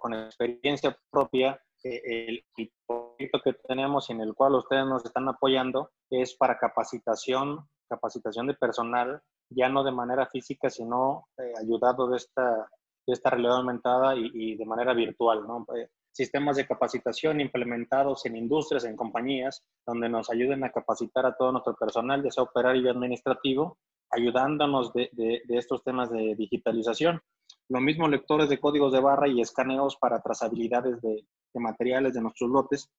con 0.00 0.14
experiencia 0.14 0.98
propia, 1.10 1.60
el, 2.04 2.44
proyecto 2.86 3.40
que 3.42 3.52
tenemos 3.66 4.08
y 4.08 4.12
en 4.12 4.20
el 4.20 4.34
cual 4.34 4.54
ustedes 4.54 4.86
nos 4.86 5.04
están 5.04 5.28
apoyando 5.28 5.90
es 6.10 6.34
para 6.34 6.58
capacitación, 6.58 7.68
capacitación 7.88 8.46
de 8.46 8.54
personal, 8.54 9.20
ya 9.50 9.68
no 9.68 9.82
de 9.84 9.92
manera 9.92 10.26
física, 10.26 10.70
sino 10.70 11.28
eh, 11.38 11.52
ayudado 11.60 12.08
de 12.08 12.16
esta, 12.16 12.68
de 13.06 13.12
esta 13.12 13.30
realidad 13.30 13.56
aumentada 13.56 14.14
y, 14.16 14.56
de 14.56 14.64
manera 14.64 14.94
virtual, 14.94 15.46
¿no? 15.46 15.66
Eh, 15.76 15.88
sistemas 16.12 16.56
de 16.56 16.66
capacitación 16.66 17.40
implementados 17.40 18.26
en 18.26 18.36
industrias, 18.36 18.84
en 18.84 18.96
compañías, 18.96 19.62
donde 19.86 20.08
nos 20.08 20.30
ayuden 20.30 20.64
a 20.64 20.72
capacitar 20.72 21.24
a 21.26 21.36
todo 21.36 21.52
nuestro 21.52 21.74
personal, 21.74 22.22
ya 22.22 22.30
sea 22.30 22.44
operario 22.44 22.82
y 22.82 22.88
administrativo, 22.88 23.78
ayudándonos 24.10 24.92
de, 24.92 25.10
de, 25.12 25.42
estos 25.50 25.84
temas 25.84 26.10
de 26.10 26.34
digitalización. 26.34 27.20
Lo 27.68 27.80
mismo 27.80 28.08
lectores 28.08 28.48
de 28.48 28.58
códigos 28.58 28.92
de 28.92 29.00
barra 29.00 29.28
y 29.28 29.40
escaneos 29.40 29.96
para 29.96 30.20
trazabilidades 30.20 31.00
de, 31.02 31.24
de 31.52 31.60
materiales 31.60 32.14
de 32.14 32.20
nuestros 32.20 32.50
lotes. 32.50 32.90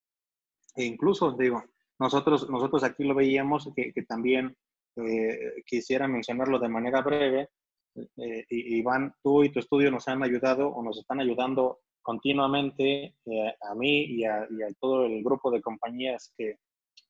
E 0.75 0.83
incluso, 0.85 1.31
digo, 1.31 1.63
nosotros, 1.99 2.49
nosotros 2.49 2.83
aquí 2.83 3.03
lo 3.03 3.15
veíamos 3.15 3.69
que, 3.75 3.91
que 3.91 4.03
también 4.03 4.55
eh, 4.95 5.63
quisiera 5.65 6.07
mencionarlo 6.07 6.59
de 6.59 6.69
manera 6.69 7.01
breve. 7.01 7.49
Eh, 7.95 8.45
Iván, 8.49 9.13
tú 9.21 9.43
y 9.43 9.51
tu 9.51 9.59
estudio 9.59 9.91
nos 9.91 10.07
han 10.07 10.23
ayudado 10.23 10.69
o 10.69 10.83
nos 10.83 10.97
están 10.97 11.19
ayudando 11.19 11.79
continuamente 12.01 13.15
eh, 13.25 13.53
a 13.69 13.75
mí 13.75 14.05
y 14.05 14.23
a, 14.23 14.47
y 14.49 14.61
a, 14.61 14.67
todo 14.79 15.05
el 15.05 15.23
grupo 15.23 15.51
de 15.51 15.61
compañías 15.61 16.33
que, 16.37 16.57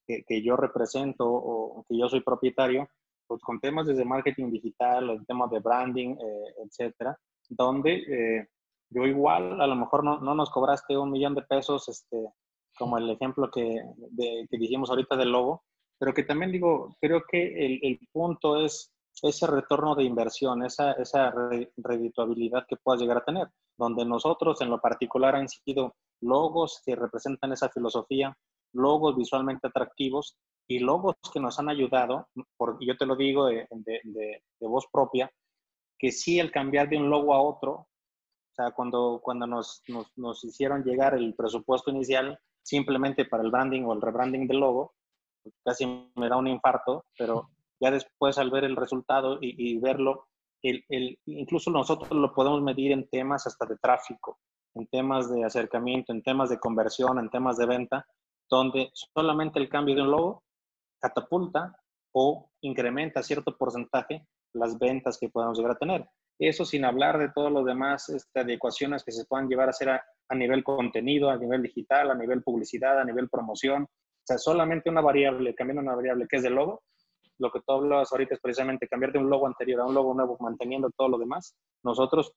que, 0.06 0.24
que, 0.24 0.41
yo 0.41 0.56
represento 0.56 1.26
o 1.28 1.86
que 1.88 1.98
yo 1.98 2.10
soy 2.10 2.22
propietario, 2.22 2.90
pues 3.28 3.41
con 3.44 3.60
temas 3.60 3.86
desde 3.86 4.06
marketing 4.06 4.49
digital, 4.52 5.11
el 5.11 5.26
tema 5.28 5.48
de 5.48 5.60
branding, 5.60 6.16
eh, 6.16 6.53
etcétera, 6.66 7.16
donde 7.48 8.48
yo 8.90 9.06
igual, 9.06 9.61
a 9.61 9.68
lo 9.68 9.76
mejor 9.76 10.03
no, 10.03 10.20
no, 10.20 10.36
nos 10.36 10.49
cobraste 10.49 10.98
un 10.98 11.11
millón 11.11 11.36
de 11.36 11.44
pesos, 11.44 11.88
este, 11.90 12.34
como 12.78 12.98
el 12.98 13.10
ejemplo 13.10 13.49
que, 13.52 13.84
de, 14.11 14.48
que 14.49 14.57
dijimos 14.57 14.90
ahorita 14.90 15.16
del 15.16 15.32
logo, 15.32 15.64
pero 15.99 16.14
que 16.14 16.24
también 16.24 16.52
digo, 16.52 16.95
creo 16.99 17.24
que 17.30 17.66
el, 17.66 17.80
el 17.84 17.99
punto 18.11 18.64
es 18.64 18.91
ese 19.22 19.48
retorno 19.48 19.95
de 19.95 20.03
inversión, 20.03 20.64
esa, 20.64 20.94
esa 20.94 21.34
redituabilidad 21.78 22.66
que 22.68 22.78
puedas 22.78 23.02
llegar 23.02 23.18
a 23.18 23.26
tener, 23.26 23.48
donde 23.78 24.06
nosotros 24.06 24.61
en 24.61 24.70
lo 24.70 24.80
particular 24.80 25.36
han 25.36 25.49
sido 25.49 25.95
logos 26.22 26.82
que 26.86 26.95
representan 26.95 27.52
esa 27.52 27.70
filosofía, 27.70 28.36
logos 28.74 29.16
visualmente 29.16 29.68
atractivos 29.68 30.38
y 30.68 30.80
logos 30.80 31.16
que 31.34 31.40
nos 31.40 31.60
han 31.60 31.70
ayudado, 31.70 32.28
por, 32.56 32.78
yo 32.80 32.95
te 32.98 33.06
lo 33.06 33.16
digo 33.16 33.48
de, 33.48 33.68
de, 33.72 33.99
de, 34.03 34.44
de 34.60 34.68
voz 34.68 34.86
propia, 34.91 35.30
que 35.98 36.11
sí 36.11 36.40
el 36.40 36.52
cambiar 36.52 36.88
de 36.88 36.98
un 36.98 37.10
logo 37.10 37.34
a 37.34 37.41
otro 37.41 37.88
sea, 38.64 38.72
cuando, 38.72 39.19
cuando 39.23 39.48
nos, 39.48 39.81
nos, 39.88 40.11
nos, 40.18 40.44
hicieron 40.44 40.84
llegar 40.84 41.14
el 41.14 41.34
presupuesto 41.36 41.91
inicial 41.91 42.38
simplemente 42.61 43.26
para 43.26 43.44
el 43.44 43.52
branding 43.52 43.84
o 43.84 43.94
el 43.94 44.02
rebranding 44.02 44.48
del 44.48 44.60
logo, 44.60 44.94
pues 45.41 45.56
casi 45.64 46.11
me 46.15 46.30
da 46.30 46.38
un 46.38 46.48
infarto, 46.48 47.06
pero 47.18 47.49
ya 47.80 47.91
después 47.91 48.38
al 48.38 48.52
ver 48.52 48.65
el 48.65 48.76
resultado 48.76 49.38
y, 49.41 49.56
y 49.57 49.80
verlo, 49.80 50.27
el, 50.61 50.84
el, 50.90 51.18
incluso 51.26 51.72
nosotros 51.72 52.11
lo 52.11 52.34
podemos 52.34 52.61
medir 52.61 52.91
en 52.91 53.07
temas 53.10 53.48
hasta 53.48 53.65
de 53.65 53.77
tráfico, 53.77 54.40
en 54.76 54.88
temas 54.88 55.34
de 55.34 55.44
acercamiento, 55.44 56.11
en 56.11 56.22
temas 56.22 56.49
de 56.49 56.60
conversión, 56.60 57.18
en 57.18 57.30
temas 57.30 57.57
de 57.57 57.65
venta, 57.65 58.06
donde 58.49 58.90
solamente 58.94 59.60
el 59.60 59.69
cambio 59.69 59.95
de 59.95 60.02
un 60.02 60.11
logo 60.11 60.44
catapulta 60.99 61.76
o 62.11 62.49
incrementa 62.61 63.23
cierto 63.23 63.56
porcentaje 63.57 64.27
las 64.53 64.77
ventas 64.77 65.18
que 65.18 65.30
podemos 65.30 65.57
llegar 65.57 65.73
a 65.73 65.77
tener. 65.80 66.10
Eso 66.40 66.64
sin 66.64 66.86
hablar 66.86 67.20
de 67.20 67.32
todos 67.36 67.52
los 67.52 67.66
demás 67.66 68.07
este, 68.07 68.40
adecuaciones 68.40 69.03
que 69.03 69.11
se 69.11 69.26
puedan 69.26 69.49
llevar 69.49 69.68
a 69.68 69.72
hacer 69.72 69.90
a, 69.90 70.36
nivel 70.36 70.64
contenido, 70.64 71.30
a 71.30 71.38
nivel 71.38 71.64
digital, 71.64 72.11
a 72.11 72.16
nivel 72.16 72.41
publicidad, 72.41 72.98
a 72.99 73.03
nivel 73.03 73.30
promoción. 73.30 73.84
O 73.84 74.24
sea, 74.24 74.38
solamente 74.38 74.90
una 74.90 75.02
variable, 75.02 75.53
cambiando 75.53 75.82
una 75.82 75.95
variable 75.95 76.28
que 76.30 76.38
es 76.38 76.44
del 76.44 76.53
logo. 76.53 76.84
Lo 77.40 77.52
que 77.52 77.60
tú 77.60 77.74
hablas 77.74 78.11
ahorita 78.11 78.36
es 78.36 78.40
precisamente 78.40 78.88
cambiar 78.88 79.11
de 79.11 79.20
un 79.20 79.30
logo 79.30 79.48
anterior 79.48 79.82
a 79.82 79.86
un 79.86 79.94
logo 79.94 80.14
nuevo, 80.14 80.38
manteniendo 80.40 80.90
todo 80.95 81.10
lo 81.10 81.18
demás. 81.18 81.56
Nosotros 81.84 82.34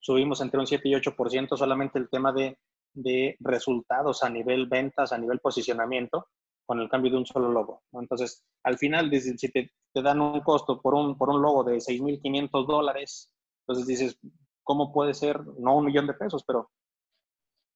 subimos 0.00 0.40
entre 0.40 0.58
un 0.58 0.66
7 0.66 0.88
y 0.88 0.94
8% 0.94 1.56
solamente 1.56 1.98
el 2.00 2.08
tema 2.08 2.32
de 2.32 3.36
resultados 3.38 4.24
a 4.24 4.28
nivel 4.28 4.66
ventas, 4.66 5.12
a 5.12 5.18
nivel 5.18 5.38
posicionamiento, 5.38 6.26
con 6.70 6.78
el 6.78 6.88
cambio 6.88 7.10
de 7.10 7.16
un 7.16 7.26
solo 7.26 7.50
logo. 7.50 7.82
¿no? 7.90 7.98
Entonces, 7.98 8.44
al 8.62 8.78
final, 8.78 9.10
si 9.10 9.50
te, 9.50 9.72
te, 9.92 10.02
dan 10.02 10.20
un 10.20 10.40
costo 10.42 10.80
por 10.80 10.94
un, 10.94 11.18
por 11.18 11.28
un 11.28 11.42
logo 11.42 11.64
de 11.64 11.78
6.500 11.78 12.64
dólares, 12.64 13.28
entonces 13.62 13.88
dices, 13.88 14.20
¿cómo 14.62 14.92
puede 14.92 15.12
ser, 15.12 15.44
no 15.58 15.74
un 15.74 15.86
millón 15.86 16.06
de 16.06 16.14
pesos, 16.14 16.44
pero 16.46 16.70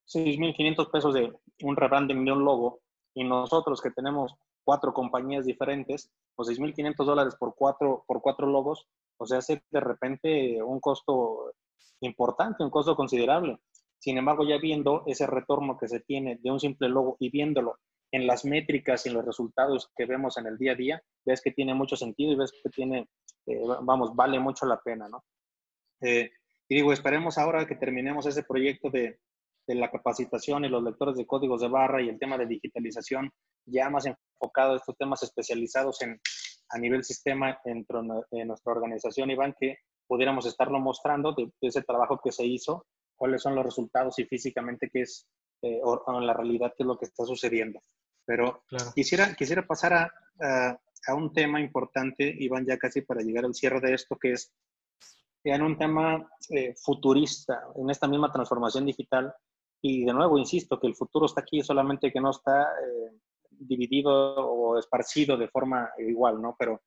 6.500 0.07 0.93
pesos 0.93 1.13
de 1.13 1.33
un 1.65 1.75
rebranding 1.75 2.25
de 2.25 2.31
un 2.31 2.45
logo 2.45 2.83
y 3.15 3.25
nosotros 3.25 3.81
que 3.81 3.91
tenemos 3.91 4.37
cuatro 4.63 4.95
compañías 4.95 5.45
diferentes, 5.45 6.13
o 6.37 6.45
6.500 6.45 6.95
dólares 7.05 7.35
por 7.35 7.57
cuatro, 7.57 8.05
por 8.07 8.23
cuatro 8.23 8.47
logos, 8.47 8.87
o 9.17 9.27
sea, 9.27 9.39
hace 9.39 9.65
de 9.73 9.81
repente 9.81 10.63
un 10.63 10.79
costo 10.79 11.53
importante, 11.99 12.63
un 12.63 12.71
costo 12.71 12.95
considerable. 12.95 13.59
Sin 13.99 14.19
embargo, 14.19 14.45
ya 14.45 14.59
viendo 14.59 15.03
ese 15.07 15.27
retorno 15.27 15.77
que 15.77 15.89
se 15.89 15.99
tiene 15.99 16.39
de 16.41 16.53
un 16.53 16.61
simple 16.61 16.89
logo 16.89 17.17
y 17.19 17.31
viéndolo 17.31 17.81
en 18.13 18.27
las 18.27 18.45
métricas 18.45 19.05
y 19.05 19.09
en 19.09 19.15
los 19.17 19.25
resultados 19.25 19.91
que 19.97 20.07
vemos 20.07 20.37
en 20.39 20.47
el 20.47 20.57
día 20.57 20.73
a 20.73 20.77
día, 20.77 21.03
ves 21.25 21.41
que 21.43 21.51
tiene 21.51 21.75
mucho 21.75 21.97
sentido 21.97 22.33
y 22.33 22.37
ves 22.37 22.53
que 22.63 22.71
tiene, 22.71 23.09
eh, 23.47 23.61
vamos, 23.83 24.15
vale 24.15 24.39
mucho 24.39 24.67
la 24.67 24.81
pena, 24.81 25.09
¿no? 25.09 25.25
Eh, 26.01 26.31
y 26.69 26.75
digo, 26.75 26.93
esperemos 26.93 27.39
ahora 27.39 27.67
que 27.67 27.77
terminemos 27.77 28.27
ese 28.27 28.43
proyecto 28.43 28.91
de, 28.91 29.19
de, 29.67 29.75
la 29.75 29.91
capacitación 29.91 30.65
y 30.65 30.69
los 30.69 30.83
lectores 30.83 31.17
de 31.17 31.27
códigos 31.27 31.61
de 31.61 31.69
barra 31.69 32.03
y 32.03 32.09
el 32.09 32.19
tema 32.19 32.39
de 32.39 32.47
digitalización, 32.47 33.31
ya 33.67 33.91
más 33.91 34.07
enfocado 34.07 34.75
a 34.75 34.77
estos 34.77 34.97
temas 34.97 35.23
especializados 35.23 36.01
en, 36.03 36.21
a 36.71 36.79
nivel 36.79 37.05
sistema 37.05 37.59
dentro 37.65 38.03
de 38.31 38.45
nuestra 38.45 38.73
organización, 38.73 39.31
Iván, 39.31 39.55
que 39.59 39.79
pudiéramos 40.07 40.47
estarlo 40.47 40.79
mostrando 40.81 41.33
de, 41.33 41.45
de 41.61 41.69
ese 41.69 41.83
trabajo 41.83 42.21
que 42.23 42.33
se 42.33 42.45
hizo, 42.45 42.87
cuáles 43.17 43.43
son 43.43 43.55
los 43.55 43.65
resultados 43.65 44.19
y 44.19 44.25
físicamente 44.25 44.91
qué 44.93 45.03
es, 45.03 45.27
eh, 45.65 45.81
o, 45.83 45.95
o, 46.07 46.21
en 46.21 46.27
la 46.27 46.35
realidad 46.35 46.75
qué 46.77 46.83
es 46.83 46.87
lo 46.87 46.99
que 46.99 47.07
está 47.07 47.25
sucediendo. 47.25 47.81
Pero 48.27 48.63
claro. 48.69 48.93
quisiera, 48.95 49.35
quisiera 49.35 49.67
pasar 49.67 49.93
a, 49.95 50.13
a, 50.41 50.79
a, 51.07 51.15
un 51.15 51.33
tema 51.33 51.61
importante, 51.61 52.35
Iván, 52.39 52.67
ya 52.67 52.77
casi 52.77 53.01
para 53.01 53.23
llegar 53.23 53.45
al 53.45 53.55
cierre 53.55 53.81
de 53.81 53.95
esto, 53.95 54.17
que 54.17 54.33
es 54.33 54.53
en 55.45 55.63
un 55.63 55.79
tema 55.79 56.29
eh, 56.51 56.75
futurista, 56.77 57.63
en 57.77 57.91
esta 57.91 58.09
misma 58.09 58.33
transformación 58.33 58.87
digital. 58.87 59.35
Y 59.83 60.05
de 60.05 60.13
nuevo, 60.15 60.39
insisto, 60.39 60.79
que 60.79 60.87
el 60.87 60.95
futuro 60.95 61.27
está 61.27 61.43
aquí, 61.43 61.63
solamente 61.63 62.13
que 62.13 62.21
no 62.21 62.31
está 62.31 62.63
eh, 62.63 63.19
dividido 63.51 64.13
o 64.13 64.79
esparcido 64.79 65.37
de 65.37 65.49
forma 65.49 65.91
igual, 65.99 66.41
¿no? 66.41 66.57
Pero 66.59 66.83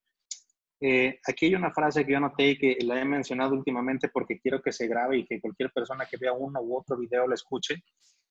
eh, 0.80 1.18
aquí 1.26 1.46
hay 1.46 1.54
una 1.54 1.72
frase 1.72 2.04
que 2.04 2.12
yo 2.12 2.20
noté 2.20 2.50
y 2.50 2.58
que 2.58 2.78
la 2.84 3.00
he 3.00 3.04
mencionado 3.04 3.54
últimamente 3.54 4.08
porque 4.08 4.38
quiero 4.38 4.62
que 4.62 4.72
se 4.72 4.86
grabe 4.86 5.18
y 5.18 5.26
que 5.26 5.40
cualquier 5.40 5.70
persona 5.72 6.06
que 6.06 6.16
vea 6.16 6.32
uno 6.32 6.60
u 6.60 6.78
otro 6.78 6.96
video 6.96 7.26
lo 7.26 7.34
escuche, 7.34 7.82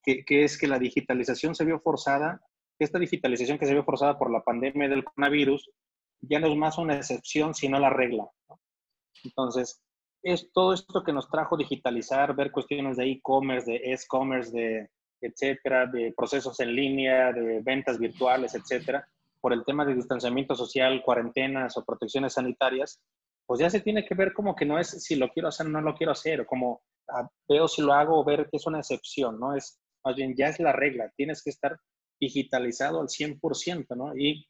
que, 0.01 0.23
que 0.23 0.43
es 0.43 0.57
que 0.57 0.67
la 0.67 0.79
digitalización 0.79 1.55
se 1.55 1.65
vio 1.65 1.79
forzada 1.79 2.41
esta 2.79 2.99
digitalización 2.99 3.57
que 3.57 3.65
se 3.65 3.73
vio 3.73 3.83
forzada 3.83 4.17
por 4.17 4.31
la 4.31 4.43
pandemia 4.43 4.87
del 4.87 5.03
coronavirus 5.03 5.69
ya 6.21 6.39
no 6.39 6.47
es 6.47 6.55
más 6.55 6.77
una 6.77 6.95
excepción, 6.95 7.53
sino 7.53 7.79
la 7.79 7.89
regla. 7.89 8.27
¿no? 8.49 8.59
Entonces, 9.23 9.81
es 10.23 10.51
todo 10.51 10.73
esto 10.73 11.03
que 11.03 11.13
nos 11.13 11.29
trajo 11.29 11.57
digitalizar, 11.57 12.35
ver 12.35 12.51
cuestiones 12.51 12.97
de 12.97 13.05
e-commerce, 13.05 13.71
de 13.71 13.93
e-commerce, 13.93 14.51
de 14.51 14.89
etcétera, 15.21 15.87
de 15.87 16.13
procesos 16.15 16.59
en 16.59 16.75
línea, 16.75 17.31
de 17.31 17.61
ventas 17.61 17.97
virtuales, 17.97 18.53
etcétera, 18.53 19.07
por 19.47 19.53
el 19.53 19.63
tema 19.63 19.85
de 19.85 19.95
distanciamiento 19.95 20.55
social, 20.55 21.01
cuarentenas 21.05 21.77
o 21.77 21.85
protecciones 21.85 22.33
sanitarias, 22.33 23.01
pues 23.45 23.61
ya 23.61 23.69
se 23.69 23.79
tiene 23.79 24.03
que 24.03 24.13
ver 24.13 24.33
como 24.33 24.53
que 24.53 24.65
no 24.65 24.77
es 24.77 24.89
si 24.89 25.15
lo 25.15 25.29
quiero 25.29 25.47
hacer 25.47 25.67
o 25.67 25.69
no 25.69 25.79
lo 25.79 25.95
quiero 25.95 26.11
hacer, 26.11 26.41
o 26.41 26.45
como 26.45 26.81
ah, 27.07 27.29
veo 27.47 27.65
si 27.69 27.81
lo 27.81 27.93
hago 27.93 28.19
o 28.19 28.25
ver 28.25 28.49
que 28.49 28.57
es 28.57 28.67
una 28.67 28.79
excepción, 28.79 29.39
¿no? 29.39 29.55
Es 29.55 29.79
más 30.03 30.17
bien 30.17 30.35
ya 30.35 30.47
es 30.47 30.59
la 30.59 30.73
regla, 30.73 31.13
tienes 31.15 31.41
que 31.41 31.49
estar 31.49 31.79
digitalizado 32.19 32.99
al 32.99 33.07
100%, 33.07 33.95
¿no? 33.95 34.17
Y 34.17 34.49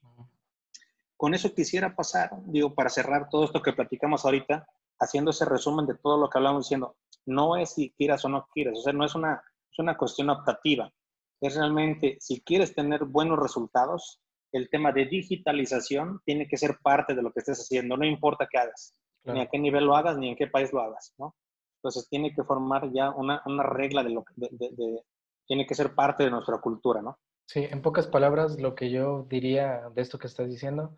con 1.15 1.35
eso 1.35 1.53
quisiera 1.53 1.95
pasar, 1.95 2.31
digo, 2.47 2.73
para 2.73 2.89
cerrar 2.89 3.29
todo 3.29 3.43
esto 3.43 3.61
que 3.61 3.73
platicamos 3.73 4.25
ahorita, 4.25 4.67
haciendo 4.99 5.29
ese 5.29 5.45
resumen 5.45 5.85
de 5.85 5.93
todo 5.93 6.17
lo 6.17 6.27
que 6.27 6.39
hablamos 6.39 6.65
diciendo, 6.65 6.97
no 7.27 7.55
es 7.55 7.75
si 7.75 7.91
quieras 7.91 8.25
o 8.25 8.29
no 8.29 8.47
quieras, 8.51 8.79
o 8.79 8.81
sea, 8.81 8.93
no 8.93 9.05
es 9.05 9.13
una, 9.13 9.43
es 9.71 9.77
una 9.77 9.95
cuestión 9.95 10.31
optativa, 10.31 10.91
es 11.39 11.55
realmente, 11.55 12.17
si 12.19 12.41
quieres 12.41 12.73
tener 12.73 13.05
buenos 13.05 13.37
resultados, 13.37 14.23
el 14.51 14.69
tema 14.69 14.91
de 14.91 15.05
digitalización 15.05 16.21
tiene 16.25 16.47
que 16.47 16.57
ser 16.57 16.77
parte 16.81 17.13
de 17.13 17.21
lo 17.21 17.31
que 17.31 17.39
estés 17.39 17.59
haciendo, 17.59 17.97
no 17.97 18.05
importa 18.05 18.47
qué 18.49 18.57
hagas, 18.57 18.93
claro. 19.23 19.37
ni 19.37 19.45
a 19.45 19.49
qué 19.49 19.59
nivel 19.59 19.85
lo 19.85 19.95
hagas, 19.95 20.17
ni 20.17 20.29
en 20.29 20.35
qué 20.35 20.47
país 20.47 20.71
lo 20.73 20.81
hagas, 20.81 21.13
¿no? 21.17 21.35
Entonces 21.77 22.09
tiene 22.09 22.33
que 22.33 22.43
formar 22.43 22.91
ya 22.91 23.11
una, 23.11 23.41
una 23.45 23.63
regla 23.63 24.03
de 24.03 24.09
lo 24.09 24.23
que 24.23 24.33
de, 24.35 25.03
tiene 25.45 25.65
que 25.65 25.75
ser 25.75 25.93
parte 25.95 26.23
de 26.23 26.31
nuestra 26.31 26.59
cultura, 26.59 27.01
¿no? 27.01 27.17
Sí, 27.45 27.65
en 27.69 27.81
pocas 27.81 28.07
palabras, 28.07 28.59
lo 28.59 28.75
que 28.75 28.89
yo 28.89 29.25
diría 29.29 29.89
de 29.95 30.01
esto 30.01 30.19
que 30.19 30.27
estás 30.27 30.49
diciendo 30.49 30.97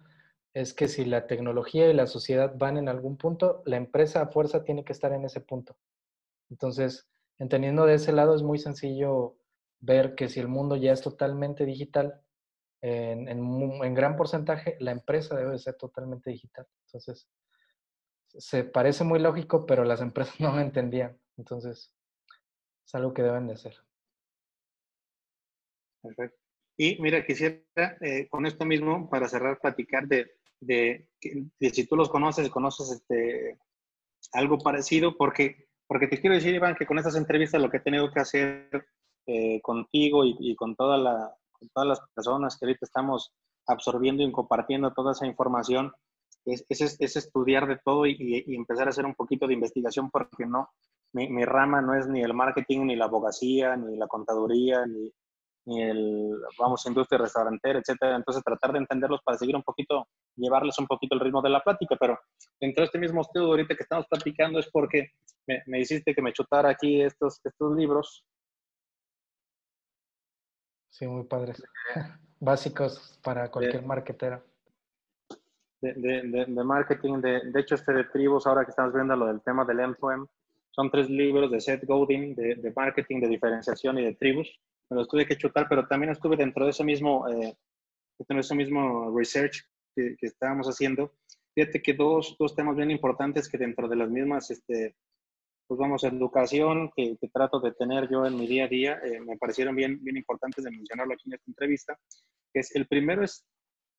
es 0.54 0.74
que 0.74 0.88
si 0.88 1.06
la 1.06 1.28
tecnología 1.28 1.90
y 1.90 1.94
la 1.94 2.08
sociedad 2.08 2.54
van 2.58 2.78
en 2.78 2.90
algún 2.90 3.18
punto, 3.18 3.62
la 3.66 3.78
empresa 3.78 4.22
a 4.22 4.28
fuerza 4.28 4.64
tiene 4.64 4.84
que 4.84 4.94
estar 4.94 5.14
en 5.14 5.26
ese 5.26 5.42
punto. 5.42 5.78
Entonces, 6.50 7.08
entendiendo 7.38 7.86
de 7.86 7.96
ese 7.96 8.12
lado, 8.12 8.36
es 8.36 8.42
muy 8.42 8.58
sencillo 8.58 9.36
ver 9.80 10.16
que 10.16 10.28
si 10.28 10.40
el 10.40 10.48
mundo 10.48 10.76
ya 10.76 10.92
es 10.92 11.02
totalmente 11.02 11.66
digital, 11.66 12.20
en, 12.82 13.28
en, 13.28 13.94
gran 13.94 14.16
porcentaje, 14.16 14.78
la 14.80 14.92
empresa 14.92 15.36
debe 15.36 15.58
ser 15.60 15.76
totalmente 15.76 16.32
digital. 16.32 16.66
Entonces, 16.88 17.30
se 18.30 18.64
parece 18.64 19.04
muy 19.04 19.20
lógico, 19.20 19.66
pero 19.66 19.84
las 19.84 20.02
empresas 20.02 20.40
no 20.40 20.54
lo 20.54 20.62
entendían. 20.62 21.20
Entonces, 21.38 21.94
es 22.86 22.96
algo 22.96 23.14
que 23.14 23.24
deben 23.24 23.48
de 23.48 23.54
hacer. 23.54 23.76
Perfecto. 26.02 26.38
Y 26.78 27.02
mira, 27.02 27.26
quisiera 27.26 27.98
eh, 28.00 28.28
con 28.30 28.46
esto 28.46 28.66
mismo, 28.66 29.10
para 29.10 29.28
cerrar, 29.28 29.60
platicar 29.60 30.08
de, 30.08 30.32
de, 30.62 31.10
si 31.60 31.86
tú 31.86 31.98
los 31.98 32.10
conoces, 32.10 32.50
conoces 32.50 32.92
este, 32.92 33.60
algo 34.32 34.58
parecido, 34.58 35.18
porque, 35.18 35.68
porque 35.88 36.08
te 36.08 36.20
quiero 36.20 36.36
decir, 36.36 36.56
Iván, 36.56 36.76
que 36.76 36.86
con 36.86 36.98
estas 36.98 37.18
entrevistas 37.18 37.62
lo 37.62 37.70
que 37.70 37.78
he 37.78 37.82
tenido 37.82 38.10
que 38.12 38.20
hacer 38.22 38.88
eh, 39.28 39.60
contigo 39.62 40.24
y, 40.26 40.56
con, 40.56 40.76
toda 40.76 40.98
la, 40.98 41.36
todas 41.74 41.88
las 41.88 42.02
personas 42.14 42.58
que 42.58 42.66
ahorita 42.66 42.86
estamos 42.86 43.32
absorbiendo 43.68 44.24
y 44.24 44.32
compartiendo 44.32 44.94
toda 44.94 45.12
esa 45.12 45.26
información, 45.26 45.92
es, 46.46 46.66
es, 46.70 47.16
estudiar 47.16 47.68
de 47.68 47.78
todo 47.84 48.06
y, 48.06 48.44
empezar 48.48 48.88
a 48.88 48.90
hacer 48.90 49.06
un 49.06 49.16
poquito 49.16 49.48
de 49.48 49.54
investigación, 49.54 50.10
porque 50.10 50.46
no, 50.46 50.70
mi, 51.14 51.30
mi, 51.30 51.46
rama 51.46 51.82
no 51.82 51.94
es 51.94 52.08
ni 52.08 52.22
el 52.22 52.34
marketing, 52.34 52.86
ni 52.86 52.96
la 52.96 53.06
abogacía, 53.06 53.76
ni 53.76 53.98
la 53.98 54.08
contaduría, 54.08 54.86
ni, 54.86 55.12
ni 55.66 55.82
el, 55.82 56.32
vamos, 56.58 56.86
industria 56.86 57.20
restaurantera, 57.20 57.80
etcétera. 57.80 58.16
Entonces, 58.16 58.44
tratar 58.44 58.74
de 58.74 58.80
entenderlos 58.80 59.22
para 59.24 59.38
seguir 59.38 59.56
un 59.56 59.64
poquito, 59.64 60.08
llevarles 60.36 60.78
un 60.80 60.88
poquito 60.88 61.16
el 61.16 61.22
ritmo 61.22 61.42
de 61.42 61.50
la 61.50 61.62
plática. 61.62 61.96
Pero 62.00 62.18
dentro 62.60 62.82
de 62.82 62.86
este 62.86 63.00
mismo 63.00 63.22
estudio 63.22 63.48
ahorita 63.48 63.76
que 63.76 63.84
estamos 63.84 64.06
platicando 64.10 64.60
es 64.60 64.70
porque 64.72 65.10
me, 65.48 65.62
me 65.68 65.80
hiciste 65.80 66.14
que 66.14 66.22
me 66.22 66.34
chutara 66.34 66.70
aquí 66.70 67.02
estos, 67.02 67.40
estos 67.44 67.76
libros. 67.76 68.24
Sí, 71.00 71.08
muy 71.08 71.24
padres. 71.24 71.64
Básicos 72.42 73.18
para 73.24 73.50
cualquier 73.50 73.86
marketero. 73.86 74.44
De, 75.82 75.94
de, 75.94 76.46
de, 76.46 76.64
marketing, 76.66 77.22
de, 77.22 77.40
de 77.52 77.60
hecho, 77.62 77.76
este 77.76 77.94
de 77.94 78.04
tribus, 78.04 78.46
ahora 78.46 78.66
que 78.66 78.72
estamos 78.72 78.94
viendo 78.94 79.16
lo 79.16 79.28
del 79.28 79.42
tema 79.42 79.64
del 79.64 79.80
M2M, 79.80 80.28
son 80.72 80.92
tres 80.92 81.10
libros 81.10 81.50
de 81.52 81.62
Seth 81.62 81.86
Godin, 81.86 82.36
de, 82.36 82.74
marketing, 82.76 83.22
de 83.22 83.30
diferenciación 83.30 83.98
y 83.98 84.04
de 84.04 84.16
tribus 84.16 84.60
me 84.90 84.98
los 84.98 85.08
tuve 85.08 85.26
que 85.26 85.38
chutar, 85.38 85.68
pero 85.70 85.88
también 85.88 86.12
estuve 86.12 86.36
dentro 86.36 86.66
de 86.66 86.72
ese 86.72 86.84
mismo, 86.84 87.28
eh, 87.30 87.56
dentro 88.18 88.36
de 88.36 88.42
ese 88.42 88.56
mismo 88.56 89.16
research 89.16 89.64
que, 89.96 90.16
que, 90.18 90.26
estábamos 90.26 90.68
haciendo. 90.68 91.14
Fíjate 91.54 91.82
que 91.82 91.94
dos, 91.94 92.36
dos 92.40 92.56
temas 92.56 92.76
bien 92.76 92.90
importantes 92.90 93.48
que 93.48 93.58
dentro 93.58 93.88
de 93.88 93.96
las 93.96 94.10
mismas, 94.10 94.50
este, 94.50 94.96
pues 95.70 95.80
vamos, 95.80 96.04
educación 96.04 96.92
que, 96.96 97.16
trato 97.32 97.60
de 97.60 97.72
tener 97.74 98.10
yo 98.10 98.26
en 98.26 98.36
mi 98.36 98.48
día 98.48 98.66
a 98.66 98.68
día, 98.68 99.00
eh, 99.04 99.20
me 99.22 99.38
parecieron 99.38 99.76
bien, 99.76 100.04
bien 100.04 100.18
importantes 100.18 100.64
de 100.64 100.72
mencionarlo 100.72 101.14
aquí 101.14 101.26
en 101.28 101.36
esta 101.36 101.46
entrevista. 101.46 102.00
Que 102.52 102.62
es, 102.62 102.76
el 102.76 102.88
primero 102.88 103.24
es 103.24 103.46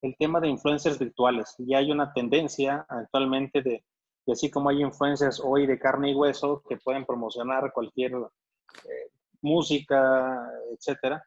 el 0.01 0.13
tema 0.17 0.41
de 0.41 0.49
influencers 0.49 0.99
virtuales. 0.99 1.55
Ya 1.59 1.77
hay 1.77 1.89
una 1.89 2.11
tendencia 2.11 2.85
actualmente 2.89 3.61
de, 3.61 3.85
de 4.25 4.33
así 4.33 4.51
como 4.51 4.67
hay 4.67 4.81
influencers 4.81 5.39
hoy 5.39 5.65
de 5.65 5.79
carne 5.79 6.11
y 6.11 6.13
hueso 6.13 6.61
que 6.67 6.75
pueden 6.75 7.05
promocionar 7.05 7.71
cualquier 7.71 8.15
eh, 8.15 9.11
música, 9.39 10.45
etcétera, 10.77 11.23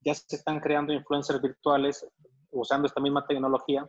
ya 0.00 0.12
se 0.12 0.34
están 0.34 0.58
creando 0.58 0.92
influencers 0.92 1.40
virtuales 1.40 2.04
usando 2.50 2.88
esta 2.88 3.00
misma 3.00 3.24
tecnología, 3.28 3.88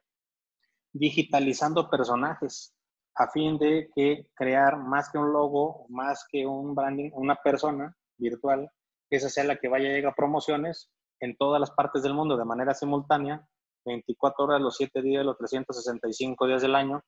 digitalizando 0.94 1.90
personajes 1.90 2.74
a 3.16 3.30
fin 3.30 3.58
de 3.58 3.90
que 3.96 4.28
crear 4.36 4.78
más 4.78 5.10
que 5.10 5.18
un 5.18 5.32
logo, 5.32 5.86
más 5.90 6.26
que 6.30 6.46
un 6.46 6.76
branding, 6.76 7.12
una 7.14 7.36
persona 7.36 7.96
virtual, 8.18 8.70
que 9.10 9.18
esa 9.18 9.30
sea 9.30 9.44
la 9.44 9.58
que 9.58 9.70
vaya 9.70 9.90
a 9.90 9.94
llegar 9.94 10.12
a 10.12 10.16
promociones 10.16 10.90
en 11.20 11.36
todas 11.38 11.60
las 11.60 11.72
partes 11.72 12.04
del 12.04 12.14
mundo 12.14 12.38
de 12.38 12.46
manera 12.46 12.74
simultánea, 12.74 13.48
24 13.86 14.46
horas, 14.46 14.62
los 14.62 14.76
7 14.78 15.02
días, 15.02 15.26
los 15.26 15.38
365 15.38 16.48
días 16.48 16.62
del 16.62 16.76
año. 16.76 17.02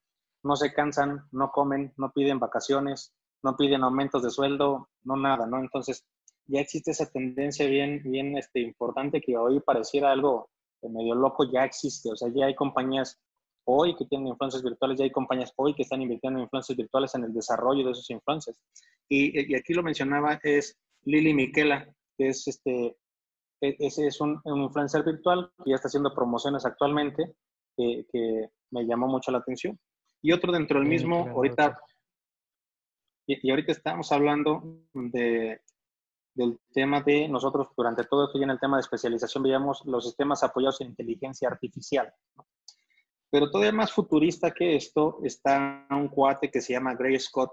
No 0.44 0.56
se 0.56 0.74
cansan, 0.74 1.28
no 1.32 1.52
comen, 1.52 1.94
no 1.98 2.12
piden 2.12 2.40
vacaciones, 2.40 3.14
no 3.44 3.58
piden 3.58 3.84
aumentos 3.84 4.24
de 4.24 4.30
sueldo, 4.30 4.90
no 5.04 5.18
nada, 5.18 5.48
¿no? 5.48 5.60
Entonces, 5.60 6.06
ya 6.46 6.62
existe 6.62 6.92
esa 6.92 7.10
tendencia 7.10 7.68
bien, 7.68 8.02
bien 8.04 8.38
este, 8.38 8.62
importante 8.62 9.20
que 9.20 9.36
hoy 9.36 9.60
pareciera 9.60 10.12
algo 10.12 10.50
medio 10.84 11.16
loco, 11.16 11.44
ya 11.52 11.66
existe. 11.66 12.12
O 12.12 12.16
sea, 12.16 12.30
ya 12.34 12.46
hay 12.46 12.56
compañías 12.56 13.20
hoy 13.68 13.96
que 13.96 14.06
tienen 14.06 14.28
influencias 14.28 14.64
virtuales, 14.64 14.98
ya 14.98 15.04
hay 15.04 15.12
compañías 15.12 15.54
hoy 15.58 15.74
que 15.74 15.84
están 15.84 16.02
invirtiendo 16.02 16.40
en 16.40 16.44
influencias 16.44 16.78
virtuales 16.78 17.14
en 17.16 17.26
el 17.26 17.34
desarrollo 17.34 17.86
de 17.86 17.92
esos 17.92 18.10
influencers. 18.10 18.58
Y, 19.10 19.52
y 19.52 19.56
aquí 19.56 19.74
lo 19.74 19.84
mencionaba, 19.84 20.40
es 20.42 20.78
Lili 21.04 21.34
Miquela, 21.34 21.88
que 22.18 22.30
es 22.30 22.48
este, 22.48 22.98
e, 23.62 23.76
ese 23.80 24.08
es 24.08 24.22
un, 24.22 24.40
un, 24.46 24.64
influencer 24.64 25.04
virtual 25.04 25.52
que 25.64 25.72
ya 25.72 25.76
está 25.76 25.90
haciendo 25.90 26.14
promociones 26.14 26.66
actualmente, 26.66 27.36
que, 27.76 28.06
que 28.12 28.50
me 28.72 28.86
llamó 28.86 29.08
mucho 29.08 29.32
la 29.32 29.40
atención. 29.40 29.78
Y 30.22 30.32
otro 30.32 30.52
dentro 30.52 30.80
del 30.80 30.88
mismo, 30.88 31.28
ahorita, 31.28 31.80
y, 33.28 33.48
y 33.48 33.52
ahorita 33.52 33.72
estamos 33.72 34.12
hablando 34.12 34.64
de, 34.94 35.62
del 36.38 36.60
tema 36.72 37.02
de 37.02 37.28
nosotros 37.28 37.68
durante 37.76 38.04
todo 38.06 38.26
esto 38.26 38.38
y 38.38 38.44
en 38.44 38.52
el 38.52 38.60
tema 38.60 38.78
de 38.78 38.82
especialización 38.82 39.44
veíamos 39.44 39.84
los 39.86 40.06
sistemas 40.06 40.44
apoyados 40.44 40.80
en 40.82 40.88
inteligencia 40.88 41.50
artificial. 41.50 42.14
Pero 43.30 43.50
todavía 43.52 43.74
más 43.74 43.92
futurista 43.92 44.52
que 44.52 44.76
esto 44.76 45.20
está 45.24 45.86
un 45.90 46.08
cuate 46.08 46.50
que 46.50 46.62
se 46.62 46.74
llama 46.74 46.96
Gray 46.96 47.20
Scott, 47.20 47.52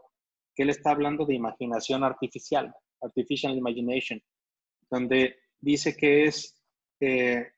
que 0.54 0.62
él 0.62 0.70
está 0.70 0.90
hablando 0.90 1.26
de 1.26 1.34
imaginación 1.34 2.04
artificial, 2.04 2.72
artificial 3.00 3.56
imagination, 3.56 4.22
donde 4.88 5.36
dice 5.60 5.96
que 5.96 6.24
es 6.24 6.62
eh, 7.00 7.52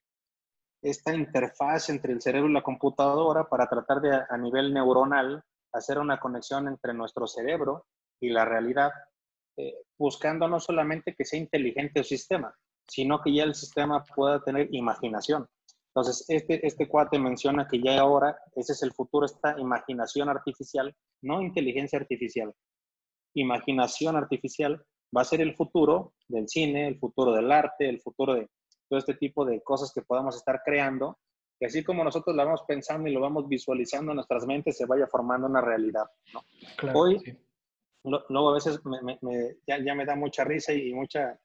esta 0.81 1.15
interfaz 1.15 1.91
entre 1.91 2.13
el 2.13 2.23
cerebro 2.23 2.49
y 2.49 2.55
la 2.55 2.63
computadora 2.63 3.49
para 3.49 3.69
tratar 3.69 4.01
de 4.01 4.19
a 4.29 4.37
nivel 4.39 4.73
neuronal 4.73 5.43
hacer 5.73 5.99
una 5.99 6.19
conexión 6.19 6.69
entre 6.69 6.95
nuestro 6.95 7.27
cerebro 7.27 7.87
y 8.21 8.31
la 8.31 8.45
realidad 8.45 8.93
eh, 9.57 9.75
buscando 9.99 10.49
no 10.49 10.61
solamente 10.61 11.15
que 11.15 11.25
sea 11.25 11.41
inteligente 11.41 12.01
el 12.01 12.05
sistema, 12.05 12.55
sino 12.87 13.21
que 13.21 13.35
ya 13.35 13.45
el 13.45 13.55
sistema 13.55 14.05
pueda 14.05 14.43
tener 14.43 14.69
imaginación. 14.73 15.49
Entonces, 15.97 16.27
este, 16.29 16.67
este 16.67 16.87
cuate 16.87 17.19
menciona 17.19 17.67
que 17.67 17.81
ya 17.81 17.99
ahora, 17.99 18.39
ese 18.55 18.75
es 18.75 18.83
el 18.83 18.93
futuro, 18.93 19.25
esta 19.25 19.59
imaginación 19.59 20.29
artificial, 20.29 20.95
no 21.23 21.41
inteligencia 21.41 21.99
artificial, 21.99 22.53
imaginación 23.35 24.15
artificial 24.15 24.85
va 25.17 25.23
a 25.23 25.25
ser 25.25 25.41
el 25.41 25.57
futuro 25.57 26.13
del 26.29 26.49
cine, 26.49 26.87
el 26.87 26.99
futuro 26.99 27.33
del 27.33 27.51
arte, 27.51 27.89
el 27.89 28.03
futuro 28.03 28.35
de 28.35 28.47
todo 28.91 28.99
este 28.99 29.15
tipo 29.15 29.47
de 29.47 29.63
cosas 29.63 29.91
que 29.91 30.03
podamos 30.03 30.37
estar 30.37 30.61
creando, 30.63 31.19
que 31.59 31.65
así 31.65 31.83
como 31.83 32.05
nosotros 32.05 32.37
lo 32.37 32.45
vamos 32.45 32.65
pensando 32.69 33.09
y 33.09 33.15
lo 33.15 33.21
vamos 33.21 33.49
visualizando 33.49 34.13
en 34.13 34.17
nuestras 34.17 34.47
mentes, 34.47 34.77
se 34.77 34.85
vaya 34.85 35.07
formando 35.07 35.47
una 35.47 35.63
realidad. 35.63 36.05
¿no? 36.35 36.43
Hoy, 36.93 37.23
luego 38.05 38.51
a 38.51 38.55
veces 38.55 38.79
ya, 39.67 39.95
me 39.95 40.05
da 40.05 40.15
mucha 40.15 40.45
risa 40.45 40.75
y 40.75 40.93
mucha 40.93 41.41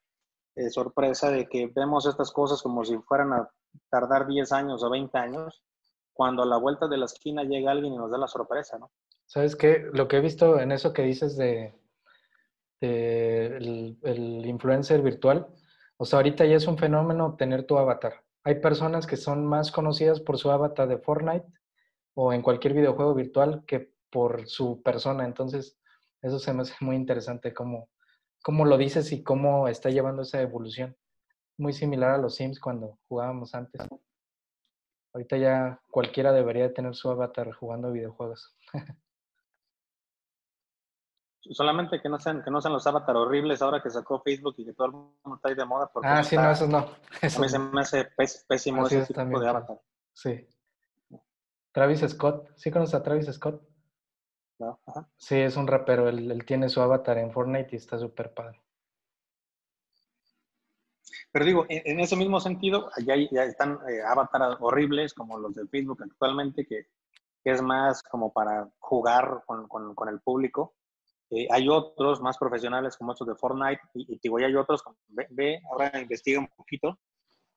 eh, 0.56 0.70
sorpresa 0.70 1.32
de 1.32 1.48
que 1.48 1.68
vemos 1.68 2.06
estas 2.06 2.32
cosas 2.32 2.62
como 2.62 2.84
si 2.84 2.98
fueran 2.98 3.34
a 3.34 3.50
tardar 3.90 4.28
10 4.28 4.52
años 4.52 4.84
o 4.84 4.90
20 4.90 5.18
años, 5.18 5.64
cuando 6.14 6.44
a 6.44 6.46
la 6.46 6.58
vuelta 6.58 6.88
de 6.88 6.98
la 6.98 7.06
esquina 7.06 7.44
llega 7.44 7.72
alguien 7.72 7.94
y 7.94 7.98
nos 7.98 8.12
da 8.12 8.18
la 8.18 8.28
sorpresa, 8.28 8.78
¿no? 8.78 8.92
¿Sabes 9.26 9.56
qué? 9.56 9.88
Lo 9.94 10.08
que 10.08 10.18
he 10.18 10.22
visto 10.22 10.60
en 10.60 10.74
eso 10.74 10.92
que 10.92 11.04
dices 11.04 11.38
de, 11.38 11.74
el, 12.82 14.46
influencer 14.46 15.02
virtual, 15.02 15.48
o 15.98 16.06
sea, 16.06 16.18
ahorita 16.18 16.46
ya 16.46 16.58
es 16.58 16.68
un 16.68 16.78
fenómeno 16.78 17.36
tener 17.38 17.64
tu 17.64 17.78
avatar. 17.78 18.24
Hay 18.44 18.56
personas 18.56 19.08
que 19.08 19.18
son 19.18 19.46
más 19.46 19.72
conocidas 19.72 20.20
por 20.20 20.38
su 20.38 20.52
avatar 20.52 20.88
de 20.88 20.98
Fortnite 20.98 21.46
o 22.14 22.34
en 22.34 22.42
cualquier 22.42 22.74
videojuego 22.74 23.14
virtual 23.14 23.64
que 23.66 23.94
por 24.10 24.48
su 24.48 24.82
persona. 24.82 25.24
Entonces, 25.26 25.78
eso 26.22 26.38
se 26.38 26.54
me 26.54 26.64
hace 26.64 26.74
muy 26.82 26.96
interesante 26.96 27.54
cómo, 27.54 27.88
cómo 28.42 28.66
lo 28.66 28.78
dices 28.78 29.12
y 29.12 29.24
cómo 29.24 29.68
está 29.68 29.90
llevando 29.90 30.24
esa 30.24 30.42
evolución. 30.42 30.96
Muy 31.58 31.74
similar 31.74 32.12
a 32.12 32.18
los 32.18 32.36
Sims 32.36 32.60
cuando 32.60 33.00
jugábamos 33.08 33.54
antes. 33.54 33.82
Ahorita 35.14 35.38
ya 35.38 35.82
cualquiera 35.90 36.32
debería 36.32 36.74
tener 36.74 36.96
su 36.96 37.10
avatar 37.10 37.52
jugando 37.52 37.92
videojuegos. 37.92 38.56
Solamente 41.44 42.00
que 42.00 42.08
no 42.08 42.20
sean, 42.20 42.44
que 42.44 42.52
no 42.52 42.62
sean 42.62 42.74
los 42.74 42.86
avatars 42.86 43.18
horribles 43.18 43.62
ahora 43.62 43.82
que 43.82 43.90
sacó 43.90 44.22
Facebook 44.22 44.54
y 44.58 44.66
que 44.66 44.74
todo 44.74 44.88
el 44.88 44.94
mundo 44.94 45.36
está 45.36 45.50
ahí 45.50 45.56
de 45.56 45.66
moda. 45.66 45.90
ah, 46.04 46.24
sí, 46.24 46.38
no, 46.38 46.52
eso 46.52 46.68
no. 46.68 46.88
Eso 47.20 47.40
a 47.40 47.42
mí 47.42 47.50
se 47.50 47.60
me 47.60 47.82
hace 47.82 48.08
pésimo 48.48 48.86
ese 48.86 49.06
tipo 49.06 49.40
de 49.40 49.50
avatar. 49.50 49.82
Sí. 50.14 50.48
Travis 51.72 52.02
Scott, 52.08 52.52
¿sí 52.56 52.70
conoces 52.70 52.96
a 52.96 53.02
Travis 53.02 53.26
Scott? 53.34 53.62
Sí, 55.18 55.36
es 55.36 55.56
un 55.58 55.68
rapero. 55.68 56.08
Él, 56.10 56.44
tiene 56.46 56.70
su 56.70 56.82
avatar 56.82 57.18
en 57.18 57.32
Fortnite 57.32 57.70
y 57.72 57.76
está 57.78 57.98
súper 57.98 58.34
padre. 58.34 58.62
Pero 61.32 61.46
digo, 61.46 61.66
en, 61.70 62.00
ese 62.00 62.16
mismo 62.16 62.40
sentido, 62.40 62.90
ya, 63.06 63.16
ya 63.32 63.44
están 63.44 63.80
eh, 63.90 64.02
avatares 64.06 64.58
horribles 64.60 65.14
como 65.14 65.38
los 65.38 65.56
de 65.56 65.68
Facebook 65.68 66.04
actualmente, 66.04 66.66
que, 66.66 66.88
es 67.44 67.62
más 67.62 68.04
como 68.04 68.32
para 68.32 68.70
jugar 68.78 69.44
con, 69.46 69.68
con, 69.68 70.10
el 70.10 70.20
público. 70.20 70.76
Eh, 71.32 71.48
hay 71.50 71.70
otros 71.70 72.22
más 72.22 72.38
profesionales 72.38 72.98
como 72.98 73.14
estos 73.14 73.28
de 73.28 73.36
Fortnite 73.36 73.82
y, 73.96 74.20
digo, 74.22 74.40
y 74.40 74.44
hay 74.44 74.56
otros, 74.56 74.84
ve, 75.08 75.28
ve, 75.32 75.62
ahora 75.72 76.00
investiga 76.00 76.40
un 76.40 76.48
poquito, 76.50 77.00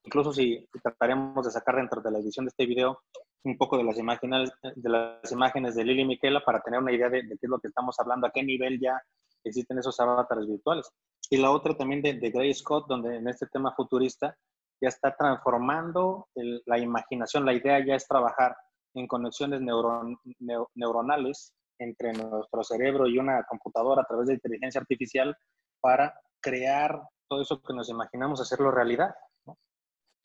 incluso 0.04 0.32
si 0.32 0.68
trataremos 0.82 1.44
de 1.44 1.50
sacar 1.50 1.76
dentro 1.76 2.00
de 2.00 2.10
la 2.10 2.18
edición 2.18 2.44
de 2.44 2.50
este 2.50 2.66
video 2.66 3.00
un 3.44 3.58
poco 3.58 3.76
de 3.76 3.84
las 3.84 3.98
imágenes 3.98 4.52
de, 4.62 4.88
las 4.88 5.32
imágenes 5.32 5.74
de 5.74 5.84
Lili 5.84 6.04
Miquela 6.04 6.42
para 6.44 6.60
tener 6.60 6.80
una 6.80 6.92
idea 6.92 7.08
de, 7.08 7.22
qué 7.26 7.34
es 7.40 7.48
lo 7.48 7.58
que 7.58 7.68
estamos 7.68 7.98
hablando, 7.98 8.26
a 8.26 8.30
qué 8.30 8.42
nivel 8.42 8.80
ya 8.80 9.00
existen 9.44 9.78
esos 9.78 10.00
avatares 10.00 10.46
virtuales. 10.46 10.90
Y 11.28 11.36
la 11.36 11.50
otra 11.50 11.76
también 11.76 12.00
de, 12.00 12.14
de 12.14 12.30
Gray 12.30 12.54
Scott, 12.54 12.86
donde 12.88 13.16
en 13.16 13.28
este 13.28 13.46
tema 13.46 13.74
futurista 13.74 14.34
ya 14.80 14.88
está 14.88 15.14
transformando 15.16 16.28
la 16.34 16.78
imaginación. 16.78 17.44
La 17.44 17.52
idea 17.52 17.84
ya 17.84 17.94
es 17.94 18.06
trabajar 18.06 18.56
en 18.94 19.06
conexiones 19.06 19.60
neuronales 19.60 21.52
entre 21.78 22.12
nuestro 22.12 22.62
cerebro 22.62 23.06
y 23.06 23.18
una 23.18 23.44
computadora 23.44 24.02
a 24.02 24.06
través 24.06 24.28
de 24.28 24.34
inteligencia 24.34 24.80
artificial 24.80 25.36
para 25.80 26.14
crear 26.40 27.02
todo 27.28 27.42
eso 27.42 27.60
que 27.60 27.74
nos 27.74 27.88
imaginamos 27.88 28.40
hacerlo 28.40 28.70
realidad. 28.70 29.14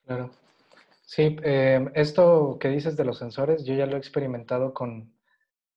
Claro. 0.09 0.31
Sí, 1.05 1.37
em, 1.43 1.91
esto 1.93 2.57
que 2.59 2.69
dices 2.69 2.97
de 2.97 3.05
los 3.05 3.19
sensores, 3.19 3.63
yo 3.63 3.75
ya 3.75 3.85
lo 3.85 3.95
he 3.95 3.99
experimentado 3.99 4.73
con, 4.73 5.13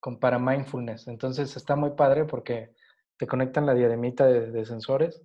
con 0.00 0.18
para 0.20 0.38
mindfulness. 0.38 1.06
Entonces 1.06 1.54
está 1.54 1.76
muy 1.76 1.90
padre 1.90 2.24
porque 2.24 2.74
te 3.18 3.26
conectan 3.26 3.66
la 3.66 3.74
diademita 3.74 4.26
de, 4.26 4.64
sensores 4.64 5.22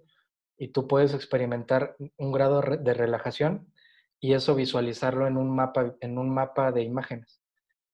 y 0.57 0.69
tú 0.73 0.89
puedes 0.89 1.13
experimentar 1.13 1.95
un 2.17 2.34
grado 2.34 2.61
de 2.61 2.93
relajación 2.93 3.71
y 4.19 4.34
eso 4.34 4.55
visualizarlo 4.55 5.25
en 5.25 5.38
un 5.38 5.55
mapa, 5.55 5.95
en 6.01 6.17
un 6.17 6.34
mapa 6.34 6.73
de 6.73 6.84
imágenes. 6.84 7.41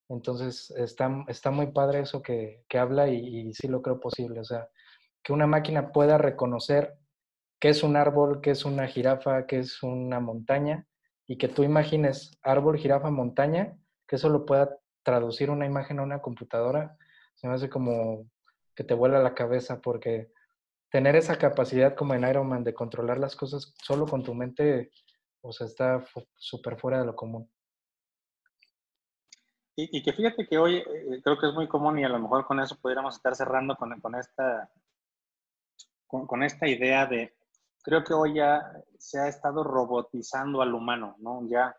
Entonces 0.09 0.71
está, 0.71 1.25
está 1.27 1.51
muy 1.51 1.67
padre 1.67 1.99
eso 1.99 2.23
que, 2.23 2.63
que 2.67 2.79
habla 2.79 3.07
y, 3.09 3.49
y, 3.49 3.53
sí 3.53 3.67
lo 3.67 3.83
creo 3.83 3.99
posible. 3.99 4.39
O 4.39 4.45
sea, 4.45 4.67
que 5.23 5.33
una 5.33 5.45
máquina 5.45 5.91
pueda 5.91 6.17
reconocer 6.17 6.95
qué 7.59 7.69
es 7.69 7.83
un 7.83 7.97
árbol, 7.97 8.41
qué 8.41 8.51
es 8.51 8.65
una 8.65 8.87
jirafa, 8.87 9.45
qué 9.45 9.59
es 9.59 9.83
una 9.83 10.19
montaña 10.19 10.87
y 11.27 11.37
que 11.37 11.47
tú 11.47 11.63
imagines 11.63 12.37
árbol, 12.41 12.77
jirafa, 12.77 13.09
montaña, 13.09 13.77
que 14.07 14.17
eso 14.17 14.29
lo 14.29 14.45
pueda 14.45 14.77
traducir 15.03 15.49
una 15.49 15.65
imagen 15.65 15.99
a 15.99 16.03
una 16.03 16.21
computadora, 16.21 16.97
se 17.35 17.47
me 17.47 17.53
hace 17.53 17.69
como 17.69 18.29
que 18.75 18.83
te 18.83 18.93
vuela 18.93 19.19
la 19.19 19.33
cabeza 19.33 19.81
porque 19.81 20.31
tener 20.89 21.15
esa 21.15 21.37
capacidad 21.37 21.95
como 21.95 22.13
en 22.13 22.27
Iron 22.27 22.47
Man 22.47 22.63
de 22.63 22.73
controlar 22.73 23.17
las 23.17 23.35
cosas 23.35 23.73
solo 23.81 24.05
con 24.05 24.23
tu 24.23 24.33
mente, 24.33 24.91
o 25.41 25.51
sea, 25.51 25.67
está 25.67 26.05
súper 26.35 26.77
fuera 26.77 26.99
de 26.99 27.05
lo 27.05 27.15
común. 27.15 27.49
Y, 29.75 30.03
que 30.03 30.13
fíjate 30.13 30.45
que 30.47 30.59
hoy 30.59 30.75
eh, 30.75 31.21
creo 31.23 31.39
que 31.39 31.47
es 31.47 31.53
muy 31.55 31.67
común 31.67 31.97
y 31.97 32.03
a 32.03 32.09
lo 32.09 32.19
mejor 32.19 32.45
con 32.45 32.59
eso 32.59 32.79
pudiéramos 32.79 33.15
estar 33.15 33.35
cerrando 33.35 33.75
con, 33.75 33.99
con 34.01 34.13
esta, 34.13 34.69
con 36.05 36.43
esta 36.43 36.67
idea 36.67 37.07
de 37.07 37.33
creo 37.83 38.03
que 38.03 38.13
hoy 38.13 38.35
ya 38.35 38.71
se 38.97 39.19
ha 39.19 39.27
estado 39.27 39.63
robotizando 39.63 40.61
al 40.61 40.73
humano, 40.73 41.15
¿no? 41.19 41.45
Ya, 41.47 41.75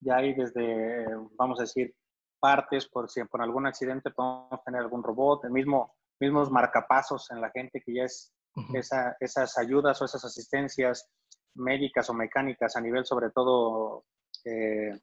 ya 0.00 0.16
hay 0.16 0.34
desde, 0.34 1.06
vamos 1.36 1.58
a 1.58 1.62
decir, 1.62 1.94
partes, 2.38 2.86
por 2.86 3.10
si 3.10 3.24
por 3.24 3.42
algún 3.42 3.66
accidente 3.66 4.10
podemos 4.10 4.62
tener 4.64 4.82
algún 4.82 5.02
robot, 5.02 5.44
el 5.44 5.50
mismo, 5.50 5.94
mismos 6.20 6.50
marcapasos 6.50 7.30
en 7.30 7.40
la 7.40 7.50
gente 7.50 7.80
que 7.80 7.94
ya 7.94 8.04
es 8.04 8.32
esas 9.20 9.58
ayudas 9.58 10.00
o 10.00 10.04
esas 10.04 10.24
asistencias 10.24 11.10
médicas 11.54 12.08
o 12.08 12.14
mecánicas 12.14 12.76
a 12.76 12.80
nivel 12.80 13.04
sobre 13.04 13.30
todo 13.30 14.04
eh, 14.44 14.98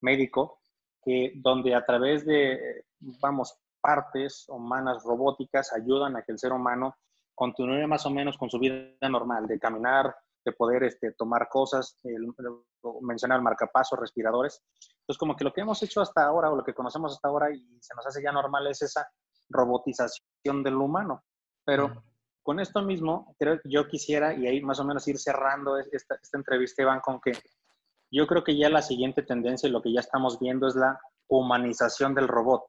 médico, 0.00 0.60
que 1.02 1.32
donde 1.36 1.74
a 1.74 1.84
través 1.84 2.26
de, 2.26 2.84
vamos, 3.20 3.58
partes 3.80 4.46
humanas 4.48 5.02
robóticas 5.04 5.72
ayudan 5.72 6.16
a 6.16 6.22
que 6.22 6.32
el 6.32 6.38
ser 6.38 6.52
humano 6.52 6.96
continúe 7.38 7.86
más 7.86 8.04
o 8.04 8.10
menos 8.10 8.36
con 8.36 8.50
su 8.50 8.58
vida 8.58 9.08
normal, 9.08 9.46
de 9.46 9.60
caminar, 9.60 10.14
de 10.44 10.52
poder 10.52 10.82
este, 10.82 11.12
tomar 11.12 11.48
cosas, 11.48 11.98
mencionar 13.02 13.40
marcapasos, 13.40 13.98
respiradores. 13.98 14.60
Entonces, 15.00 15.18
como 15.18 15.36
que 15.36 15.44
lo 15.44 15.52
que 15.52 15.60
hemos 15.60 15.80
hecho 15.82 16.00
hasta 16.00 16.24
ahora 16.24 16.50
o 16.50 16.56
lo 16.56 16.64
que 16.64 16.74
conocemos 16.74 17.14
hasta 17.14 17.28
ahora 17.28 17.54
y 17.54 17.60
se 17.80 17.94
nos 17.94 18.06
hace 18.06 18.22
ya 18.22 18.32
normal 18.32 18.66
es 18.66 18.82
esa 18.82 19.08
robotización 19.48 20.62
del 20.64 20.74
humano. 20.74 21.22
Pero 21.64 22.02
con 22.42 22.58
esto 22.58 22.82
mismo, 22.82 23.36
creo 23.38 23.60
que 23.60 23.68
yo 23.70 23.86
quisiera, 23.86 24.34
y 24.34 24.46
ahí 24.46 24.60
más 24.60 24.80
o 24.80 24.84
menos 24.84 25.06
ir 25.06 25.18
cerrando 25.18 25.78
esta, 25.78 26.16
esta 26.20 26.38
entrevista, 26.38 26.82
Iván, 26.82 27.00
con 27.00 27.20
que 27.20 27.32
yo 28.10 28.26
creo 28.26 28.42
que 28.42 28.56
ya 28.56 28.68
la 28.68 28.82
siguiente 28.82 29.22
tendencia 29.22 29.68
y 29.68 29.72
lo 29.72 29.82
que 29.82 29.92
ya 29.92 30.00
estamos 30.00 30.40
viendo 30.40 30.66
es 30.66 30.74
la 30.74 30.98
humanización 31.28 32.14
del 32.14 32.26
robot, 32.26 32.64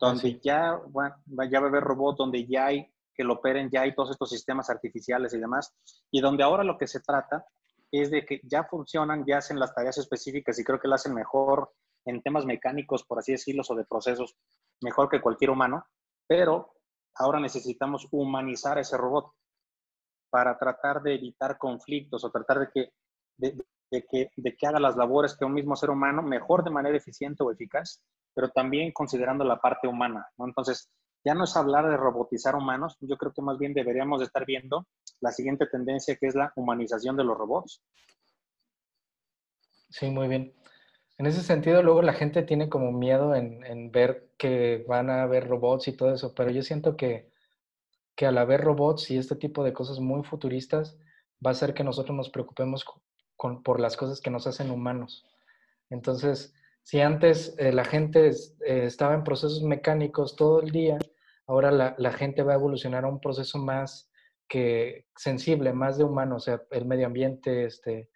donde 0.00 0.40
ya, 0.40 0.80
bueno, 0.88 1.16
ya 1.50 1.60
va 1.60 1.66
a 1.66 1.68
haber 1.68 1.82
robot, 1.82 2.16
donde 2.16 2.46
ya 2.46 2.66
hay 2.66 2.88
que 3.18 3.24
lo 3.24 3.34
operen 3.34 3.68
ya 3.68 3.80
hay 3.80 3.96
todos 3.96 4.12
estos 4.12 4.30
sistemas 4.30 4.70
artificiales 4.70 5.34
y 5.34 5.40
demás, 5.40 5.74
y 6.12 6.20
donde 6.20 6.44
ahora 6.44 6.62
lo 6.62 6.78
que 6.78 6.86
se 6.86 7.00
trata 7.00 7.44
es 7.90 8.12
de 8.12 8.24
que 8.24 8.40
ya 8.44 8.62
funcionan, 8.62 9.24
ya 9.26 9.38
hacen 9.38 9.58
las 9.58 9.74
tareas 9.74 9.98
específicas 9.98 10.56
y 10.58 10.64
creo 10.64 10.78
que 10.78 10.86
lo 10.86 10.94
hacen 10.94 11.14
mejor 11.14 11.72
en 12.04 12.22
temas 12.22 12.44
mecánicos, 12.44 13.02
por 13.02 13.18
así 13.18 13.32
decirlo, 13.32 13.64
o 13.68 13.74
de 13.74 13.84
procesos, 13.84 14.36
mejor 14.80 15.08
que 15.08 15.20
cualquier 15.20 15.50
humano, 15.50 15.84
pero 16.28 16.70
ahora 17.16 17.40
necesitamos 17.40 18.06
humanizar 18.12 18.78
ese 18.78 18.96
robot 18.96 19.32
para 20.30 20.56
tratar 20.56 21.02
de 21.02 21.16
evitar 21.16 21.58
conflictos 21.58 22.22
o 22.22 22.30
tratar 22.30 22.60
de 22.60 22.68
que, 22.72 22.92
de, 23.36 24.06
que, 24.08 24.30
de 24.36 24.56
que 24.56 24.66
haga 24.66 24.78
las 24.78 24.96
labores 24.96 25.36
que 25.36 25.44
un 25.44 25.54
mismo 25.54 25.74
ser 25.74 25.90
humano 25.90 26.22
mejor 26.22 26.62
de 26.62 26.70
manera 26.70 26.96
eficiente 26.96 27.42
o 27.42 27.50
eficaz, 27.50 28.00
pero 28.32 28.50
también 28.50 28.92
considerando 28.92 29.42
la 29.42 29.60
parte 29.60 29.88
humana, 29.88 30.24
¿no? 30.36 30.46
Entonces, 30.46 30.88
ya 31.24 31.34
no 31.34 31.44
es 31.44 31.56
hablar 31.56 31.88
de 31.88 31.96
robotizar 31.96 32.54
humanos, 32.54 32.96
yo 33.00 33.16
creo 33.16 33.32
que 33.32 33.42
más 33.42 33.58
bien 33.58 33.74
deberíamos 33.74 34.22
estar 34.22 34.46
viendo 34.46 34.86
la 35.20 35.32
siguiente 35.32 35.66
tendencia 35.66 36.16
que 36.16 36.26
es 36.26 36.34
la 36.34 36.52
humanización 36.56 37.16
de 37.16 37.24
los 37.24 37.36
robots. 37.36 37.82
Sí, 39.90 40.10
muy 40.10 40.28
bien. 40.28 40.54
En 41.18 41.26
ese 41.26 41.42
sentido, 41.42 41.82
luego 41.82 42.02
la 42.02 42.12
gente 42.12 42.42
tiene 42.42 42.68
como 42.68 42.92
miedo 42.92 43.34
en, 43.34 43.90
ver 43.90 44.30
que 44.38 44.84
van 44.88 45.10
a 45.10 45.22
haber 45.22 45.48
robots 45.48 45.88
y 45.88 45.96
todo 45.96 46.14
eso, 46.14 46.32
pero 46.34 46.50
yo 46.50 46.62
siento 46.62 46.96
que, 46.96 47.32
que 48.14 48.26
al 48.26 48.38
haber 48.38 48.60
robots 48.60 49.10
y 49.10 49.18
este 49.18 49.34
tipo 49.34 49.64
de 49.64 49.72
cosas 49.72 49.98
muy 49.98 50.22
futuristas, 50.22 50.96
va 51.44 51.50
a 51.50 51.52
hacer 51.52 51.74
que 51.74 51.82
nosotros 51.82 52.16
nos 52.16 52.30
preocupemos 52.30 52.84
por 53.64 53.80
las 53.80 53.96
cosas 53.96 54.20
que 54.20 54.30
nos 54.30 54.46
hacen 54.46 54.70
humanos. 54.70 55.24
Entonces, 55.90 56.54
si 56.88 57.02
antes 57.02 57.54
eh, 57.58 57.70
la 57.70 57.84
gente 57.84 58.28
eh, 58.28 58.84
estaba 58.86 59.12
en 59.12 59.22
procesos 59.22 59.62
mecánicos 59.62 60.36
todo 60.36 60.62
el 60.62 60.70
día, 60.70 60.96
ahora 61.46 61.70
la, 61.70 62.12
gente 62.12 62.42
va 62.42 62.52
a 62.52 62.56
evolucionar 62.56 63.04
a 63.04 63.08
un 63.08 63.20
proceso 63.20 63.58
más 63.58 64.10
que 64.48 65.04
sensible, 65.14 65.74
más 65.74 65.98
de 65.98 66.04
humano, 66.04 66.36
o 66.36 66.40
sea, 66.40 66.62
el 66.70 66.86
medio 66.86 67.04
ambiente, 67.04 67.66
este, 67.66 68.08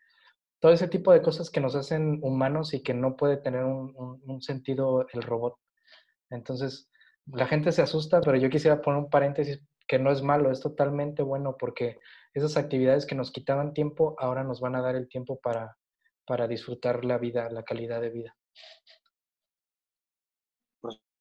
todo 0.58 0.72
ese 0.72 0.88
tipo 0.88 1.12
de 1.12 1.20
cosas 1.20 1.50
que 1.50 1.60
nos 1.60 1.74
hacen 1.74 2.20
humanos 2.22 2.72
y 2.72 2.82
que 2.82 2.94
no 2.94 3.14
puede 3.14 3.36
tener 3.36 3.62
un, 3.62 4.40
sentido 4.40 5.06
el 5.12 5.20
robot. 5.20 5.58
Entonces, 6.30 6.90
la 7.26 7.46
gente 7.46 7.72
se 7.72 7.82
asusta, 7.82 8.22
pero 8.22 8.38
yo 8.38 8.48
quisiera 8.48 8.80
poner 8.80 9.02
un 9.02 9.10
paréntesis 9.10 9.60
que 9.86 9.98
no 9.98 10.10
es 10.10 10.22
malo, 10.22 10.50
es 10.50 10.60
totalmente 10.60 11.22
bueno 11.22 11.56
porque 11.58 11.98
esas 12.32 12.56
actividades 12.56 13.04
que 13.04 13.16
nos 13.16 13.32
quitaban 13.32 13.74
tiempo 13.74 14.14
ahora 14.18 14.44
nos 14.44 14.62
van 14.62 14.76
a 14.76 14.80
dar 14.80 14.96
el 14.96 15.10
tiempo 15.10 15.38
para, 15.42 15.76
para 16.26 16.48
disfrutar 16.48 17.04
la 17.04 17.18
vida, 17.18 17.50
la 17.50 17.64
calidad 17.64 18.00
de 18.00 18.08
vida. 18.08 18.34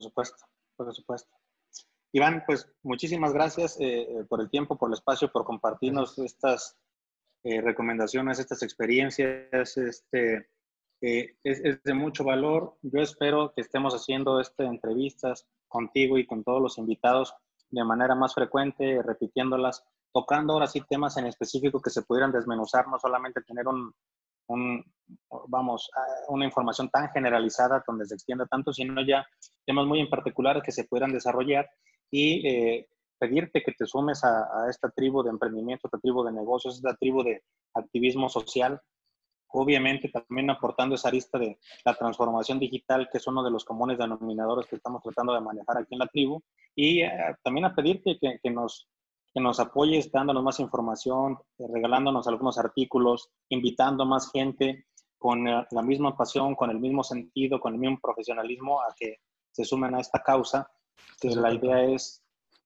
Por 0.01 0.09
supuesto, 0.09 0.45
por 0.75 0.95
supuesto. 0.95 1.29
Iván, 2.11 2.43
pues 2.47 2.67
muchísimas 2.81 3.33
gracias 3.33 3.79
eh, 3.79 4.01
eh, 4.01 4.25
por 4.27 4.41
el 4.41 4.49
tiempo, 4.49 4.75
por 4.75 4.89
el 4.89 4.95
espacio, 4.95 5.31
por 5.31 5.45
compartirnos 5.45 6.17
estas 6.17 6.75
eh, 7.43 7.61
recomendaciones, 7.61 8.39
estas 8.39 8.63
experiencias. 8.63 9.77
Este, 9.77 10.49
es, 11.01 11.35
es, 11.43 11.83
de 11.83 11.93
mucho 11.93 12.23
valor. 12.23 12.77
Yo 12.81 12.99
espero 12.99 13.53
que 13.53 13.61
estemos 13.61 13.93
haciendo 13.93 14.39
estas 14.39 14.67
entrevistas 14.67 15.47
contigo 15.67 16.17
y 16.17 16.25
con 16.25 16.43
todos 16.43 16.61
los 16.61 16.77
invitados 16.79 17.35
de 17.69 17.83
manera 17.83 18.15
más 18.15 18.33
frecuente, 18.33 19.01
repitiéndolas, 19.03 19.83
tocando 20.11 20.53
ahora 20.53 20.67
sí 20.67 20.81
temas 20.89 21.15
en 21.17 21.27
específico 21.27 21.79
que 21.79 21.91
se 21.91 22.01
pudieran 22.01 22.31
desmenuzar, 22.31 22.87
no 22.87 22.97
solamente 22.99 23.41
tener 23.41 23.67
un, 23.67 23.93
un, 24.51 24.83
vamos, 25.47 25.89
una 26.29 26.45
información 26.45 26.89
tan 26.89 27.09
generalizada 27.09 27.83
donde 27.85 28.05
se 28.05 28.15
extienda 28.15 28.45
tanto, 28.45 28.73
sino 28.73 29.05
ya 29.05 29.25
temas 29.65 29.85
muy 29.85 29.99
en 29.99 30.09
particulares 30.09 30.63
que 30.63 30.71
se 30.71 30.85
puedan 30.85 31.11
desarrollar 31.11 31.69
y 32.09 32.47
eh, 32.47 32.87
pedirte 33.17 33.61
que 33.61 33.73
te 33.73 33.85
sumes 33.85 34.23
a, 34.23 34.67
esta 34.69 34.89
tribu 34.89 35.23
de 35.23 35.29
emprendimiento, 35.29 35.87
esta 35.87 35.99
tribu 35.99 36.23
de 36.23 36.31
negocios, 36.31 36.75
esta 36.75 36.95
tribu 36.95 37.23
de 37.23 37.43
activismo 37.75 38.29
social, 38.29 38.81
obviamente 39.49 40.09
también 40.09 40.49
aportando 40.49 40.95
esa 40.95 41.09
arista 41.09 41.37
de 41.37 41.59
la 41.85 41.93
transformación 41.93 42.57
digital, 42.57 43.09
que 43.11 43.19
es 43.19 43.27
uno 43.27 43.43
de 43.43 43.51
los 43.51 43.63
comunes 43.65 43.97
denominadores 43.97 44.67
que 44.67 44.77
estamos 44.77 45.03
tratando 45.03 45.33
de 45.33 45.41
manejar 45.41 45.77
aquí 45.77 45.93
en 45.93 45.99
la 45.99 46.07
tribu, 46.07 46.41
y 46.75 47.01
eh, 47.01 47.11
también 47.43 47.65
a 47.65 47.75
pedirte 47.75 48.17
que, 48.19 48.39
que, 48.41 48.49
nos, 48.49 48.89
que 49.33 49.41
nos 49.41 49.59
apoyes 49.59 50.11
dándonos 50.11 50.43
más 50.43 50.59
información, 50.59 51.37
eh, 51.57 51.65
regalándonos 51.71 52.27
algunos 52.27 52.57
artículos, 52.57 53.29
invitando 53.49 54.05
más 54.05 54.31
gente 54.31 54.87
con 55.17 55.47
eh, 55.47 55.65
la 55.71 55.81
misma 55.81 56.17
pasión, 56.17 56.55
con 56.55 56.69
el 56.69 56.79
mismo 56.79 57.03
sentido, 57.03 57.59
con 57.59 57.73
el 57.73 57.79
mismo 57.79 57.99
profesionalismo 58.01 58.81
a 58.81 58.93
que 58.97 59.17
se 59.51 59.63
sumen 59.63 59.95
a 59.95 60.01
esta 60.01 60.21
causa. 60.21 60.69
Que 61.19 61.29
la 61.29 61.53
idea 61.53 61.83
es 61.83 62.23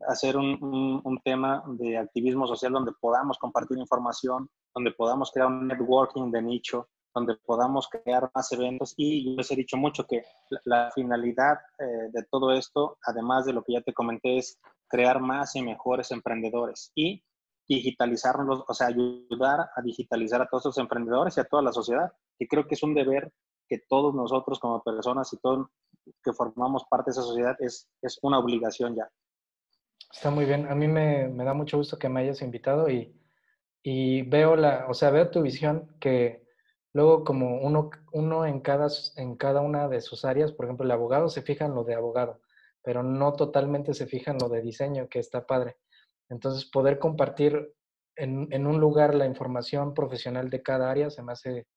hacer 0.07 0.37
un, 0.37 0.61
un, 0.63 1.01
un 1.03 1.19
tema 1.19 1.63
de 1.67 1.97
activismo 1.97 2.47
social 2.47 2.73
donde 2.73 2.93
podamos 2.99 3.37
compartir 3.37 3.77
información, 3.77 4.49
donde 4.73 4.91
podamos 4.91 5.31
crear 5.31 5.47
un 5.47 5.67
networking 5.67 6.31
de 6.31 6.41
nicho, 6.41 6.89
donde 7.15 7.35
podamos 7.45 7.87
crear 7.87 8.29
más 8.35 8.51
eventos. 8.51 8.93
Y 8.97 9.25
yo 9.25 9.37
les 9.37 9.49
he 9.49 9.55
dicho 9.55 9.77
mucho 9.77 10.05
que 10.05 10.23
la, 10.65 10.91
finalidad 10.93 11.57
eh, 11.79 12.09
de 12.11 12.23
todo 12.29 12.51
esto, 12.51 12.97
además 13.05 13.45
de 13.45 13.53
lo 13.53 13.63
que 13.63 13.73
ya 13.73 13.81
te 13.81 13.93
comenté, 13.93 14.37
es 14.37 14.59
crear 14.95 15.19
más 15.19 15.55
y 15.55 15.61
mejores 15.61 16.11
emprendedores 16.11 16.91
y 16.95 17.23
digitalizarnos, 17.67 18.63
o 18.67 18.73
sea, 18.73 18.87
ayudar 18.87 19.69
a 19.75 19.81
digitalizar 19.81 20.41
a 20.41 20.47
todos 20.47 20.65
los 20.65 20.77
emprendedores 20.77 21.37
y 21.37 21.39
a 21.39 21.45
toda 21.45 21.63
la 21.63 21.71
sociedad. 21.71 22.11
Y 22.39 22.47
creo 22.47 22.67
que 22.67 22.75
es 22.75 22.83
un 22.83 22.93
deber 22.93 23.31
que 23.67 23.79
todos 23.89 24.13
nosotros 24.13 24.59
como 24.59 24.83
personas 24.83 25.31
y 25.33 25.37
todos 25.37 25.67
que 26.23 26.33
formamos 26.33 26.85
parte 26.89 27.09
de 27.09 27.13
esa 27.13 27.23
sociedad 27.23 27.55
es, 27.59 27.89
es 28.01 28.19
una 28.21 28.37
obligación 28.37 28.95
ya. 28.95 29.09
Está 30.11 30.29
muy 30.29 30.45
bien. 30.45 30.67
A 30.71 30.75
mí 30.75 30.87
me, 30.87 31.27
me 31.27 31.43
da 31.43 31.53
mucho 31.53 31.77
gusto 31.77 31.97
que 31.97 32.09
me 32.09 32.21
hayas 32.21 32.41
invitado 32.41 32.89
y 32.89 33.15
y 33.87 34.23
veo 34.23 34.55
la, 34.55 34.87
o 34.89 34.95
sea, 34.95 35.11
veo 35.11 35.29
tu 35.29 35.43
visión 35.43 35.95
que 35.99 36.43
luego 36.91 37.23
como 37.23 37.59
uno, 37.59 37.91
uno 38.13 38.43
en, 38.47 38.59
cada, 38.59 38.87
en 39.15 39.35
cada 39.35 39.61
una 39.61 39.87
de 39.87 40.01
sus 40.01 40.25
áreas, 40.25 40.51
por 40.51 40.65
ejemplo, 40.65 40.85
el 40.85 40.91
abogado 40.91 41.29
se 41.29 41.43
fija 41.43 41.65
en 41.65 41.75
lo 41.75 41.83
de 41.83 41.93
abogado, 41.93 42.41
pero 42.85 43.03
no 43.03 43.33
totalmente 43.33 43.93
se 43.93 44.05
fija 44.05 44.31
en 44.31 44.37
lo 44.37 44.47
de 44.47 44.61
diseño, 44.61 45.09
que 45.09 45.19
está 45.19 45.45
padre. 45.45 45.77
Entonces, 46.29 46.69
poder 46.69 46.99
compartir 46.99 47.73
en, 48.15 48.47
en 48.51 48.67
un 48.67 48.79
lugar 48.79 49.15
la 49.15 49.25
información 49.25 49.93
profesional 49.93 50.49
de 50.49 50.61
cada 50.61 50.89
área 50.89 51.09
se 51.09 51.23
me 51.23 51.33
hace 51.33 51.67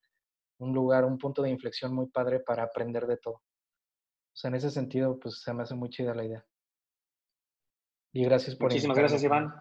un 0.59 0.74
lugar, 0.74 1.05
un 1.05 1.18
punto 1.18 1.43
de 1.43 1.51
inflexión 1.51 1.94
muy 1.94 2.06
padre 2.06 2.40
para 2.40 2.64
aprender 2.64 3.06
de 3.06 3.16
todo. 3.16 3.35
O 3.36 4.36
sea, 4.40 4.48
en 4.48 4.56
ese 4.56 4.70
sentido, 4.70 5.18
pues 5.18 5.40
se 5.43 5.52
me 5.52 5.62
hace 5.62 5.74
muy 5.74 5.89
chida 5.89 6.14
la 6.14 6.24
idea. 6.24 6.47
Y 8.12 8.24
gracias 8.24 8.56
por 8.56 8.68
Muchísimas 8.68 8.98
gracias, 8.98 9.22
Iván. 9.22 9.55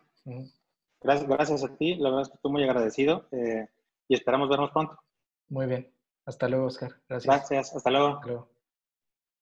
Gracias, 1.01 1.29
gracias 1.29 1.63
a 1.63 1.75
ti, 1.77 1.95
la 1.95 2.09
verdad 2.09 2.23
es 2.23 2.29
que 2.29 2.35
estoy 2.35 2.51
muy 2.51 2.63
agradecido 2.63 3.27
eh, 3.31 3.67
y 4.07 4.15
esperamos 4.15 4.49
vernos 4.49 4.71
pronto. 4.71 4.99
Muy 5.49 5.65
bien. 5.67 5.93
Hasta 6.25 6.47
luego, 6.49 6.65
Oscar. 6.65 6.91
Gracias. 7.07 7.35
Gracias, 7.35 7.75
hasta 7.75 7.89
luego. 7.89 8.07
Hasta 8.15 8.27
luego. 8.27 8.56